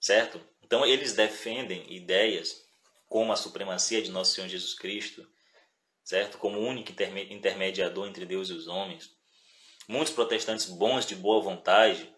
Certo? 0.00 0.40
Então 0.62 0.84
eles 0.84 1.14
defendem 1.14 1.92
ideias 1.92 2.62
como 3.08 3.32
a 3.32 3.36
supremacia 3.36 4.02
de 4.02 4.10
nosso 4.10 4.34
Senhor 4.34 4.48
Jesus 4.48 4.74
Cristo, 4.74 5.26
certo? 6.02 6.38
Como 6.38 6.58
único 6.58 6.92
intermediador 7.30 8.08
entre 8.08 8.24
Deus 8.24 8.48
e 8.48 8.54
os 8.54 8.66
homens. 8.66 9.10
Muitos 9.86 10.14
protestantes 10.14 10.66
bons 10.66 11.04
de 11.04 11.14
boa 11.14 11.42
vontade 11.42 12.10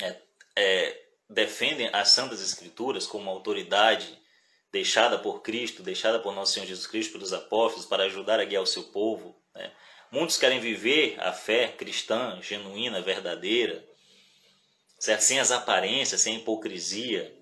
é, 0.00 0.16
é, 0.56 1.02
defendem 1.28 1.88
as 1.92 2.08
Santas 2.10 2.40
Escrituras 2.40 3.06
como 3.06 3.30
autoridade 3.30 4.18
deixada 4.72 5.18
por 5.18 5.42
Cristo, 5.42 5.82
deixada 5.82 6.18
por 6.18 6.34
nosso 6.34 6.52
Senhor 6.52 6.66
Jesus 6.66 6.86
Cristo, 6.86 7.12
pelos 7.12 7.32
apóstolos, 7.32 7.86
para 7.86 8.04
ajudar 8.04 8.38
a 8.40 8.44
guiar 8.44 8.62
o 8.62 8.66
seu 8.66 8.84
povo. 8.84 9.36
Né? 9.54 9.72
Muitos 10.10 10.36
querem 10.36 10.60
viver 10.60 11.16
a 11.20 11.32
fé 11.32 11.68
cristã, 11.68 12.40
genuína, 12.40 13.00
verdadeira, 13.00 13.84
certo? 14.98 15.22
sem 15.22 15.40
as 15.40 15.50
aparências, 15.50 16.20
sem 16.20 16.36
a 16.36 16.38
hipocrisia, 16.38 17.34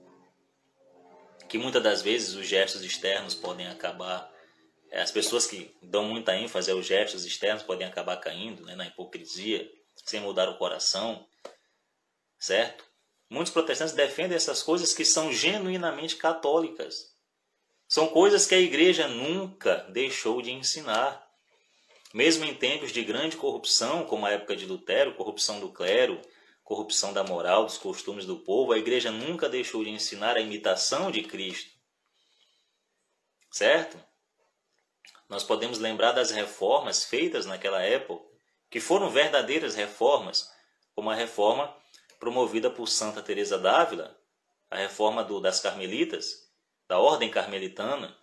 que 1.48 1.59
muitas 1.59 1.82
das 1.82 2.02
vezes 2.02 2.35
os 2.35 2.47
gestos 2.47 2.82
externos 2.82 3.35
podem 3.35 3.66
acabar. 3.66 4.30
É, 4.90 5.02
as 5.02 5.10
pessoas 5.10 5.47
que 5.47 5.74
dão 5.82 6.05
muita 6.05 6.36
ênfase 6.36 6.70
aos 6.70 6.86
gestos 6.86 7.24
externos 7.24 7.62
podem 7.62 7.86
acabar 7.86 8.16
caindo 8.18 8.64
né, 8.64 8.74
na 8.74 8.86
hipocrisia, 8.86 9.70
sem 10.05 10.20
mudar 10.20 10.48
o 10.48 10.56
coração, 10.56 11.26
certo? 12.39 12.85
Muitos 13.31 13.52
protestantes 13.52 13.94
defendem 13.94 14.36
essas 14.36 14.62
coisas 14.62 14.94
que 14.94 15.05
são 15.05 15.32
genuinamente 15.32 16.16
católicas. 16.16 17.15
São 17.86 18.09
coisas 18.09 18.47
que 18.47 18.55
a 18.55 18.60
igreja 18.60 19.06
nunca 19.06 19.86
deixou 19.90 20.40
de 20.40 20.51
ensinar. 20.51 21.27
Mesmo 22.12 22.44
em 22.44 22.55
tempos 22.55 22.93
de 22.93 23.05
grande 23.05 23.36
corrupção, 23.36 24.06
como 24.06 24.24
a 24.24 24.31
época 24.31 24.56
de 24.56 24.65
Lutero, 24.65 25.15
corrupção 25.15 25.60
do 25.60 25.70
clero, 25.70 26.20
corrupção 26.65 27.12
da 27.12 27.23
moral, 27.23 27.65
dos 27.65 27.78
costumes 27.78 28.24
do 28.24 28.36
povo, 28.36 28.73
a 28.73 28.78
igreja 28.78 29.10
nunca 29.10 29.48
deixou 29.48 29.85
de 29.85 29.90
ensinar 29.90 30.36
a 30.36 30.40
imitação 30.40 31.10
de 31.10 31.23
Cristo. 31.23 31.70
Certo? 33.51 33.98
Nós 35.28 35.44
podemos 35.44 35.78
lembrar 35.78 36.12
das 36.12 36.31
reformas 36.31 37.05
feitas 37.05 37.44
naquela 37.44 37.82
época, 37.82 38.24
que 38.70 38.81
foram 38.81 39.10
verdadeiras 39.10 39.74
reformas, 39.74 40.51
como 40.94 41.10
a 41.10 41.15
reforma 41.15 41.74
promovida 42.19 42.70
por 42.70 42.89
Santa 42.89 43.23
Teresa 43.23 43.59
d'Ávila, 43.59 44.16
a 44.70 44.77
reforma 44.77 45.24
do, 45.24 45.40
das 45.40 45.61
carmelitas, 45.61 46.49
da 46.89 46.99
ordem 46.99 47.31
carmelitana, 47.31 48.16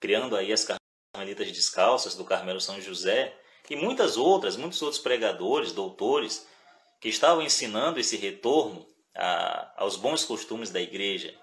criando 0.00 0.36
aí 0.36 0.52
as 0.52 0.66
carmelitas 1.14 1.50
descalças 1.52 2.14
do 2.14 2.24
Carmelo 2.24 2.60
São 2.60 2.80
José 2.80 3.36
e 3.68 3.76
muitas 3.76 4.16
outras, 4.16 4.56
muitos 4.56 4.80
outros 4.82 5.00
pregadores, 5.00 5.72
doutores 5.72 6.46
que 7.00 7.08
estavam 7.08 7.42
ensinando 7.42 8.00
esse 8.00 8.16
retorno 8.16 8.86
a, 9.14 9.82
aos 9.82 9.96
bons 9.96 10.24
costumes 10.24 10.70
da 10.70 10.80
igreja. 10.80 11.34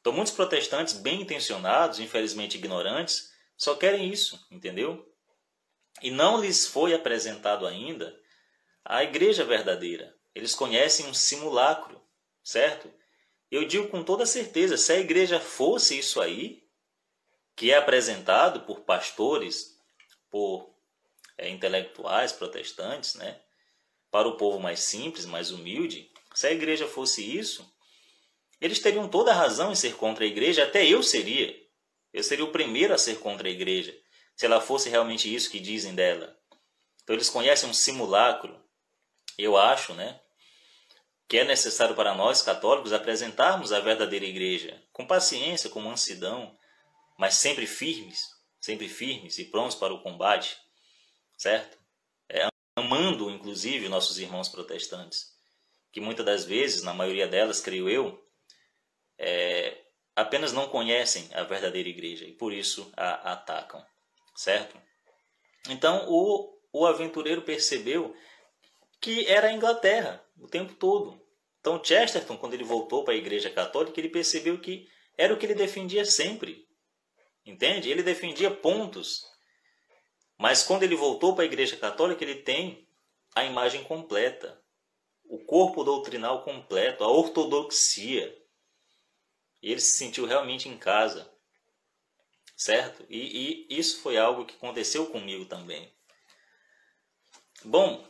Então 0.00 0.12
muitos 0.12 0.32
protestantes 0.32 0.94
bem 0.94 1.20
intencionados, 1.20 1.98
infelizmente 1.98 2.56
ignorantes, 2.56 3.30
só 3.56 3.74
querem 3.74 4.08
isso, 4.08 4.46
entendeu? 4.50 5.06
E 6.00 6.10
não 6.10 6.40
lhes 6.40 6.66
foi 6.66 6.94
apresentado 6.94 7.66
ainda 7.66 8.18
a 8.84 9.02
igreja 9.02 9.44
verdadeira, 9.44 10.14
eles 10.34 10.54
conhecem 10.54 11.06
um 11.06 11.14
simulacro, 11.14 12.00
certo? 12.42 12.92
Eu 13.50 13.64
digo 13.64 13.88
com 13.88 14.02
toda 14.02 14.24
certeza, 14.26 14.76
se 14.76 14.92
a 14.92 14.98
igreja 14.98 15.40
fosse 15.40 15.98
isso 15.98 16.20
aí, 16.20 16.62
que 17.56 17.72
é 17.72 17.76
apresentado 17.76 18.60
por 18.60 18.80
pastores, 18.80 19.76
por 20.30 20.72
é, 21.36 21.48
intelectuais 21.48 22.32
protestantes, 22.32 23.14
né? 23.16 23.40
Para 24.10 24.28
o 24.28 24.36
povo 24.36 24.58
mais 24.58 24.80
simples, 24.80 25.26
mais 25.26 25.50
humilde, 25.50 26.10
se 26.34 26.46
a 26.46 26.52
igreja 26.52 26.86
fosse 26.86 27.36
isso, 27.36 27.68
eles 28.60 28.78
teriam 28.78 29.08
toda 29.08 29.32
a 29.32 29.34
razão 29.34 29.72
em 29.72 29.74
ser 29.74 29.96
contra 29.96 30.24
a 30.24 30.28
igreja, 30.28 30.64
até 30.64 30.86
eu 30.86 31.02
seria. 31.02 31.58
Eu 32.12 32.22
seria 32.22 32.44
o 32.44 32.52
primeiro 32.52 32.92
a 32.92 32.98
ser 32.98 33.18
contra 33.20 33.48
a 33.48 33.50
igreja, 33.50 33.96
se 34.36 34.46
ela 34.46 34.60
fosse 34.60 34.88
realmente 34.88 35.32
isso 35.32 35.50
que 35.50 35.60
dizem 35.60 35.94
dela. 35.94 36.36
Então 37.02 37.14
eles 37.14 37.30
conhecem 37.30 37.68
um 37.68 37.74
simulacro, 37.74 38.58
eu 39.42 39.56
acho, 39.56 39.94
né, 39.94 40.20
que 41.28 41.38
é 41.38 41.44
necessário 41.44 41.94
para 41.94 42.14
nós 42.14 42.42
católicos 42.42 42.92
apresentarmos 42.92 43.72
a 43.72 43.80
verdadeira 43.80 44.26
igreja 44.26 44.82
com 44.92 45.06
paciência, 45.06 45.70
com 45.70 45.80
mansidão, 45.80 46.58
mas 47.18 47.34
sempre 47.34 47.66
firmes, 47.66 48.20
sempre 48.60 48.88
firmes 48.88 49.38
e 49.38 49.44
prontos 49.44 49.76
para 49.76 49.94
o 49.94 50.02
combate, 50.02 50.58
certo? 51.38 51.78
É, 52.28 52.48
amando, 52.76 53.30
inclusive, 53.30 53.88
nossos 53.88 54.18
irmãos 54.18 54.48
protestantes, 54.48 55.32
que 55.92 56.00
muitas 56.00 56.26
das 56.26 56.44
vezes, 56.44 56.82
na 56.82 56.92
maioria 56.92 57.28
delas, 57.28 57.60
creio 57.60 57.88
eu, 57.88 58.20
é, 59.18 59.76
apenas 60.16 60.52
não 60.52 60.68
conhecem 60.68 61.28
a 61.32 61.42
verdadeira 61.42 61.88
igreja 61.88 62.24
e 62.24 62.32
por 62.32 62.52
isso 62.52 62.90
a 62.96 63.32
atacam, 63.32 63.84
certo? 64.34 64.80
Então 65.68 66.06
o, 66.08 66.58
o 66.72 66.86
aventureiro 66.86 67.42
percebeu 67.42 68.16
que 69.00 69.26
era 69.26 69.48
a 69.48 69.52
Inglaterra 69.52 70.24
o 70.38 70.46
tempo 70.46 70.74
todo. 70.74 71.20
Então 71.60 71.82
Chesterton, 71.82 72.36
quando 72.36 72.54
ele 72.54 72.64
voltou 72.64 73.04
para 73.04 73.14
a 73.14 73.16
Igreja 73.16 73.50
Católica, 73.50 73.98
ele 73.98 74.08
percebeu 74.08 74.58
que 74.60 74.88
era 75.16 75.32
o 75.32 75.38
que 75.38 75.46
ele 75.46 75.54
defendia 75.54 76.04
sempre. 76.04 76.66
Entende? 77.44 77.90
Ele 77.90 78.02
defendia 78.02 78.50
pontos. 78.50 79.26
Mas 80.38 80.62
quando 80.62 80.82
ele 80.82 80.96
voltou 80.96 81.34
para 81.34 81.44
a 81.44 81.46
Igreja 81.46 81.76
Católica, 81.76 82.24
ele 82.24 82.36
tem 82.36 82.88
a 83.34 83.44
imagem 83.44 83.84
completa, 83.84 84.60
o 85.24 85.38
corpo 85.44 85.84
doutrinal 85.84 86.42
completo, 86.42 87.04
a 87.04 87.08
ortodoxia. 87.08 88.36
Ele 89.62 89.80
se 89.80 89.98
sentiu 89.98 90.24
realmente 90.24 90.68
em 90.68 90.78
casa. 90.78 91.30
Certo? 92.56 93.04
E, 93.08 93.66
e 93.68 93.78
isso 93.78 94.00
foi 94.00 94.16
algo 94.18 94.44
que 94.44 94.54
aconteceu 94.54 95.06
comigo 95.06 95.44
também. 95.44 95.94
Bom, 97.64 98.09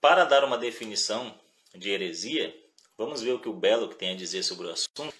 para 0.00 0.24
dar 0.24 0.44
uma 0.44 0.56
definição 0.56 1.38
de 1.74 1.90
heresia, 1.90 2.54
vamos 2.96 3.22
ver 3.22 3.32
o 3.32 3.38
que 3.38 3.48
o 3.48 3.52
Belo 3.52 3.88
tem 3.88 4.12
a 4.12 4.16
dizer 4.16 4.42
sobre 4.42 4.66
o 4.66 4.70
assunto. 4.70 5.14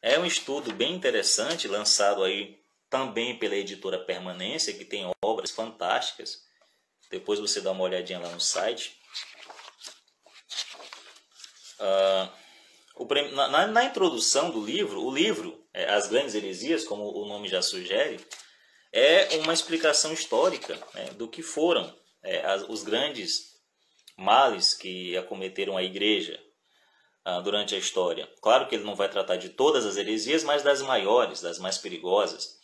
É 0.00 0.18
um 0.18 0.26
estudo 0.26 0.72
bem 0.74 0.94
interessante, 0.94 1.68
lançado 1.68 2.22
aí 2.22 2.60
também 2.90 3.38
pela 3.38 3.56
editora 3.56 3.98
Permanência, 3.98 4.74
que 4.74 4.84
tem 4.84 5.10
obras 5.24 5.50
fantásticas. 5.50 6.44
Depois 7.10 7.38
você 7.38 7.60
dá 7.60 7.70
uma 7.70 7.84
olhadinha 7.84 8.18
lá 8.18 8.28
no 8.28 8.40
site. 8.40 8.98
Uh, 11.78 12.42
na, 13.32 13.66
na, 13.66 13.84
introdução 13.84 14.50
do 14.50 14.64
livro, 14.64 15.02
o 15.02 15.12
livro, 15.12 15.66
é, 15.72 15.90
As 15.90 16.08
Grandes 16.08 16.34
Heresias, 16.34 16.84
como 16.84 17.04
o 17.04 17.26
nome 17.26 17.48
já 17.48 17.62
sugere, 17.62 18.24
é 18.92 19.36
uma 19.38 19.52
explicação 19.52 20.12
histórica 20.12 20.78
né, 20.94 21.06
do 21.14 21.26
que 21.26 21.42
foram 21.42 21.96
é, 22.22 22.44
as, 22.44 22.62
os 22.68 22.82
grandes 22.82 23.51
males 24.22 24.72
que 24.72 25.16
acometeram 25.16 25.76
a 25.76 25.82
igreja 25.82 26.40
ah, 27.24 27.40
durante 27.40 27.74
a 27.74 27.78
história. 27.78 28.28
Claro 28.40 28.66
que 28.68 28.74
ele 28.74 28.84
não 28.84 28.94
vai 28.94 29.08
tratar 29.08 29.36
de 29.36 29.50
todas 29.50 29.84
as 29.84 29.96
heresias, 29.96 30.44
mas 30.44 30.62
das 30.62 30.80
maiores, 30.80 31.40
das 31.40 31.58
mais 31.58 31.76
perigosas. 31.76 32.58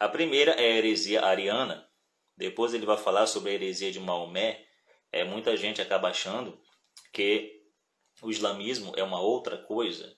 A 0.00 0.08
primeira 0.08 0.52
é 0.52 0.72
a 0.72 0.76
heresia 0.76 1.24
ariana, 1.24 1.88
Depois 2.36 2.74
ele 2.74 2.84
vai 2.84 2.96
falar 2.96 3.26
sobre 3.26 3.50
a 3.50 3.54
heresia 3.54 3.92
de 3.92 4.00
Maomé. 4.00 4.66
É, 5.12 5.22
muita 5.22 5.56
gente 5.56 5.80
acaba 5.80 6.08
achando 6.08 6.60
que 7.12 7.62
o 8.20 8.30
islamismo 8.30 8.92
é 8.96 9.02
uma 9.04 9.20
outra 9.20 9.56
coisa. 9.56 10.16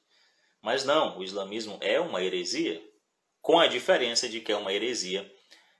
Mas 0.62 0.84
não, 0.84 1.18
o 1.18 1.22
islamismo 1.22 1.78
é 1.82 2.00
uma 2.00 2.22
heresia, 2.22 2.82
com 3.42 3.58
a 3.58 3.66
diferença 3.66 4.28
de 4.28 4.40
que 4.40 4.50
é 4.50 4.56
uma 4.56 4.72
heresia 4.72 5.30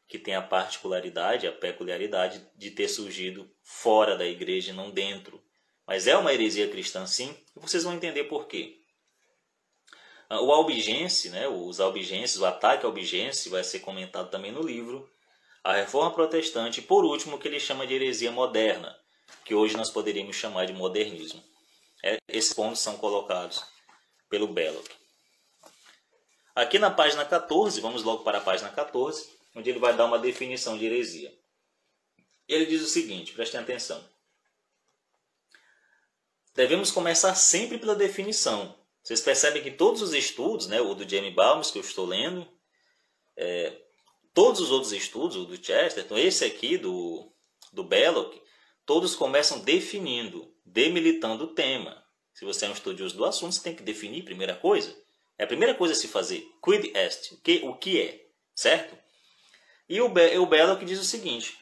que 0.08 0.18
tem 0.18 0.34
a 0.34 0.42
particularidade, 0.42 1.46
a 1.46 1.52
peculiaridade 1.52 2.46
de 2.54 2.70
ter 2.70 2.88
surgido 2.88 3.50
fora 3.62 4.16
da 4.16 4.26
igreja 4.26 4.70
e 4.70 4.74
não 4.74 4.90
dentro. 4.90 5.42
Mas 5.86 6.06
é 6.06 6.16
uma 6.16 6.32
heresia 6.32 6.68
cristã 6.68 7.06
sim, 7.06 7.36
e 7.56 7.60
vocês 7.60 7.84
vão 7.84 7.94
entender 7.94 8.24
por 8.24 8.46
quê. 8.46 8.80
Ah, 10.28 10.40
o 10.40 10.52
albigense, 10.52 11.30
né, 11.30 11.46
os 11.46 11.80
albigenses, 11.80 12.38
o 12.38 12.46
ataque 12.46 12.84
albigense 12.84 13.48
vai 13.48 13.62
ser 13.62 13.80
comentado 13.80 14.30
também 14.30 14.50
no 14.50 14.62
livro. 14.62 15.08
A 15.62 15.74
reforma 15.74 16.12
protestante, 16.12 16.80
e 16.80 16.82
por 16.82 17.04
último, 17.04 17.36
o 17.36 17.38
que 17.38 17.48
ele 17.48 17.60
chama 17.60 17.86
de 17.86 17.94
heresia 17.94 18.30
moderna, 18.30 18.96
que 19.44 19.54
hoje 19.54 19.76
nós 19.76 19.90
poderíamos 19.90 20.36
chamar 20.36 20.66
de 20.66 20.72
modernismo. 20.72 21.42
É, 22.04 22.18
esses 22.28 22.52
pontos 22.52 22.80
são 22.80 22.96
colocados 22.96 23.64
pelo 24.28 24.46
Belloc. 24.46 24.86
Aqui 26.54 26.78
na 26.78 26.90
página 26.90 27.24
14, 27.24 27.80
vamos 27.80 28.02
logo 28.02 28.24
para 28.24 28.38
a 28.38 28.40
página 28.40 28.70
14, 28.70 29.35
onde 29.56 29.70
ele 29.70 29.78
vai 29.78 29.96
dar 29.96 30.04
uma 30.04 30.18
definição 30.18 30.76
de 30.76 30.84
heresia. 30.84 31.34
Ele 32.46 32.66
diz 32.66 32.82
o 32.82 32.86
seguinte, 32.86 33.32
prestem 33.32 33.58
atenção. 33.58 34.06
Devemos 36.54 36.90
começar 36.90 37.34
sempre 37.34 37.78
pela 37.78 37.94
definição. 37.94 38.78
Vocês 39.02 39.20
percebem 39.20 39.62
que 39.62 39.70
todos 39.70 40.02
os 40.02 40.12
estudos, 40.12 40.66
né, 40.66 40.80
o 40.80 40.94
do 40.94 41.08
Jamie 41.08 41.30
Balmes 41.30 41.70
que 41.70 41.78
eu 41.78 41.82
estou 41.82 42.04
lendo, 42.04 42.46
é, 43.36 43.76
todos 44.34 44.60
os 44.60 44.70
outros 44.70 44.92
estudos, 44.92 45.36
o 45.36 45.44
do 45.46 45.56
Chesterton, 45.56 46.18
esse 46.18 46.44
aqui 46.44 46.76
do, 46.76 47.32
do 47.72 47.82
Belloc, 47.82 48.34
todos 48.84 49.16
começam 49.16 49.60
definindo, 49.60 50.54
demilitando 50.64 51.44
o 51.44 51.54
tema. 51.54 52.04
Se 52.34 52.44
você 52.44 52.66
é 52.66 52.68
um 52.68 52.72
estudioso 52.72 53.16
do 53.16 53.24
assunto, 53.24 53.54
você 53.54 53.62
tem 53.62 53.74
que 53.74 53.82
definir, 53.82 54.24
primeira 54.24 54.54
coisa. 54.54 54.94
É 55.38 55.44
a 55.44 55.46
primeira 55.46 55.74
coisa 55.74 55.94
a 55.94 55.96
se 55.96 56.08
fazer. 56.08 56.46
Quid 56.62 56.96
est, 56.96 57.32
o 57.32 57.40
que, 57.40 57.62
o 57.64 57.74
que 57.76 58.00
é, 58.00 58.26
certo? 58.54 59.05
E 59.88 60.00
o, 60.00 60.08
Be 60.08 60.36
o 60.38 60.46
Belloc 60.46 60.82
diz 60.84 60.98
o 60.98 61.04
seguinte: 61.04 61.58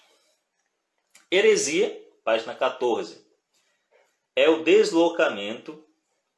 heresia, 1.30 2.02
página 2.24 2.54
14, 2.54 3.22
é 4.34 4.48
o 4.48 4.62
deslocamento 4.62 5.84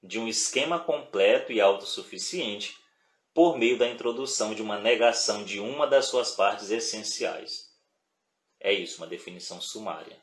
de 0.02 0.18
um 0.18 0.26
esquema 0.26 0.78
completo 0.78 1.52
e 1.52 1.60
autossuficiente 1.60 2.76
por 3.32 3.56
meio 3.56 3.78
da 3.78 3.86
introdução 3.86 4.54
de 4.54 4.62
uma 4.62 4.78
negação 4.78 5.44
de 5.44 5.60
uma 5.60 5.86
das 5.86 6.06
suas 6.06 6.32
partes 6.32 6.70
essenciais. 6.70 7.70
É 8.58 8.72
isso, 8.72 8.98
uma 8.98 9.06
definição 9.06 9.60
sumária. 9.60 10.20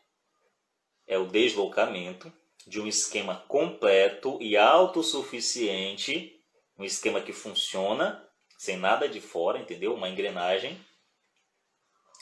É 1.08 1.18
o 1.18 1.28
deslocamento 1.28 2.32
de 2.66 2.82
um 2.82 2.88
esquema 2.88 3.38
completo 3.48 4.38
e 4.42 4.58
autossuficiente, 4.58 6.42
um 6.78 6.84
esquema 6.84 7.22
que 7.22 7.32
funciona 7.32 8.28
sem 8.58 8.78
nada 8.78 9.08
de 9.08 9.22
fora, 9.22 9.60
entendeu? 9.60 9.94
Uma 9.94 10.10
engrenagem 10.10 10.80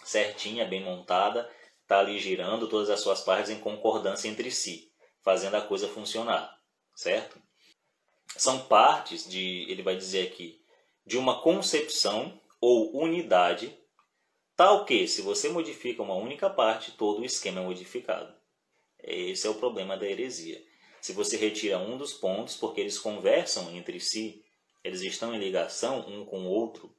certinha, 0.03 0.65
bem 0.65 0.83
montada, 0.83 1.49
está 1.81 1.99
ali 1.99 2.19
girando 2.19 2.67
todas 2.67 2.89
as 2.89 3.01
suas 3.01 3.21
partes 3.21 3.49
em 3.49 3.59
concordância 3.59 4.27
entre 4.27 4.49
si, 4.51 4.91
fazendo 5.21 5.55
a 5.55 5.61
coisa 5.61 5.87
funcionar, 5.87 6.57
certo? 6.95 7.41
São 8.37 8.65
partes 8.67 9.29
de, 9.29 9.65
ele 9.69 9.83
vai 9.83 9.95
dizer 9.95 10.27
aqui, 10.27 10.63
de 11.05 11.17
uma 11.17 11.41
concepção 11.41 12.39
ou 12.59 12.95
unidade, 12.95 13.77
tal 14.55 14.85
que, 14.85 15.07
se 15.07 15.21
você 15.21 15.49
modifica 15.49 16.01
uma 16.01 16.15
única 16.15 16.49
parte, 16.49 16.91
todo 16.91 17.21
o 17.21 17.25
esquema 17.25 17.59
é 17.59 17.63
modificado. 17.63 18.33
Esse 19.03 19.47
é 19.47 19.49
o 19.49 19.55
problema 19.55 19.97
da 19.97 20.05
heresia. 20.05 20.63
Se 21.01 21.13
você 21.13 21.35
retira 21.35 21.79
um 21.79 21.97
dos 21.97 22.13
pontos, 22.13 22.55
porque 22.55 22.79
eles 22.79 22.99
conversam 22.99 23.75
entre 23.75 23.99
si, 23.99 24.45
eles 24.83 25.01
estão 25.01 25.33
em 25.33 25.39
ligação 25.39 26.07
um 26.07 26.23
com 26.23 26.41
o 26.41 26.49
outro. 26.49 26.95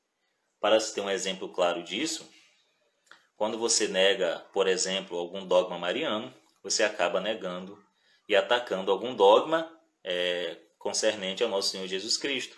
Para 0.60 0.78
se 0.80 0.94
ter 0.94 1.00
um 1.00 1.10
exemplo 1.10 1.48
claro 1.48 1.82
disso, 1.82 2.28
quando 3.36 3.58
você 3.58 3.88
nega, 3.88 4.44
por 4.52 4.66
exemplo, 4.66 5.18
algum 5.18 5.46
dogma 5.46 5.78
mariano, 5.78 6.32
você 6.62 6.82
acaba 6.82 7.20
negando 7.20 7.82
e 8.28 8.36
atacando 8.36 8.90
algum 8.90 9.14
dogma 9.14 9.70
é, 10.04 10.56
concernente 10.78 11.42
ao 11.42 11.48
nosso 11.48 11.70
Senhor 11.70 11.86
Jesus 11.86 12.16
Cristo. 12.16 12.56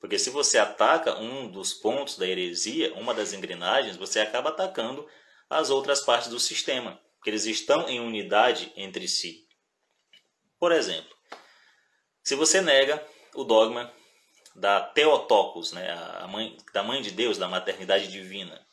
Porque 0.00 0.18
se 0.18 0.30
você 0.30 0.58
ataca 0.58 1.18
um 1.18 1.48
dos 1.48 1.74
pontos 1.74 2.16
da 2.16 2.26
heresia, 2.26 2.94
uma 2.94 3.12
das 3.12 3.32
engrenagens, 3.32 3.96
você 3.96 4.20
acaba 4.20 4.48
atacando 4.48 5.06
as 5.48 5.68
outras 5.68 6.00
partes 6.00 6.28
do 6.28 6.40
sistema 6.40 6.98
que 7.22 7.28
eles 7.28 7.44
estão 7.44 7.88
em 7.88 8.00
unidade 8.00 8.72
entre 8.76 9.06
si. 9.06 9.46
Por 10.58 10.72
exemplo, 10.72 11.14
se 12.22 12.34
você 12.34 12.60
nega 12.60 13.04
o 13.34 13.44
dogma 13.44 13.92
da 14.54 14.80
Theotokos, 14.80 15.72
né, 15.72 15.90
a 15.90 16.26
mãe, 16.26 16.56
da 16.72 16.82
mãe 16.82 17.00
de 17.02 17.10
Deus, 17.10 17.38
da 17.38 17.48
maternidade 17.48 18.08
divina. 18.08 18.66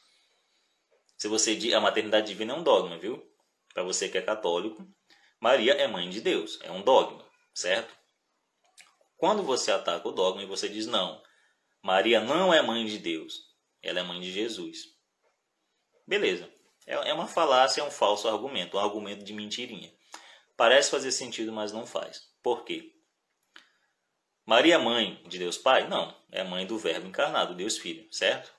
Se 1.18 1.28
você 1.28 1.56
diz 1.56 1.74
a 1.74 1.82
maternidade 1.82 2.28
divina 2.28 2.54
é 2.54 2.56
um 2.56 2.64
dogma, 2.64 2.98
viu? 2.98 3.28
Para 3.74 3.84
você 3.84 4.08
que 4.08 4.18
é 4.18 4.22
católico, 4.22 4.88
Maria 5.40 5.74
é 5.74 5.88
mãe 5.88 6.10
de 6.10 6.22
Deus, 6.22 6.60
é 6.62 6.72
um 6.72 6.82
dogma, 6.82 7.26
certo? 7.54 7.96
Quando 9.18 9.42
você 9.44 9.72
ataca 9.72 10.08
o 10.08 10.12
dogma 10.12 10.44
e 10.44 10.46
você 10.46 10.70
diz 10.70 10.86
não, 10.86 11.22
Maria 11.82 12.20
não 12.20 12.54
é 12.54 12.62
mãe 12.62 12.86
de 12.86 13.00
Deus, 13.00 13.42
ela 13.82 14.00
é 14.00 14.04
mãe 14.04 14.20
de 14.20 14.32
Jesus. 14.32 14.96
Beleza. 16.06 16.52
É, 16.86 16.94
é 17.10 17.14
uma 17.14 17.28
falácia, 17.28 17.82
é 17.82 17.84
um 17.84 17.92
falso 17.92 18.28
argumento, 18.28 18.78
um 18.78 18.80
argumento 18.80 19.24
de 19.24 19.34
mentirinha. 19.34 19.92
Parece 20.56 20.92
fazer 20.92 21.12
sentido, 21.12 21.52
mas 21.52 21.72
não 21.72 21.86
faz. 21.86 22.30
Por 22.42 22.64
quê? 22.64 22.94
Maria 24.46 24.76
é 24.76 24.78
mãe 24.78 25.22
de 25.28 25.38
Deus 25.38 25.58
Pai? 25.58 25.88
Não, 25.88 26.16
é 26.32 26.44
mãe 26.44 26.66
do 26.66 26.78
Verbo 26.78 27.08
encarnado, 27.08 27.54
Deus 27.54 27.78
Filho, 27.78 28.08
certo? 28.12 28.54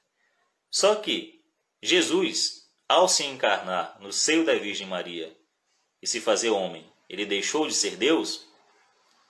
Só 0.70 0.96
que 0.96 1.37
Jesus, 1.82 2.68
ao 2.88 3.08
se 3.08 3.24
encarnar 3.24 3.98
no 4.00 4.12
seio 4.12 4.44
da 4.44 4.54
Virgem 4.54 4.86
Maria 4.86 5.36
e 6.02 6.06
se 6.06 6.20
fazer 6.20 6.50
homem, 6.50 6.90
ele 7.08 7.24
deixou 7.24 7.66
de 7.66 7.74
ser 7.74 7.96
Deus? 7.96 8.46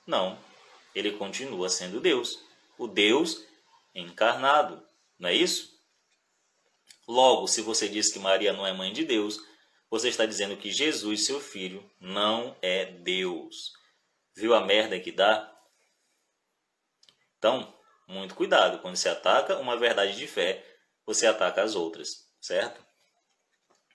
Não, 0.07 0.39
ele 0.95 1.12
continua 1.12 1.69
sendo 1.69 2.01
Deus, 2.01 2.43
o 2.79 2.87
Deus 2.87 3.45
encarnado, 3.95 4.83
não 5.19 5.29
é 5.29 5.35
isso? 5.35 5.77
Logo, 7.07 7.47
se 7.47 7.62
você 7.62 7.89
diz 7.89 8.12
que 8.12 8.19
Maria 8.19 8.53
não 8.53 8.66
é 8.66 8.73
mãe 8.73 8.93
de 8.93 9.05
Deus, 9.05 9.41
você 9.91 10.09
está 10.09 10.27
dizendo 10.27 10.57
que 10.57 10.70
Jesus, 10.70 11.25
seu 11.25 11.41
filho, 11.41 11.91
não 12.01 12.57
é 12.61 12.85
Deus. 12.85 13.73
Viu 14.37 14.55
a 14.55 14.61
merda 14.61 15.01
que 15.01 15.11
dá? 15.11 15.55
Então, 17.39 17.75
muito 18.07 18.35
cuidado. 18.35 18.81
Quando 18.81 18.97
se 18.97 19.09
ataca 19.09 19.59
uma 19.59 19.77
verdade 19.77 20.16
de 20.16 20.27
fé, 20.27 20.65
você 21.07 21.27
ataca 21.27 21.62
as 21.62 21.75
outras, 21.75 22.28
certo? 22.40 22.85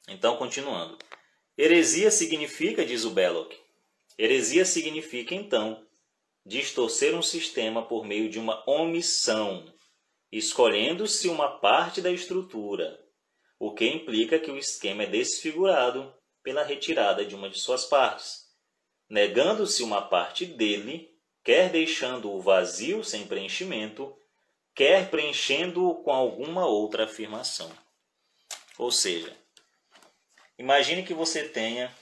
Então, 0.07 0.37
continuando. 0.37 0.97
Heresia 1.57 2.11
significa, 2.11 2.85
diz 2.85 3.05
o 3.05 3.11
Belloc, 3.11 3.53
heresia 4.17 4.65
significa, 4.65 5.35
então, 5.35 5.85
distorcer 6.45 7.15
um 7.15 7.21
sistema 7.21 7.85
por 7.85 8.05
meio 8.05 8.29
de 8.29 8.39
uma 8.39 8.63
omissão, 8.69 9.65
escolhendo-se 10.31 11.27
uma 11.27 11.59
parte 11.59 12.01
da 12.01 12.11
estrutura, 12.11 12.99
o 13.59 13.73
que 13.73 13.87
implica 13.87 14.39
que 14.39 14.51
o 14.51 14.57
esquema 14.57 15.03
é 15.03 15.07
desfigurado 15.07 16.13
pela 16.43 16.63
retirada 16.63 17.23
de 17.23 17.33
uma 17.35 17.49
de 17.49 17.59
suas 17.59 17.85
partes, 17.85 18.43
negando-se 19.09 19.83
uma 19.83 20.01
parte 20.01 20.45
dele, 20.45 21.09
quer 21.43 21.69
deixando-o 21.69 22.41
vazio 22.41 23.03
sem 23.03 23.25
preenchimento, 23.25 24.13
quer 24.75 25.09
preenchendo-o 25.09 26.03
com 26.03 26.11
alguma 26.11 26.65
outra 26.65 27.05
afirmação. 27.05 27.71
Ou 28.77 28.91
seja, 28.91 29.35
imagine 30.57 31.03
que 31.03 31.13
você 31.13 31.47
tenha 31.47 31.93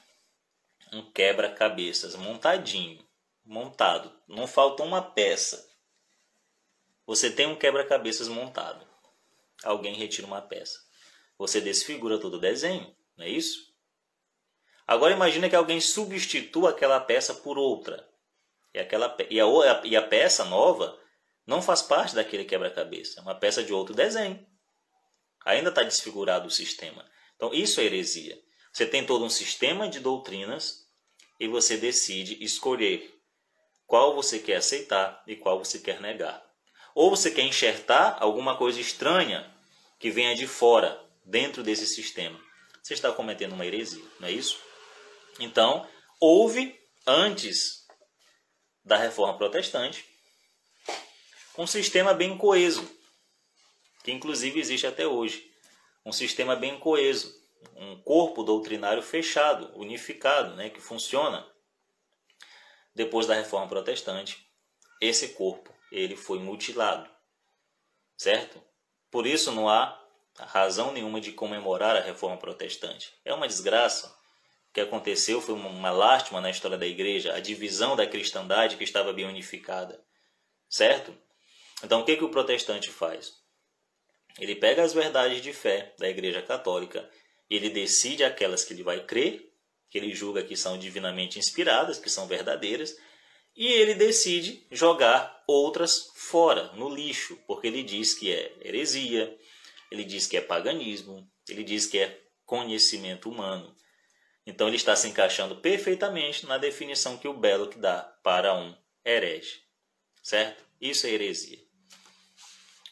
um 0.91 1.11
quebra-cabeças 1.11 2.15
montadinho, 2.15 3.03
montado, 3.45 4.11
não 4.27 4.47
falta 4.47 4.83
uma 4.83 5.01
peça. 5.01 5.69
Você 7.05 7.29
tem 7.31 7.47
um 7.47 7.55
quebra-cabeças 7.55 8.27
montado. 8.27 8.87
Alguém 9.63 9.95
retira 9.95 10.27
uma 10.27 10.41
peça 10.41 10.91
você 11.41 11.59
desfigura 11.59 12.19
todo 12.19 12.35
o 12.35 12.39
desenho, 12.39 12.95
não 13.17 13.25
é 13.25 13.29
isso? 13.29 13.73
Agora 14.85 15.13
imagine 15.13 15.49
que 15.49 15.55
alguém 15.55 15.81
substitua 15.81 16.69
aquela 16.69 16.99
peça 16.99 17.33
por 17.33 17.57
outra. 17.57 18.07
E, 18.71 18.77
aquela, 18.77 19.17
e, 19.27 19.39
a, 19.41 19.81
e 19.83 19.95
a 19.95 20.03
peça 20.03 20.45
nova 20.45 20.95
não 21.45 21.59
faz 21.59 21.81
parte 21.81 22.13
daquele 22.13 22.45
quebra-cabeça. 22.45 23.19
É 23.19 23.23
uma 23.23 23.33
peça 23.33 23.63
de 23.63 23.73
outro 23.73 23.95
desenho. 23.95 24.45
Ainda 25.45 25.69
está 25.69 25.83
desfigurado 25.83 26.47
o 26.47 26.51
sistema. 26.51 27.05
Então 27.35 27.53
isso 27.53 27.79
é 27.79 27.85
heresia. 27.85 28.39
Você 28.71 28.85
tem 28.85 29.05
todo 29.05 29.25
um 29.25 29.29
sistema 29.29 29.87
de 29.89 29.99
doutrinas 29.99 30.87
e 31.39 31.47
você 31.47 31.77
decide 31.77 32.43
escolher 32.43 33.13
qual 33.85 34.15
você 34.15 34.39
quer 34.39 34.57
aceitar 34.57 35.21
e 35.27 35.35
qual 35.35 35.59
você 35.59 35.79
quer 35.79 35.99
negar. 35.99 36.41
Ou 36.95 37.09
você 37.09 37.31
quer 37.31 37.41
enxertar 37.41 38.17
alguma 38.21 38.55
coisa 38.55 38.79
estranha 38.79 39.51
que 39.99 40.09
venha 40.09 40.35
de 40.35 40.47
fora 40.47 40.99
dentro 41.25 41.63
desse 41.63 41.85
sistema. 41.85 42.39
você 42.81 42.93
está 42.93 43.11
cometendo 43.11 43.53
uma 43.53 43.65
heresia, 43.65 44.03
não 44.19 44.27
é 44.27 44.31
isso? 44.31 44.59
Então, 45.39 45.87
houve, 46.19 46.79
antes 47.05 47.85
da 48.83 48.97
reforma 48.97 49.37
protestante, 49.37 50.05
um 51.57 51.67
sistema 51.67 52.13
bem 52.13 52.37
coeso, 52.37 52.89
que 54.03 54.11
inclusive 54.11 54.59
existe 54.59 54.87
até 54.87 55.07
hoje. 55.07 55.51
Um 56.05 56.11
sistema 56.11 56.55
bem 56.55 56.79
coeso, 56.79 57.39
um 57.75 58.01
corpo 58.01 58.43
doutrinário 58.43 59.01
fechado, 59.01 59.71
unificado, 59.75 60.55
né, 60.55 60.69
que 60.69 60.81
funciona. 60.81 61.47
Depois 62.93 63.27
da 63.27 63.35
reforma 63.35 63.67
protestante, 63.67 64.45
esse 64.99 65.29
corpo 65.29 65.73
ele 65.91 66.15
foi 66.15 66.39
mutilado, 66.39 67.09
certo? 68.17 68.61
Por 69.09 69.27
isso 69.27 69.51
não 69.51 69.69
há 69.69 69.99
razão 70.39 70.91
nenhuma 70.91 71.19
de 71.19 71.31
comemorar 71.31 71.95
a 71.95 72.01
reforma 72.01 72.37
protestante. 72.37 73.13
É 73.25 73.33
uma 73.33 73.47
desgraça. 73.47 74.07
O 74.69 74.73
que 74.73 74.81
aconteceu 74.81 75.41
foi 75.41 75.53
uma 75.53 75.91
lástima 75.91 76.39
na 76.39 76.49
história 76.49 76.77
da 76.77 76.87
igreja, 76.87 77.33
a 77.33 77.39
divisão 77.39 77.95
da 77.95 78.07
cristandade 78.07 78.77
que 78.77 78.85
estava 78.85 79.11
bem 79.11 79.25
unificada, 79.25 80.01
certo? 80.69 81.13
Então 81.83 82.01
o 82.01 82.05
que, 82.05 82.15
que 82.15 82.23
o 82.23 82.29
protestante 82.29 82.89
faz? 82.89 83.40
Ele 84.39 84.55
pega 84.55 84.83
as 84.83 84.93
verdades 84.93 85.41
de 85.41 85.53
fé 85.53 85.93
da 85.97 86.09
igreja 86.09 86.41
católica 86.41 87.09
ele 87.51 87.69
decide 87.69 88.23
aquelas 88.23 88.63
que 88.63 88.73
ele 88.73 88.81
vai 88.81 89.05
crer, 89.05 89.51
que 89.89 89.97
ele 89.97 90.15
julga 90.15 90.41
que 90.41 90.55
são 90.55 90.79
divinamente 90.79 91.37
inspiradas, 91.37 91.99
que 91.99 92.09
são 92.09 92.25
verdadeiras, 92.25 92.95
e 93.53 93.67
ele 93.67 93.93
decide 93.93 94.65
jogar 94.71 95.43
outras 95.45 96.11
fora, 96.15 96.71
no 96.71 96.87
lixo, 96.87 97.37
porque 97.45 97.67
ele 97.67 97.83
diz 97.83 98.13
que 98.13 98.31
é 98.31 98.55
heresia, 98.61 99.37
ele 99.91 100.05
diz 100.05 100.27
que 100.27 100.37
é 100.37 100.41
paganismo, 100.41 101.29
ele 101.49 101.65
diz 101.65 101.85
que 101.87 101.99
é 101.99 102.21
conhecimento 102.45 103.29
humano. 103.29 103.75
Então 104.47 104.67
ele 104.67 104.77
está 104.77 104.95
se 104.95 105.09
encaixando 105.09 105.57
perfeitamente 105.57 106.45
na 106.45 106.57
definição 106.57 107.17
que 107.17 107.27
o 107.27 107.33
Belloc 107.33 107.75
dá 107.75 108.01
para 108.23 108.55
um 108.55 108.73
herege. 109.03 109.61
Certo? 110.23 110.63
Isso 110.79 111.05
é 111.05 111.09
heresia. 111.09 111.59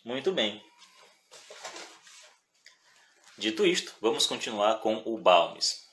Muito 0.03 0.33
bem. 0.33 0.61
Dito 3.39 3.65
isto, 3.65 3.95
vamos 4.01 4.25
continuar 4.25 4.81
com 4.81 5.01
o 5.05 5.17
Balmes. 5.17 5.87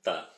Tá. 0.00 0.32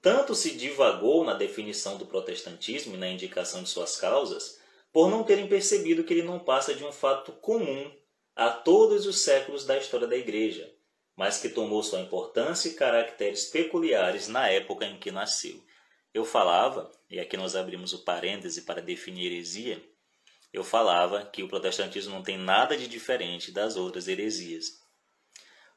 Tanto 0.00 0.34
se 0.34 0.56
divagou 0.56 1.22
na 1.22 1.34
definição 1.34 1.98
do 1.98 2.06
protestantismo 2.06 2.94
e 2.94 2.96
na 2.96 3.10
indicação 3.10 3.62
de 3.62 3.68
suas 3.68 3.94
causas, 3.96 4.58
por 4.90 5.10
não 5.10 5.22
terem 5.22 5.46
percebido 5.46 6.02
que 6.02 6.14
ele 6.14 6.22
não 6.22 6.38
passa 6.38 6.74
de 6.74 6.82
um 6.82 6.90
fato 6.90 7.32
comum 7.32 7.94
a 8.34 8.48
todos 8.48 9.04
os 9.04 9.20
séculos 9.20 9.66
da 9.66 9.76
história 9.76 10.06
da 10.06 10.16
Igreja, 10.16 10.74
mas 11.14 11.42
que 11.42 11.50
tomou 11.50 11.82
sua 11.82 12.00
importância 12.00 12.70
e 12.70 12.74
caracteres 12.74 13.44
peculiares 13.44 14.28
na 14.28 14.48
época 14.48 14.86
em 14.86 14.98
que 14.98 15.10
nasceu. 15.10 15.62
Eu 16.18 16.24
falava, 16.24 16.90
e 17.08 17.20
aqui 17.20 17.36
nós 17.36 17.54
abrimos 17.54 17.92
o 17.92 18.00
parêntese 18.00 18.62
para 18.62 18.82
definir 18.82 19.26
heresia, 19.26 19.80
eu 20.52 20.64
falava 20.64 21.24
que 21.24 21.44
o 21.44 21.48
protestantismo 21.48 22.12
não 22.12 22.24
tem 22.24 22.36
nada 22.36 22.76
de 22.76 22.88
diferente 22.88 23.52
das 23.52 23.76
outras 23.76 24.08
heresias. 24.08 24.82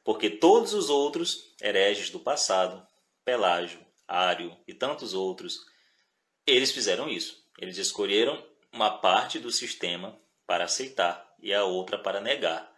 Porque 0.03 0.31
todos 0.31 0.73
os 0.73 0.89
outros 0.89 1.53
hereges 1.61 2.09
do 2.09 2.19
passado, 2.19 2.83
Pelágio, 3.23 3.85
Ário 4.07 4.57
e 4.67 4.73
tantos 4.73 5.13
outros, 5.13 5.63
eles 6.47 6.71
fizeram 6.71 7.07
isso. 7.07 7.45
Eles 7.59 7.77
escolheram 7.77 8.43
uma 8.73 8.97
parte 8.97 9.37
do 9.37 9.51
sistema 9.51 10.19
para 10.47 10.63
aceitar 10.63 11.35
e 11.39 11.53
a 11.53 11.65
outra 11.65 11.99
para 11.99 12.19
negar. 12.19 12.75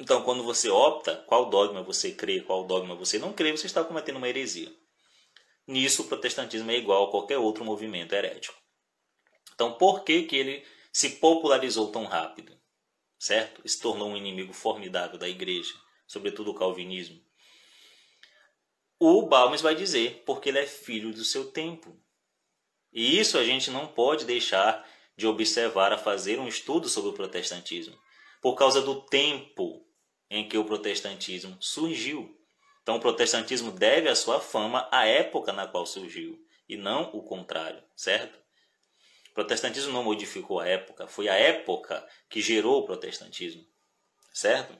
Então, 0.00 0.24
quando 0.24 0.42
você 0.42 0.68
opta 0.68 1.14
qual 1.28 1.48
dogma 1.48 1.80
você 1.80 2.10
crê, 2.10 2.40
qual 2.40 2.66
dogma 2.66 2.96
você 2.96 3.20
não 3.20 3.32
crê, 3.32 3.52
você 3.52 3.66
está 3.66 3.84
cometendo 3.84 4.16
uma 4.16 4.28
heresia. 4.28 4.79
Nisso, 5.66 6.02
o 6.02 6.08
protestantismo 6.08 6.70
é 6.70 6.76
igual 6.76 7.06
a 7.06 7.10
qualquer 7.10 7.38
outro 7.38 7.64
movimento 7.64 8.12
herético. 8.12 8.58
Então, 9.54 9.74
por 9.74 10.04
que, 10.04 10.22
que 10.22 10.36
ele 10.36 10.66
se 10.92 11.10
popularizou 11.10 11.92
tão 11.92 12.04
rápido? 12.04 12.58
Certo? 13.18 13.66
Se 13.68 13.80
tornou 13.80 14.08
um 14.08 14.16
inimigo 14.16 14.52
formidável 14.52 15.18
da 15.18 15.28
igreja, 15.28 15.74
sobretudo 16.06 16.50
o 16.50 16.54
calvinismo. 16.54 17.20
O 18.98 19.22
Balmes 19.22 19.60
vai 19.60 19.74
dizer 19.74 20.22
porque 20.26 20.48
ele 20.48 20.58
é 20.58 20.66
filho 20.66 21.12
do 21.12 21.24
seu 21.24 21.50
tempo. 21.50 21.98
E 22.92 23.18
isso 23.18 23.38
a 23.38 23.44
gente 23.44 23.70
não 23.70 23.86
pode 23.86 24.24
deixar 24.24 24.86
de 25.16 25.26
observar 25.26 25.92
a 25.92 25.98
fazer 25.98 26.38
um 26.38 26.48
estudo 26.48 26.88
sobre 26.88 27.10
o 27.10 27.14
protestantismo, 27.14 27.98
por 28.40 28.54
causa 28.54 28.80
do 28.80 29.02
tempo 29.02 29.86
em 30.30 30.48
que 30.48 30.56
o 30.56 30.64
protestantismo 30.64 31.56
surgiu. 31.60 32.39
Então, 32.82 32.96
o 32.96 33.00
protestantismo 33.00 33.70
deve 33.70 34.08
a 34.08 34.14
sua 34.14 34.40
fama 34.40 34.88
à 34.90 35.06
época 35.06 35.52
na 35.52 35.66
qual 35.66 35.86
surgiu, 35.86 36.42
e 36.68 36.76
não 36.76 37.10
o 37.12 37.22
contrário, 37.22 37.82
certo? 37.94 38.38
O 39.30 39.34
protestantismo 39.34 39.92
não 39.92 40.02
modificou 40.02 40.60
a 40.60 40.66
época, 40.66 41.06
foi 41.06 41.28
a 41.28 41.34
época 41.34 42.06
que 42.28 42.40
gerou 42.40 42.80
o 42.80 42.86
protestantismo, 42.86 43.64
certo? 44.32 44.76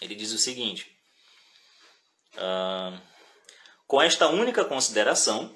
Ele 0.00 0.14
diz 0.14 0.32
o 0.32 0.38
seguinte: 0.38 0.96
com 3.86 4.00
esta 4.00 4.28
única 4.28 4.64
consideração, 4.64 5.54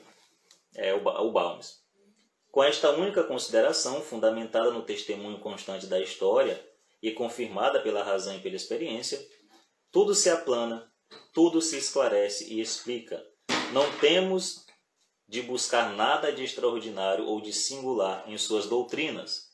é 0.74 0.94
o, 0.94 0.98
o 0.98 1.32
Balmes, 1.32 1.82
com 2.50 2.62
esta 2.62 2.90
única 2.90 3.24
consideração, 3.24 4.00
fundamentada 4.00 4.70
no 4.70 4.82
testemunho 4.82 5.38
constante 5.38 5.86
da 5.86 6.00
história 6.00 6.62
e 7.02 7.10
confirmada 7.12 7.80
pela 7.80 8.02
razão 8.02 8.34
e 8.34 8.40
pela 8.40 8.56
experiência, 8.56 9.20
tudo 9.92 10.14
se 10.14 10.30
aplana 10.30 10.90
tudo 11.32 11.60
se 11.60 11.76
esclarece 11.76 12.52
e 12.52 12.60
explica. 12.60 13.22
Não 13.72 13.90
temos 13.98 14.64
de 15.28 15.42
buscar 15.42 15.92
nada 15.94 16.32
de 16.32 16.44
extraordinário 16.44 17.26
ou 17.26 17.40
de 17.40 17.52
singular 17.52 18.24
em 18.26 18.38
suas 18.38 18.66
doutrinas, 18.66 19.46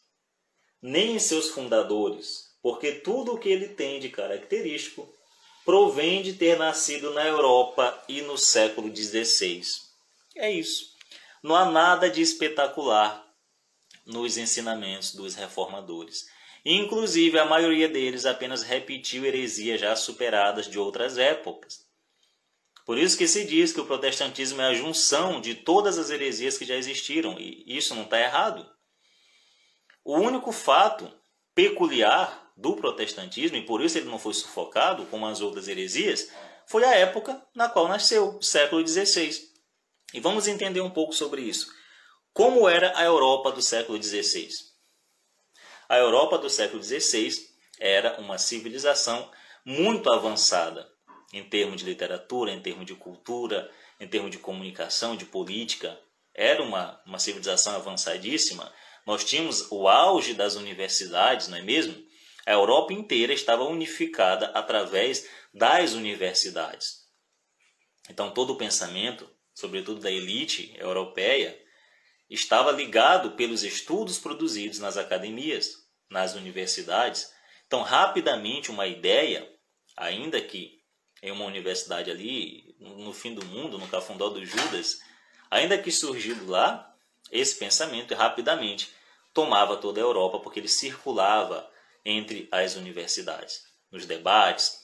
nem 0.80 1.16
em 1.16 1.18
seus 1.18 1.48
fundadores, 1.50 2.56
porque 2.62 2.92
tudo 2.92 3.34
o 3.34 3.38
que 3.38 3.48
ele 3.48 3.68
tem 3.68 3.98
de 3.98 4.08
característico 4.08 5.08
provém 5.64 6.22
de 6.22 6.34
ter 6.34 6.58
nascido 6.58 7.12
na 7.12 7.26
Europa 7.26 8.02
e 8.08 8.20
no 8.22 8.36
século 8.36 8.94
XVI. 8.94 9.62
É 10.36 10.50
isso. 10.50 10.92
Não 11.42 11.54
há 11.54 11.64
nada 11.64 12.10
de 12.10 12.20
espetacular 12.20 13.26
nos 14.04 14.36
ensinamentos 14.36 15.14
dos 15.14 15.34
reformadores. 15.34 16.26
Inclusive, 16.64 17.38
a 17.38 17.44
maioria 17.44 17.88
deles 17.88 18.24
apenas 18.24 18.62
repetiu 18.62 19.24
heresias 19.24 19.80
já 19.80 19.96
superadas 19.96 20.68
de 20.68 20.78
outras 20.78 21.18
épocas. 21.18 21.84
Por 22.84 22.98
isso 22.98 23.16
que 23.16 23.28
se 23.28 23.44
diz 23.44 23.72
que 23.72 23.80
o 23.80 23.86
protestantismo 23.86 24.60
é 24.60 24.66
a 24.66 24.74
junção 24.74 25.40
de 25.40 25.54
todas 25.54 25.98
as 25.98 26.10
heresias 26.10 26.58
que 26.58 26.64
já 26.64 26.76
existiram, 26.76 27.36
e 27.38 27.64
isso 27.66 27.94
não 27.94 28.02
está 28.02 28.20
errado. 28.20 28.68
O 30.04 30.16
único 30.16 30.50
fato 30.52 31.10
peculiar 31.54 32.52
do 32.56 32.76
protestantismo, 32.76 33.56
e 33.56 33.66
por 33.66 33.80
isso 33.80 33.98
ele 33.98 34.10
não 34.10 34.18
foi 34.18 34.34
sufocado 34.34 35.06
como 35.06 35.26
as 35.26 35.40
outras 35.40 35.68
heresias, 35.68 36.30
foi 36.66 36.84
a 36.84 36.94
época 36.94 37.40
na 37.54 37.68
qual 37.68 37.88
nasceu, 37.88 38.36
o 38.36 38.42
século 38.42 38.86
XVI. 38.86 39.30
E 40.14 40.20
vamos 40.20 40.46
entender 40.46 40.80
um 40.80 40.90
pouco 40.90 41.12
sobre 41.12 41.42
isso. 41.42 41.72
Como 42.32 42.68
era 42.68 42.96
a 42.96 43.04
Europa 43.04 43.52
do 43.52 43.62
século 43.62 44.02
XVI? 44.02 44.71
A 45.92 45.98
Europa 45.98 46.38
do 46.38 46.48
século 46.48 46.82
XVI 46.82 47.50
era 47.78 48.18
uma 48.18 48.38
civilização 48.38 49.30
muito 49.62 50.10
avançada 50.10 50.90
em 51.34 51.44
termos 51.44 51.82
de 51.82 51.84
literatura, 51.84 52.50
em 52.50 52.62
termos 52.62 52.86
de 52.86 52.94
cultura, 52.94 53.70
em 54.00 54.08
termos 54.08 54.30
de 54.30 54.38
comunicação, 54.38 55.14
de 55.14 55.26
política. 55.26 56.00
Era 56.32 56.62
uma, 56.62 56.98
uma 57.04 57.18
civilização 57.18 57.76
avançadíssima. 57.76 58.72
Nós 59.04 59.22
tínhamos 59.22 59.70
o 59.70 59.86
auge 59.86 60.32
das 60.32 60.54
universidades, 60.54 61.48
não 61.48 61.58
é 61.58 61.62
mesmo? 61.62 61.94
A 62.46 62.52
Europa 62.52 62.94
inteira 62.94 63.34
estava 63.34 63.64
unificada 63.64 64.46
através 64.54 65.28
das 65.52 65.92
universidades. 65.92 67.02
Então, 68.08 68.30
todo 68.30 68.54
o 68.54 68.56
pensamento, 68.56 69.28
sobretudo 69.52 70.00
da 70.00 70.10
elite 70.10 70.74
europeia, 70.78 71.54
estava 72.30 72.72
ligado 72.72 73.32
pelos 73.32 73.62
estudos 73.62 74.18
produzidos 74.18 74.78
nas 74.78 74.96
academias 74.96 75.81
nas 76.12 76.34
universidades. 76.34 77.32
Então, 77.66 77.82
rapidamente, 77.82 78.70
uma 78.70 78.86
ideia, 78.86 79.50
ainda 79.96 80.40
que 80.40 80.80
em 81.22 81.30
uma 81.30 81.44
universidade 81.44 82.10
ali, 82.10 82.76
no 82.78 83.12
fim 83.12 83.34
do 83.34 83.44
mundo, 83.46 83.78
no 83.78 83.88
cafundó 83.88 84.28
do 84.28 84.44
Judas, 84.44 85.00
ainda 85.50 85.78
que 85.78 85.90
surgido 85.90 86.46
lá, 86.46 86.94
esse 87.30 87.56
pensamento 87.56 88.14
rapidamente 88.14 88.90
tomava 89.32 89.76
toda 89.76 90.00
a 90.00 90.02
Europa, 90.02 90.40
porque 90.40 90.60
ele 90.60 90.68
circulava 90.68 91.68
entre 92.04 92.48
as 92.50 92.74
universidades, 92.74 93.62
nos 93.90 94.04
debates, 94.04 94.82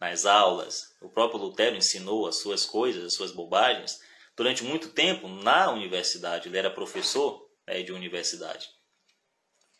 nas 0.00 0.26
aulas. 0.26 0.94
O 1.00 1.08
próprio 1.08 1.40
Lutero 1.40 1.76
ensinou 1.76 2.26
as 2.26 2.36
suas 2.36 2.64
coisas, 2.64 3.04
as 3.04 3.14
suas 3.14 3.30
bobagens, 3.30 4.00
durante 4.34 4.64
muito 4.64 4.88
tempo 4.88 5.28
na 5.28 5.70
universidade. 5.70 6.48
Ele 6.48 6.58
era 6.58 6.70
professor 6.70 7.46
né, 7.66 7.82
de 7.82 7.92
universidade. 7.92 8.68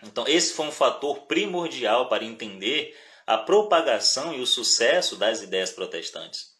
Então, 0.03 0.27
esse 0.29 0.53
foi 0.53 0.67
um 0.67 0.73
fator 0.73 1.23
primordial 1.23 2.09
para 2.09 2.25
entender 2.25 2.97
a 3.27 3.39
propagação 3.39 4.35
e 4.35 4.41
o 4.41 4.47
sucesso 4.47 5.17
das 5.17 5.43
ideias 5.43 5.71
protestantes. 5.71 6.55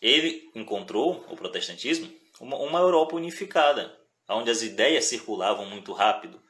Ele 0.00 0.50
encontrou, 0.54 1.24
o 1.28 1.36
protestantismo, 1.36 2.12
uma, 2.38 2.56
uma 2.56 2.78
Europa 2.78 3.16
unificada, 3.16 3.98
onde 4.28 4.50
as 4.50 4.62
ideias 4.62 5.06
circulavam 5.06 5.66
muito 5.66 5.92
rápido. 5.92 6.40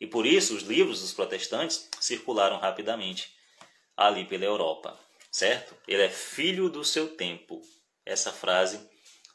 E 0.00 0.06
por 0.06 0.26
isso 0.26 0.54
os 0.54 0.62
livros 0.62 1.00
dos 1.00 1.12
protestantes 1.12 1.88
circularam 2.00 2.58
rapidamente 2.58 3.34
ali 3.96 4.24
pela 4.24 4.44
Europa, 4.44 4.98
certo? 5.30 5.74
Ele 5.86 6.02
é 6.02 6.10
filho 6.10 6.68
do 6.68 6.84
seu 6.84 7.08
tempo. 7.08 7.62
Essa 8.04 8.32
frase 8.32 8.80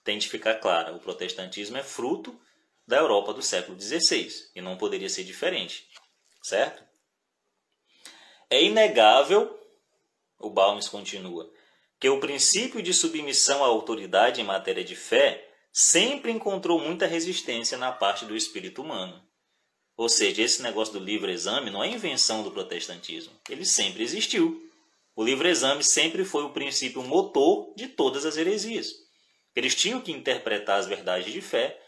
tem 0.04 0.18
de 0.18 0.30
ficar 0.30 0.56
clara. 0.56 0.94
O 0.94 1.00
protestantismo 1.00 1.78
é 1.78 1.84
fruto 1.84 2.40
da 2.88 2.98
Europa 2.98 3.34
do 3.34 3.42
século 3.42 3.80
XVI 3.80 4.30
e 4.56 4.62
não 4.62 4.78
poderia 4.78 5.10
ser 5.10 5.24
diferente, 5.24 5.88
certo? 6.42 6.84
É 8.50 8.62
inegável, 8.64 9.58
o 10.40 10.50
Balmes 10.50 10.90
continua, 10.90 11.50
que 12.00 12.10
o 12.10 12.20
princípio 12.20 12.82
de 12.82 12.94
submissão 12.94 13.64
à 13.64 13.68
autoridade 13.68 14.42
em 14.42 14.44
matéria 14.44 14.84
de 14.84 14.96
fé 14.96 15.48
sempre 15.72 16.32
encontrou 16.32 16.80
muita 16.80 17.06
resistência 17.06 17.78
na 17.78 17.92
parte 17.92 18.26
do 18.26 18.36
espírito 18.36 18.82
humano. 18.82 19.24
Ou 19.96 20.10
seja, 20.10 20.42
esse 20.42 20.62
negócio 20.62 20.94
do 20.94 21.00
livre-exame 21.00 21.70
não 21.70 21.84
é 21.84 21.88
invenção 21.88 22.44
do 22.44 22.52
protestantismo. 22.52 23.32
Ele 23.48 23.64
sempre 23.64 24.04
existiu. 24.04 24.70
O 25.16 25.24
livre-exame 25.24 25.84
sempre 25.84 26.26
foi 26.26 26.44
o 26.44 26.50
princípio 26.50 27.04
motor 27.04 27.74
de 27.76 27.88
todas 27.88 28.26
as 28.26 28.36
heresias. 28.36 28.96
Eles 29.56 29.76
tinham 29.76 30.02
que 30.02 30.12
interpretar 30.12 30.80
as 30.80 30.88
verdades 30.88 31.32
de 31.32 31.42
fé 31.42 31.80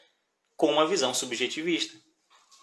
com 0.55 0.71
uma 0.71 0.85
visão 0.85 1.13
subjetivista, 1.13 1.97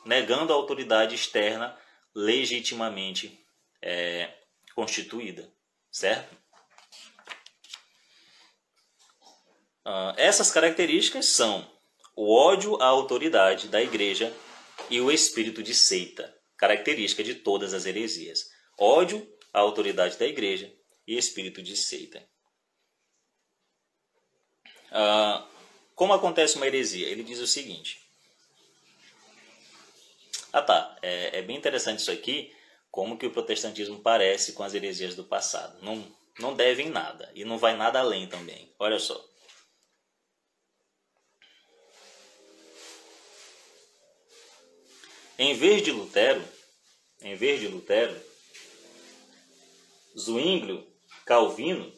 negando 0.04 0.52
a 0.52 0.56
autoridade 0.56 1.14
externa 1.14 1.76
legitimamente 2.14 3.44
é, 3.82 4.32
constituída, 4.74 5.52
certo? 5.90 6.34
Uh, 9.84 10.12
essas 10.16 10.50
características 10.50 11.26
são 11.26 11.68
o 12.14 12.34
ódio 12.34 12.80
à 12.82 12.86
autoridade 12.86 13.68
da 13.68 13.80
igreja 13.82 14.34
e 14.90 15.00
o 15.00 15.10
espírito 15.10 15.62
de 15.62 15.74
seita, 15.74 16.34
característica 16.56 17.24
de 17.24 17.36
todas 17.36 17.72
as 17.72 17.86
heresias. 17.86 18.50
Ódio 18.78 19.26
à 19.52 19.60
autoridade 19.60 20.16
da 20.18 20.26
igreja 20.26 20.72
e 21.06 21.16
espírito 21.16 21.62
de 21.62 21.76
seita. 21.76 22.26
Uh, 24.90 25.48
como 25.94 26.12
acontece 26.12 26.56
uma 26.56 26.66
heresia? 26.66 27.08
Ele 27.08 27.22
diz 27.22 27.38
o 27.38 27.46
seguinte. 27.46 27.99
Ah 30.52 30.62
tá, 30.62 30.98
é, 31.00 31.38
é, 31.38 31.42
bem 31.42 31.56
interessante 31.56 32.00
isso 32.00 32.10
aqui, 32.10 32.54
como 32.90 33.16
que 33.16 33.26
o 33.26 33.30
protestantismo 33.30 34.00
parece 34.00 34.52
com 34.52 34.62
as 34.62 34.74
heresias 34.74 35.14
do 35.14 35.24
passado. 35.24 35.78
Não, 35.82 36.04
não 36.38 36.54
deve 36.54 36.82
em 36.82 36.90
nada, 36.90 37.30
e 37.34 37.44
não 37.44 37.56
vai 37.56 37.76
nada 37.76 38.00
além 38.00 38.26
também. 38.26 38.72
Olha 38.78 38.98
só. 38.98 39.24
Em 45.38 45.54
vez 45.54 45.82
de 45.82 45.90
Lutero, 45.90 46.44
em 47.22 47.34
vez 47.34 47.60
de 47.60 47.68
Lutero, 47.68 48.14
Zwinglio, 50.18 50.86
Calvino, 51.24 51.90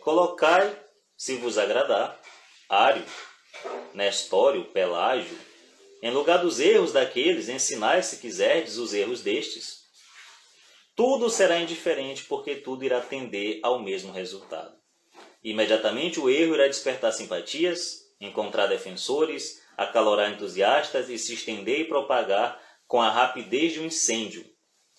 colocai, 0.00 0.74
se 1.16 1.36
vos 1.36 1.58
agradar, 1.58 2.18
Ário, 2.68 3.04
Nestório, 3.92 4.64
Pelágio, 4.66 5.38
em 6.06 6.10
lugar 6.12 6.38
dos 6.38 6.60
erros 6.60 6.92
daqueles, 6.92 7.48
ensinai, 7.48 8.00
se 8.00 8.18
quiserdes, 8.18 8.76
os 8.76 8.94
erros 8.94 9.22
destes. 9.22 9.86
Tudo 10.94 11.28
será 11.28 11.58
indiferente, 11.58 12.22
porque 12.22 12.54
tudo 12.54 12.84
irá 12.84 13.00
tender 13.00 13.58
ao 13.60 13.82
mesmo 13.82 14.12
resultado. 14.12 14.72
Imediatamente 15.42 16.20
o 16.20 16.30
erro 16.30 16.54
irá 16.54 16.68
despertar 16.68 17.12
simpatias, 17.12 18.04
encontrar 18.20 18.68
defensores, 18.68 19.60
acalorar 19.76 20.32
entusiastas 20.32 21.10
e 21.10 21.18
se 21.18 21.34
estender 21.34 21.80
e 21.80 21.88
propagar 21.88 22.62
com 22.86 23.02
a 23.02 23.10
rapidez 23.10 23.72
de 23.72 23.80
um 23.80 23.86
incêndio. 23.86 24.48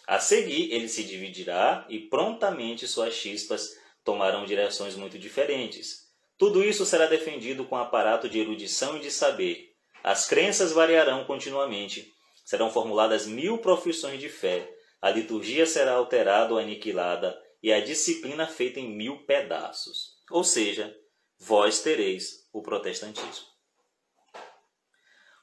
A 0.05 0.19
seguir, 0.19 0.73
ele 0.73 0.89
se 0.89 1.05
dividirá 1.05 1.85
e 1.87 1.99
prontamente 1.99 2.85
suas 2.85 3.13
chispas 3.13 3.77
tomarão 4.03 4.45
direções 4.45 4.93
muito 4.97 5.17
diferentes. 5.17 6.11
Tudo 6.37 6.61
isso 6.61 6.85
será 6.85 7.05
defendido 7.05 7.63
com 7.63 7.77
aparato 7.77 8.27
de 8.27 8.41
erudição 8.41 8.97
e 8.97 8.99
de 8.99 9.09
saber. 9.09 9.76
As 10.07 10.25
crenças 10.25 10.71
variarão 10.71 11.25
continuamente. 11.25 12.15
Serão 12.45 12.71
formuladas 12.71 13.27
mil 13.27 13.57
profissões 13.57 14.21
de 14.21 14.29
fé. 14.29 14.73
A 15.01 15.09
liturgia 15.09 15.65
será 15.65 15.95
alterada 15.95 16.53
ou 16.53 16.59
aniquilada 16.59 17.37
e 17.61 17.73
a 17.73 17.83
disciplina 17.83 18.47
feita 18.47 18.79
em 18.79 18.89
mil 18.89 19.25
pedaços. 19.25 20.13
Ou 20.31 20.45
seja, 20.45 20.95
vós 21.37 21.81
tereis 21.81 22.47
o 22.53 22.61
protestantismo. 22.61 23.47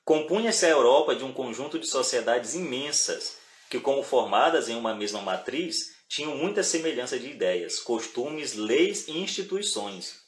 Compunha-se 0.02 0.64
a 0.64 0.70
Europa 0.70 1.14
de 1.14 1.24
um 1.24 1.32
conjunto 1.34 1.78
de 1.78 1.86
sociedades 1.86 2.54
imensas, 2.54 3.36
que, 3.68 3.78
como 3.78 4.02
formadas 4.02 4.70
em 4.70 4.76
uma 4.76 4.94
mesma 4.94 5.20
matriz, 5.20 5.94
tinham 6.08 6.38
muita 6.38 6.62
semelhança 6.62 7.18
de 7.18 7.28
ideias, 7.28 7.80
costumes, 7.80 8.54
leis 8.54 9.08
e 9.08 9.18
instituições. 9.18 10.22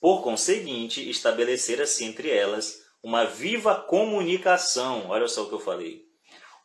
Por 0.00 0.22
conseguinte, 0.22 1.06
estabelecera-se 1.10 2.02
entre 2.02 2.30
elas 2.30 2.87
uma 3.02 3.24
viva 3.24 3.74
comunicação, 3.74 5.08
olha 5.08 5.28
só 5.28 5.44
o 5.44 5.48
que 5.48 5.54
eu 5.54 5.60
falei, 5.60 6.02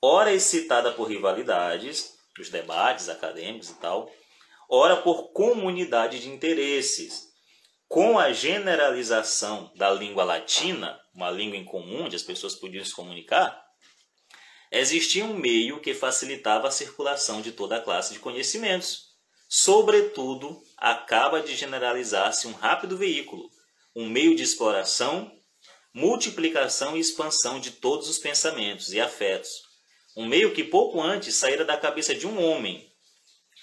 ora 0.02 0.34
excitada 0.34 0.92
por 0.92 1.10
rivalidades, 1.10 2.14
os 2.40 2.50
debates 2.50 3.10
acadêmicos 3.10 3.70
e 3.70 3.76
tal, 3.76 4.10
ora 4.70 4.98
por 4.98 5.32
comunidade 5.32 6.20
de 6.20 6.30
interesses, 6.30 7.32
com 7.88 8.18
a 8.18 8.34
generalização 8.34 9.72
da 9.76 9.92
língua 9.92 10.24
latina, 10.24 11.00
uma 11.14 11.30
língua 11.30 11.58
em 11.58 11.64
comum 11.66 12.06
onde 12.06 12.16
as 12.16 12.24
pessoas 12.24 12.56
podiam 12.56 12.84
se 12.84 12.94
comunicar, 12.94 13.64
existia 14.72 15.24
um 15.24 15.36
meio 15.36 15.80
que 15.80 15.94
facilitava 15.94 16.68
a 16.68 16.72
circulação 16.72 17.42
de 17.42 17.52
toda 17.52 17.78
a 17.78 17.82
classe 17.82 18.14
de 18.14 18.20
conhecimentos. 18.20 19.14
Sobretudo, 19.48 20.60
acaba 20.76 21.40
de 21.40 21.56
generalizar-se 21.56 22.48
um 22.48 22.54
rápido 22.54 22.98
veículo, 22.98 23.52
um 23.96 24.10
meio 24.10 24.36
de 24.36 24.42
exploração, 24.42 25.32
multiplicação 25.94 26.98
e 26.98 27.00
expansão 27.00 27.60
de 27.60 27.72
todos 27.72 28.10
os 28.10 28.18
pensamentos 28.18 28.92
e 28.92 29.00
afetos. 29.00 29.50
Um 30.18 30.26
meio 30.26 30.54
que 30.54 30.64
pouco 30.64 31.02
antes 31.02 31.36
saíra 31.36 31.64
da 31.64 31.78
cabeça 31.78 32.16
de 32.16 32.26
um 32.26 32.44
homem, 32.44 32.92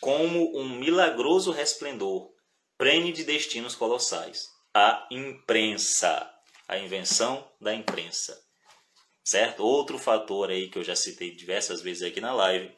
como 0.00 0.56
um 0.56 0.68
milagroso 0.68 1.50
resplendor, 1.50 2.30
prene 2.78 3.12
de 3.12 3.24
destinos 3.24 3.74
colossais. 3.74 4.48
A 4.72 5.06
imprensa, 5.10 6.32
a 6.68 6.78
invenção 6.78 7.48
da 7.60 7.74
imprensa. 7.74 8.40
Certo? 9.24 9.64
Outro 9.64 9.98
fator 9.98 10.50
aí 10.50 10.68
que 10.68 10.78
eu 10.78 10.84
já 10.84 10.96
citei 10.96 11.34
diversas 11.34 11.82
vezes 11.82 12.02
aqui 12.02 12.20
na 12.20 12.32
live, 12.32 12.74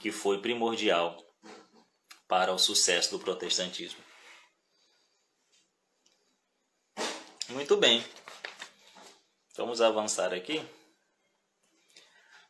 que 0.00 0.12
foi 0.12 0.40
primordial 0.40 1.16
para 2.28 2.52
o 2.52 2.58
sucesso 2.58 3.12
do 3.12 3.20
protestantismo. 3.20 4.04
Muito 7.48 7.76
bem. 7.76 8.04
Vamos 9.56 9.80
avançar 9.80 10.34
aqui. 10.34 10.62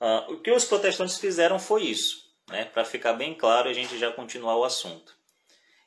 Uh, 0.01 0.33
o 0.33 0.41
que 0.41 0.51
os 0.51 0.65
protestantes 0.65 1.19
fizeram 1.19 1.59
foi 1.59 1.85
isso. 1.85 2.27
Né? 2.49 2.65
Para 2.65 2.85
ficar 2.85 3.13
bem 3.13 3.35
claro, 3.35 3.69
a 3.69 3.73
gente 3.73 3.99
já 3.99 4.11
continuar 4.13 4.57
o 4.57 4.65
assunto. 4.65 5.15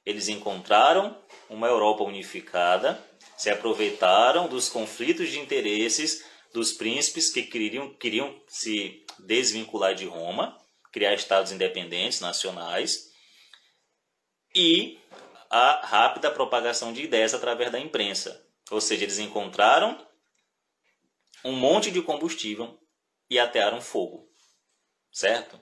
Eles 0.06 0.28
encontraram 0.28 1.18
uma 1.50 1.68
Europa 1.68 2.04
unificada, 2.04 3.00
se 3.38 3.50
aproveitaram 3.50 4.48
dos 4.48 4.70
conflitos 4.70 5.30
de 5.30 5.40
interesses 5.40 6.26
dos 6.54 6.74
príncipes 6.74 7.30
que 7.30 7.44
queriam, 7.44 7.94
queriam 7.94 8.36
se 8.48 9.06
desvincular 9.20 9.94
de 9.94 10.06
Roma, 10.06 10.58
criar 10.92 11.14
estados 11.14 11.52
independentes 11.52 12.22
nacionais 12.22 13.12
e 14.56 14.98
a 15.50 15.86
rápida 15.86 16.32
propagação 16.32 16.92
de 16.92 17.04
ideias 17.04 17.34
através 17.34 17.72
da 17.72 17.80
imprensa. 17.80 18.44
Ou 18.72 18.82
seja, 18.82 19.04
eles 19.04 19.20
encontraram 19.20 20.09
um 21.44 21.54
monte 21.54 21.92
de 21.92 22.02
combustível 22.02 22.80
e 23.30 23.40
atearam 23.40 23.82
fogo, 23.82 24.30
certo? 25.12 25.60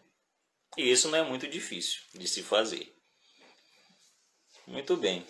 E 0.77 0.89
isso 0.89 1.09
não 1.09 1.17
é 1.17 1.23
muito 1.23 1.47
difícil 1.47 2.01
de 2.13 2.27
se 2.27 2.43
fazer. 2.43 2.95
Muito 4.65 4.97
bem. 4.97 5.25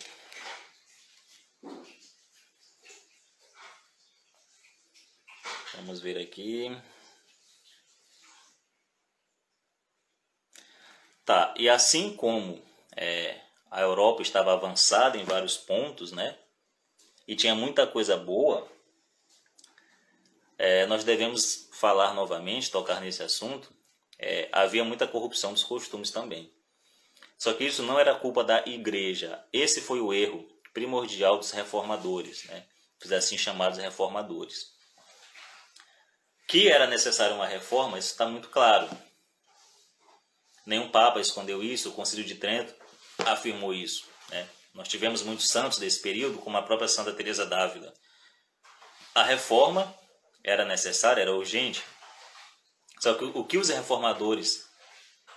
Vamos 5.76 6.00
ver 6.02 6.18
aqui. 6.18 6.70
Tá, 11.24 11.54
e 11.58 11.70
assim 11.70 12.16
como 12.16 12.64
é, 12.96 13.40
a 13.70 13.82
Europa 13.82 14.22
estava 14.22 14.54
avançada 14.54 15.18
em 15.18 15.26
vários 15.26 15.58
pontos, 15.58 16.12
né? 16.12 16.38
E 17.28 17.36
tinha 17.36 17.54
muita 17.54 17.86
coisa 17.86 18.18
boa, 18.18 18.68
é, 20.58 20.86
nós 20.88 21.04
devemos 21.04 21.70
falar 21.74 22.14
novamente, 22.14 22.72
tocar 22.72 23.00
nesse 23.00 23.22
assunto, 23.22 23.72
é, 24.18 24.50
havia 24.52 24.84
muita 24.84 25.08
corrupção 25.08 25.54
dos 25.54 25.64
costumes 25.64 26.10
também. 26.10 26.52
Só 27.38 27.54
que 27.54 27.64
isso 27.64 27.84
não 27.84 28.00
era 28.00 28.16
culpa 28.16 28.44
da 28.44 28.66
igreja. 28.66 29.44
Esse 29.54 29.80
foi 29.80 30.02
o 30.02 30.12
erro 30.12 30.48
primordial 30.74 31.38
dos 31.38 31.52
reformadores, 31.52 32.46
né? 32.46 32.66
os 33.04 33.12
assim 33.12 33.38
chamados 33.38 33.78
reformadores. 33.78 34.76
Que 36.48 36.70
era 36.70 36.88
necessária 36.88 37.36
uma 37.36 37.46
reforma, 37.46 38.00
isso 38.00 38.12
está 38.12 38.26
muito 38.26 38.50
claro. 38.50 38.90
Nenhum 40.66 40.90
Papa 40.90 41.20
escondeu 41.20 41.64
isso, 41.64 41.90
o 41.90 41.94
Concílio 41.94 42.26
de 42.26 42.36
Trento 42.36 42.74
afirmou 43.20 43.74
isso. 43.74 44.06
Né? 44.30 44.48
Nós 44.74 44.88
tivemos 44.88 45.22
muitos 45.22 45.48
santos 45.48 45.78
desse 45.78 46.02
período, 46.02 46.40
como 46.40 46.58
a 46.58 46.64
própria 46.64 46.88
Santa 46.88 47.14
Teresa 47.14 47.46
d'Ávila. 47.46 47.94
A 49.14 49.24
reforma 49.24 49.94
era 50.48 50.64
necessária, 50.64 51.22
era 51.22 51.36
urgente. 51.36 51.84
Só 53.00 53.14
que 53.14 53.26
o 53.26 53.44
que 53.44 53.58
os 53.58 53.68
reformadores 53.68 54.66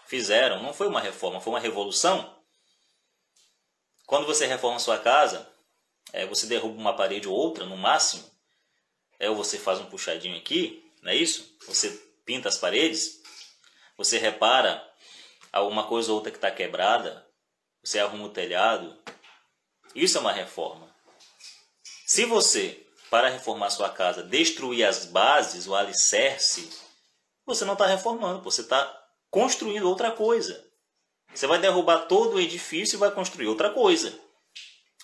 fizeram 0.06 0.62
não 0.62 0.72
foi 0.72 0.86
uma 0.86 1.00
reforma, 1.00 1.40
foi 1.40 1.52
uma 1.52 1.60
revolução. 1.60 2.38
Quando 4.06 4.24
você 4.24 4.46
reforma 4.46 4.78
sua 4.78 4.98
casa, 4.98 5.52
é, 6.12 6.24
você 6.26 6.46
derruba 6.46 6.78
uma 6.78 6.94
parede 6.96 7.28
ou 7.28 7.34
outra, 7.34 7.66
no 7.66 7.76
máximo, 7.76 8.24
é, 9.18 9.28
ou 9.28 9.34
você 9.34 9.58
faz 9.58 9.80
um 9.80 9.86
puxadinho 9.86 10.38
aqui, 10.38 10.88
não 11.02 11.10
é 11.10 11.16
isso? 11.16 11.56
Você 11.66 11.90
pinta 12.24 12.48
as 12.48 12.56
paredes, 12.56 13.20
você 13.96 14.16
repara 14.16 14.88
alguma 15.52 15.86
coisa 15.88 16.10
ou 16.10 16.16
outra 16.16 16.30
que 16.30 16.38
está 16.38 16.52
quebrada, 16.52 17.26
você 17.82 17.98
arruma 17.98 18.26
o 18.26 18.30
telhado. 18.30 18.96
Isso 19.92 20.18
é 20.18 20.20
uma 20.20 20.32
reforma. 20.32 20.88
Se 22.06 22.24
você, 22.24 22.86
para 23.10 23.28
reformar 23.28 23.70
sua 23.70 23.90
casa, 23.90 24.22
destruir 24.22 24.84
as 24.84 25.04
bases, 25.04 25.66
o 25.66 25.74
alicerce, 25.74 26.70
você 27.44 27.64
não 27.64 27.72
está 27.72 27.86
reformando, 27.86 28.42
você 28.42 28.60
está 28.60 28.96
construindo 29.30 29.88
outra 29.88 30.12
coisa. 30.12 30.64
Você 31.34 31.46
vai 31.46 31.58
derrubar 31.58 32.06
todo 32.06 32.34
o 32.34 32.40
edifício 32.40 32.96
e 32.96 32.98
vai 32.98 33.10
construir 33.10 33.48
outra 33.48 33.70
coisa. 33.70 34.18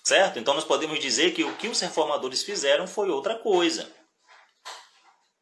Certo? 0.03 0.39
Então 0.39 0.53
nós 0.53 0.63
podemos 0.63 0.99
dizer 0.99 1.33
que 1.33 1.43
o 1.43 1.55
que 1.57 1.67
os 1.67 1.79
reformadores 1.81 2.43
fizeram 2.43 2.87
foi 2.87 3.09
outra 3.09 3.35
coisa. 3.35 3.91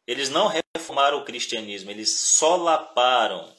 Eles 0.06 0.28
não 0.28 0.48
reformaram 0.48 1.18
o 1.18 1.24
cristianismo, 1.24 1.90
eles 1.90 2.20
solaparam 2.20 3.54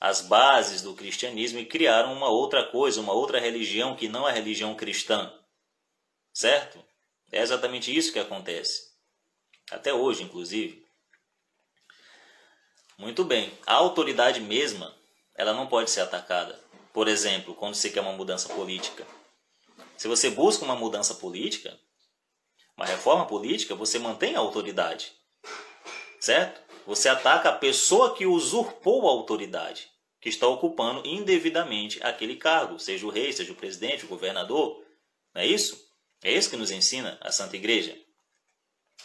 as 0.00 0.20
bases 0.20 0.82
do 0.82 0.94
cristianismo 0.94 1.58
e 1.58 1.66
criaram 1.66 2.12
uma 2.12 2.28
outra 2.28 2.64
coisa, 2.64 3.00
uma 3.00 3.12
outra 3.12 3.40
religião 3.40 3.96
que 3.96 4.08
não 4.08 4.28
é 4.28 4.32
religião 4.32 4.74
cristã. 4.74 5.32
Certo? 6.32 6.84
É 7.30 7.40
exatamente 7.40 7.94
isso 7.94 8.12
que 8.12 8.18
acontece. 8.18 8.92
Até 9.70 9.92
hoje, 9.92 10.22
inclusive. 10.22 10.84
Muito 12.96 13.24
bem. 13.24 13.52
A 13.66 13.74
autoridade 13.74 14.40
mesma, 14.40 14.94
ela 15.34 15.52
não 15.52 15.66
pode 15.66 15.90
ser 15.90 16.00
atacada. 16.00 16.58
Por 16.92 17.08
exemplo, 17.08 17.54
quando 17.54 17.74
você 17.74 17.90
quer 17.90 18.00
uma 18.00 18.12
mudança 18.12 18.48
política. 18.54 19.06
Se 19.96 20.06
você 20.06 20.30
busca 20.30 20.64
uma 20.64 20.76
mudança 20.76 21.14
política, 21.14 21.78
uma 22.76 22.86
reforma 22.86 23.26
política, 23.26 23.74
você 23.74 23.98
mantém 23.98 24.36
a 24.36 24.40
autoridade 24.40 25.12
certo? 26.24 26.62
Você 26.86 27.08
ataca 27.08 27.50
a 27.50 27.56
pessoa 27.56 28.14
que 28.14 28.26
usurpou 28.26 29.06
a 29.06 29.10
autoridade, 29.10 29.90
que 30.20 30.28
está 30.30 30.46
ocupando 30.46 31.06
indevidamente 31.06 32.02
aquele 32.02 32.36
cargo, 32.36 32.78
seja 32.78 33.06
o 33.06 33.10
rei, 33.10 33.32
seja 33.32 33.52
o 33.52 33.56
presidente, 33.56 34.06
o 34.06 34.08
governador. 34.08 34.82
Não 35.34 35.42
é 35.42 35.46
isso? 35.46 35.86
É 36.24 36.32
isso 36.32 36.48
que 36.48 36.56
nos 36.56 36.70
ensina 36.70 37.18
a 37.20 37.30
Santa 37.30 37.54
Igreja. 37.54 37.94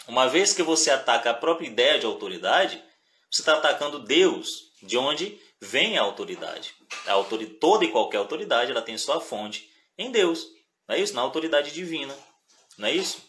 Uma 0.08 0.30
vez 0.30 0.54
que 0.54 0.64
você 0.64 0.90
ataca 0.90 1.32
a 1.32 1.34
própria 1.34 1.68
ideia 1.68 2.00
de 2.00 2.06
autoridade, 2.06 2.82
você 3.30 3.41
está 3.41 3.56
atacando 3.56 4.00
Deus, 4.00 4.72
de 4.82 4.98
onde 4.98 5.38
vem 5.62 5.98
a 5.98 6.02
autoridade. 6.02 6.74
A 7.06 7.12
autoridade. 7.12 7.58
Toda 7.58 7.84
e 7.84 7.91
qualquer 7.91 8.18
autoridade 8.18 8.72
ela 8.72 8.82
tem 8.82 8.98
sua 8.98 9.20
fonte 9.20 9.70
em 9.98 10.12
Deus. 10.12 10.48
Não 10.88 10.96
é 10.96 11.00
isso? 11.00 11.14
Na 11.14 11.22
autoridade 11.22 11.72
divina. 11.72 12.16
Não 12.78 12.88
é 12.88 12.94
isso? 12.96 13.22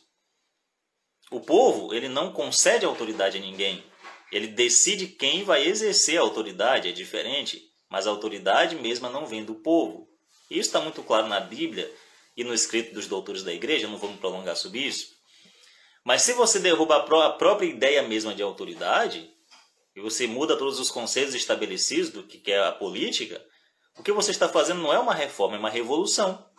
O 1.28 1.40
povo, 1.40 1.92
ele 1.92 2.08
não 2.08 2.32
concede 2.32 2.86
autoridade 2.86 3.38
a 3.38 3.40
ninguém. 3.40 3.84
Ele 4.30 4.46
decide 4.46 5.08
quem 5.08 5.42
vai 5.42 5.64
exercer 5.64 6.16
a 6.16 6.22
autoridade, 6.22 6.88
é 6.88 6.92
diferente, 6.92 7.60
mas 7.88 8.06
a 8.06 8.10
autoridade 8.10 8.76
mesma 8.76 9.10
não 9.10 9.26
vem 9.26 9.44
do 9.44 9.56
povo. 9.56 10.08
Isso 10.48 10.68
está 10.68 10.80
muito 10.80 11.02
claro 11.02 11.26
na 11.26 11.40
Bíblia 11.40 11.92
e 12.40 12.44
no 12.44 12.54
escrito 12.54 12.94
dos 12.94 13.06
doutores 13.06 13.42
da 13.42 13.52
igreja, 13.52 13.86
não 13.86 13.98
vamos 13.98 14.18
prolongar 14.18 14.56
sobre 14.56 14.80
isso. 14.80 15.14
Mas 16.02 16.22
se 16.22 16.32
você 16.32 16.58
derruba 16.58 16.96
a 16.96 17.32
própria 17.34 17.66
ideia 17.66 18.02
mesma 18.02 18.34
de 18.34 18.42
autoridade, 18.42 19.30
e 19.94 20.00
você 20.00 20.26
muda 20.26 20.56
todos 20.56 20.80
os 20.80 20.90
conceitos 20.90 21.34
estabelecidos 21.34 22.08
do 22.08 22.22
que 22.26 22.50
é 22.50 22.58
a 22.58 22.72
política, 22.72 23.46
o 23.98 24.02
que 24.02 24.10
você 24.10 24.30
está 24.30 24.48
fazendo 24.48 24.80
não 24.80 24.90
é 24.90 24.98
uma 24.98 25.12
reforma, 25.12 25.56
é 25.56 25.58
uma 25.58 25.68
revolução. 25.68 26.50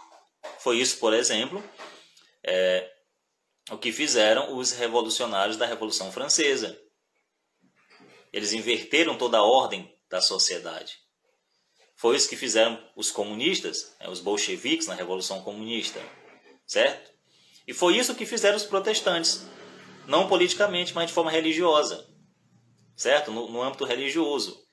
Foi 0.60 0.78
isso, 0.78 1.00
por 1.00 1.16
exemplo, 1.16 1.64
é, 2.46 2.88
o 3.72 3.78
que 3.80 3.92
fizeram 3.92 4.56
os 4.56 4.74
revolucionários 4.74 5.58
da 5.58 5.66
Revolução 5.66 6.12
Francesa. 6.12 6.80
Eles 8.32 8.54
inverteram 8.54 9.18
toda 9.18 9.40
a 9.40 9.44
ordem 9.44 9.92
da 10.08 10.22
sociedade. 10.22 11.01
Foi 12.02 12.16
isso 12.16 12.28
que 12.28 12.36
fizeram 12.36 12.84
os 12.96 13.12
comunistas, 13.12 13.96
né, 14.00 14.10
os 14.10 14.20
bolcheviques 14.20 14.88
na 14.88 14.96
Revolução 14.96 15.44
Comunista, 15.44 16.02
certo? 16.66 17.12
E 17.68 17.76
foi 17.76 17.96
isso 17.96 18.16
que 18.16 18.26
fizeram 18.26 18.58
os 18.58 18.64
protestantes, 18.64 19.46
não 20.08 20.28
politicamente, 20.28 20.96
mas 20.96 21.10
de 21.10 21.14
forma 21.14 21.30
religiosa, 21.30 22.04
certo? 22.96 23.30
No, 23.30 23.52
no 23.52 23.62
âmbito 23.62 23.86
religioso. 23.86 24.66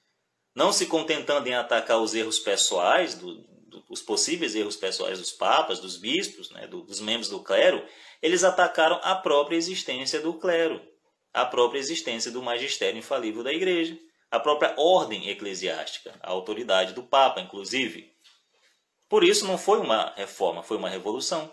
Não 0.55 0.73
se 0.73 0.87
contentando 0.87 1.47
em 1.47 1.55
atacar 1.55 2.01
os 2.01 2.15
erros 2.15 2.39
pessoais, 2.39 3.15
do, 3.15 3.35
do, 3.35 3.85
os 3.91 4.01
possíveis 4.01 4.55
erros 4.55 4.77
pessoais 4.77 5.19
dos 5.19 5.31
papas, 5.31 5.81
dos 5.81 5.99
bispos, 5.99 6.51
né, 6.53 6.67
do, 6.67 6.81
dos 6.81 6.99
membros 6.99 7.29
do 7.29 7.43
clero, 7.43 7.87
eles 8.23 8.43
atacaram 8.43 8.99
a 9.03 9.15
própria 9.15 9.57
existência 9.57 10.19
do 10.19 10.33
clero, 10.33 10.81
a 11.35 11.45
própria 11.45 11.79
existência 11.79 12.31
do 12.31 12.41
magistério 12.41 12.99
infalível 12.99 13.45
da 13.45 13.53
igreja, 13.53 13.99
a 14.31 14.39
própria 14.39 14.75
ordem 14.79 15.29
eclesiástica, 15.29 16.15
a 16.23 16.31
autoridade 16.31 16.93
do 16.93 17.03
Papa, 17.03 17.41
inclusive. 17.41 18.15
Por 19.09 19.25
isso 19.25 19.47
não 19.47 19.57
foi 19.57 19.79
uma 19.79 20.13
reforma, 20.17 20.63
foi 20.63 20.77
uma 20.77 20.91
revolução. 20.91 21.51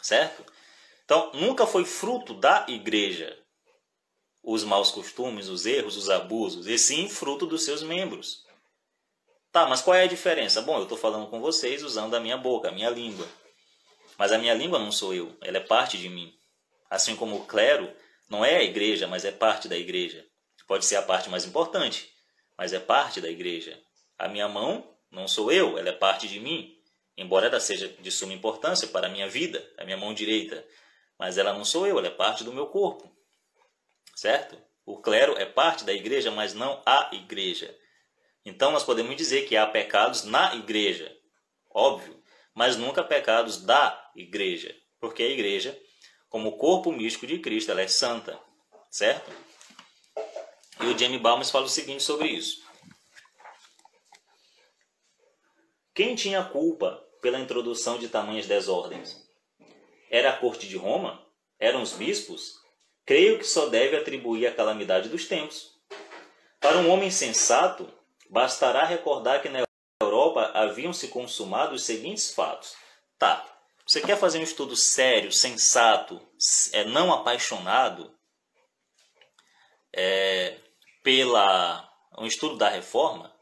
Certo? 0.00 0.44
Então, 1.04 1.32
nunca 1.34 1.66
foi 1.66 1.84
fruto 1.84 2.34
da 2.34 2.64
igreja 2.68 3.36
os 4.42 4.64
maus 4.64 4.90
costumes, 4.90 5.48
os 5.48 5.66
erros, 5.66 5.96
os 5.96 6.08
abusos, 6.08 6.66
e 6.66 6.78
sim 6.78 7.08
fruto 7.08 7.44
dos 7.44 7.64
seus 7.64 7.82
membros. 7.82 8.46
Tá, 9.50 9.66
mas 9.66 9.82
qual 9.82 9.94
é 9.94 10.04
a 10.04 10.08
diferença? 10.08 10.62
Bom, 10.62 10.76
eu 10.76 10.84
estou 10.84 10.96
falando 10.96 11.28
com 11.28 11.40
vocês 11.40 11.82
usando 11.82 12.14
a 12.14 12.20
minha 12.20 12.36
boca, 12.36 12.68
a 12.68 12.72
minha 12.72 12.88
língua. 12.88 13.26
Mas 14.16 14.32
a 14.32 14.38
minha 14.38 14.54
língua 14.54 14.78
não 14.78 14.92
sou 14.92 15.12
eu, 15.12 15.36
ela 15.40 15.58
é 15.58 15.60
parte 15.60 15.98
de 15.98 16.08
mim. 16.08 16.34
Assim 16.88 17.16
como 17.16 17.36
o 17.36 17.44
clero 17.44 17.92
não 18.28 18.44
é 18.44 18.56
a 18.56 18.62
igreja, 18.62 19.06
mas 19.06 19.24
é 19.24 19.32
parte 19.32 19.68
da 19.68 19.76
igreja. 19.76 20.27
Pode 20.68 20.84
ser 20.84 20.96
a 20.96 21.02
parte 21.02 21.30
mais 21.30 21.46
importante, 21.46 22.12
mas 22.56 22.74
é 22.74 22.78
parte 22.78 23.22
da 23.22 23.30
igreja. 23.30 23.82
A 24.18 24.28
minha 24.28 24.46
mão 24.46 24.86
não 25.10 25.26
sou 25.26 25.50
eu, 25.50 25.78
ela 25.78 25.88
é 25.88 25.92
parte 25.92 26.28
de 26.28 26.38
mim. 26.38 26.78
Embora 27.16 27.46
ela 27.46 27.58
seja 27.58 27.88
de 27.88 28.10
suma 28.12 28.34
importância 28.34 28.86
para 28.88 29.06
a 29.06 29.10
minha 29.10 29.28
vida, 29.28 29.66
a 29.78 29.84
minha 29.84 29.96
mão 29.96 30.12
direita, 30.12 30.62
mas 31.18 31.38
ela 31.38 31.54
não 31.54 31.64
sou 31.64 31.86
eu, 31.86 31.98
ela 31.98 32.06
é 32.06 32.10
parte 32.10 32.44
do 32.44 32.52
meu 32.52 32.66
corpo. 32.66 33.10
Certo? 34.14 34.56
O 34.84 35.00
clero 35.00 35.38
é 35.38 35.46
parte 35.46 35.84
da 35.84 35.92
igreja, 35.92 36.30
mas 36.30 36.52
não 36.52 36.82
a 36.84 37.08
igreja. 37.12 37.74
Então 38.44 38.70
nós 38.70 38.84
podemos 38.84 39.16
dizer 39.16 39.46
que 39.48 39.56
há 39.56 39.66
pecados 39.66 40.24
na 40.24 40.54
igreja, 40.54 41.16
óbvio, 41.70 42.22
mas 42.54 42.76
nunca 42.76 43.02
pecados 43.02 43.64
da 43.64 44.10
igreja, 44.14 44.74
porque 45.00 45.22
a 45.22 45.28
igreja, 45.28 45.78
como 46.28 46.58
corpo 46.58 46.92
místico 46.92 47.26
de 47.26 47.38
Cristo, 47.38 47.70
ela 47.70 47.82
é 47.82 47.88
santa, 47.88 48.38
certo? 48.90 49.47
E 50.80 50.86
o 50.86 50.98
Jamie 50.98 51.18
Balmes 51.18 51.50
fala 51.50 51.64
o 51.64 51.68
seguinte 51.68 52.02
sobre 52.02 52.28
isso. 52.28 52.62
Quem 55.94 56.14
tinha 56.14 56.44
culpa 56.44 57.04
pela 57.20 57.40
introdução 57.40 57.98
de 57.98 58.08
tamanhas 58.08 58.46
desordens? 58.46 59.16
Era 60.10 60.30
a 60.30 60.36
corte 60.36 60.68
de 60.68 60.76
Roma? 60.76 61.26
Eram 61.58 61.82
os 61.82 61.92
bispos? 61.92 62.54
Creio 63.04 63.38
que 63.38 63.44
só 63.44 63.66
deve 63.66 63.96
atribuir 63.96 64.46
a 64.46 64.54
calamidade 64.54 65.08
dos 65.08 65.26
tempos. 65.26 65.72
Para 66.60 66.78
um 66.78 66.90
homem 66.90 67.10
sensato, 67.10 67.92
bastará 68.30 68.84
recordar 68.84 69.42
que 69.42 69.48
na 69.48 69.64
Europa 70.00 70.52
haviam 70.54 70.92
se 70.92 71.08
consumado 71.08 71.74
os 71.74 71.82
seguintes 71.82 72.32
fatos. 72.32 72.76
Tá, 73.18 73.44
você 73.84 74.00
quer 74.00 74.18
fazer 74.18 74.38
um 74.38 74.42
estudo 74.42 74.76
sério, 74.76 75.32
sensato, 75.32 76.20
é, 76.72 76.84
não 76.84 77.12
apaixonado 77.12 78.14
é, 79.92 80.58
pela 81.02 81.88
um 82.18 82.26
estudo 82.26 82.56
da 82.56 82.68
reforma, 82.68 83.34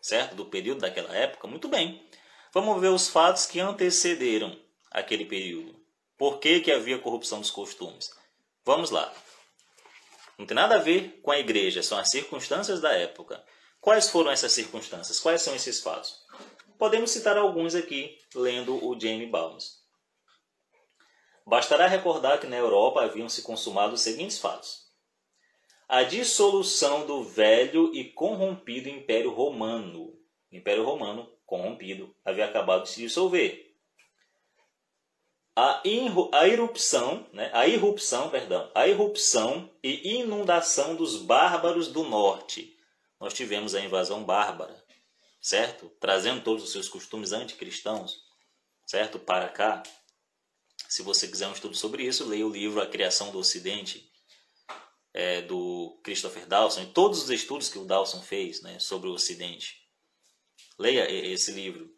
certo? 0.00 0.34
Do 0.34 0.46
período 0.46 0.80
daquela 0.80 1.14
época, 1.14 1.46
muito 1.46 1.68
bem. 1.68 2.06
Vamos 2.52 2.80
ver 2.80 2.88
os 2.88 3.08
fatos 3.08 3.46
que 3.46 3.60
antecederam 3.60 4.58
aquele 4.90 5.24
período. 5.24 5.78
Por 6.16 6.38
que, 6.38 6.60
que 6.60 6.72
havia 6.72 6.98
corrupção 6.98 7.40
dos 7.40 7.50
costumes? 7.50 8.10
Vamos 8.64 8.90
lá. 8.90 9.12
Não 10.36 10.46
tem 10.46 10.54
nada 10.54 10.76
a 10.76 10.82
ver 10.82 11.20
com 11.22 11.30
a 11.30 11.38
igreja, 11.38 11.82
são 11.82 11.98
as 11.98 12.10
circunstâncias 12.10 12.80
da 12.80 12.92
época. 12.92 13.44
Quais 13.80 14.08
foram 14.08 14.30
essas 14.30 14.52
circunstâncias? 14.52 15.20
Quais 15.20 15.42
são 15.42 15.54
esses 15.54 15.80
fatos? 15.80 16.26
Podemos 16.78 17.10
citar 17.10 17.36
alguns 17.36 17.74
aqui, 17.74 18.18
lendo 18.34 18.84
o 18.84 18.98
Jamie 18.98 19.26
Bowles. 19.26 19.78
Bastará 21.46 21.86
recordar 21.86 22.38
que 22.38 22.46
na 22.46 22.56
Europa 22.56 23.02
haviam 23.02 23.28
se 23.28 23.42
consumado 23.42 23.94
os 23.94 24.02
seguintes 24.02 24.38
fatos: 24.38 24.87
a 25.88 26.02
dissolução 26.02 27.06
do 27.06 27.24
velho 27.24 27.94
e 27.94 28.04
corrompido 28.04 28.90
Império 28.90 29.32
Romano. 29.32 30.14
O 30.52 30.56
Império 30.56 30.84
Romano, 30.84 31.26
corrompido, 31.46 32.14
havia 32.22 32.44
acabado 32.44 32.82
de 32.82 32.90
se 32.90 33.00
dissolver. 33.00 33.74
A, 35.56 35.82
a 36.32 36.46
irrupção, 36.46 37.26
né, 37.32 37.50
a 37.54 37.66
irrupção, 37.66 38.28
perdão, 38.28 38.70
a 38.74 38.86
irrupção 38.86 39.68
e 39.82 40.16
inundação 40.20 40.94
dos 40.94 41.16
bárbaros 41.16 41.88
do 41.88 42.04
norte. 42.04 42.76
Nós 43.18 43.32
tivemos 43.32 43.74
a 43.74 43.80
invasão 43.80 44.22
bárbara, 44.22 44.84
certo? 45.40 45.90
Trazendo 45.98 46.44
todos 46.44 46.62
os 46.62 46.70
seus 46.70 46.88
costumes 46.88 47.32
anticristãos, 47.32 48.22
certo? 48.86 49.18
Para 49.18 49.48
cá. 49.48 49.82
Se 50.88 51.02
você 51.02 51.26
quiser 51.26 51.48
um 51.48 51.52
estudo 51.52 51.74
sobre 51.74 52.04
isso, 52.04 52.28
leia 52.28 52.46
o 52.46 52.52
livro 52.52 52.80
A 52.80 52.86
Criação 52.86 53.32
do 53.32 53.38
Ocidente, 53.38 54.07
é, 55.18 55.42
do 55.42 55.98
Christopher 56.04 56.46
Dawson, 56.46 56.82
e 56.82 56.86
todos 56.86 57.24
os 57.24 57.28
estudos 57.28 57.68
que 57.68 57.76
o 57.76 57.84
Dawson 57.84 58.22
fez 58.22 58.62
né, 58.62 58.78
sobre 58.78 59.08
o 59.08 59.12
Ocidente. 59.14 59.82
Leia 60.78 61.10
esse 61.10 61.50
livro. 61.50 61.92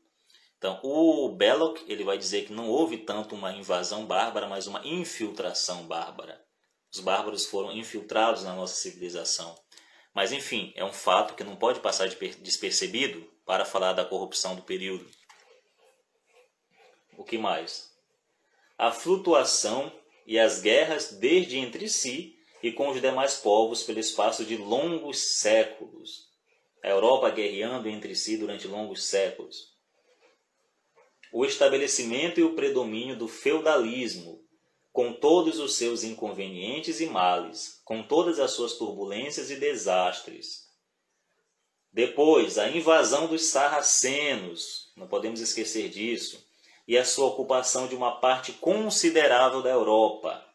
Então, 0.56 0.80
o 0.82 1.28
Belloc 1.28 1.82
ele 1.86 2.02
vai 2.02 2.16
dizer 2.16 2.46
que 2.46 2.52
não 2.52 2.70
houve 2.70 2.96
tanto 2.96 3.34
uma 3.34 3.52
invasão 3.52 4.06
bárbara, 4.06 4.48
mas 4.48 4.66
uma 4.66 4.80
infiltração 4.86 5.86
bárbara. 5.86 6.42
Os 6.90 7.00
bárbaros 7.00 7.44
foram 7.44 7.72
infiltrados 7.72 8.42
na 8.42 8.54
nossa 8.54 8.74
civilização. 8.74 9.54
Mas, 10.14 10.32
enfim, 10.32 10.72
é 10.74 10.82
um 10.82 10.92
fato 10.92 11.34
que 11.34 11.44
não 11.44 11.56
pode 11.56 11.80
passar 11.80 12.08
despercebido 12.08 13.30
para 13.44 13.66
falar 13.66 13.92
da 13.92 14.04
corrupção 14.04 14.56
do 14.56 14.62
período. 14.62 15.06
O 17.18 17.24
que 17.24 17.36
mais? 17.36 17.94
A 18.78 18.90
flutuação 18.90 19.92
e 20.26 20.38
as 20.38 20.62
guerras 20.62 21.12
desde 21.12 21.58
entre 21.58 21.86
si 21.86 22.39
e 22.62 22.72
com 22.72 22.88
os 22.88 23.00
demais 23.00 23.36
povos 23.36 23.82
pelo 23.82 23.98
espaço 23.98 24.44
de 24.44 24.56
longos 24.56 25.18
séculos. 25.18 26.28
A 26.82 26.88
Europa 26.88 27.30
guerreando 27.30 27.88
entre 27.88 28.14
si 28.14 28.36
durante 28.36 28.66
longos 28.66 29.04
séculos. 29.04 29.70
O 31.32 31.44
estabelecimento 31.44 32.40
e 32.40 32.42
o 32.42 32.54
predomínio 32.54 33.16
do 33.16 33.28
feudalismo, 33.28 34.42
com 34.92 35.12
todos 35.12 35.58
os 35.58 35.74
seus 35.74 36.02
inconvenientes 36.02 37.00
e 37.00 37.06
males, 37.06 37.80
com 37.84 38.02
todas 38.02 38.40
as 38.40 38.50
suas 38.52 38.74
turbulências 38.74 39.50
e 39.50 39.56
desastres. 39.56 40.68
Depois, 41.92 42.58
a 42.58 42.68
invasão 42.68 43.26
dos 43.26 43.44
sarracenos, 43.46 44.92
não 44.96 45.06
podemos 45.06 45.40
esquecer 45.40 45.88
disso, 45.88 46.44
e 46.86 46.98
a 46.98 47.04
sua 47.04 47.26
ocupação 47.26 47.86
de 47.86 47.94
uma 47.94 48.20
parte 48.20 48.52
considerável 48.54 49.62
da 49.62 49.70
Europa 49.70 50.49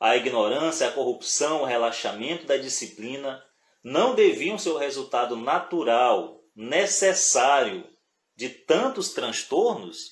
a 0.00 0.16
ignorância, 0.16 0.88
a 0.88 0.92
corrupção, 0.92 1.60
o 1.60 1.66
relaxamento 1.66 2.46
da 2.46 2.56
disciplina 2.56 3.44
não 3.84 4.14
deviam 4.14 4.58
ser 4.58 4.70
o 4.70 4.78
resultado 4.78 5.36
natural, 5.36 6.42
necessário 6.56 7.86
de 8.34 8.48
tantos 8.48 9.10
transtornos? 9.10 10.10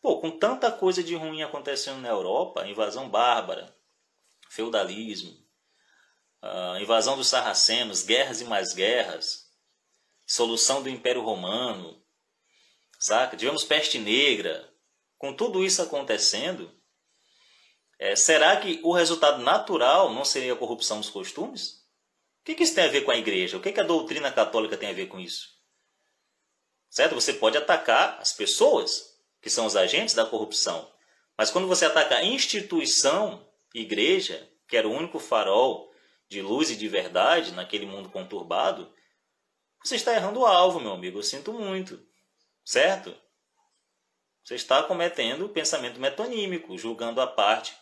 Pô, 0.00 0.20
com 0.20 0.30
tanta 0.30 0.70
coisa 0.70 1.02
de 1.02 1.14
ruim 1.14 1.42
acontecendo 1.42 2.00
na 2.00 2.08
Europa, 2.08 2.66
invasão 2.66 3.08
bárbara, 3.08 3.76
feudalismo, 4.48 5.36
invasão 6.80 7.16
dos 7.16 7.28
sarracenos, 7.28 8.02
guerras 8.02 8.40
e 8.40 8.44
mais 8.44 8.72
guerras, 8.72 9.50
solução 10.26 10.82
do 10.82 10.88
Império 10.88 11.22
Romano, 11.22 12.02
saca? 12.98 13.36
Tivemos 13.36 13.64
peste 13.64 13.98
negra. 13.98 14.72
Com 15.18 15.34
tudo 15.34 15.64
isso 15.64 15.80
acontecendo, 15.82 16.72
é, 18.02 18.16
será 18.16 18.56
que 18.56 18.80
o 18.82 18.92
resultado 18.92 19.40
natural 19.44 20.12
não 20.12 20.24
seria 20.24 20.54
a 20.54 20.56
corrupção 20.56 20.98
dos 20.98 21.08
costumes? 21.08 21.84
O 22.40 22.44
que, 22.44 22.56
que 22.56 22.64
isso 22.64 22.74
tem 22.74 22.82
a 22.82 22.88
ver 22.88 23.02
com 23.02 23.12
a 23.12 23.16
igreja? 23.16 23.56
O 23.56 23.60
que, 23.60 23.70
que 23.70 23.78
a 23.78 23.84
doutrina 23.84 24.32
católica 24.32 24.76
tem 24.76 24.90
a 24.90 24.92
ver 24.92 25.06
com 25.06 25.20
isso? 25.20 25.50
Certo? 26.90 27.14
Você 27.14 27.32
pode 27.32 27.56
atacar 27.56 28.18
as 28.20 28.32
pessoas, 28.32 29.16
que 29.40 29.48
são 29.48 29.66
os 29.66 29.76
agentes 29.76 30.16
da 30.16 30.26
corrupção. 30.26 30.92
Mas 31.38 31.52
quando 31.52 31.68
você 31.68 31.84
ataca 31.84 32.16
a 32.16 32.24
instituição, 32.24 33.46
igreja, 33.72 34.50
que 34.66 34.76
era 34.76 34.88
o 34.88 34.92
único 34.92 35.20
farol 35.20 35.88
de 36.28 36.42
luz 36.42 36.70
e 36.70 36.76
de 36.76 36.88
verdade 36.88 37.52
naquele 37.52 37.86
mundo 37.86 38.08
conturbado, 38.08 38.92
você 39.80 39.94
está 39.94 40.12
errando 40.12 40.40
o 40.40 40.46
alvo, 40.46 40.80
meu 40.80 40.92
amigo. 40.92 41.20
Eu 41.20 41.22
sinto 41.22 41.52
muito. 41.52 42.04
Certo? 42.64 43.14
Você 44.42 44.56
está 44.56 44.82
cometendo 44.82 45.48
pensamento 45.48 46.00
metonímico, 46.00 46.76
julgando 46.76 47.20
a 47.20 47.28
parte 47.28 47.80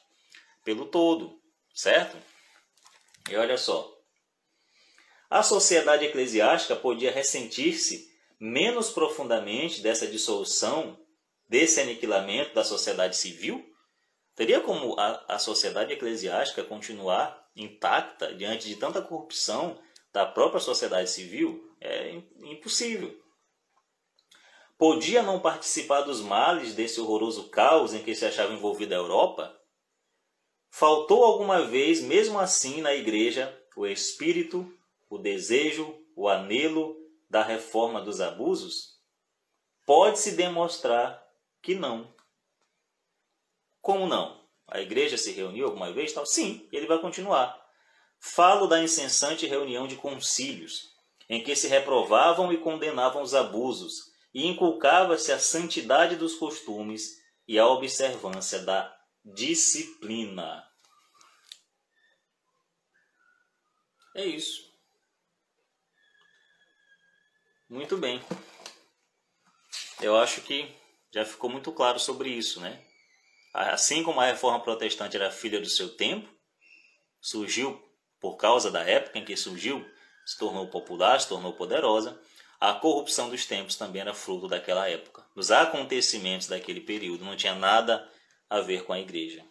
pelo 0.64 0.86
todo, 0.86 1.40
certo? 1.74 2.16
E 3.30 3.36
olha 3.36 3.56
só. 3.56 3.90
A 5.28 5.42
sociedade 5.42 6.04
eclesiástica 6.04 6.74
podia 6.74 7.12
ressentir-se 7.12 8.10
menos 8.38 8.90
profundamente 8.90 9.80
dessa 9.80 10.06
dissolução, 10.06 10.98
desse 11.48 11.80
aniquilamento 11.80 12.54
da 12.54 12.64
sociedade 12.64 13.16
civil? 13.16 13.64
Teria 14.34 14.60
como 14.60 14.98
a, 14.98 15.34
a 15.34 15.38
sociedade 15.38 15.92
eclesiástica 15.92 16.64
continuar 16.64 17.48
intacta 17.54 18.34
diante 18.34 18.66
de 18.66 18.76
tanta 18.76 19.02
corrupção 19.02 19.78
da 20.12 20.24
própria 20.24 20.60
sociedade 20.60 21.10
civil? 21.10 21.70
É 21.80 22.10
impossível. 22.42 23.16
Podia 24.78 25.22
não 25.22 25.38
participar 25.38 26.00
dos 26.00 26.22
males 26.22 26.74
desse 26.74 27.00
horroroso 27.00 27.50
caos 27.50 27.92
em 27.92 28.02
que 28.02 28.14
se 28.14 28.24
achava 28.24 28.54
envolvida 28.54 28.94
a 28.94 28.98
Europa? 28.98 29.59
Faltou 30.70 31.24
alguma 31.24 31.66
vez, 31.66 32.00
mesmo 32.00 32.38
assim, 32.38 32.80
na 32.80 32.94
igreja, 32.94 33.54
o 33.76 33.86
espírito, 33.86 34.72
o 35.10 35.18
desejo, 35.18 35.94
o 36.14 36.28
anelo 36.28 36.96
da 37.28 37.42
reforma 37.42 38.00
dos 38.00 38.20
abusos? 38.20 38.98
Pode-se 39.84 40.32
demonstrar 40.32 41.26
que 41.60 41.74
não. 41.74 42.14
Como 43.82 44.06
não? 44.06 44.40
A 44.66 44.80
igreja 44.80 45.18
se 45.18 45.32
reuniu 45.32 45.66
alguma 45.66 45.92
vez? 45.92 46.12
Tal? 46.12 46.24
Sim, 46.24 46.68
ele 46.72 46.86
vai 46.86 46.98
continuar. 47.00 47.60
Falo 48.20 48.66
da 48.66 48.82
incessante 48.82 49.46
reunião 49.46 49.88
de 49.88 49.96
concílios, 49.96 50.94
em 51.28 51.42
que 51.42 51.56
se 51.56 51.66
reprovavam 51.66 52.52
e 52.52 52.58
condenavam 52.58 53.22
os 53.22 53.34
abusos, 53.34 54.12
e 54.32 54.46
inculcava-se 54.46 55.32
a 55.32 55.38
santidade 55.38 56.14
dos 56.14 56.34
costumes 56.34 57.20
e 57.48 57.58
a 57.58 57.66
observância 57.66 58.60
da 58.60 58.99
disciplina. 59.24 60.66
É 64.14 64.24
isso. 64.24 64.70
Muito 67.68 67.96
bem. 67.96 68.20
Eu 70.00 70.16
acho 70.16 70.40
que 70.40 70.74
já 71.12 71.24
ficou 71.24 71.48
muito 71.48 71.72
claro 71.72 72.00
sobre 72.00 72.30
isso, 72.30 72.60
né? 72.60 72.84
Assim 73.52 74.02
como 74.02 74.20
a 74.20 74.26
reforma 74.26 74.60
protestante 74.60 75.16
era 75.16 75.30
filha 75.30 75.60
do 75.60 75.68
seu 75.68 75.96
tempo, 75.96 76.28
surgiu 77.20 77.80
por 78.20 78.36
causa 78.36 78.70
da 78.70 78.82
época 78.82 79.18
em 79.18 79.24
que 79.24 79.36
surgiu, 79.36 79.84
se 80.24 80.38
tornou 80.38 80.68
popular, 80.68 81.20
se 81.20 81.28
tornou 81.28 81.52
poderosa, 81.52 82.20
a 82.60 82.74
corrupção 82.74 83.30
dos 83.30 83.46
tempos 83.46 83.76
também 83.76 84.02
era 84.02 84.14
fruto 84.14 84.46
daquela 84.46 84.88
época. 84.88 85.26
Os 85.34 85.50
acontecimentos 85.50 86.46
daquele 86.46 86.80
período 86.80 87.24
não 87.24 87.36
tinha 87.36 87.54
nada 87.54 88.06
a 88.50 88.60
ver 88.60 88.84
com 88.84 88.92
a 88.92 88.98
igreja. 88.98 89.44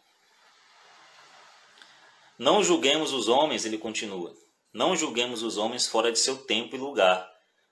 Não 2.37 2.63
julguemos 2.63 3.13
os 3.13 3.27
homens, 3.27 3.65
ele 3.65 3.77
continua. 3.77 4.35
Não 4.71 4.95
julguemos 4.95 5.41
os 5.41 5.57
homens 5.57 5.87
fora 5.87 6.11
de 6.11 6.19
seu 6.19 6.37
tempo 6.37 6.75
e 6.75 6.79
lugar. 6.79 7.29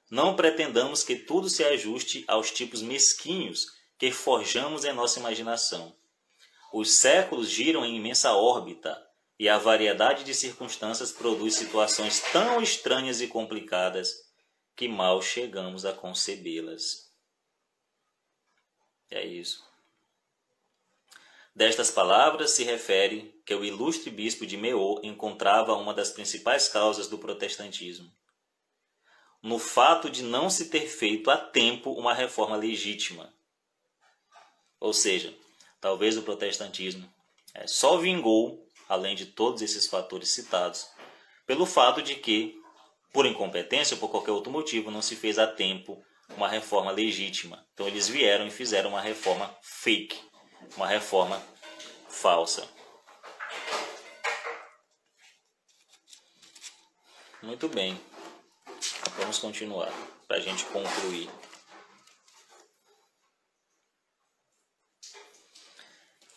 Não 0.09 0.35
pretendamos 0.35 1.03
que 1.03 1.15
tudo 1.15 1.49
se 1.49 1.63
ajuste 1.63 2.23
aos 2.27 2.49
tipos 2.49 2.81
mesquinhos 2.81 3.67
que 3.99 4.11
forjamos 4.11 4.85
em 4.85 4.93
nossa 4.93 5.19
imaginação. 5.19 5.95
Os 6.73 6.91
séculos 6.91 7.49
giram 7.49 7.85
em 7.85 7.97
imensa 7.97 8.33
órbita 8.33 9.05
e 9.39 9.47
a 9.47 9.57
variedade 9.57 10.23
de 10.23 10.33
circunstâncias 10.33 11.11
produz 11.11 11.55
situações 11.55 12.21
tão 12.31 12.61
estranhas 12.61 13.21
e 13.21 13.27
complicadas 13.27 14.13
que 14.75 14.87
mal 14.87 15.21
chegamos 15.21 15.85
a 15.85 15.93
concebê-las. 15.93 17.11
É 19.09 19.25
isso. 19.25 19.65
Destas 21.57 21.89
palavras 21.89 22.51
se 22.51 22.63
refere 22.63 23.33
que 23.43 23.55
o 23.55 23.65
ilustre 23.65 24.11
bispo 24.11 24.45
de 24.45 24.55
Meaux 24.55 25.01
encontrava 25.03 25.73
uma 25.73 25.91
das 25.91 26.11
principais 26.11 26.69
causas 26.69 27.07
do 27.07 27.17
protestantismo. 27.17 28.11
No 29.41 29.57
fato 29.57 30.07
de 30.07 30.21
não 30.21 30.51
se 30.51 30.69
ter 30.69 30.87
feito 30.87 31.31
a 31.31 31.35
tempo 31.35 31.93
uma 31.93 32.13
reforma 32.13 32.55
legítima. 32.55 33.33
Ou 34.79 34.93
seja, 34.93 35.33
talvez 35.81 36.15
o 36.15 36.21
protestantismo 36.21 37.11
é, 37.55 37.65
só 37.65 37.97
vingou, 37.97 38.63
além 38.87 39.15
de 39.15 39.25
todos 39.25 39.63
esses 39.63 39.87
fatores 39.87 40.29
citados, 40.29 40.87
pelo 41.47 41.65
fato 41.65 42.03
de 42.03 42.13
que 42.13 42.55
por 43.11 43.25
incompetência 43.25 43.95
ou 43.95 43.99
por 43.99 44.11
qualquer 44.11 44.31
outro 44.31 44.51
motivo, 44.51 44.91
não 44.91 45.01
se 45.01 45.15
fez 45.15 45.39
a 45.39 45.47
tempo 45.47 45.99
uma 46.35 46.47
reforma 46.47 46.91
legítima. 46.91 47.65
Então 47.73 47.87
eles 47.87 48.07
vieram 48.07 48.45
e 48.45 48.51
fizeram 48.51 48.91
uma 48.91 49.01
reforma 49.01 49.51
fake, 49.63 50.26
uma 50.75 50.87
reforma 50.87 51.41
falsa. 52.09 52.67
Muito 57.41 57.67
bem. 57.69 57.99
Vamos 59.17 59.39
continuar 59.39 59.91
para 60.27 60.37
a 60.37 60.39
gente 60.39 60.65
concluir. 60.65 61.29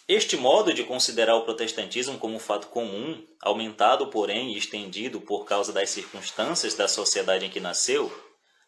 Este 0.06 0.36
modo 0.36 0.74
de 0.74 0.82
considerar 0.82 1.36
o 1.36 1.44
protestantismo 1.44 2.18
como 2.18 2.34
um 2.34 2.40
fato 2.40 2.66
comum, 2.66 3.24
aumentado, 3.40 4.08
porém, 4.10 4.52
e 4.52 4.58
estendido 4.58 5.20
por 5.20 5.44
causa 5.44 5.72
das 5.72 5.90
circunstâncias 5.90 6.74
da 6.74 6.88
sociedade 6.88 7.46
em 7.46 7.50
que 7.50 7.60
nasceu, 7.60 8.10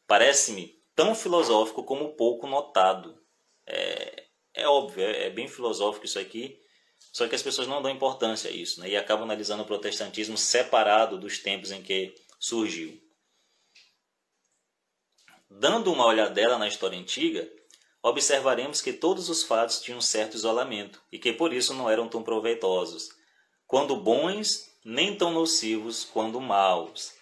parece-me 0.07 0.81
tão 0.95 1.17
filosófico 1.17 1.83
como 1.85 2.15
pouco 2.15 2.47
notado. 2.47 3.21
É, 3.67 4.12
é 4.55 4.67
óbvio, 4.67 5.03
é, 5.03 5.27
é, 5.27 5.31
bem 5.31 5.49
filosófico 5.49 6.07
isso 6.07 6.19
aqui, 6.19 6.61
só 7.13 7.27
que 7.29 7.35
as 7.35 7.43
pessoas 7.43 7.67
não 7.67 7.83
dão 7.83 7.91
importância 7.91 8.51
a 8.51 8.53
isso 8.53 8.81
né, 8.81 8.91
e 8.91 8.97
acabam 8.97 9.25
analisando 9.25 9.63
o 9.63 9.67
protestantismo 9.67 10.37
separado 10.37 11.19
dos 11.19 11.39
tempos 11.39 11.71
em 11.71 11.83
que 11.83 12.15
surgiu. 12.39 13.01
Dando 15.51 15.93
uma 15.93 16.07
olhadela 16.07 16.59
na 16.59 16.69
história 16.69 16.99
antiga, 16.99 17.49
observaremos 18.03 18.81
que 18.81 18.93
todos 18.93 19.29
os 19.29 19.43
fatos 19.43 19.81
tinham 19.81 20.01
certo 20.01 20.35
isolamento 20.35 21.01
e 21.11 21.19
que 21.19 21.33
por 21.33 21.53
isso 21.53 21.75
não 21.75 21.91
eram 21.91 22.09
tão 22.09 22.23
proveitosos, 22.23 23.11
quando 23.67 23.97
bons, 23.97 24.71
nem 24.85 25.17
tão 25.17 25.33
nocivos 25.33 26.05
quando 26.05 26.41
maus. 26.41 27.13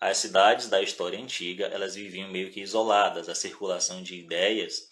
As 0.00 0.18
cidades 0.18 0.68
da 0.68 0.80
história 0.80 1.18
antiga, 1.18 1.66
elas 1.66 1.94
viviam 1.94 2.30
meio 2.30 2.50
que 2.50 2.60
isoladas, 2.60 3.28
a 3.28 3.34
circulação 3.34 4.02
de 4.02 4.16
ideias 4.16 4.89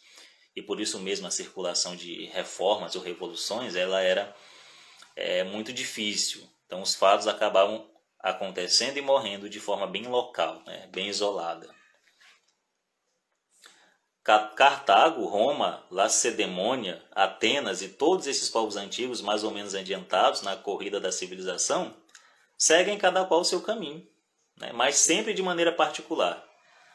e 0.58 0.62
por 0.62 0.80
isso 0.80 0.98
mesmo 0.98 1.26
a 1.26 1.30
circulação 1.30 1.94
de 1.94 2.26
reformas 2.26 2.96
ou 2.96 3.02
revoluções, 3.02 3.76
ela 3.76 4.00
era 4.02 4.34
é, 5.14 5.44
muito 5.44 5.72
difícil. 5.72 6.42
Então 6.66 6.82
os 6.82 6.94
fatos 6.94 7.26
acabavam 7.26 7.88
acontecendo 8.18 8.96
e 8.96 9.00
morrendo 9.00 9.48
de 9.48 9.60
forma 9.60 9.86
bem 9.86 10.06
local, 10.06 10.62
né, 10.66 10.88
bem 10.92 11.08
isolada. 11.08 11.72
Cartago, 14.24 15.24
Roma, 15.24 15.86
Lacedemônia, 15.90 17.02
Atenas 17.12 17.80
e 17.80 17.88
todos 17.88 18.26
esses 18.26 18.50
povos 18.50 18.76
antigos, 18.76 19.22
mais 19.22 19.42
ou 19.42 19.50
menos 19.50 19.74
adiantados 19.74 20.42
na 20.42 20.54
corrida 20.54 21.00
da 21.00 21.10
civilização, 21.10 21.96
seguem 22.56 22.98
cada 22.98 23.24
qual 23.24 23.40
o 23.40 23.44
seu 23.44 23.62
caminho, 23.62 24.06
né? 24.58 24.70
mas 24.74 24.96
sempre 24.96 25.32
de 25.32 25.42
maneira 25.42 25.72
particular. 25.72 26.46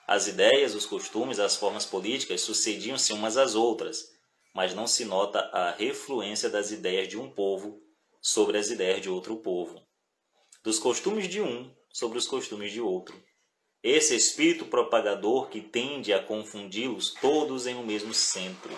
As 0.07 0.27
ideias, 0.27 0.75
os 0.75 0.85
costumes, 0.85 1.39
as 1.39 1.55
formas 1.55 1.85
políticas 1.85 2.41
sucediam-se 2.41 3.13
umas 3.13 3.37
às 3.37 3.55
outras, 3.55 4.11
mas 4.53 4.73
não 4.73 4.85
se 4.85 5.05
nota 5.05 5.39
a 5.39 5.71
refluência 5.71 6.49
das 6.49 6.71
ideias 6.71 7.07
de 7.07 7.17
um 7.17 7.29
povo 7.29 7.81
sobre 8.21 8.57
as 8.57 8.69
ideias 8.69 9.01
de 9.01 9.09
outro 9.09 9.37
povo, 9.37 9.81
dos 10.63 10.79
costumes 10.79 11.27
de 11.27 11.41
um 11.41 11.73
sobre 11.91 12.17
os 12.17 12.27
costumes 12.27 12.71
de 12.71 12.81
outro 12.81 13.15
esse 13.83 14.15
espírito 14.15 14.65
propagador 14.65 15.49
que 15.49 15.59
tende 15.59 16.13
a 16.13 16.23
confundi-los 16.23 17.13
todos 17.15 17.67
em 17.67 17.75
um 17.75 17.85
mesmo 17.85 18.13
centro. 18.13 18.71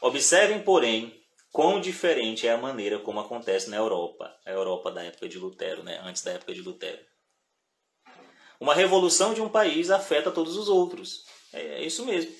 Observem, 0.00 0.62
porém, 0.62 1.22
quão 1.52 1.78
diferente 1.78 2.48
é 2.48 2.52
a 2.52 2.56
maneira 2.56 2.98
como 2.98 3.20
acontece 3.20 3.68
na 3.68 3.76
Europa, 3.76 4.34
a 4.46 4.50
Europa 4.50 4.90
da 4.90 5.02
época 5.02 5.28
de 5.28 5.38
Lutero, 5.38 5.82
né? 5.82 6.00
antes 6.02 6.22
da 6.22 6.32
época 6.32 6.54
de 6.54 6.62
Lutero. 6.62 6.98
Uma 8.60 8.74
revolução 8.74 9.34
de 9.34 9.40
um 9.40 9.48
país 9.48 9.90
afeta 9.90 10.30
todos 10.30 10.56
os 10.56 10.68
outros. 10.68 11.24
É 11.52 11.82
isso 11.82 12.04
mesmo, 12.04 12.32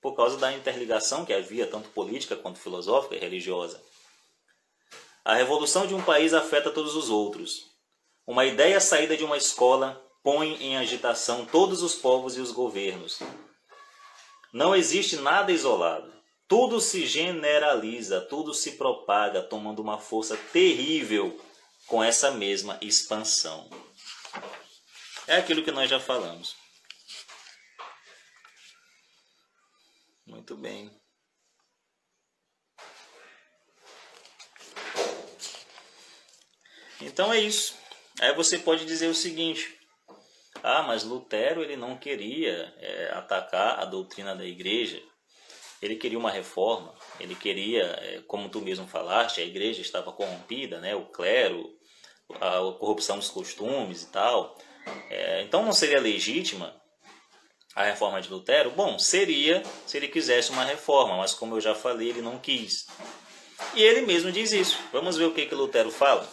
por 0.00 0.14
causa 0.14 0.36
da 0.36 0.52
interligação 0.52 1.24
que 1.24 1.32
havia, 1.32 1.66
tanto 1.66 1.88
política 1.90 2.36
quanto 2.36 2.58
filosófica 2.58 3.16
e 3.16 3.18
religiosa. 3.18 3.82
A 5.24 5.34
revolução 5.34 5.86
de 5.86 5.94
um 5.94 6.02
país 6.02 6.32
afeta 6.32 6.70
todos 6.70 6.94
os 6.94 7.10
outros. 7.10 7.64
Uma 8.26 8.44
ideia 8.44 8.80
saída 8.80 9.16
de 9.16 9.24
uma 9.24 9.36
escola 9.36 10.02
põe 10.22 10.54
em 10.62 10.76
agitação 10.76 11.44
todos 11.44 11.82
os 11.82 11.94
povos 11.94 12.36
e 12.36 12.40
os 12.40 12.50
governos. 12.50 13.20
Não 14.52 14.74
existe 14.74 15.16
nada 15.16 15.52
isolado. 15.52 16.12
Tudo 16.48 16.80
se 16.80 17.06
generaliza, 17.06 18.20
tudo 18.20 18.54
se 18.54 18.72
propaga, 18.72 19.42
tomando 19.42 19.80
uma 19.80 19.98
força 19.98 20.36
terrível 20.52 21.36
com 21.86 22.02
essa 22.02 22.30
mesma 22.30 22.78
expansão. 22.80 23.68
É 25.28 25.36
aquilo 25.36 25.62
que 25.62 25.72
nós 25.72 25.90
já 25.90 25.98
falamos. 25.98 26.56
Muito 30.26 30.56
bem. 30.56 30.90
Então 37.00 37.32
é 37.32 37.40
isso. 37.40 37.76
Aí 38.20 38.34
você 38.34 38.58
pode 38.58 38.84
dizer 38.86 39.08
o 39.08 39.14
seguinte: 39.14 39.78
ah, 40.62 40.82
mas 40.82 41.04
Lutero 41.04 41.62
ele 41.62 41.76
não 41.76 41.96
queria 41.96 42.74
é, 42.78 43.12
atacar 43.12 43.80
a 43.80 43.84
doutrina 43.84 44.34
da 44.34 44.44
igreja. 44.44 45.02
Ele 45.80 45.96
queria 45.96 46.18
uma 46.18 46.30
reforma. 46.30 46.94
Ele 47.20 47.34
queria, 47.34 47.84
é, 47.84 48.22
como 48.26 48.48
tu 48.48 48.60
mesmo 48.60 48.86
falaste, 48.88 49.40
a 49.40 49.44
igreja 49.44 49.80
estava 49.80 50.12
corrompida, 50.12 50.80
né? 50.80 50.94
O 50.94 51.06
clero, 51.06 51.70
a, 52.40 52.58
corrupção 52.78 53.18
dos 53.18 53.28
costumes 53.28 54.02
e 54.02 54.06
tal. 54.10 54.56
É, 55.10 55.42
então 55.42 55.64
não 55.64 55.72
seria 55.72 56.00
legítima 56.00 56.74
a 57.74 57.84
reforma 57.84 58.20
de 58.20 58.28
Lutero? 58.28 58.70
Bom, 58.70 58.98
seria 58.98 59.62
se 59.86 59.96
ele 59.96 60.08
quisesse 60.08 60.50
uma 60.50 60.64
reforma, 60.64 61.16
mas 61.18 61.34
como 61.34 61.56
eu 61.56 61.60
já 61.60 61.74
falei, 61.74 62.08
ele 62.08 62.22
não 62.22 62.38
quis. 62.38 62.86
E 63.74 63.82
ele 63.82 64.02
mesmo 64.02 64.32
diz 64.32 64.52
isso. 64.52 64.78
Vamos 64.92 65.16
ver 65.16 65.24
o 65.24 65.34
que 65.34 65.46
que 65.46 65.54
Lutero 65.54 65.90
fala. 65.90 66.28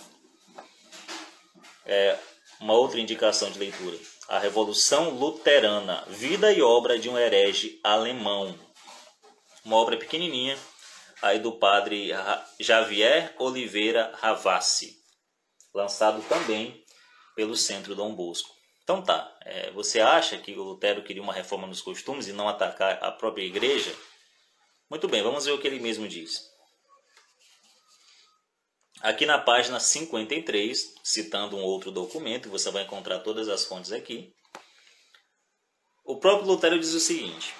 É 1.85 2.17
uma 2.59 2.73
outra 2.73 2.99
indicação 2.99 3.51
de 3.51 3.59
leitura. 3.59 3.97
A 4.27 4.39
Revolução 4.39 5.09
Luterana, 5.09 6.05
Vida 6.07 6.51
e 6.51 6.61
Obra 6.61 6.97
de 6.97 7.09
um 7.09 7.17
Herege 7.17 7.79
Alemão. 7.83 8.57
Uma 9.65 9.77
obra 9.77 9.97
pequenininha, 9.97 10.57
aí 11.21 11.39
do 11.39 11.53
padre 11.53 12.11
Javier 12.59 13.33
Oliveira 13.39 14.13
Ravassi, 14.15 14.97
lançado 15.73 16.21
também 16.27 16.82
pelo 17.35 17.55
Centro 17.55 17.95
Dom 17.95 18.13
Bosco. 18.15 18.49
Então 18.83 19.01
tá, 19.01 19.35
é, 19.41 19.71
você 19.71 19.99
acha 19.99 20.37
que 20.37 20.53
o 20.53 20.63
Lutero 20.63 21.03
queria 21.03 21.23
uma 21.23 21.33
reforma 21.33 21.65
nos 21.65 21.81
costumes 21.81 22.27
e 22.27 22.33
não 22.33 22.49
atacar 22.49 23.01
a 23.01 23.11
própria 23.11 23.43
igreja? 23.43 23.95
Muito 24.89 25.07
bem, 25.07 25.23
vamos 25.23 25.45
ver 25.45 25.51
o 25.51 25.59
que 25.59 25.67
ele 25.67 25.79
mesmo 25.79 26.07
diz. 26.07 26.51
Aqui 29.01 29.25
na 29.25 29.37
página 29.37 29.79
53, 29.79 30.95
citando 31.03 31.57
um 31.57 31.63
outro 31.63 31.91
documento, 31.91 32.49
você 32.49 32.69
vai 32.71 32.83
encontrar 32.83 33.19
todas 33.19 33.49
as 33.49 33.65
fontes 33.65 33.91
aqui. 33.91 34.33
O 36.05 36.17
próprio 36.17 36.47
Lutero 36.47 36.79
diz 36.79 36.93
o 36.93 36.99
seguinte: 36.99 37.53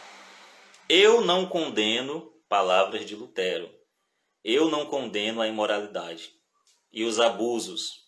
Eu 0.88 1.22
não 1.22 1.46
condeno 1.46 2.32
palavras 2.48 3.06
de 3.06 3.16
Lutero. 3.16 3.70
Eu 4.44 4.70
não 4.70 4.86
condeno 4.86 5.42
a 5.42 5.48
imoralidade 5.48 6.32
e 6.92 7.04
os 7.04 7.20
abusos, 7.20 8.03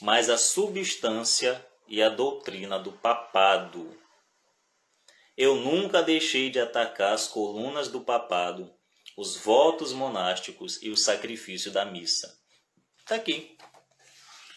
mas 0.00 0.30
a 0.30 0.38
substância 0.38 1.64
e 1.86 2.02
a 2.02 2.08
doutrina 2.08 2.78
do 2.78 2.92
papado. 2.92 3.96
Eu 5.36 5.56
nunca 5.56 6.02
deixei 6.02 6.50
de 6.50 6.60
atacar 6.60 7.12
as 7.12 7.28
colunas 7.28 7.88
do 7.88 8.00
papado, 8.00 8.72
os 9.16 9.36
votos 9.36 9.92
monásticos 9.92 10.82
e 10.82 10.90
o 10.90 10.96
sacrifício 10.96 11.70
da 11.70 11.84
missa. 11.84 12.38
Está 13.00 13.14
aqui. 13.14 13.56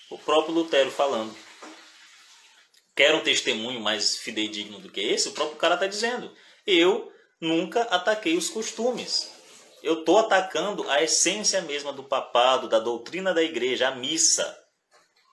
O 0.10 0.18
próprio 0.18 0.54
Lutero 0.54 0.92
falando. 0.92 1.36
Quer 2.96 3.16
um 3.16 3.24
testemunho 3.24 3.80
mais 3.80 4.18
fidedigno 4.18 4.80
do 4.80 4.92
que 4.92 5.00
esse? 5.00 5.30
O 5.30 5.32
próprio 5.32 5.58
cara 5.58 5.76
está 5.76 5.88
dizendo. 5.88 6.36
Eu 6.68 7.12
nunca 7.40 7.84
ataquei 7.84 8.36
os 8.36 8.50
costumes. 8.50 9.32
Eu 9.82 10.02
estou 10.02 10.20
atacando 10.20 10.88
a 10.90 11.02
essência 11.02 11.62
mesma 11.62 11.92
do 11.92 12.04
papado, 12.04 12.68
da 12.68 12.78
doutrina 12.78 13.34
da 13.34 13.42
igreja, 13.42 13.88
a 13.88 13.96
missa. 13.96 14.61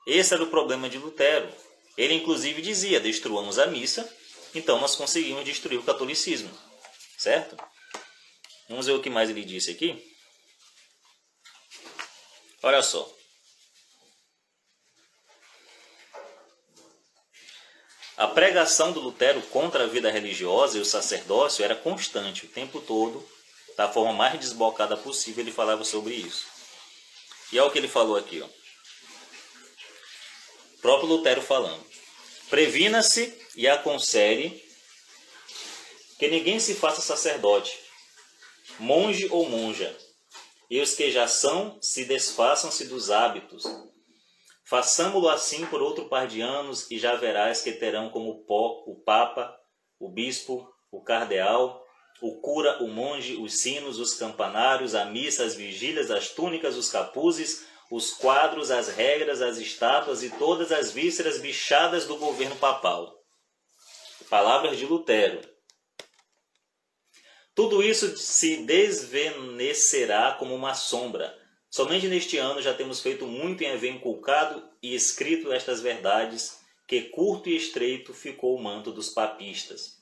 Esse 0.08 0.32
era 0.32 0.42
o 0.42 0.46
problema 0.46 0.88
de 0.88 0.96
Lutero. 0.96 1.54
Ele, 1.94 2.14
inclusive, 2.14 2.62
dizia: 2.62 2.98
destruamos 2.98 3.58
a 3.58 3.66
missa, 3.66 4.10
então 4.54 4.80
nós 4.80 4.96
conseguimos 4.96 5.44
destruir 5.44 5.78
o 5.78 5.82
catolicismo. 5.82 6.50
Certo? 7.18 7.54
Vamos 8.70 8.86
ver 8.86 8.92
o 8.92 9.02
que 9.02 9.10
mais 9.10 9.28
ele 9.28 9.44
disse 9.44 9.70
aqui. 9.70 10.02
Olha 12.62 12.82
só. 12.82 13.14
A 18.16 18.26
pregação 18.26 18.90
do 18.92 19.00
Lutero 19.00 19.42
contra 19.42 19.84
a 19.84 19.86
vida 19.86 20.10
religiosa 20.10 20.78
e 20.78 20.80
o 20.80 20.86
sacerdócio 20.86 21.62
era 21.62 21.76
constante, 21.76 22.46
o 22.46 22.48
tempo 22.48 22.80
todo, 22.80 23.28
da 23.76 23.92
forma 23.92 24.12
mais 24.14 24.40
desbocada 24.40 24.96
possível, 24.96 25.44
ele 25.44 25.52
falava 25.52 25.84
sobre 25.84 26.14
isso. 26.14 26.46
E 27.52 27.60
olha 27.60 27.68
o 27.68 27.72
que 27.72 27.78
ele 27.78 27.88
falou 27.88 28.16
aqui, 28.16 28.40
ó. 28.40 28.57
Próprio 30.80 31.08
Lutero 31.08 31.42
falando. 31.42 31.84
Previna-se 32.48 33.36
e 33.56 33.68
aconselhe 33.68 34.62
que 36.18 36.28
ninguém 36.28 36.58
se 36.58 36.74
faça 36.74 37.00
sacerdote, 37.00 37.78
monge 38.78 39.28
ou 39.30 39.48
monja, 39.48 39.96
e 40.70 40.80
os 40.80 40.94
que 40.94 41.10
já 41.10 41.28
são 41.28 41.78
se 41.80 42.04
desfaçam-se 42.04 42.86
dos 42.86 43.10
hábitos. 43.10 43.64
Façamo-lo 44.64 45.28
assim 45.28 45.64
por 45.66 45.80
outro 45.80 46.08
par 46.08 46.26
de 46.26 46.40
anos, 46.40 46.90
e 46.90 46.98
já 46.98 47.14
verás 47.14 47.62
que 47.62 47.72
terão 47.72 48.10
como 48.10 48.44
pó 48.44 48.84
o 48.86 48.96
Papa, 48.96 49.56
o 49.98 50.10
Bispo, 50.10 50.68
o 50.90 51.02
Cardeal, 51.02 51.82
o 52.20 52.40
cura, 52.40 52.82
o 52.82 52.88
monge, 52.88 53.36
os 53.36 53.60
sinos, 53.60 53.98
os 53.98 54.14
campanários, 54.14 54.94
a 54.94 55.04
missa, 55.04 55.44
as 55.44 55.54
vigílias, 55.54 56.10
as 56.10 56.30
túnicas, 56.30 56.76
os 56.76 56.90
capuzes, 56.90 57.66
os 57.90 58.12
quadros, 58.12 58.70
as 58.70 58.88
regras, 58.88 59.40
as 59.40 59.56
estátuas 59.56 60.22
e 60.22 60.30
todas 60.30 60.70
as 60.70 60.92
vísceras 60.92 61.38
bichadas 61.38 62.06
do 62.06 62.16
governo 62.16 62.56
papal. 62.56 63.24
Palavras 64.28 64.76
de 64.76 64.84
Lutero. 64.84 65.40
Tudo 67.54 67.82
isso 67.82 68.16
se 68.16 68.58
desvanecerá 68.58 70.32
como 70.38 70.54
uma 70.54 70.74
sombra. 70.74 71.36
Somente 71.70 72.06
neste 72.06 72.38
ano 72.38 72.62
já 72.62 72.72
temos 72.72 73.00
feito 73.00 73.26
muito 73.26 73.62
em 73.64 73.72
haver 73.72 73.90
inculcado 73.90 74.62
e 74.82 74.94
escrito 74.94 75.50
estas 75.52 75.80
verdades, 75.80 76.60
que 76.86 77.02
curto 77.02 77.48
e 77.48 77.56
estreito 77.56 78.14
ficou 78.14 78.54
o 78.54 78.62
manto 78.62 78.92
dos 78.92 79.08
papistas. 79.08 79.96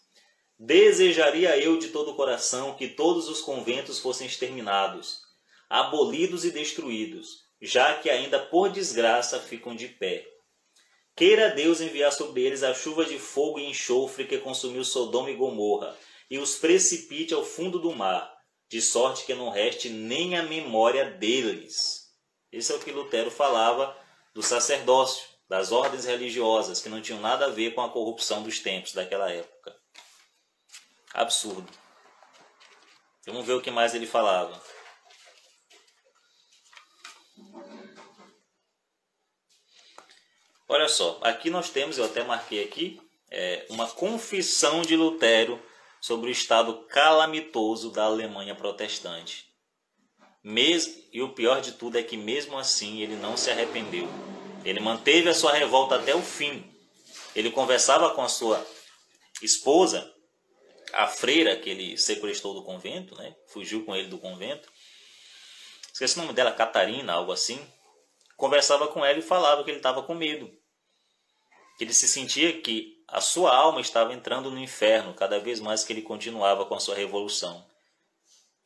Desejaria 0.59 1.57
eu 1.59 1.79
de 1.79 1.89
todo 1.89 2.11
o 2.11 2.15
coração 2.15 2.75
que 2.75 2.89
todos 2.89 3.29
os 3.29 3.41
conventos 3.41 3.99
fossem 3.99 4.27
exterminados, 4.27 5.23
abolidos 5.69 6.45
e 6.45 6.51
destruídos, 6.51 7.46
já 7.61 7.95
que 7.99 8.11
ainda 8.11 8.39
por 8.39 8.71
desgraça 8.71 9.41
ficam 9.41 9.75
de 9.75 9.89
pé. 9.89 10.27
Queira 11.17 11.51
Deus 11.51 11.81
enviar 11.81 12.13
sobre 12.13 12.43
eles 12.43 12.63
a 12.63 12.75
chuva 12.75 13.05
de 13.05 13.19
fogo 13.19 13.59
e 13.59 13.65
enxofre 13.65 14.27
que 14.27 14.39
consumiu 14.39 14.85
Sodoma 14.85 15.31
e 15.31 15.35
Gomorra, 15.35 15.97
e 16.31 16.39
os 16.39 16.57
precipite 16.57 17.33
ao 17.33 17.45
fundo 17.45 17.79
do 17.79 17.95
mar, 17.95 18.31
de 18.69 18.83
sorte 18.83 19.25
que 19.25 19.35
não 19.35 19.49
reste 19.49 19.89
nem 19.89 20.37
a 20.37 20.43
memória 20.43 21.13
deles. 21.13 22.13
Esse 22.53 22.73
é 22.73 22.77
o 22.77 22.81
que 22.81 22.93
Lutero 22.93 23.31
falava 23.31 23.97
do 24.35 24.43
sacerdócio, 24.43 25.27
das 25.49 25.73
ordens 25.73 26.05
religiosas, 26.05 26.81
que 26.81 26.89
não 26.89 27.01
tinham 27.01 27.21
nada 27.21 27.47
a 27.47 27.51
ver 27.51 27.75
com 27.75 27.81
a 27.81 27.89
corrupção 27.89 28.43
dos 28.43 28.59
tempos 28.59 28.93
daquela 28.93 29.31
época. 29.31 29.75
Absurdo. 31.15 31.73
Vamos 33.27 33.47
ver 33.47 33.55
o 33.55 33.63
que 33.63 33.71
mais 33.71 33.95
ele 33.95 34.07
falava. 34.07 34.61
Olha 40.69 40.89
só, 40.89 41.19
aqui 41.23 41.49
nós 41.49 41.71
temos, 41.71 41.97
eu 41.97 42.05
até 42.05 42.25
marquei 42.25 42.65
aqui, 42.65 43.01
é, 43.31 43.67
uma 43.71 43.89
confissão 43.89 44.83
de 44.83 44.97
Lutero 44.97 45.63
sobre 46.01 46.29
o 46.29 46.33
estado 46.33 46.85
calamitoso 46.89 47.91
da 47.91 48.05
Alemanha 48.05 48.55
protestante. 48.55 49.47
Mes 50.43 51.09
e 51.13 51.23
o 51.23 51.31
pior 51.31 51.61
de 51.61 51.73
tudo 51.73 51.99
é 51.99 52.03
que, 52.03 52.17
mesmo 52.17 52.59
assim, 52.59 53.01
ele 53.01 53.17
não 53.17 53.37
se 53.37 53.51
arrependeu. 53.51 54.09
Ele 54.65 54.81
manteve 54.81 55.29
a 55.29 55.35
sua 55.35 55.53
revolta 55.53 55.97
até 55.97 56.15
o 56.15 56.23
fim. 56.23 56.65
Ele 57.35 57.51
conversava 57.51 58.11
com 58.11 58.23
a 58.23 58.29
sua 58.29 58.65
esposa, 59.43 60.13
a 60.93 61.07
freira 61.07 61.57
que 61.57 61.71
ele 61.71 61.97
sequestrou 61.97 62.55
do 62.55 62.65
convento, 62.65 63.15
né? 63.17 63.35
fugiu 63.49 63.85
com 63.85 63.95
ele 63.95 64.09
do 64.09 64.19
convento. 64.19 64.69
Esqueci 65.93 66.19
o 66.19 66.23
nome 66.23 66.33
dela, 66.33 66.53
Catarina, 66.53 67.13
algo 67.13 67.33
assim. 67.33 67.65
Conversava 68.37 68.89
com 68.89 69.05
ela 69.05 69.19
e 69.19 69.23
falava 69.23 69.65
que 69.65 69.71
ele 69.71 69.79
estava 69.79 70.03
com 70.03 70.15
medo. 70.15 70.51
Que 71.79 71.85
ele 71.85 71.95
se 71.95 72.07
sentia 72.07 72.61
que 72.61 73.03
a 73.09 73.21
sua 73.21 73.55
alma 73.55 73.81
estava 73.81 74.13
entrando 74.13 74.51
no 74.51 74.59
inferno 74.59 75.15
cada 75.15 75.39
vez 75.39 75.61
mais 75.61 75.85
que 75.85 75.93
ele 75.93 76.03
continuava 76.03 76.67
com 76.67 76.75
a 76.75 76.81
sua 76.81 76.95
revolução. 76.95 77.67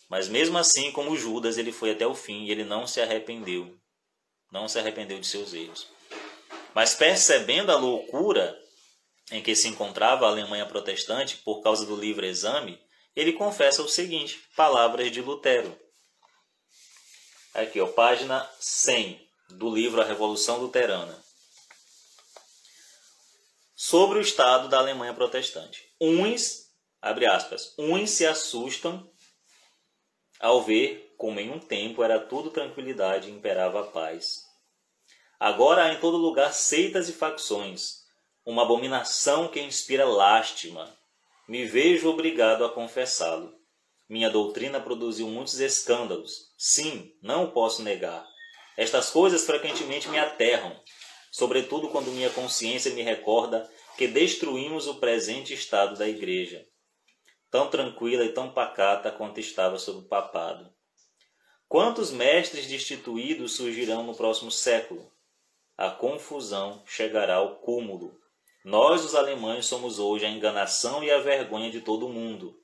Mas 0.08 0.28
mesmo 0.28 0.58
assim, 0.58 0.90
como 0.90 1.16
Judas, 1.16 1.56
ele 1.56 1.70
foi 1.70 1.92
até 1.92 2.06
o 2.06 2.14
fim 2.14 2.44
e 2.44 2.50
ele 2.50 2.64
não 2.64 2.86
se 2.86 3.00
arrependeu. 3.00 3.78
Não 4.50 4.66
se 4.66 4.78
arrependeu 4.78 5.20
de 5.20 5.26
seus 5.26 5.54
erros. 5.54 5.86
Mas 6.74 6.94
percebendo 6.94 7.70
a 7.70 7.76
loucura 7.76 8.58
em 9.30 9.40
que 9.40 9.54
se 9.54 9.68
encontrava 9.68 10.26
a 10.26 10.30
Alemanha 10.30 10.66
protestante 10.66 11.36
por 11.36 11.62
causa 11.62 11.86
do 11.86 11.94
livre 11.94 12.26
exame, 12.26 12.80
ele 13.14 13.32
confessa 13.32 13.82
o 13.82 13.88
seguinte: 13.88 14.40
palavras 14.56 15.12
de 15.12 15.20
Lutero. 15.20 15.78
Aqui, 17.54 17.80
ó, 17.80 17.86
página 17.86 18.48
100 18.58 19.29
do 19.50 19.74
livro 19.74 20.00
A 20.00 20.04
Revolução 20.04 20.58
Luterana 20.58 21.18
sobre 23.74 24.18
o 24.18 24.20
estado 24.22 24.68
da 24.68 24.78
Alemanha 24.78 25.14
protestante. 25.14 25.90
Uns, 26.00 26.66
abre 27.00 27.26
aspas, 27.26 27.74
uns 27.78 28.10
se 28.10 28.26
assustam 28.26 29.10
ao 30.38 30.62
ver 30.62 31.14
como 31.16 31.40
em 31.40 31.50
um 31.50 31.58
tempo 31.58 32.02
era 32.02 32.20
tudo 32.20 32.50
tranquilidade 32.50 33.28
e 33.28 33.32
imperava 33.32 33.80
a 33.80 33.86
paz. 33.86 34.44
Agora 35.40 35.84
há 35.84 35.94
em 35.94 35.98
todo 35.98 36.16
lugar 36.16 36.52
seitas 36.52 37.08
e 37.08 37.12
facções, 37.12 38.04
uma 38.44 38.62
abominação 38.62 39.48
que 39.48 39.60
inspira 39.60 40.04
lástima. 40.04 40.94
Me 41.48 41.64
vejo 41.64 42.08
obrigado 42.08 42.64
a 42.64 42.72
confessá-lo. 42.72 43.52
Minha 44.08 44.30
doutrina 44.30 44.80
produziu 44.80 45.26
muitos 45.26 45.58
escândalos. 45.58 46.52
Sim, 46.56 47.12
não 47.22 47.50
posso 47.50 47.82
negar. 47.82 48.29
Estas 48.80 49.10
coisas 49.10 49.44
frequentemente 49.44 50.08
me 50.08 50.18
aterram, 50.18 50.74
sobretudo 51.30 51.90
quando 51.90 52.10
minha 52.12 52.30
consciência 52.30 52.90
me 52.94 53.02
recorda 53.02 53.70
que 53.98 54.08
destruímos 54.08 54.86
o 54.86 54.94
presente 54.94 55.52
estado 55.52 55.98
da 55.98 56.08
igreja, 56.08 56.66
tão 57.50 57.68
tranquila 57.68 58.24
e 58.24 58.32
tão 58.32 58.50
pacata 58.50 59.12
quanto 59.12 59.38
estava 59.38 59.78
sob 59.78 59.98
o 59.98 60.08
papado. 60.08 60.72
Quantos 61.68 62.10
mestres 62.10 62.66
destituídos 62.66 63.52
surgirão 63.52 64.02
no 64.02 64.14
próximo 64.14 64.50
século? 64.50 65.12
A 65.76 65.90
confusão 65.90 66.82
chegará 66.86 67.34
ao 67.34 67.56
cúmulo. 67.56 68.18
Nós, 68.64 69.04
os 69.04 69.14
alemães, 69.14 69.66
somos 69.66 69.98
hoje 69.98 70.24
a 70.24 70.30
enganação 70.30 71.04
e 71.04 71.10
a 71.10 71.18
vergonha 71.18 71.70
de 71.70 71.82
todo 71.82 72.06
o 72.06 72.10
mundo, 72.10 72.58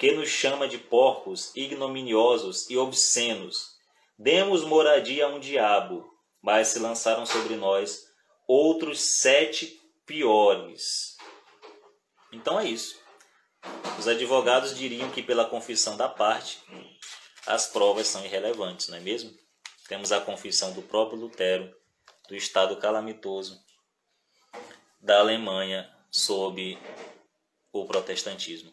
que 0.00 0.10
nos 0.10 0.30
chama 0.30 0.66
de 0.66 0.78
porcos, 0.78 1.54
ignominiosos 1.54 2.68
e 2.68 2.76
obscenos. 2.76 3.73
Demos 4.18 4.64
moradia 4.64 5.26
a 5.26 5.28
um 5.28 5.40
diabo, 5.40 6.08
mas 6.40 6.68
se 6.68 6.78
lançaram 6.78 7.26
sobre 7.26 7.56
nós 7.56 8.04
outros 8.46 9.00
sete 9.00 9.80
piores. 10.06 11.16
Então 12.32 12.58
é 12.60 12.66
isso. 12.66 13.02
Os 13.98 14.06
advogados 14.06 14.76
diriam 14.76 15.10
que, 15.10 15.22
pela 15.22 15.46
confissão 15.46 15.96
da 15.96 16.08
parte, 16.08 16.62
as 17.46 17.66
provas 17.66 18.06
são 18.06 18.24
irrelevantes, 18.24 18.88
não 18.88 18.98
é 18.98 19.00
mesmo? 19.00 19.32
Temos 19.88 20.12
a 20.12 20.20
confissão 20.20 20.72
do 20.72 20.82
próprio 20.82 21.18
Lutero 21.18 21.74
do 22.28 22.34
estado 22.34 22.76
calamitoso 22.76 23.62
da 25.00 25.20
Alemanha 25.20 25.90
sob 26.10 26.78
o 27.72 27.84
protestantismo. 27.84 28.72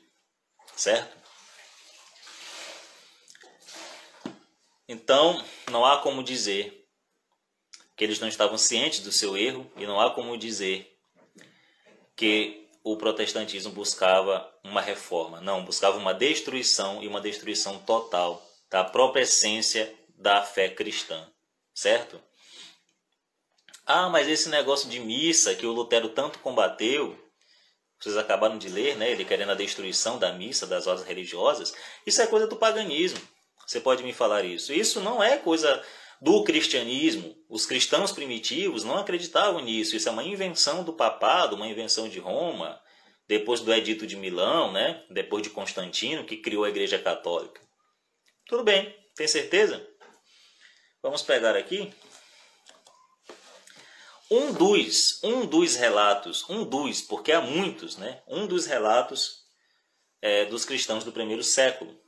Certo? 0.76 1.21
Então, 4.92 5.42
não 5.72 5.86
há 5.86 6.00
como 6.00 6.22
dizer 6.22 6.86
que 7.96 8.04
eles 8.04 8.20
não 8.20 8.28
estavam 8.28 8.58
cientes 8.58 9.00
do 9.00 9.10
seu 9.10 9.38
erro 9.38 9.72
e 9.78 9.88
não 9.88 10.02
há 10.02 10.12
como 10.12 10.38
dizer 10.38 10.94
que 12.14 12.68
o 12.84 12.98
protestantismo 12.98 13.72
buscava 13.72 14.54
uma 14.62 14.82
reforma. 14.82 15.40
Não, 15.40 15.64
buscava 15.64 15.98
uma 15.98 16.14
destruição 16.14 17.02
e 17.02 17.08
uma 17.08 17.22
destruição 17.22 17.80
total 17.80 18.46
da 18.70 18.84
própria 18.84 19.22
essência 19.22 19.96
da 20.18 20.42
fé 20.42 20.68
cristã. 20.68 21.26
Certo? 21.74 22.22
Ah, 23.86 24.10
mas 24.10 24.28
esse 24.28 24.50
negócio 24.50 24.90
de 24.90 25.00
missa 25.00 25.56
que 25.56 25.66
o 25.66 25.72
Lutero 25.72 26.10
tanto 26.10 26.40
combateu, 26.40 27.18
vocês 27.98 28.18
acabaram 28.18 28.58
de 28.58 28.68
ler, 28.68 28.98
né? 28.98 29.10
Ele 29.10 29.24
querendo 29.24 29.54
a 29.54 29.56
destruição 29.56 30.20
da 30.20 30.34
missa, 30.34 30.68
das 30.68 30.86
ordens 30.86 31.08
religiosas, 31.08 31.74
isso 32.06 32.22
é 32.22 32.28
coisa 32.28 32.46
do 32.46 32.58
paganismo. 32.58 33.22
Você 33.66 33.80
pode 33.80 34.04
me 34.04 34.14
falar 34.14 34.44
isso? 34.44 34.74
Isso 34.74 35.00
não 35.00 35.24
é 35.24 35.38
coisa 35.38 35.84
do 36.22 36.44
cristianismo. 36.44 37.36
Os 37.50 37.66
cristãos 37.66 38.12
primitivos 38.12 38.84
não 38.84 38.98
acreditavam 38.98 39.62
nisso. 39.62 39.96
Isso 39.96 40.08
é 40.08 40.12
uma 40.12 40.24
invenção 40.24 40.84
do 40.84 40.94
papado, 40.94 41.56
uma 41.56 41.68
invenção 41.68 42.08
de 42.08 42.20
Roma, 42.20 42.80
depois 43.28 43.62
do 43.62 43.74
Edito 43.74 44.06
de 44.06 44.16
Milão, 44.16 44.72
né? 44.72 45.04
depois 45.10 45.42
de 45.42 45.50
Constantino, 45.50 46.26
que 46.26 46.38
criou 46.38 46.64
a 46.64 46.70
Igreja 46.70 47.00
Católica. 47.00 47.62
Tudo 48.48 48.64
bem, 48.64 48.94
tem 49.16 49.28
certeza? 49.28 49.88
Vamos 51.02 51.22
pegar 51.22 51.56
aqui. 51.56 51.92
Um 54.30 54.54
dos, 54.54 55.22
um 55.24 55.46
dos 55.46 55.76
relatos, 55.76 56.48
um 56.50 56.64
dos, 56.64 57.02
porque 57.02 57.32
há 57.32 57.42
muitos, 57.42 57.98
né? 57.98 58.22
Um 58.28 58.46
dos 58.46 58.66
relatos 58.66 59.42
é, 60.22 60.46
dos 60.46 60.64
cristãos 60.64 61.04
do 61.04 61.12
primeiro 61.12 61.44
século. 61.44 62.00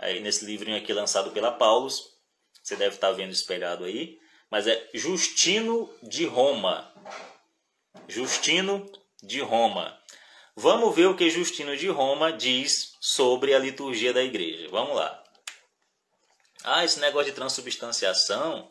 Aí 0.00 0.20
nesse 0.20 0.44
livrinho 0.46 0.78
aqui 0.78 0.92
lançado 0.92 1.30
pela 1.30 1.52
Paulus, 1.52 2.16
você 2.62 2.74
deve 2.74 2.94
estar 2.94 3.12
vendo 3.12 3.32
espelhado 3.32 3.84
aí. 3.84 4.18
Mas 4.50 4.66
é 4.66 4.88
Justino 4.94 5.92
de 6.02 6.24
Roma. 6.24 6.92
Justino 8.08 8.90
de 9.22 9.40
Roma. 9.40 9.96
Vamos 10.56 10.94
ver 10.96 11.06
o 11.06 11.14
que 11.14 11.30
Justino 11.30 11.76
de 11.76 11.88
Roma 11.88 12.32
diz 12.32 12.96
sobre 13.00 13.54
a 13.54 13.58
liturgia 13.58 14.12
da 14.12 14.22
igreja. 14.22 14.68
Vamos 14.70 14.96
lá. 14.96 15.22
Ah, 16.64 16.84
esse 16.84 16.98
negócio 16.98 17.30
de 17.30 17.36
transubstanciação, 17.36 18.68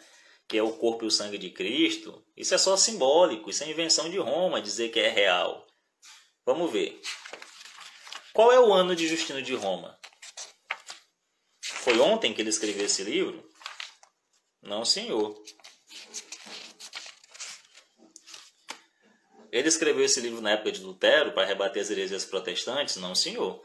que 0.48 0.58
é 0.58 0.64
o 0.64 0.74
corpo 0.74 1.06
e 1.06 1.08
o 1.08 1.12
sangue 1.12 1.38
de 1.38 1.50
Cristo, 1.52 2.24
isso 2.36 2.54
é 2.54 2.58
só 2.58 2.76
simbólico, 2.76 3.50
isso 3.50 3.64
é 3.64 3.70
invenção 3.70 4.10
de 4.10 4.18
Roma 4.18 4.62
dizer 4.62 4.90
que 4.90 5.00
é 5.00 5.10
real. 5.10 5.66
Vamos 6.46 6.72
ver. 6.72 7.00
Qual 8.34 8.52
é 8.52 8.60
o 8.60 8.74
ano 8.74 8.96
de 8.96 9.08
Justino 9.08 9.42
de 9.42 9.56
Roma? 9.56 9.99
Foi 11.80 11.98
ontem 12.00 12.34
que 12.34 12.42
ele 12.42 12.50
escreveu 12.50 12.86
esse 12.86 13.04
livro? 13.04 13.50
Não, 14.62 14.84
senhor. 14.84 15.42
Ele 19.50 19.68
escreveu 19.68 20.04
esse 20.04 20.20
livro 20.20 20.42
na 20.42 20.52
época 20.52 20.74
de 20.74 20.84
Lutero 20.84 21.32
para 21.32 21.48
rebater 21.48 21.82
as 21.82 21.90
heresias 21.90 22.26
protestantes? 22.26 22.98
Não, 22.98 23.16
senhor. 23.16 23.64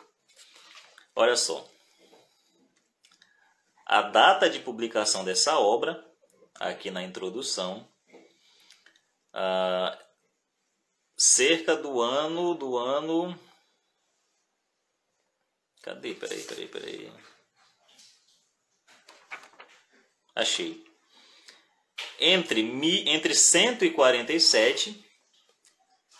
Olha 1.16 1.36
só. 1.36 1.68
A 3.84 4.02
data 4.02 4.48
de 4.48 4.60
publicação 4.60 5.24
dessa 5.24 5.58
obra, 5.58 6.02
aqui 6.54 6.92
na 6.92 7.02
introdução, 7.02 7.86
ah, 9.32 9.98
cerca 11.16 11.76
do 11.76 12.00
ano 12.00 12.54
do 12.54 12.78
ano. 12.78 13.38
Cadê? 15.82 16.14
Peraí, 16.14 16.42
peraí, 16.44 16.68
peraí. 16.68 17.33
Achei. 20.34 20.82
Entre, 22.18 22.60
entre 23.06 23.34
147 23.34 25.04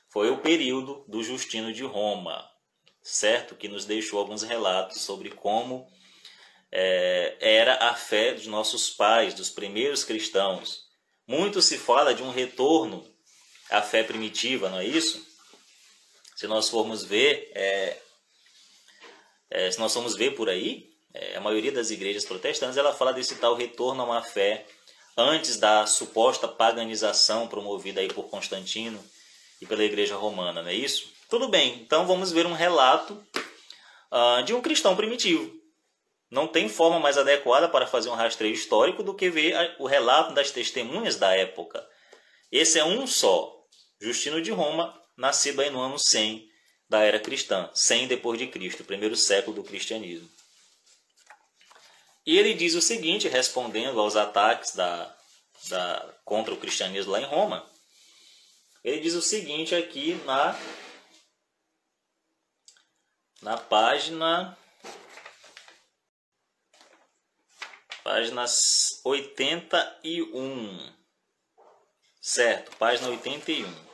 Foi 0.09 0.31
o 0.31 0.39
período 0.39 1.05
do 1.09 1.23
Justino 1.23 1.73
de 1.73 1.83
Roma, 1.83 2.49
certo? 3.03 3.57
Que 3.57 3.67
nos 3.67 3.85
deixou 3.85 4.19
alguns 4.19 4.43
relatos 4.43 5.01
sobre 5.01 5.31
como 5.31 5.89
é, 6.71 7.37
era 7.41 7.89
a 7.89 7.95
fé 7.95 8.35
dos 8.35 8.47
nossos 8.47 8.91
pais, 8.91 9.35
dos 9.35 9.51
primeiros 9.51 10.05
cristãos. 10.05 10.83
Muito 11.27 11.61
se 11.63 11.77
fala 11.79 12.15
de 12.15 12.23
um 12.23 12.31
retorno 12.31 13.05
à 13.71 13.83
fé 13.83 14.03
primitiva, 14.03 14.69
não 14.69 14.79
é 14.79 14.87
isso? 14.87 15.27
Se 16.37 16.47
nós 16.47 16.69
formos 16.69 17.05
ver, 17.05 17.51
é, 17.55 18.02
é, 19.53 19.71
se 19.71 19.79
nós 19.79 19.93
formos 19.93 20.17
ver 20.17 20.35
por 20.35 20.49
aí, 20.49 20.91
é, 21.13 21.37
a 21.37 21.41
maioria 21.41 21.71
das 21.71 21.91
igrejas 21.91 22.25
protestantes 22.25 22.79
ela 22.79 22.95
fala 22.95 23.13
desse 23.13 23.37
tal 23.37 23.55
retorno 23.55 24.01
a 24.01 24.07
uma 24.07 24.23
fé 24.23 24.65
antes 25.15 25.59
da 25.59 25.87
suposta 25.87 26.49
paganização 26.49 27.47
promovida 27.47 28.01
aí 28.01 28.09
por 28.09 28.25
Constantino 28.31 28.99
e 29.61 29.67
pela 29.67 29.85
igreja 29.85 30.17
romana, 30.17 30.63
não 30.63 30.71
é 30.71 30.75
isso? 30.75 31.13
Tudo 31.29 31.49
bem, 31.49 31.83
então 31.83 32.07
vamos 32.07 32.33
ver 32.33 32.47
um 32.47 32.55
relato 32.55 33.13
uh, 34.11 34.43
de 34.43 34.55
um 34.55 34.63
cristão 34.63 34.97
primitivo. 34.97 35.53
Não 36.31 36.49
tem 36.49 36.67
forma 36.67 36.99
mais 36.99 37.19
adequada 37.19 37.69
para 37.69 37.87
fazer 37.87 38.09
um 38.09 38.15
rastreio 38.15 38.55
histórico 38.55 39.03
do 39.03 39.13
que 39.13 39.29
ver 39.29 39.77
o 39.79 39.87
relato 39.87 40.33
das 40.33 40.51
testemunhas 40.51 41.17
da 41.17 41.37
época. 41.37 41.87
Esse 42.51 42.79
é 42.79 42.85
um 42.85 43.07
só, 43.07 43.55
Justino 44.01 44.41
de 44.41 44.51
Roma, 44.51 44.99
nascido 45.15 45.61
aí 45.61 45.69
no 45.69 45.79
ano 45.79 45.99
100 45.99 46.52
da 46.93 47.01
era 47.01 47.19
cristã, 47.19 47.71
100 47.73 48.07
depois 48.07 48.39
de 48.39 48.47
Cristo, 48.47 48.85
primeiro 48.85 49.17
século 49.17 49.57
do 49.57 49.65
cristianismo. 49.65 50.31
E 52.27 52.39
ele 52.39 52.53
diz 52.53 52.75
o 52.75 52.83
seguinte, 52.83 53.29
respondendo 53.29 53.99
aos 53.99 54.15
ataques 54.15 54.77
da, 54.77 55.17
da, 55.69 56.15
contra 56.23 56.53
o 56.53 56.59
cristianismo 56.59 57.13
lá 57.13 57.21
em 57.21 57.25
Roma. 57.25 57.67
Ele 58.85 59.01
diz 59.01 59.15
o 59.15 59.23
seguinte 59.23 59.75
aqui 59.75 60.15
na, 60.27 60.55
na 63.41 63.57
página 63.57 64.57
página 68.05 68.45
81. 69.03 70.93
Certo, 72.21 72.77
página 72.77 73.09
81. 73.09 73.92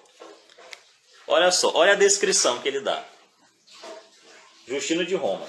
Olha 1.29 1.53
só, 1.53 1.71
olha 1.75 1.93
a 1.93 1.97
descrição 1.97 2.61
que 2.63 2.69
ele 2.69 2.81
dá. 2.81 3.07
Justino 4.67 5.05
de 5.05 5.15
Roma. 5.15 5.47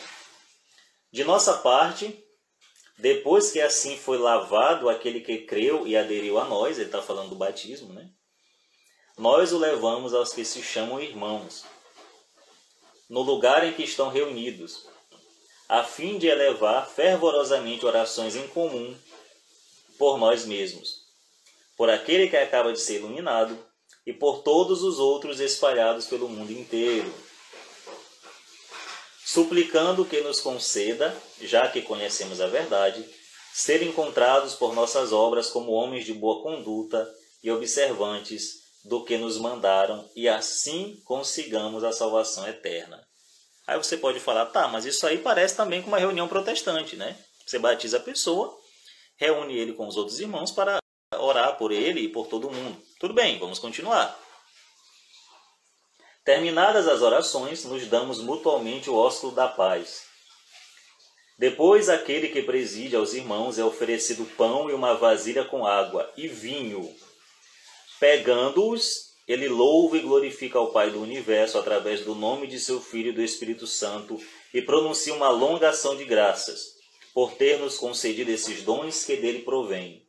De 1.10 1.24
nossa 1.24 1.58
parte, 1.58 2.22
depois 2.98 3.52
que 3.52 3.62
assim 3.62 3.98
foi 3.98 4.18
lavado 4.18 4.90
aquele 4.90 5.22
que 5.22 5.40
creu 5.40 5.88
e 5.88 5.96
aderiu 5.96 6.38
a 6.38 6.44
nós, 6.44 6.78
ele 6.78 6.88
está 6.88 7.02
falando 7.02 7.30
do 7.30 7.36
batismo, 7.36 7.94
né? 7.94 8.10
Nós 9.18 9.54
o 9.54 9.58
levamos 9.58 10.14
aos 10.14 10.34
que 10.34 10.44
se 10.44 10.62
chamam 10.62 11.00
irmãos, 11.00 11.64
no 13.10 13.22
lugar 13.22 13.66
em 13.66 13.74
que 13.74 13.84
estão 13.84 14.10
reunidos, 14.10 14.86
a 15.70 15.84
fim 15.84 16.18
de 16.18 16.28
elevar 16.28 16.90
fervorosamente 16.90 17.86
orações 17.86 18.36
em 18.36 18.48
comum 18.50 18.98
por 19.98 20.18
nós 20.18 20.46
mesmos, 20.46 21.06
por 21.78 21.90
aquele 21.90 22.28
que 22.28 22.36
acaba 22.36 22.74
de 22.74 22.80
ser 22.80 22.96
iluminado 22.96 23.69
e 24.10 24.14
por 24.14 24.42
todos 24.42 24.82
os 24.82 24.98
outros 24.98 25.40
espalhados 25.40 26.08
pelo 26.08 26.28
mundo 26.28 26.52
inteiro 26.52 27.14
suplicando 29.24 30.04
que 30.04 30.22
nos 30.22 30.42
conceda, 30.42 31.16
já 31.40 31.68
que 31.70 31.84
conhecemos 31.84 32.42
a 32.42 32.48
verdade, 32.48 33.08
ser 33.54 33.84
encontrados 33.84 34.56
por 34.56 34.74
nossas 34.74 35.14
obras 35.14 35.52
como 35.52 35.72
homens 35.72 36.04
de 36.04 36.14
boa 36.16 36.42
conduta 36.42 37.08
e 37.44 37.52
observantes 37.52 38.64
do 38.84 39.06
que 39.06 39.20
nos 39.20 39.38
mandaram, 39.38 40.10
e 40.16 40.28
assim 40.28 41.00
consigamos 41.06 41.84
a 41.84 41.92
salvação 41.92 42.48
eterna. 42.48 43.06
Aí 43.68 43.78
você 43.78 43.96
pode 43.96 44.20
falar, 44.20 44.48
tá, 44.48 44.68
mas 44.68 44.86
isso 44.86 45.06
aí 45.06 45.20
parece 45.20 45.56
também 45.56 45.84
com 45.84 45.90
uma 45.90 46.00
reunião 46.00 46.28
protestante, 46.28 46.96
né? 46.96 47.16
Você 47.46 47.60
batiza 47.60 47.98
a 47.98 48.02
pessoa, 48.02 48.58
reúne 49.16 49.56
ele 49.56 49.74
com 49.74 49.88
os 49.88 49.96
outros 49.96 50.20
irmãos 50.20 50.50
para 50.50 50.80
orar 51.20 51.56
por 51.56 51.72
ele 51.72 52.02
e 52.02 52.10
por 52.10 52.26
todo 52.26 52.50
mundo. 52.50 52.89
Tudo 53.00 53.14
bem, 53.14 53.40
vamos 53.40 53.60
continuar. 53.60 54.20
Terminadas 56.26 56.86
as 56.86 57.02
orações, 57.02 57.64
nos 57.64 57.88
damos 57.88 58.20
mutualmente 58.20 58.90
o 58.90 58.96
ósculo 58.96 59.32
da 59.32 59.48
paz. 59.48 60.04
Depois, 61.38 61.88
aquele 61.88 62.28
que 62.28 62.44
preside 62.44 62.98
aos 62.98 63.14
irmãos 63.14 63.58
é 63.58 63.64
oferecido 63.64 64.26
pão 64.36 64.70
e 64.70 64.74
uma 64.74 64.96
vasilha 64.96 65.46
com 65.46 65.66
água 65.66 66.12
e 66.18 66.28
vinho. 66.28 66.94
Pegando-os, 68.02 69.14
ele 69.26 69.48
louva 69.48 69.96
e 69.96 70.02
glorifica 70.02 70.60
ao 70.60 70.74
Pai 70.74 70.92
do 70.92 71.02
universo 71.02 71.58
através 71.58 72.02
do 72.02 72.14
nome 72.14 72.48
de 72.48 72.60
seu 72.60 72.82
Filho 72.82 73.12
e 73.12 73.16
do 73.16 73.22
Espírito 73.22 73.66
Santo 73.66 74.22
e 74.54 74.62
pronuncia 74.62 75.14
uma 75.14 75.30
longa 75.30 75.70
ação 75.70 75.96
de 75.96 76.04
graças 76.04 76.76
por 77.14 77.32
ter 77.36 77.60
nos 77.60 77.78
concedido 77.78 78.30
esses 78.30 78.62
dons 78.64 79.06
que 79.06 79.16
dele 79.16 79.44
provêm. 79.44 80.09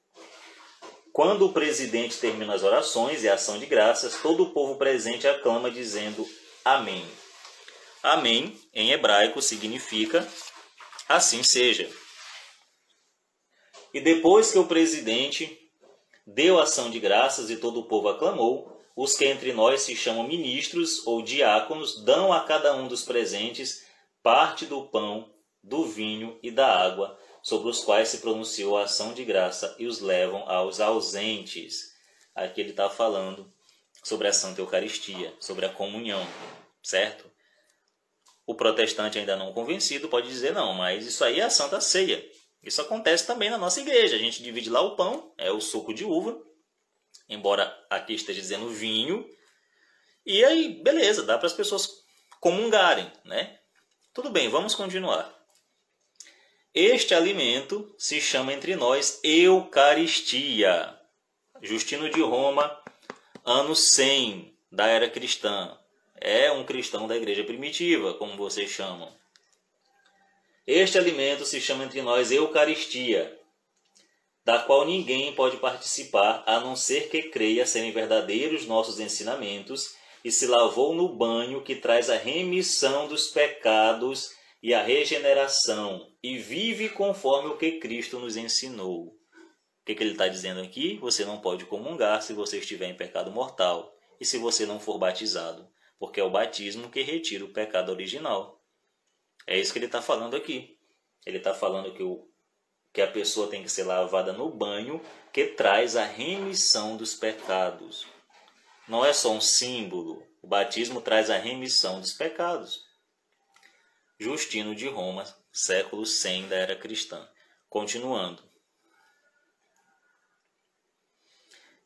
Quando 1.13 1.47
o 1.47 1.53
presidente 1.53 2.19
termina 2.19 2.55
as 2.55 2.63
orações 2.63 3.25
e 3.25 3.29
a 3.29 3.35
ação 3.35 3.59
de 3.59 3.67
graças, 3.67 4.21
todo 4.23 4.45
o 4.45 4.51
povo 4.53 4.77
presente 4.77 5.27
aclama 5.27 5.71
dizendo 5.71 6.27
Amém. 6.65 7.05
Amém, 8.03 8.59
em 8.73 8.93
hebraico, 8.93 9.43
significa 9.43 10.27
assim 11.09 11.43
seja. 11.43 11.91
E 13.93 14.01
depois 14.01 14.53
que 14.53 14.59
o 14.59 14.67
presidente 14.67 15.59
deu 16.27 16.61
ação 16.61 16.91
de 16.91 17.01
graças 17.01 17.51
e 17.51 17.57
todo 17.57 17.81
o 17.81 17.89
povo 17.89 18.09
aclamou, 18.09 18.81
os 18.97 19.17
que 19.17 19.25
entre 19.25 19.53
nós 19.53 19.83
se 19.83 19.97
chamam 19.97 20.27
ministros 20.27 21.05
ou 21.07 21.23
diáconos 21.23 22.05
dão 22.05 22.33
a 22.33 22.41
cada 22.45 22.75
um 22.75 22.87
dos 22.87 23.03
presentes 23.03 23.85
parte 24.23 24.65
do 24.65 24.87
pão, 24.87 25.33
do 25.63 25.85
vinho 25.85 26.39
e 26.43 26.51
da 26.51 26.67
água 26.67 27.19
sobre 27.43 27.69
os 27.69 27.83
quais 27.83 28.09
se 28.09 28.19
pronunciou 28.19 28.77
a 28.77 28.85
ação 28.85 29.13
de 29.13 29.25
graça 29.25 29.75
e 29.79 29.87
os 29.87 30.01
levam 30.01 30.49
aos 30.49 30.81
ausentes. 30.81 31.93
Aqui 32.35 32.61
ele 32.61 32.71
está 32.71 32.89
falando 32.89 33.51
sobre 34.03 34.29
a 34.29 34.33
Santa 34.33 34.61
Eucaristia, 34.61 35.35
sobre 35.41 35.67
a 35.67 35.69
comunhão, 35.69 36.27
certo? 36.83 37.31
O 38.47 38.55
protestante 38.55 39.19
ainda 39.19 39.37
não 39.37 39.53
convencido 39.53 40.09
pode 40.09 40.29
dizer, 40.29 40.53
não, 40.53 40.75
mas 40.75 41.07
isso 41.07 41.25
aí 41.25 41.41
é 41.41 41.45
a 41.45 41.51
Santa 41.51 41.81
Ceia. 41.81 42.25
Isso 42.63 42.81
acontece 42.81 43.27
também 43.27 43.49
na 43.49 43.59
nossa 43.59 43.81
igreja. 43.81 44.17
A 44.17 44.19
gente 44.19 44.43
divide 44.43 44.69
lá 44.69 44.81
o 44.81 44.97
pão, 44.97 45.33
é 45.39 45.51
o 45.51 45.61
suco 45.61 45.95
de 45.95 46.05
uva, 46.05 46.41
embora 47.29 47.73
aqui 47.89 48.15
esteja 48.15 48.41
dizendo 48.41 48.69
vinho. 48.69 49.27
E 50.27 50.45
aí, 50.45 50.83
beleza, 50.83 51.23
dá 51.23 51.39
para 51.39 51.47
as 51.47 51.53
pessoas 51.53 51.89
comungarem, 52.41 53.11
né? 53.25 53.59
Tudo 54.13 54.31
bem, 54.31 54.49
vamos 54.49 54.75
continuar. 54.75 55.40
Este 56.73 57.17
alimento 57.17 57.93
se 57.99 58.21
chama 58.21 58.53
entre 58.53 58.77
nós 58.77 59.19
Eucaristia. 59.25 60.97
Justino 61.61 62.09
de 62.09 62.21
Roma, 62.23 62.81
ano 63.45 63.75
100 63.75 64.57
da 64.71 64.87
era 64.87 65.11
cristã. 65.11 65.77
É 66.15 66.53
um 66.53 66.63
cristão 66.63 67.09
da 67.09 67.17
igreja 67.17 67.43
primitiva, 67.43 68.15
como 68.15 68.37
vocês 68.37 68.71
chamam. 68.71 69.13
Este 70.65 70.97
alimento 70.97 71.45
se 71.45 71.61
chama 71.61 71.83
entre 71.83 72.03
nós 72.03 72.31
Eucaristia, 72.31 73.37
da 74.45 74.61
qual 74.61 74.87
ninguém 74.87 75.35
pode 75.35 75.57
participar 75.57 76.45
a 76.47 76.61
não 76.61 76.77
ser 76.77 77.09
que 77.09 77.31
creia 77.31 77.67
serem 77.67 77.91
verdadeiros 77.91 78.65
nossos 78.65 79.01
ensinamentos 79.01 79.97
e 80.25 80.31
se 80.31 80.47
lavou 80.47 80.95
no 80.95 81.09
banho 81.09 81.65
que 81.65 81.75
traz 81.75 82.09
a 82.09 82.17
remissão 82.17 83.09
dos 83.09 83.27
pecados 83.27 84.31
e 84.63 84.73
a 84.73 84.85
regeneração 84.85 86.10
e 86.23 86.39
vive 86.39 86.89
conforme 86.89 87.49
o 87.49 87.57
que 87.57 87.79
Cristo 87.79 88.19
nos 88.19 88.37
ensinou. 88.37 89.07
O 89.07 89.85
que, 89.85 89.95
que 89.95 90.03
ele 90.03 90.13
está 90.13 90.29
dizendo 90.29 90.61
aqui? 90.61 90.99
Você 90.99 91.25
não 91.25 91.41
pode 91.41 91.65
comungar 91.65 92.23
se 92.23 92.33
você 92.33 92.59
estiver 92.59 92.89
em 92.89 92.97
pecado 92.97 93.31
mortal 93.31 93.97
e 94.21 94.25
se 94.25 94.39
você 94.39 94.67
não 94.67 94.79
for 94.79 94.99
batizado, 94.99 95.69
porque 95.99 96.21
é 96.21 96.25
o 96.25 96.31
batismo 96.31 96.91
que 96.91 97.03
retira 97.03 97.45
o 97.45 97.53
pecado 97.53 97.91
original. 97.91 98.63
É 99.47 99.59
isso 99.59 99.73
que 99.73 99.79
ele 99.79 99.87
está 99.87 100.03
falando 100.03 100.37
aqui. 100.37 100.79
Ele 101.25 101.39
está 101.39 101.55
falando 101.55 101.93
que 101.95 102.03
o 102.03 102.31
que 102.93 103.01
a 103.01 103.11
pessoa 103.11 103.49
tem 103.49 103.63
que 103.63 103.69
ser 103.69 103.85
lavada 103.85 104.33
no 104.33 104.51
banho, 104.51 105.01
que 105.33 105.47
traz 105.47 105.97
a 105.97 106.05
remissão 106.05 106.97
dos 106.97 107.15
pecados. 107.15 108.07
Não 108.89 109.05
é 109.05 109.13
só 109.13 109.31
um 109.31 109.41
símbolo, 109.41 110.27
o 110.43 110.49
batismo 110.49 111.01
traz 111.01 111.31
a 111.31 111.39
remissão 111.39 112.01
dos 112.01 112.13
pecados. 112.13 112.85
Justino 114.19 114.75
de 114.75 114.89
Roma, 114.89 115.25
século 115.53 116.07
100 116.07 116.49
da 116.49 116.57
era 116.57 116.77
cristã. 116.77 117.29
Continuando. 117.69 118.43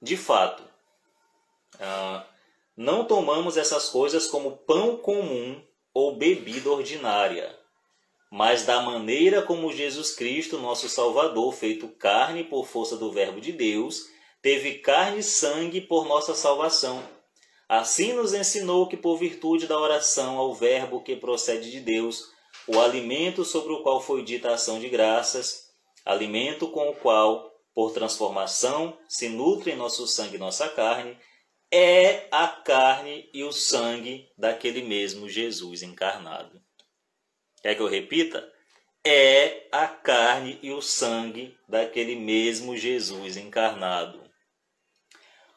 De 0.01 0.17
fato, 0.17 0.63
ah, 1.81 2.27
não 2.77 3.05
tomamos 3.07 3.57
essas 3.57 3.89
coisas 3.89 4.27
como 4.27 4.59
pão 4.59 4.97
comum 4.97 5.65
ou 5.93 6.17
bebida 6.17 6.71
ordinária 6.71 7.59
mas 8.37 8.65
da 8.65 8.83
maneira 8.83 9.43
como 9.43 9.73
Jesus 9.73 10.13
Cristo, 10.13 10.59
nosso 10.59 10.89
Salvador, 10.89 11.55
feito 11.55 11.87
carne 11.87 12.43
por 12.43 12.67
força 12.67 12.97
do 12.97 13.13
Verbo 13.13 13.41
de 13.41 13.53
Deus, 13.53 14.09
teve 14.43 14.79
carne 14.79 15.21
e 15.21 15.23
sangue 15.23 15.81
por 15.81 16.05
nossa 16.05 16.35
salvação. 16.35 17.01
Assim 17.69 18.13
nos 18.13 18.35
ensinou 18.35 18.89
que, 18.89 18.97
por 18.97 19.19
virtude 19.19 19.69
da 19.69 19.79
oração 19.79 20.37
ao 20.37 20.53
Verbo 20.53 21.01
que 21.01 21.15
procede 21.15 21.71
de 21.71 21.79
Deus, 21.79 22.25
o 22.67 22.81
alimento 22.81 23.45
sobre 23.45 23.73
o 23.73 23.83
qual 23.83 24.01
foi 24.01 24.23
dita 24.23 24.51
a 24.51 24.55
ação 24.55 24.81
de 24.81 24.89
graças, 24.89 25.71
alimento 26.05 26.69
com 26.69 26.89
o 26.89 26.95
qual, 26.95 27.53
por 27.75 27.93
transformação, 27.93 28.97
se 29.09 29.29
nutre 29.29 29.75
nosso 29.75 30.07
sangue 30.07 30.37
e 30.37 30.39
nossa 30.39 30.69
carne, 30.69 31.19
é 31.71 32.29
a 32.31 32.47
carne 32.47 33.29
e 33.33 33.43
o 33.43 33.53
sangue 33.53 34.29
daquele 34.39 34.83
mesmo 34.83 35.29
Jesus 35.29 35.83
encarnado. 35.83 36.63
Quer 37.63 37.75
que 37.75 37.83
eu 37.83 37.89
repita? 37.89 38.49
É 39.05 39.67
a 39.73 39.87
carne 39.87 40.59
e 40.63 40.71
o 40.71 40.81
sangue 40.81 41.57
daquele 41.69 42.15
mesmo 42.15 42.77
Jesus 42.77 43.37
encarnado. 43.37 44.23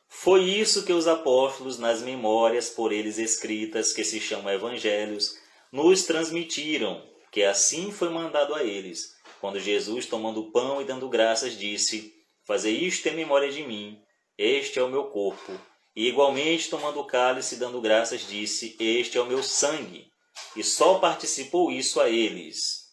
Foi 0.10 0.44
isso 0.44 0.86
que 0.86 0.94
os 0.94 1.08
apóstolos, 1.08 1.78
nas 1.78 2.02
memórias 2.02 2.70
por 2.70 2.92
eles 2.92 3.18
escritas, 3.18 3.94
que 3.94 4.04
se 4.04 4.20
chamam 4.20 4.52
Evangelhos, 4.52 5.38
nos 5.72 6.04
transmitiram, 6.04 7.04
que 7.32 7.44
assim 7.44 7.92
foi 7.92 8.10
mandado 8.10 8.56
a 8.56 8.64
eles, 8.64 9.16
quando 9.40 9.60
Jesus, 9.60 10.06
tomando 10.06 10.42
o 10.42 10.52
pão 10.52 10.82
e 10.82 10.86
dando 10.86 11.10
graças, 11.10 11.58
disse: 11.58 12.14
Fazer 12.46 12.72
isto 12.72 13.08
em 13.08 13.16
memória 13.16 13.52
de 13.52 13.64
mim, 13.64 14.02
este 14.38 14.80
é 14.80 14.84
o 14.84 14.90
meu 14.90 15.06
corpo. 15.06 15.60
E 15.96 16.08
igualmente, 16.08 16.70
tomando 16.70 17.00
o 17.00 17.06
cálice 17.06 17.56
e 17.56 17.60
dando 17.60 17.82
graças, 17.82 18.28
disse: 18.28 18.76
Este 18.80 19.18
é 19.18 19.22
o 19.22 19.26
meu 19.26 19.44
sangue, 19.44 20.12
e 20.56 20.64
só 20.64 21.00
participou 21.00 21.72
isso 21.72 22.00
a 22.00 22.10
eles. 22.10 22.88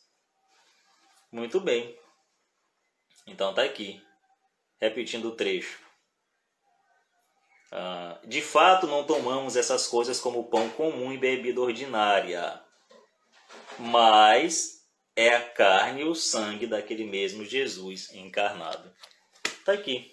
Muito 1.31 1.61
bem. 1.61 1.99
Então 3.27 3.51
está 3.51 3.63
aqui, 3.63 4.03
repetindo 4.81 5.29
o 5.29 5.37
trecho. 5.37 5.79
Ah, 7.73 8.21
de 8.25 8.41
fato, 8.41 8.87
não 8.87 9.05
tomamos 9.05 9.57
essas 9.57 9.87
coisas 9.87 10.21
como 10.21 10.49
pão 10.49 10.69
comum 10.71 11.13
e 11.13 11.19
bebida 11.19 11.61
ordinária, 11.61 12.64
mas 13.79 14.85
é 15.17 15.35
a 15.35 15.41
carne 15.41 16.03
e 16.03 16.05
o 16.05 16.15
sangue 16.15 16.67
daquele 16.67 17.05
mesmo 17.05 17.45
Jesus 17.45 18.13
encarnado. 18.13 18.93
Está 19.45 19.73
aqui. 19.73 20.11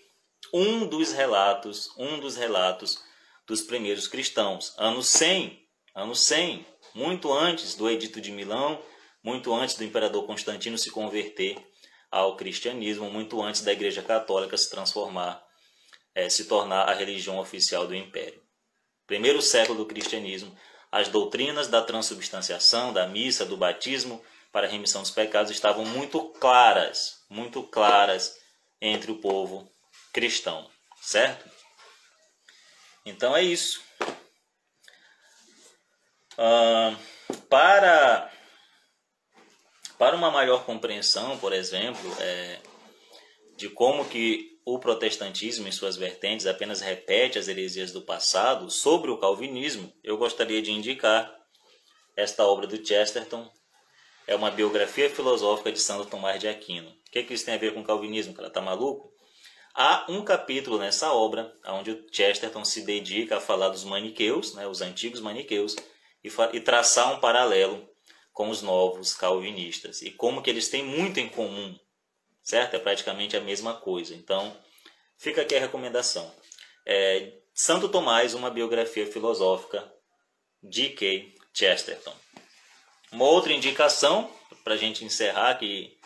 Um 0.53 0.85
dos 0.85 1.11
relatos, 1.13 1.89
um 1.97 2.19
dos 2.19 2.35
relatos 2.35 3.03
dos 3.47 3.61
primeiros 3.61 4.07
cristãos, 4.07 4.73
ano 4.77 5.01
100, 5.01 5.67
ano 5.95 6.15
100, 6.15 6.65
muito 6.93 7.31
antes 7.31 7.75
do 7.75 7.89
Edito 7.89 8.21
de 8.21 8.31
Milão, 8.31 8.81
muito 9.23 9.53
antes 9.53 9.75
do 9.75 9.83
imperador 9.83 10.25
Constantino 10.25 10.77
se 10.77 10.91
converter 10.91 11.57
ao 12.09 12.35
cristianismo, 12.35 13.09
muito 13.09 13.41
antes 13.41 13.61
da 13.61 13.71
Igreja 13.71 14.01
Católica 14.01 14.57
se 14.57 14.69
transformar, 14.69 15.41
é, 16.13 16.27
se 16.29 16.45
tornar 16.45 16.89
a 16.89 16.93
religião 16.93 17.39
oficial 17.39 17.87
do 17.87 17.95
império. 17.95 18.41
Primeiro 19.07 19.41
século 19.41 19.79
do 19.79 19.85
cristianismo, 19.85 20.55
as 20.91 21.07
doutrinas 21.07 21.67
da 21.67 21.81
transubstanciação, 21.81 22.91
da 22.91 23.07
missa, 23.07 23.45
do 23.45 23.55
batismo 23.55 24.21
para 24.51 24.67
a 24.67 24.69
remissão 24.69 25.01
dos 25.01 25.11
pecados 25.11 25.51
estavam 25.51 25.85
muito 25.85 26.21
claras, 26.39 27.23
muito 27.29 27.63
claras 27.63 28.37
entre 28.81 29.11
o 29.11 29.19
povo 29.19 29.71
cristão, 30.11 30.69
certo? 31.01 31.49
Então 33.05 33.35
é 33.35 33.41
isso. 33.41 33.81
Para, 37.49 38.31
para 39.97 40.15
uma 40.15 40.31
maior 40.31 40.65
compreensão, 40.65 41.37
por 41.37 41.53
exemplo, 41.53 42.15
é, 42.19 42.59
de 43.55 43.69
como 43.69 44.07
que 44.09 44.50
o 44.73 44.79
protestantismo 44.79 45.67
em 45.67 45.71
suas 45.71 45.97
vertentes 45.97 46.47
apenas 46.47 46.79
repete 46.79 47.37
as 47.37 47.49
heresias 47.49 47.91
do 47.91 48.01
passado 48.01 48.71
sobre 48.71 49.11
o 49.11 49.17
calvinismo, 49.17 49.91
eu 50.01 50.17
gostaria 50.17 50.61
de 50.61 50.71
indicar 50.71 51.29
esta 52.15 52.45
obra 52.45 52.65
do 52.65 52.85
Chesterton. 52.85 53.51
É 54.25 54.33
uma 54.33 54.49
biografia 54.49 55.09
filosófica 55.09 55.73
de 55.73 55.79
Santo 55.79 56.05
Tomás 56.05 56.39
de 56.39 56.47
Aquino. 56.47 56.89
O 56.89 57.11
que, 57.11 57.19
é 57.19 57.23
que 57.23 57.33
isso 57.33 57.43
tem 57.43 57.55
a 57.55 57.57
ver 57.57 57.73
com 57.73 57.81
o 57.81 57.83
calvinismo? 57.83 58.33
Ela 58.37 58.49
tá 58.49 58.61
maluco? 58.61 59.11
Há 59.75 60.05
um 60.07 60.23
capítulo 60.23 60.77
nessa 60.77 61.11
obra 61.11 61.53
onde 61.67 61.91
o 61.91 62.05
Chesterton 62.09 62.63
se 62.63 62.83
dedica 62.83 63.37
a 63.37 63.41
falar 63.41 63.69
dos 63.69 63.83
maniqueus, 63.83 64.53
né, 64.53 64.65
os 64.67 64.81
antigos 64.81 65.19
maniqueus, 65.19 65.75
e, 66.23 66.31
e 66.53 66.61
traçar 66.61 67.13
um 67.13 67.19
paralelo 67.19 67.89
com 68.31 68.49
os 68.49 68.61
novos 68.61 69.13
calvinistas 69.13 70.01
e 70.01 70.11
como 70.11 70.41
que 70.41 70.49
eles 70.49 70.69
têm 70.69 70.83
muito 70.83 71.19
em 71.19 71.27
comum, 71.27 71.77
certo? 72.43 72.75
É 72.75 72.79
praticamente 72.79 73.35
a 73.37 73.41
mesma 73.41 73.73
coisa. 73.73 74.13
Então, 74.15 74.55
fica 75.17 75.41
aqui 75.41 75.55
a 75.55 75.59
recomendação. 75.59 76.33
É, 76.85 77.33
Santo 77.53 77.89
Tomás, 77.89 78.33
uma 78.33 78.49
biografia 78.49 79.05
filosófica 79.05 79.91
de 80.63 80.89
K. 80.89 81.33
Chesterton. 81.53 82.15
Uma 83.11 83.25
outra 83.25 83.51
indicação, 83.51 84.31
para 84.63 84.75
a 84.75 84.77
gente 84.77 85.03
encerrar, 85.03 85.55
que, 85.55 85.97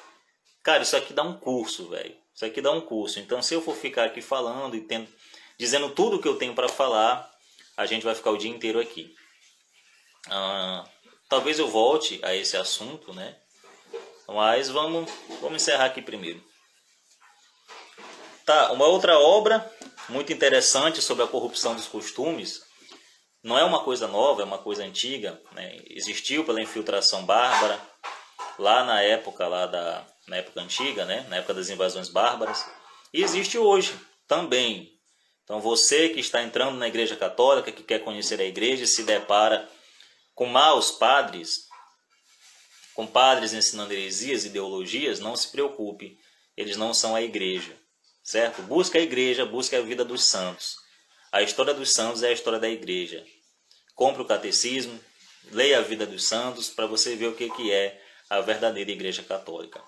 cara, 0.63 0.83
isso 0.83 0.97
aqui 0.97 1.13
dá 1.13 1.23
um 1.23 1.37
curso, 1.37 1.89
velho. 1.89 2.17
Isso 2.33 2.45
aqui 2.45 2.61
dá 2.61 2.71
um 2.71 2.81
curso. 2.81 3.19
Então, 3.19 3.41
se 3.41 3.53
eu 3.53 3.61
for 3.61 3.75
ficar 3.75 4.05
aqui 4.05 4.21
falando 4.21 4.75
e 4.75 4.81
tendo, 4.81 5.07
dizendo 5.57 5.89
tudo 5.91 6.17
o 6.17 6.21
que 6.21 6.27
eu 6.27 6.37
tenho 6.37 6.55
para 6.55 6.67
falar, 6.67 7.31
a 7.77 7.85
gente 7.85 8.03
vai 8.03 8.15
ficar 8.15 8.31
o 8.31 8.37
dia 8.37 8.49
inteiro 8.49 8.79
aqui. 8.79 9.15
Ah, 10.27 10.83
talvez 11.29 11.59
eu 11.59 11.67
volte 11.67 12.19
a 12.23 12.35
esse 12.35 12.57
assunto, 12.57 13.13
né? 13.13 13.37
Mas 14.27 14.69
vamos, 14.69 15.11
vamos 15.41 15.61
encerrar 15.61 15.85
aqui 15.85 16.01
primeiro. 16.01 16.43
Tá, 18.45 18.71
uma 18.71 18.85
outra 18.85 19.17
obra 19.17 19.71
muito 20.09 20.31
interessante 20.31 21.01
sobre 21.01 21.23
a 21.23 21.27
corrupção 21.27 21.75
dos 21.75 21.87
costumes. 21.87 22.61
Não 23.43 23.57
é 23.57 23.63
uma 23.63 23.83
coisa 23.83 24.07
nova, 24.07 24.41
é 24.41 24.45
uma 24.45 24.57
coisa 24.57 24.83
antiga. 24.83 25.39
Né? 25.51 25.79
Existiu 25.87 26.43
pela 26.43 26.61
infiltração 26.61 27.25
bárbara 27.25 27.79
lá 28.57 28.83
na 28.83 29.01
época 29.01 29.47
lá 29.47 29.65
da 29.65 30.05
na 30.27 30.37
época 30.37 30.61
antiga, 30.61 31.05
né? 31.05 31.25
Na 31.29 31.37
época 31.37 31.53
das 31.53 31.69
invasões 31.69 32.09
bárbaras. 32.09 32.65
E 33.13 33.23
existe 33.23 33.57
hoje 33.57 33.93
também. 34.27 34.91
Então 35.43 35.61
você 35.61 36.09
que 36.09 36.19
está 36.19 36.41
entrando 36.41 36.77
na 36.77 36.87
Igreja 36.87 37.15
Católica, 37.15 37.71
que 37.71 37.83
quer 37.83 37.99
conhecer 37.99 38.41
a 38.41 38.45
Igreja, 38.45 38.87
se 38.87 39.03
depara 39.03 39.69
com 40.33 40.47
maus 40.47 40.91
padres, 40.91 41.67
com 42.95 43.05
padres 43.05 43.53
ensinando 43.53 43.93
heresias, 43.93 44.45
ideologias, 44.45 45.19
não 45.19 45.35
se 45.35 45.49
preocupe, 45.49 46.17
eles 46.55 46.77
não 46.77 46.93
são 46.93 47.13
a 47.13 47.21
igreja, 47.21 47.77
certo? 48.23 48.61
Busque 48.61 48.97
a 48.97 49.01
igreja, 49.01 49.45
busque 49.45 49.75
a 49.75 49.81
vida 49.81 50.05
dos 50.05 50.23
santos. 50.23 50.77
A 51.29 51.41
história 51.41 51.73
dos 51.73 51.91
santos 51.91 52.23
é 52.23 52.29
a 52.29 52.31
história 52.31 52.57
da 52.57 52.69
igreja. 52.69 53.23
Compre 53.93 54.21
o 54.21 54.25
catecismo, 54.25 54.97
leia 55.51 55.79
a 55.79 55.81
vida 55.81 56.05
dos 56.05 56.23
santos 56.23 56.69
para 56.69 56.87
você 56.87 57.15
ver 57.17 57.27
o 57.27 57.35
que, 57.35 57.49
que 57.49 57.71
é 57.71 58.01
a 58.29 58.39
verdadeira 58.39 58.89
igreja 58.89 59.21
católica. 59.21 59.83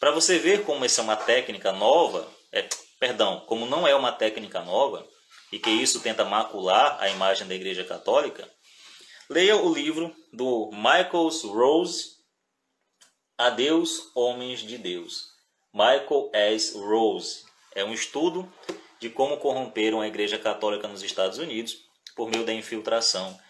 Para 0.00 0.10
você 0.10 0.36
ver 0.36 0.64
como 0.64 0.84
essa 0.84 1.00
é 1.00 1.04
uma 1.04 1.16
técnica 1.16 1.70
nova, 1.72 2.28
é, 2.50 2.68
perdão, 2.98 3.40
como 3.46 3.64
não 3.64 3.86
é 3.86 3.94
uma 3.94 4.10
técnica 4.10 4.60
nova 4.60 5.06
e 5.52 5.58
que 5.58 5.70
isso 5.70 6.00
tenta 6.00 6.24
macular 6.24 6.96
a 7.00 7.08
imagem 7.08 7.46
da 7.46 7.54
igreja 7.54 7.84
católica, 7.84 8.50
leia 9.28 9.56
o 9.56 9.72
livro 9.72 10.14
do 10.32 10.70
Michael 10.72 11.28
Rose, 11.44 12.19
Adeus, 13.40 14.10
Homens 14.14 14.60
de 14.60 14.76
Deus. 14.76 15.30
Michael 15.72 16.28
S. 16.30 16.76
Rose. 16.76 17.46
É 17.74 17.82
um 17.82 17.94
estudo 17.94 18.46
de 19.00 19.08
como 19.08 19.38
corromperam 19.38 20.02
a 20.02 20.06
Igreja 20.06 20.38
Católica 20.38 20.86
nos 20.86 21.02
Estados 21.02 21.38
Unidos 21.38 21.86
por 22.14 22.28
meio 22.28 22.44
da 22.44 22.52
infiltração 22.52 23.40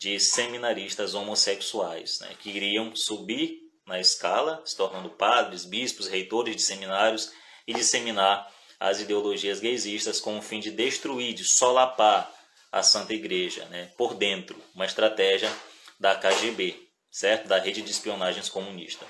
de 0.00 0.18
seminaristas 0.18 1.14
homossexuais, 1.14 2.18
né, 2.18 2.34
que 2.40 2.50
iriam 2.50 2.96
subir 2.96 3.60
na 3.86 4.00
escala, 4.00 4.60
se 4.64 4.76
tornando 4.76 5.10
padres, 5.10 5.64
bispos, 5.64 6.08
reitores 6.08 6.56
de 6.56 6.62
seminários 6.62 7.30
e 7.68 7.72
disseminar 7.72 8.52
as 8.80 9.00
ideologias 9.00 9.60
gaysistas 9.60 10.18
com 10.18 10.36
o 10.36 10.42
fim 10.42 10.58
de 10.58 10.72
destruir, 10.72 11.34
de 11.34 11.44
solapar 11.44 12.34
a 12.72 12.82
Santa 12.82 13.14
Igreja 13.14 13.64
né, 13.66 13.92
por 13.96 14.14
dentro, 14.14 14.60
uma 14.74 14.86
estratégia 14.86 15.52
da 16.00 16.16
KGB, 16.16 16.88
certo? 17.12 17.46
da 17.46 17.60
rede 17.60 17.80
de 17.80 17.92
espionagens 17.92 18.48
comunista. 18.48 19.06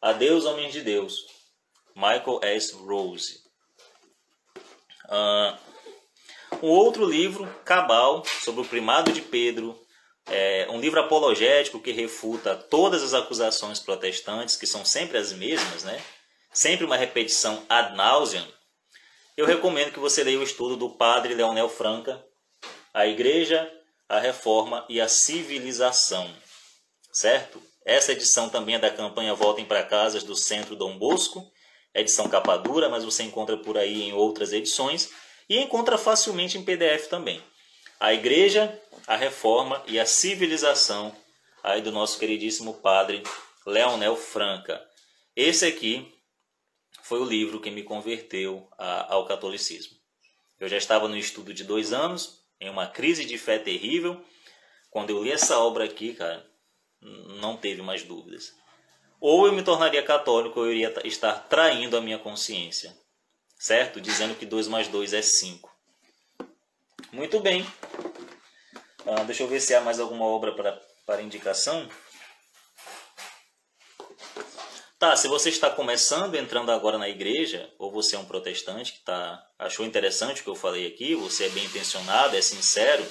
Adeus, 0.00 0.44
homens 0.44 0.72
de 0.72 0.80
Deus. 0.80 1.26
Michael 1.94 2.40
S. 2.42 2.74
Rose. 2.74 3.40
Uh, 5.06 5.58
um 6.62 6.68
outro 6.68 7.04
livro, 7.04 7.46
Cabal, 7.64 8.24
sobre 8.42 8.62
o 8.62 8.64
primado 8.64 9.12
de 9.12 9.20
Pedro, 9.20 9.78
é 10.26 10.66
um 10.70 10.80
livro 10.80 11.00
apologético 11.00 11.80
que 11.80 11.92
refuta 11.92 12.56
todas 12.56 13.02
as 13.02 13.12
acusações 13.12 13.78
protestantes, 13.78 14.56
que 14.56 14.66
são 14.66 14.84
sempre 14.84 15.18
as 15.18 15.32
mesmas, 15.32 15.84
né? 15.84 16.00
sempre 16.52 16.84
uma 16.84 16.96
repetição 16.96 17.64
ad 17.68 17.94
nauseam. 17.96 18.46
Eu 19.36 19.46
recomendo 19.46 19.92
que 19.92 19.98
você 19.98 20.22
leia 20.22 20.38
o 20.38 20.42
estudo 20.42 20.76
do 20.76 20.90
padre 20.90 21.34
Leonel 21.34 21.68
Franca, 21.68 22.24
A 22.92 23.06
Igreja, 23.06 23.70
a 24.08 24.18
Reforma 24.18 24.84
e 24.88 25.00
a 25.00 25.08
Civilização. 25.08 26.32
Certo? 27.12 27.69
Essa 27.84 28.12
edição 28.12 28.48
também 28.48 28.74
é 28.74 28.78
da 28.78 28.90
campanha 28.90 29.34
Voltem 29.34 29.64
para 29.64 29.82
Casas 29.82 30.22
do 30.22 30.36
Centro 30.36 30.76
Dom 30.76 30.98
Bosco, 30.98 31.50
edição 31.94 32.28
capa 32.28 32.56
dura, 32.56 32.88
mas 32.88 33.04
você 33.04 33.22
encontra 33.22 33.56
por 33.56 33.78
aí 33.78 34.02
em 34.02 34.12
outras 34.12 34.52
edições 34.52 35.10
e 35.48 35.58
encontra 35.58 35.96
facilmente 35.96 36.58
em 36.58 36.64
PDF 36.64 37.08
também. 37.08 37.42
A 37.98 38.12
Igreja, 38.12 38.78
a 39.06 39.16
Reforma 39.16 39.82
e 39.86 39.98
a 39.98 40.06
Civilização, 40.06 41.14
aí 41.62 41.80
do 41.80 41.90
nosso 41.90 42.18
queridíssimo 42.18 42.74
padre 42.74 43.22
Leonel 43.66 44.16
Franca. 44.16 44.80
Esse 45.34 45.66
aqui 45.66 46.14
foi 47.02 47.20
o 47.20 47.24
livro 47.24 47.60
que 47.60 47.70
me 47.70 47.82
converteu 47.82 48.68
a, 48.78 49.14
ao 49.14 49.26
catolicismo. 49.26 49.96
Eu 50.58 50.68
já 50.68 50.76
estava 50.76 51.08
no 51.08 51.16
estudo 51.16 51.54
de 51.54 51.64
dois 51.64 51.92
anos, 51.92 52.40
em 52.60 52.68
uma 52.68 52.86
crise 52.86 53.24
de 53.24 53.38
fé 53.38 53.58
terrível. 53.58 54.22
Quando 54.90 55.10
eu 55.10 55.22
li 55.22 55.32
essa 55.32 55.58
obra 55.58 55.84
aqui, 55.84 56.12
cara, 56.14 56.46
não 57.00 57.56
teve 57.56 57.82
mais 57.82 58.02
dúvidas. 58.02 58.52
Ou 59.20 59.46
eu 59.46 59.52
me 59.52 59.62
tornaria 59.62 60.02
católico 60.02 60.60
ou 60.60 60.66
eu 60.66 60.72
iria 60.72 60.94
estar 61.04 61.34
traindo 61.48 61.96
a 61.96 62.00
minha 62.00 62.18
consciência. 62.18 62.96
Certo? 63.58 64.00
Dizendo 64.00 64.34
que 64.34 64.46
2 64.46 64.68
mais 64.68 64.88
2 64.88 65.12
é 65.12 65.22
5. 65.22 65.70
Muito 67.12 67.40
bem. 67.40 67.66
Ah, 69.06 69.24
deixa 69.24 69.42
eu 69.42 69.48
ver 69.48 69.60
se 69.60 69.74
há 69.74 69.80
mais 69.80 70.00
alguma 70.00 70.24
obra 70.24 70.52
para, 70.52 70.80
para 71.06 71.22
indicação. 71.22 71.88
Tá, 74.98 75.16
se 75.16 75.28
você 75.28 75.48
está 75.48 75.70
começando, 75.70 76.34
entrando 76.34 76.70
agora 76.70 76.98
na 76.98 77.08
igreja, 77.08 77.72
ou 77.78 77.90
você 77.90 78.16
é 78.16 78.18
um 78.18 78.26
protestante 78.26 78.92
que 78.92 79.00
tá, 79.00 79.42
achou 79.58 79.86
interessante 79.86 80.42
o 80.42 80.44
que 80.44 80.50
eu 80.50 80.54
falei 80.54 80.86
aqui, 80.86 81.14
você 81.14 81.46
é 81.46 81.48
bem 81.48 81.64
intencionado, 81.64 82.36
é 82.36 82.42
sincero, 82.42 83.02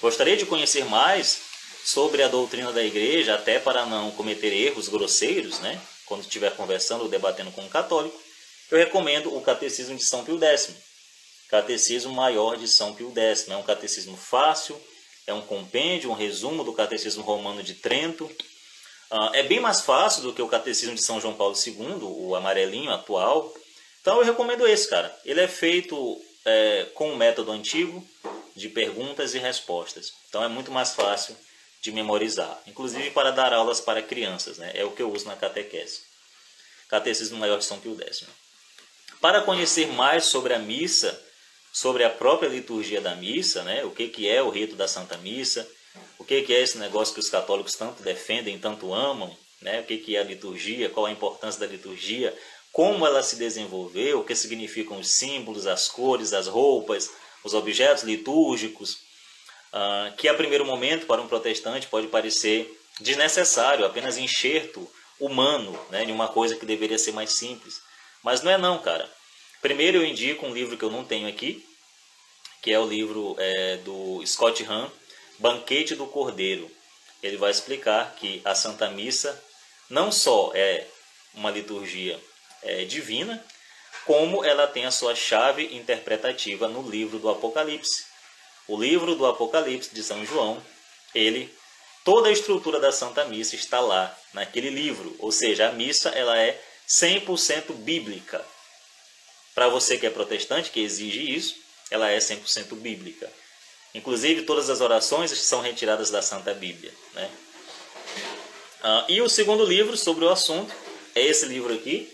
gostaria 0.00 0.36
de 0.36 0.44
conhecer 0.44 0.84
mais, 0.84 1.51
sobre 1.84 2.22
a 2.22 2.28
doutrina 2.28 2.72
da 2.72 2.82
igreja, 2.82 3.34
até 3.34 3.58
para 3.58 3.84
não 3.86 4.10
cometer 4.12 4.52
erros 4.52 4.88
grosseiros, 4.88 5.58
né? 5.60 5.80
quando 6.12 6.22
estiver 6.22 6.54
conversando 6.54 7.04
ou 7.04 7.08
debatendo 7.08 7.50
com 7.52 7.62
um 7.62 7.68
católico, 7.70 8.20
eu 8.70 8.76
recomendo 8.76 9.34
o 9.34 9.40
Catecismo 9.40 9.96
de 9.96 10.04
São 10.04 10.22
Pio 10.24 10.38
X. 10.38 10.74
Catecismo 11.48 12.12
Maior 12.12 12.58
de 12.58 12.68
São 12.68 12.94
Pio 12.94 13.12
X. 13.14 13.48
É 13.48 13.56
um 13.56 13.62
catecismo 13.62 14.16
fácil, 14.16 14.78
é 15.26 15.32
um 15.32 15.40
compêndio, 15.40 16.10
um 16.10 16.14
resumo 16.14 16.64
do 16.64 16.72
Catecismo 16.74 17.22
Romano 17.22 17.62
de 17.62 17.74
Trento. 17.74 18.24
Uh, 18.24 19.34
é 19.34 19.42
bem 19.42 19.58
mais 19.58 19.80
fácil 19.80 20.22
do 20.22 20.34
que 20.34 20.42
o 20.42 20.48
Catecismo 20.48 20.94
de 20.94 21.02
São 21.02 21.18
João 21.18 21.34
Paulo 21.34 21.54
II, 21.54 21.98
o 22.02 22.34
amarelinho 22.34 22.90
atual. 22.90 23.50
Então 24.02 24.18
eu 24.18 24.24
recomendo 24.24 24.66
esse, 24.66 24.88
cara. 24.88 25.14
Ele 25.24 25.40
é 25.40 25.48
feito 25.48 26.20
é, 26.44 26.88
com 26.94 27.10
o 27.10 27.12
um 27.12 27.16
método 27.16 27.52
antigo 27.52 28.06
de 28.54 28.68
perguntas 28.68 29.34
e 29.34 29.38
respostas. 29.38 30.12
Então 30.28 30.44
é 30.44 30.48
muito 30.48 30.70
mais 30.70 30.94
fácil 30.94 31.34
de 31.82 31.90
memorizar, 31.90 32.62
inclusive 32.64 33.10
para 33.10 33.32
dar 33.32 33.52
aulas 33.52 33.80
para 33.80 34.00
crianças, 34.00 34.56
né? 34.56 34.70
é 34.72 34.84
o 34.84 34.92
que 34.92 35.02
eu 35.02 35.12
uso 35.12 35.26
na 35.26 35.34
catequese. 35.34 36.02
Catecismo 36.88 37.38
Maior 37.38 37.58
de 37.58 37.64
São 37.64 37.80
Pio 37.80 37.98
X. 38.00 38.24
Para 39.20 39.42
conhecer 39.42 39.88
mais 39.88 40.26
sobre 40.26 40.54
a 40.54 40.60
missa, 40.60 41.20
sobre 41.72 42.04
a 42.04 42.10
própria 42.10 42.48
liturgia 42.48 43.00
da 43.00 43.16
missa, 43.16 43.64
né? 43.64 43.84
o 43.84 43.90
que, 43.90 44.08
que 44.08 44.28
é 44.28 44.40
o 44.40 44.48
rito 44.48 44.76
da 44.76 44.86
Santa 44.86 45.16
Missa, 45.18 45.68
o 46.18 46.24
que, 46.24 46.42
que 46.42 46.54
é 46.54 46.60
esse 46.60 46.78
negócio 46.78 47.14
que 47.14 47.20
os 47.20 47.28
católicos 47.28 47.74
tanto 47.74 48.00
defendem, 48.00 48.58
tanto 48.60 48.94
amam, 48.94 49.36
né? 49.60 49.80
o 49.80 49.84
que, 49.84 49.98
que 49.98 50.14
é 50.14 50.20
a 50.20 50.24
liturgia, 50.24 50.88
qual 50.88 51.06
a 51.06 51.10
importância 51.10 51.58
da 51.58 51.66
liturgia, 51.66 52.32
como 52.70 53.04
ela 53.04 53.24
se 53.24 53.34
desenvolveu, 53.34 54.20
o 54.20 54.24
que 54.24 54.36
significam 54.36 55.00
os 55.00 55.10
símbolos, 55.10 55.66
as 55.66 55.88
cores, 55.88 56.32
as 56.32 56.46
roupas, 56.46 57.10
os 57.42 57.54
objetos 57.54 58.04
litúrgicos, 58.04 58.98
uh, 59.72 60.14
que 60.16 60.28
a 60.28 60.34
primeiro 60.34 60.64
momento 60.64 61.06
para 61.06 61.20
um 61.20 61.28
protestante 61.28 61.86
pode 61.86 62.08
parecer 62.08 62.78
desnecessário, 63.00 63.84
apenas 63.84 64.18
enxerto 64.18 64.88
humano, 65.18 65.78
né, 65.90 66.04
de 66.04 66.12
uma 66.12 66.28
coisa 66.28 66.56
que 66.56 66.66
deveria 66.66 66.98
ser 66.98 67.12
mais 67.12 67.32
simples. 67.32 67.80
Mas 68.22 68.42
não 68.42 68.50
é 68.50 68.58
não, 68.58 68.78
cara. 68.78 69.08
Primeiro 69.60 69.98
eu 69.98 70.04
indico 70.04 70.46
um 70.46 70.52
livro 70.52 70.76
que 70.76 70.84
eu 70.84 70.90
não 70.90 71.04
tenho 71.04 71.28
aqui, 71.28 71.64
que 72.60 72.72
é 72.72 72.78
o 72.78 72.86
livro 72.86 73.36
é, 73.38 73.76
do 73.78 74.24
Scott 74.26 74.64
Hahn, 74.64 74.88
Banquete 75.38 75.94
do 75.94 76.06
Cordeiro. 76.06 76.70
Ele 77.22 77.36
vai 77.36 77.50
explicar 77.50 78.14
que 78.14 78.40
a 78.44 78.54
Santa 78.54 78.88
Missa 78.90 79.40
não 79.88 80.10
só 80.10 80.52
é 80.54 80.86
uma 81.34 81.50
liturgia 81.50 82.18
é, 82.62 82.84
divina, 82.84 83.44
como 84.04 84.44
ela 84.44 84.66
tem 84.66 84.84
a 84.84 84.90
sua 84.90 85.14
chave 85.14 85.76
interpretativa 85.76 86.68
no 86.68 86.88
livro 86.88 87.18
do 87.18 87.28
Apocalipse. 87.28 88.11
O 88.68 88.80
livro 88.80 89.14
do 89.14 89.26
Apocalipse 89.26 89.94
de 89.94 90.02
São 90.02 90.24
João, 90.24 90.62
ele 91.14 91.52
toda 92.04 92.28
a 92.28 92.32
estrutura 92.32 92.80
da 92.80 92.92
Santa 92.92 93.24
Missa 93.24 93.56
está 93.56 93.80
lá 93.80 94.16
naquele 94.32 94.70
livro, 94.70 95.14
ou 95.18 95.30
seja, 95.30 95.68
a 95.68 95.72
missa 95.72 96.08
ela 96.10 96.38
é 96.38 96.60
100% 96.88 97.72
bíblica. 97.74 98.44
Para 99.54 99.68
você 99.68 99.98
que 99.98 100.06
é 100.06 100.10
protestante, 100.10 100.70
que 100.70 100.80
exige 100.80 101.34
isso, 101.34 101.56
ela 101.90 102.10
é 102.10 102.18
100% 102.18 102.74
bíblica. 102.76 103.30
Inclusive, 103.94 104.42
todas 104.42 104.70
as 104.70 104.80
orações 104.80 105.30
são 105.30 105.60
retiradas 105.60 106.10
da 106.10 106.22
Santa 106.22 106.54
Bíblia. 106.54 106.92
Né? 107.14 107.30
Ah, 108.82 109.04
e 109.08 109.20
o 109.20 109.28
segundo 109.28 109.64
livro 109.64 109.96
sobre 109.96 110.24
o 110.24 110.30
assunto 110.30 110.74
é 111.14 111.22
esse 111.22 111.44
livro 111.44 111.74
aqui, 111.74 112.10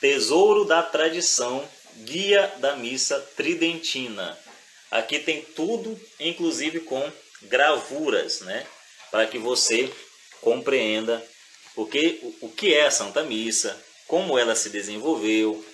Tesouro 0.00 0.64
da 0.64 0.82
Tradição, 0.82 1.66
Guia 1.96 2.52
da 2.58 2.76
Missa 2.76 3.18
Tridentina, 3.36 4.38
Aqui 4.90 5.18
tem 5.18 5.42
tudo, 5.42 6.00
inclusive 6.18 6.80
com 6.80 7.12
gravuras, 7.42 8.40
né? 8.40 8.66
Para 9.10 9.26
que 9.26 9.38
você 9.38 9.92
compreenda 10.40 11.24
o 11.76 11.86
que, 11.86 12.36
o 12.40 12.48
que 12.48 12.74
é 12.74 12.86
a 12.86 12.90
Santa 12.90 13.22
Missa, 13.22 13.78
como 14.06 14.38
ela 14.38 14.54
se 14.54 14.70
desenvolveu. 14.70 15.64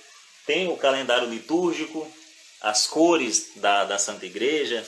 Tem 0.46 0.68
o 0.68 0.76
calendário 0.76 1.28
litúrgico, 1.28 2.12
as 2.60 2.86
cores 2.86 3.52
da, 3.56 3.84
da 3.84 3.98
Santa 3.98 4.26
Igreja, 4.26 4.86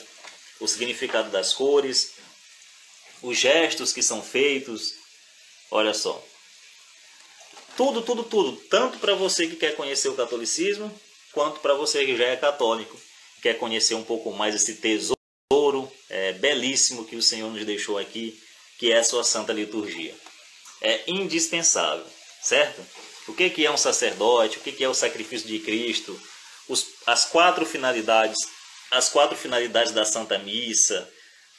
o 0.59 0.67
significado 0.67 1.29
das 1.29 1.53
cores, 1.53 2.13
os 3.21 3.37
gestos 3.37 3.93
que 3.93 4.03
são 4.03 4.21
feitos. 4.21 4.93
Olha 5.71 5.93
só. 5.93 6.21
Tudo, 7.77 8.01
tudo, 8.01 8.23
tudo. 8.23 8.57
Tanto 8.69 8.99
para 8.99 9.15
você 9.15 9.47
que 9.47 9.55
quer 9.55 9.75
conhecer 9.75 10.09
o 10.09 10.15
catolicismo, 10.15 10.93
quanto 11.31 11.59
para 11.61 11.75
você 11.75 12.05
que 12.05 12.17
já 12.17 12.25
é 12.25 12.35
católico 12.35 13.06
quer 13.41 13.55
conhecer 13.55 13.95
um 13.95 14.03
pouco 14.03 14.31
mais 14.31 14.55
esse 14.55 14.75
tesouro 14.75 15.91
é, 16.09 16.33
belíssimo 16.33 17.05
que 17.05 17.15
o 17.15 17.21
Senhor 17.21 17.51
nos 17.51 17.65
deixou 17.65 17.97
aqui, 17.97 18.39
que 18.77 18.91
é 18.91 18.99
a 18.99 19.03
sua 19.03 19.23
Santa 19.23 19.53
Liturgia. 19.53 20.15
É 20.81 21.03
indispensável, 21.07 22.05
certo? 22.41 22.81
O 23.27 23.33
que 23.33 23.65
é 23.65 23.71
um 23.71 23.77
sacerdote? 23.77 24.57
O 24.57 24.61
que 24.61 24.83
é 24.83 24.87
o 24.87 24.93
sacrifício 24.93 25.47
de 25.47 25.59
Cristo? 25.59 26.19
os, 26.67 26.87
as 27.05 27.25
quatro 27.25 27.65
finalidades, 27.65 28.37
as 28.91 29.09
quatro 29.09 29.37
finalidades 29.37 29.91
da 29.91 30.05
Santa 30.05 30.37
Missa, 30.37 31.09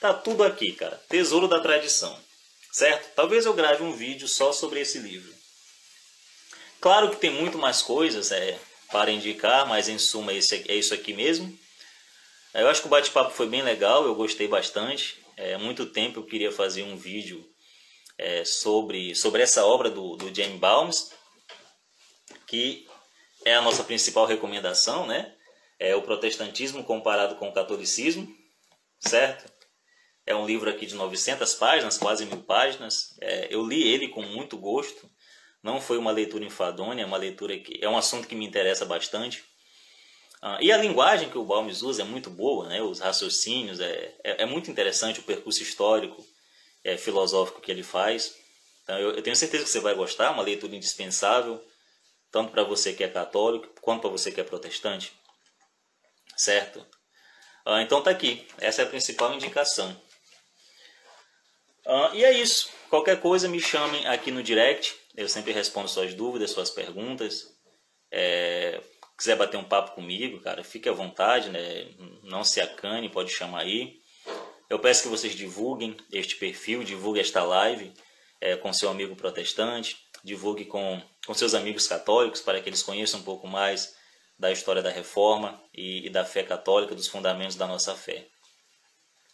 tá 0.00 0.12
tudo 0.12 0.44
aqui, 0.44 0.72
cara. 0.72 1.00
Tesouro 1.08 1.48
da 1.48 1.60
tradição, 1.60 2.18
certo? 2.72 3.14
Talvez 3.14 3.46
eu 3.46 3.54
grave 3.54 3.82
um 3.82 3.92
vídeo 3.92 4.28
só 4.28 4.52
sobre 4.52 4.80
esse 4.80 4.98
livro. 4.98 5.32
Claro 6.80 7.10
que 7.10 7.16
tem 7.16 7.30
muito 7.30 7.58
mais 7.58 7.82
coisas 7.82 8.30
é, 8.30 8.58
para 8.90 9.10
indicar, 9.10 9.66
mas 9.66 9.88
em 9.88 9.98
suma 9.98 10.32
esse, 10.32 10.64
é 10.68 10.74
isso 10.74 10.94
aqui 10.94 11.12
mesmo. 11.12 11.58
Eu 12.58 12.68
acho 12.68 12.80
que 12.80 12.88
o 12.88 12.90
bate-papo 12.90 13.30
foi 13.30 13.48
bem 13.48 13.62
legal, 13.62 14.04
eu 14.04 14.16
gostei 14.16 14.48
bastante. 14.48 15.16
É, 15.36 15.54
há 15.54 15.58
muito 15.60 15.86
tempo 15.86 16.18
eu 16.18 16.26
queria 16.26 16.50
fazer 16.50 16.82
um 16.82 16.96
vídeo 16.96 17.48
é, 18.18 18.44
sobre, 18.44 19.14
sobre 19.14 19.42
essa 19.42 19.64
obra 19.64 19.88
do, 19.88 20.16
do 20.16 20.34
James 20.34 20.58
Balmes, 20.58 21.12
que 22.48 22.84
é 23.44 23.54
a 23.54 23.62
nossa 23.62 23.84
principal 23.84 24.26
recomendação, 24.26 25.06
né? 25.06 25.32
É 25.78 25.94
o 25.94 26.02
protestantismo 26.02 26.82
comparado 26.82 27.36
com 27.36 27.48
o 27.48 27.52
catolicismo, 27.54 28.28
certo? 28.98 29.48
É 30.26 30.34
um 30.34 30.44
livro 30.44 30.68
aqui 30.68 30.84
de 30.84 30.96
900 30.96 31.54
páginas, 31.54 31.96
quase 31.96 32.26
mil 32.26 32.42
páginas. 32.42 33.16
É, 33.20 33.46
eu 33.54 33.64
li 33.64 33.86
ele 33.86 34.08
com 34.08 34.22
muito 34.22 34.58
gosto. 34.58 35.08
Não 35.62 35.80
foi 35.80 35.96
uma 35.96 36.10
leitura 36.10 36.44
enfadonha, 36.44 37.04
é 37.04 37.06
uma 37.06 37.18
leitura 37.18 37.56
que 37.56 37.78
é 37.80 37.88
um 37.88 37.96
assunto 37.96 38.26
que 38.26 38.34
me 38.34 38.44
interessa 38.44 38.84
bastante. 38.84 39.44
Ah, 40.40 40.58
e 40.60 40.70
a 40.70 40.76
linguagem 40.76 41.28
que 41.28 41.38
o 41.38 41.44
Balmes 41.44 41.82
usa 41.82 42.02
é 42.02 42.04
muito 42.04 42.30
boa, 42.30 42.68
né? 42.68 42.80
Os 42.80 43.00
raciocínios 43.00 43.80
é, 43.80 44.14
é, 44.22 44.42
é 44.42 44.46
muito 44.46 44.70
interessante 44.70 45.20
o 45.20 45.24
percurso 45.24 45.62
histórico, 45.62 46.24
é, 46.84 46.96
filosófico 46.96 47.60
que 47.60 47.70
ele 47.70 47.82
faz. 47.82 48.36
Então 48.82 48.98
eu, 48.98 49.12
eu 49.16 49.22
tenho 49.22 49.36
certeza 49.36 49.64
que 49.64 49.70
você 49.70 49.80
vai 49.80 49.94
gostar, 49.94 50.30
uma 50.30 50.42
leitura 50.42 50.74
indispensável 50.76 51.62
tanto 52.30 52.52
para 52.52 52.62
você 52.62 52.92
que 52.92 53.02
é 53.02 53.08
católico 53.08 53.68
quanto 53.80 54.02
para 54.02 54.10
você 54.10 54.30
que 54.30 54.40
é 54.40 54.44
protestante, 54.44 55.12
certo? 56.36 56.86
Ah, 57.64 57.82
então 57.82 58.02
tá 58.02 58.10
aqui, 58.10 58.46
essa 58.58 58.82
é 58.82 58.84
a 58.84 58.88
principal 58.88 59.34
indicação. 59.34 59.94
Ah, 61.86 62.10
e 62.14 62.24
é 62.24 62.32
isso. 62.32 62.70
Qualquer 62.90 63.20
coisa 63.20 63.48
me 63.48 63.60
chamem 63.60 64.06
aqui 64.06 64.30
no 64.30 64.42
direct. 64.42 64.94
Eu 65.16 65.28
sempre 65.28 65.52
respondo 65.52 65.88
suas 65.88 66.14
dúvidas, 66.14 66.50
suas 66.50 66.70
perguntas. 66.70 67.54
É, 68.10 68.80
quiser 69.18 69.36
bater 69.36 69.56
um 69.56 69.64
papo 69.64 69.96
comigo, 69.96 70.40
cara, 70.40 70.62
fique 70.62 70.88
à 70.88 70.92
vontade, 70.92 71.50
né? 71.50 71.88
Não 72.22 72.44
se 72.44 72.60
acane, 72.60 73.10
pode 73.10 73.30
chamar 73.30 73.62
aí. 73.62 74.00
Eu 74.70 74.78
peço 74.78 75.02
que 75.02 75.08
vocês 75.08 75.34
divulguem 75.34 75.96
este 76.12 76.36
perfil, 76.36 76.84
divulguem 76.84 77.20
esta 77.20 77.42
live 77.42 77.92
é, 78.40 78.54
com 78.56 78.72
seu 78.72 78.88
amigo 78.88 79.16
protestante, 79.16 79.96
divulgue 80.22 80.64
com, 80.64 81.02
com 81.26 81.34
seus 81.34 81.54
amigos 81.54 81.88
católicos 81.88 82.40
para 82.40 82.60
que 82.60 82.68
eles 82.68 82.82
conheçam 82.82 83.18
um 83.18 83.24
pouco 83.24 83.48
mais 83.48 83.96
da 84.38 84.52
história 84.52 84.82
da 84.82 84.90
reforma 84.90 85.60
e, 85.74 86.06
e 86.06 86.10
da 86.10 86.24
fé 86.24 86.44
católica, 86.44 86.94
dos 86.94 87.08
fundamentos 87.08 87.56
da 87.56 87.66
nossa 87.66 87.96
fé. 87.96 88.28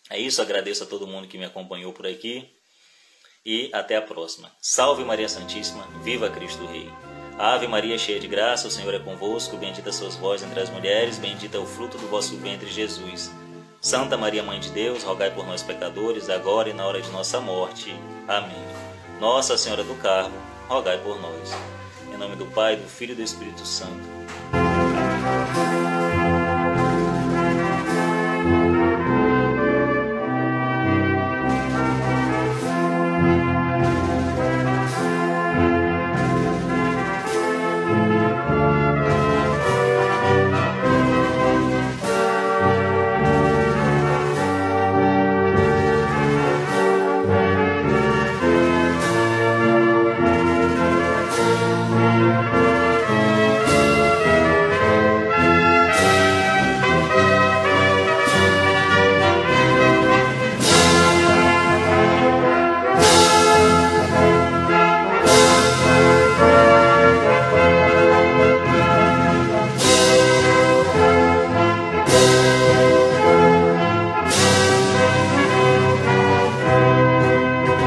É 0.08 0.18
isso, 0.18 0.40
agradeço 0.40 0.84
a 0.84 0.86
todo 0.86 1.06
mundo 1.06 1.28
que 1.28 1.36
me 1.36 1.44
acompanhou 1.44 1.92
por 1.92 2.06
aqui 2.06 2.50
e 3.44 3.68
até 3.72 3.96
a 3.96 4.02
próxima. 4.02 4.50
Salve 4.62 5.04
Maria 5.04 5.28
Santíssima, 5.28 5.86
viva 6.02 6.30
Cristo 6.30 6.64
Rei. 6.64 7.13
Ave 7.38 7.66
Maria, 7.66 7.98
cheia 7.98 8.20
de 8.20 8.28
graça, 8.28 8.68
o 8.68 8.70
Senhor 8.70 8.94
é 8.94 8.98
convosco, 8.98 9.56
bendita 9.56 9.90
sois 9.90 10.14
vós 10.14 10.42
entre 10.42 10.60
as 10.60 10.70
mulheres, 10.70 11.18
bendito 11.18 11.56
é 11.56 11.60
o 11.60 11.66
fruto 11.66 11.98
do 11.98 12.06
vosso 12.06 12.36
ventre, 12.36 12.70
Jesus. 12.70 13.32
Santa 13.80 14.16
Maria, 14.16 14.42
Mãe 14.42 14.60
de 14.60 14.70
Deus, 14.70 15.02
rogai 15.02 15.30
por 15.32 15.44
nós 15.44 15.62
pecadores, 15.62 16.30
agora 16.30 16.70
e 16.70 16.72
na 16.72 16.86
hora 16.86 17.02
de 17.02 17.10
nossa 17.10 17.40
morte. 17.40 17.94
Amém. 18.28 18.64
Nossa 19.20 19.58
Senhora 19.58 19.82
do 19.82 19.94
Carmo, 19.96 20.36
rogai 20.68 20.98
por 20.98 21.20
nós. 21.20 21.52
Em 22.12 22.16
nome 22.16 22.36
do 22.36 22.46
Pai, 22.46 22.76
do 22.76 22.88
Filho 22.88 23.12
e 23.12 23.16
do 23.16 23.22
Espírito 23.22 23.66
Santo. 23.66 24.13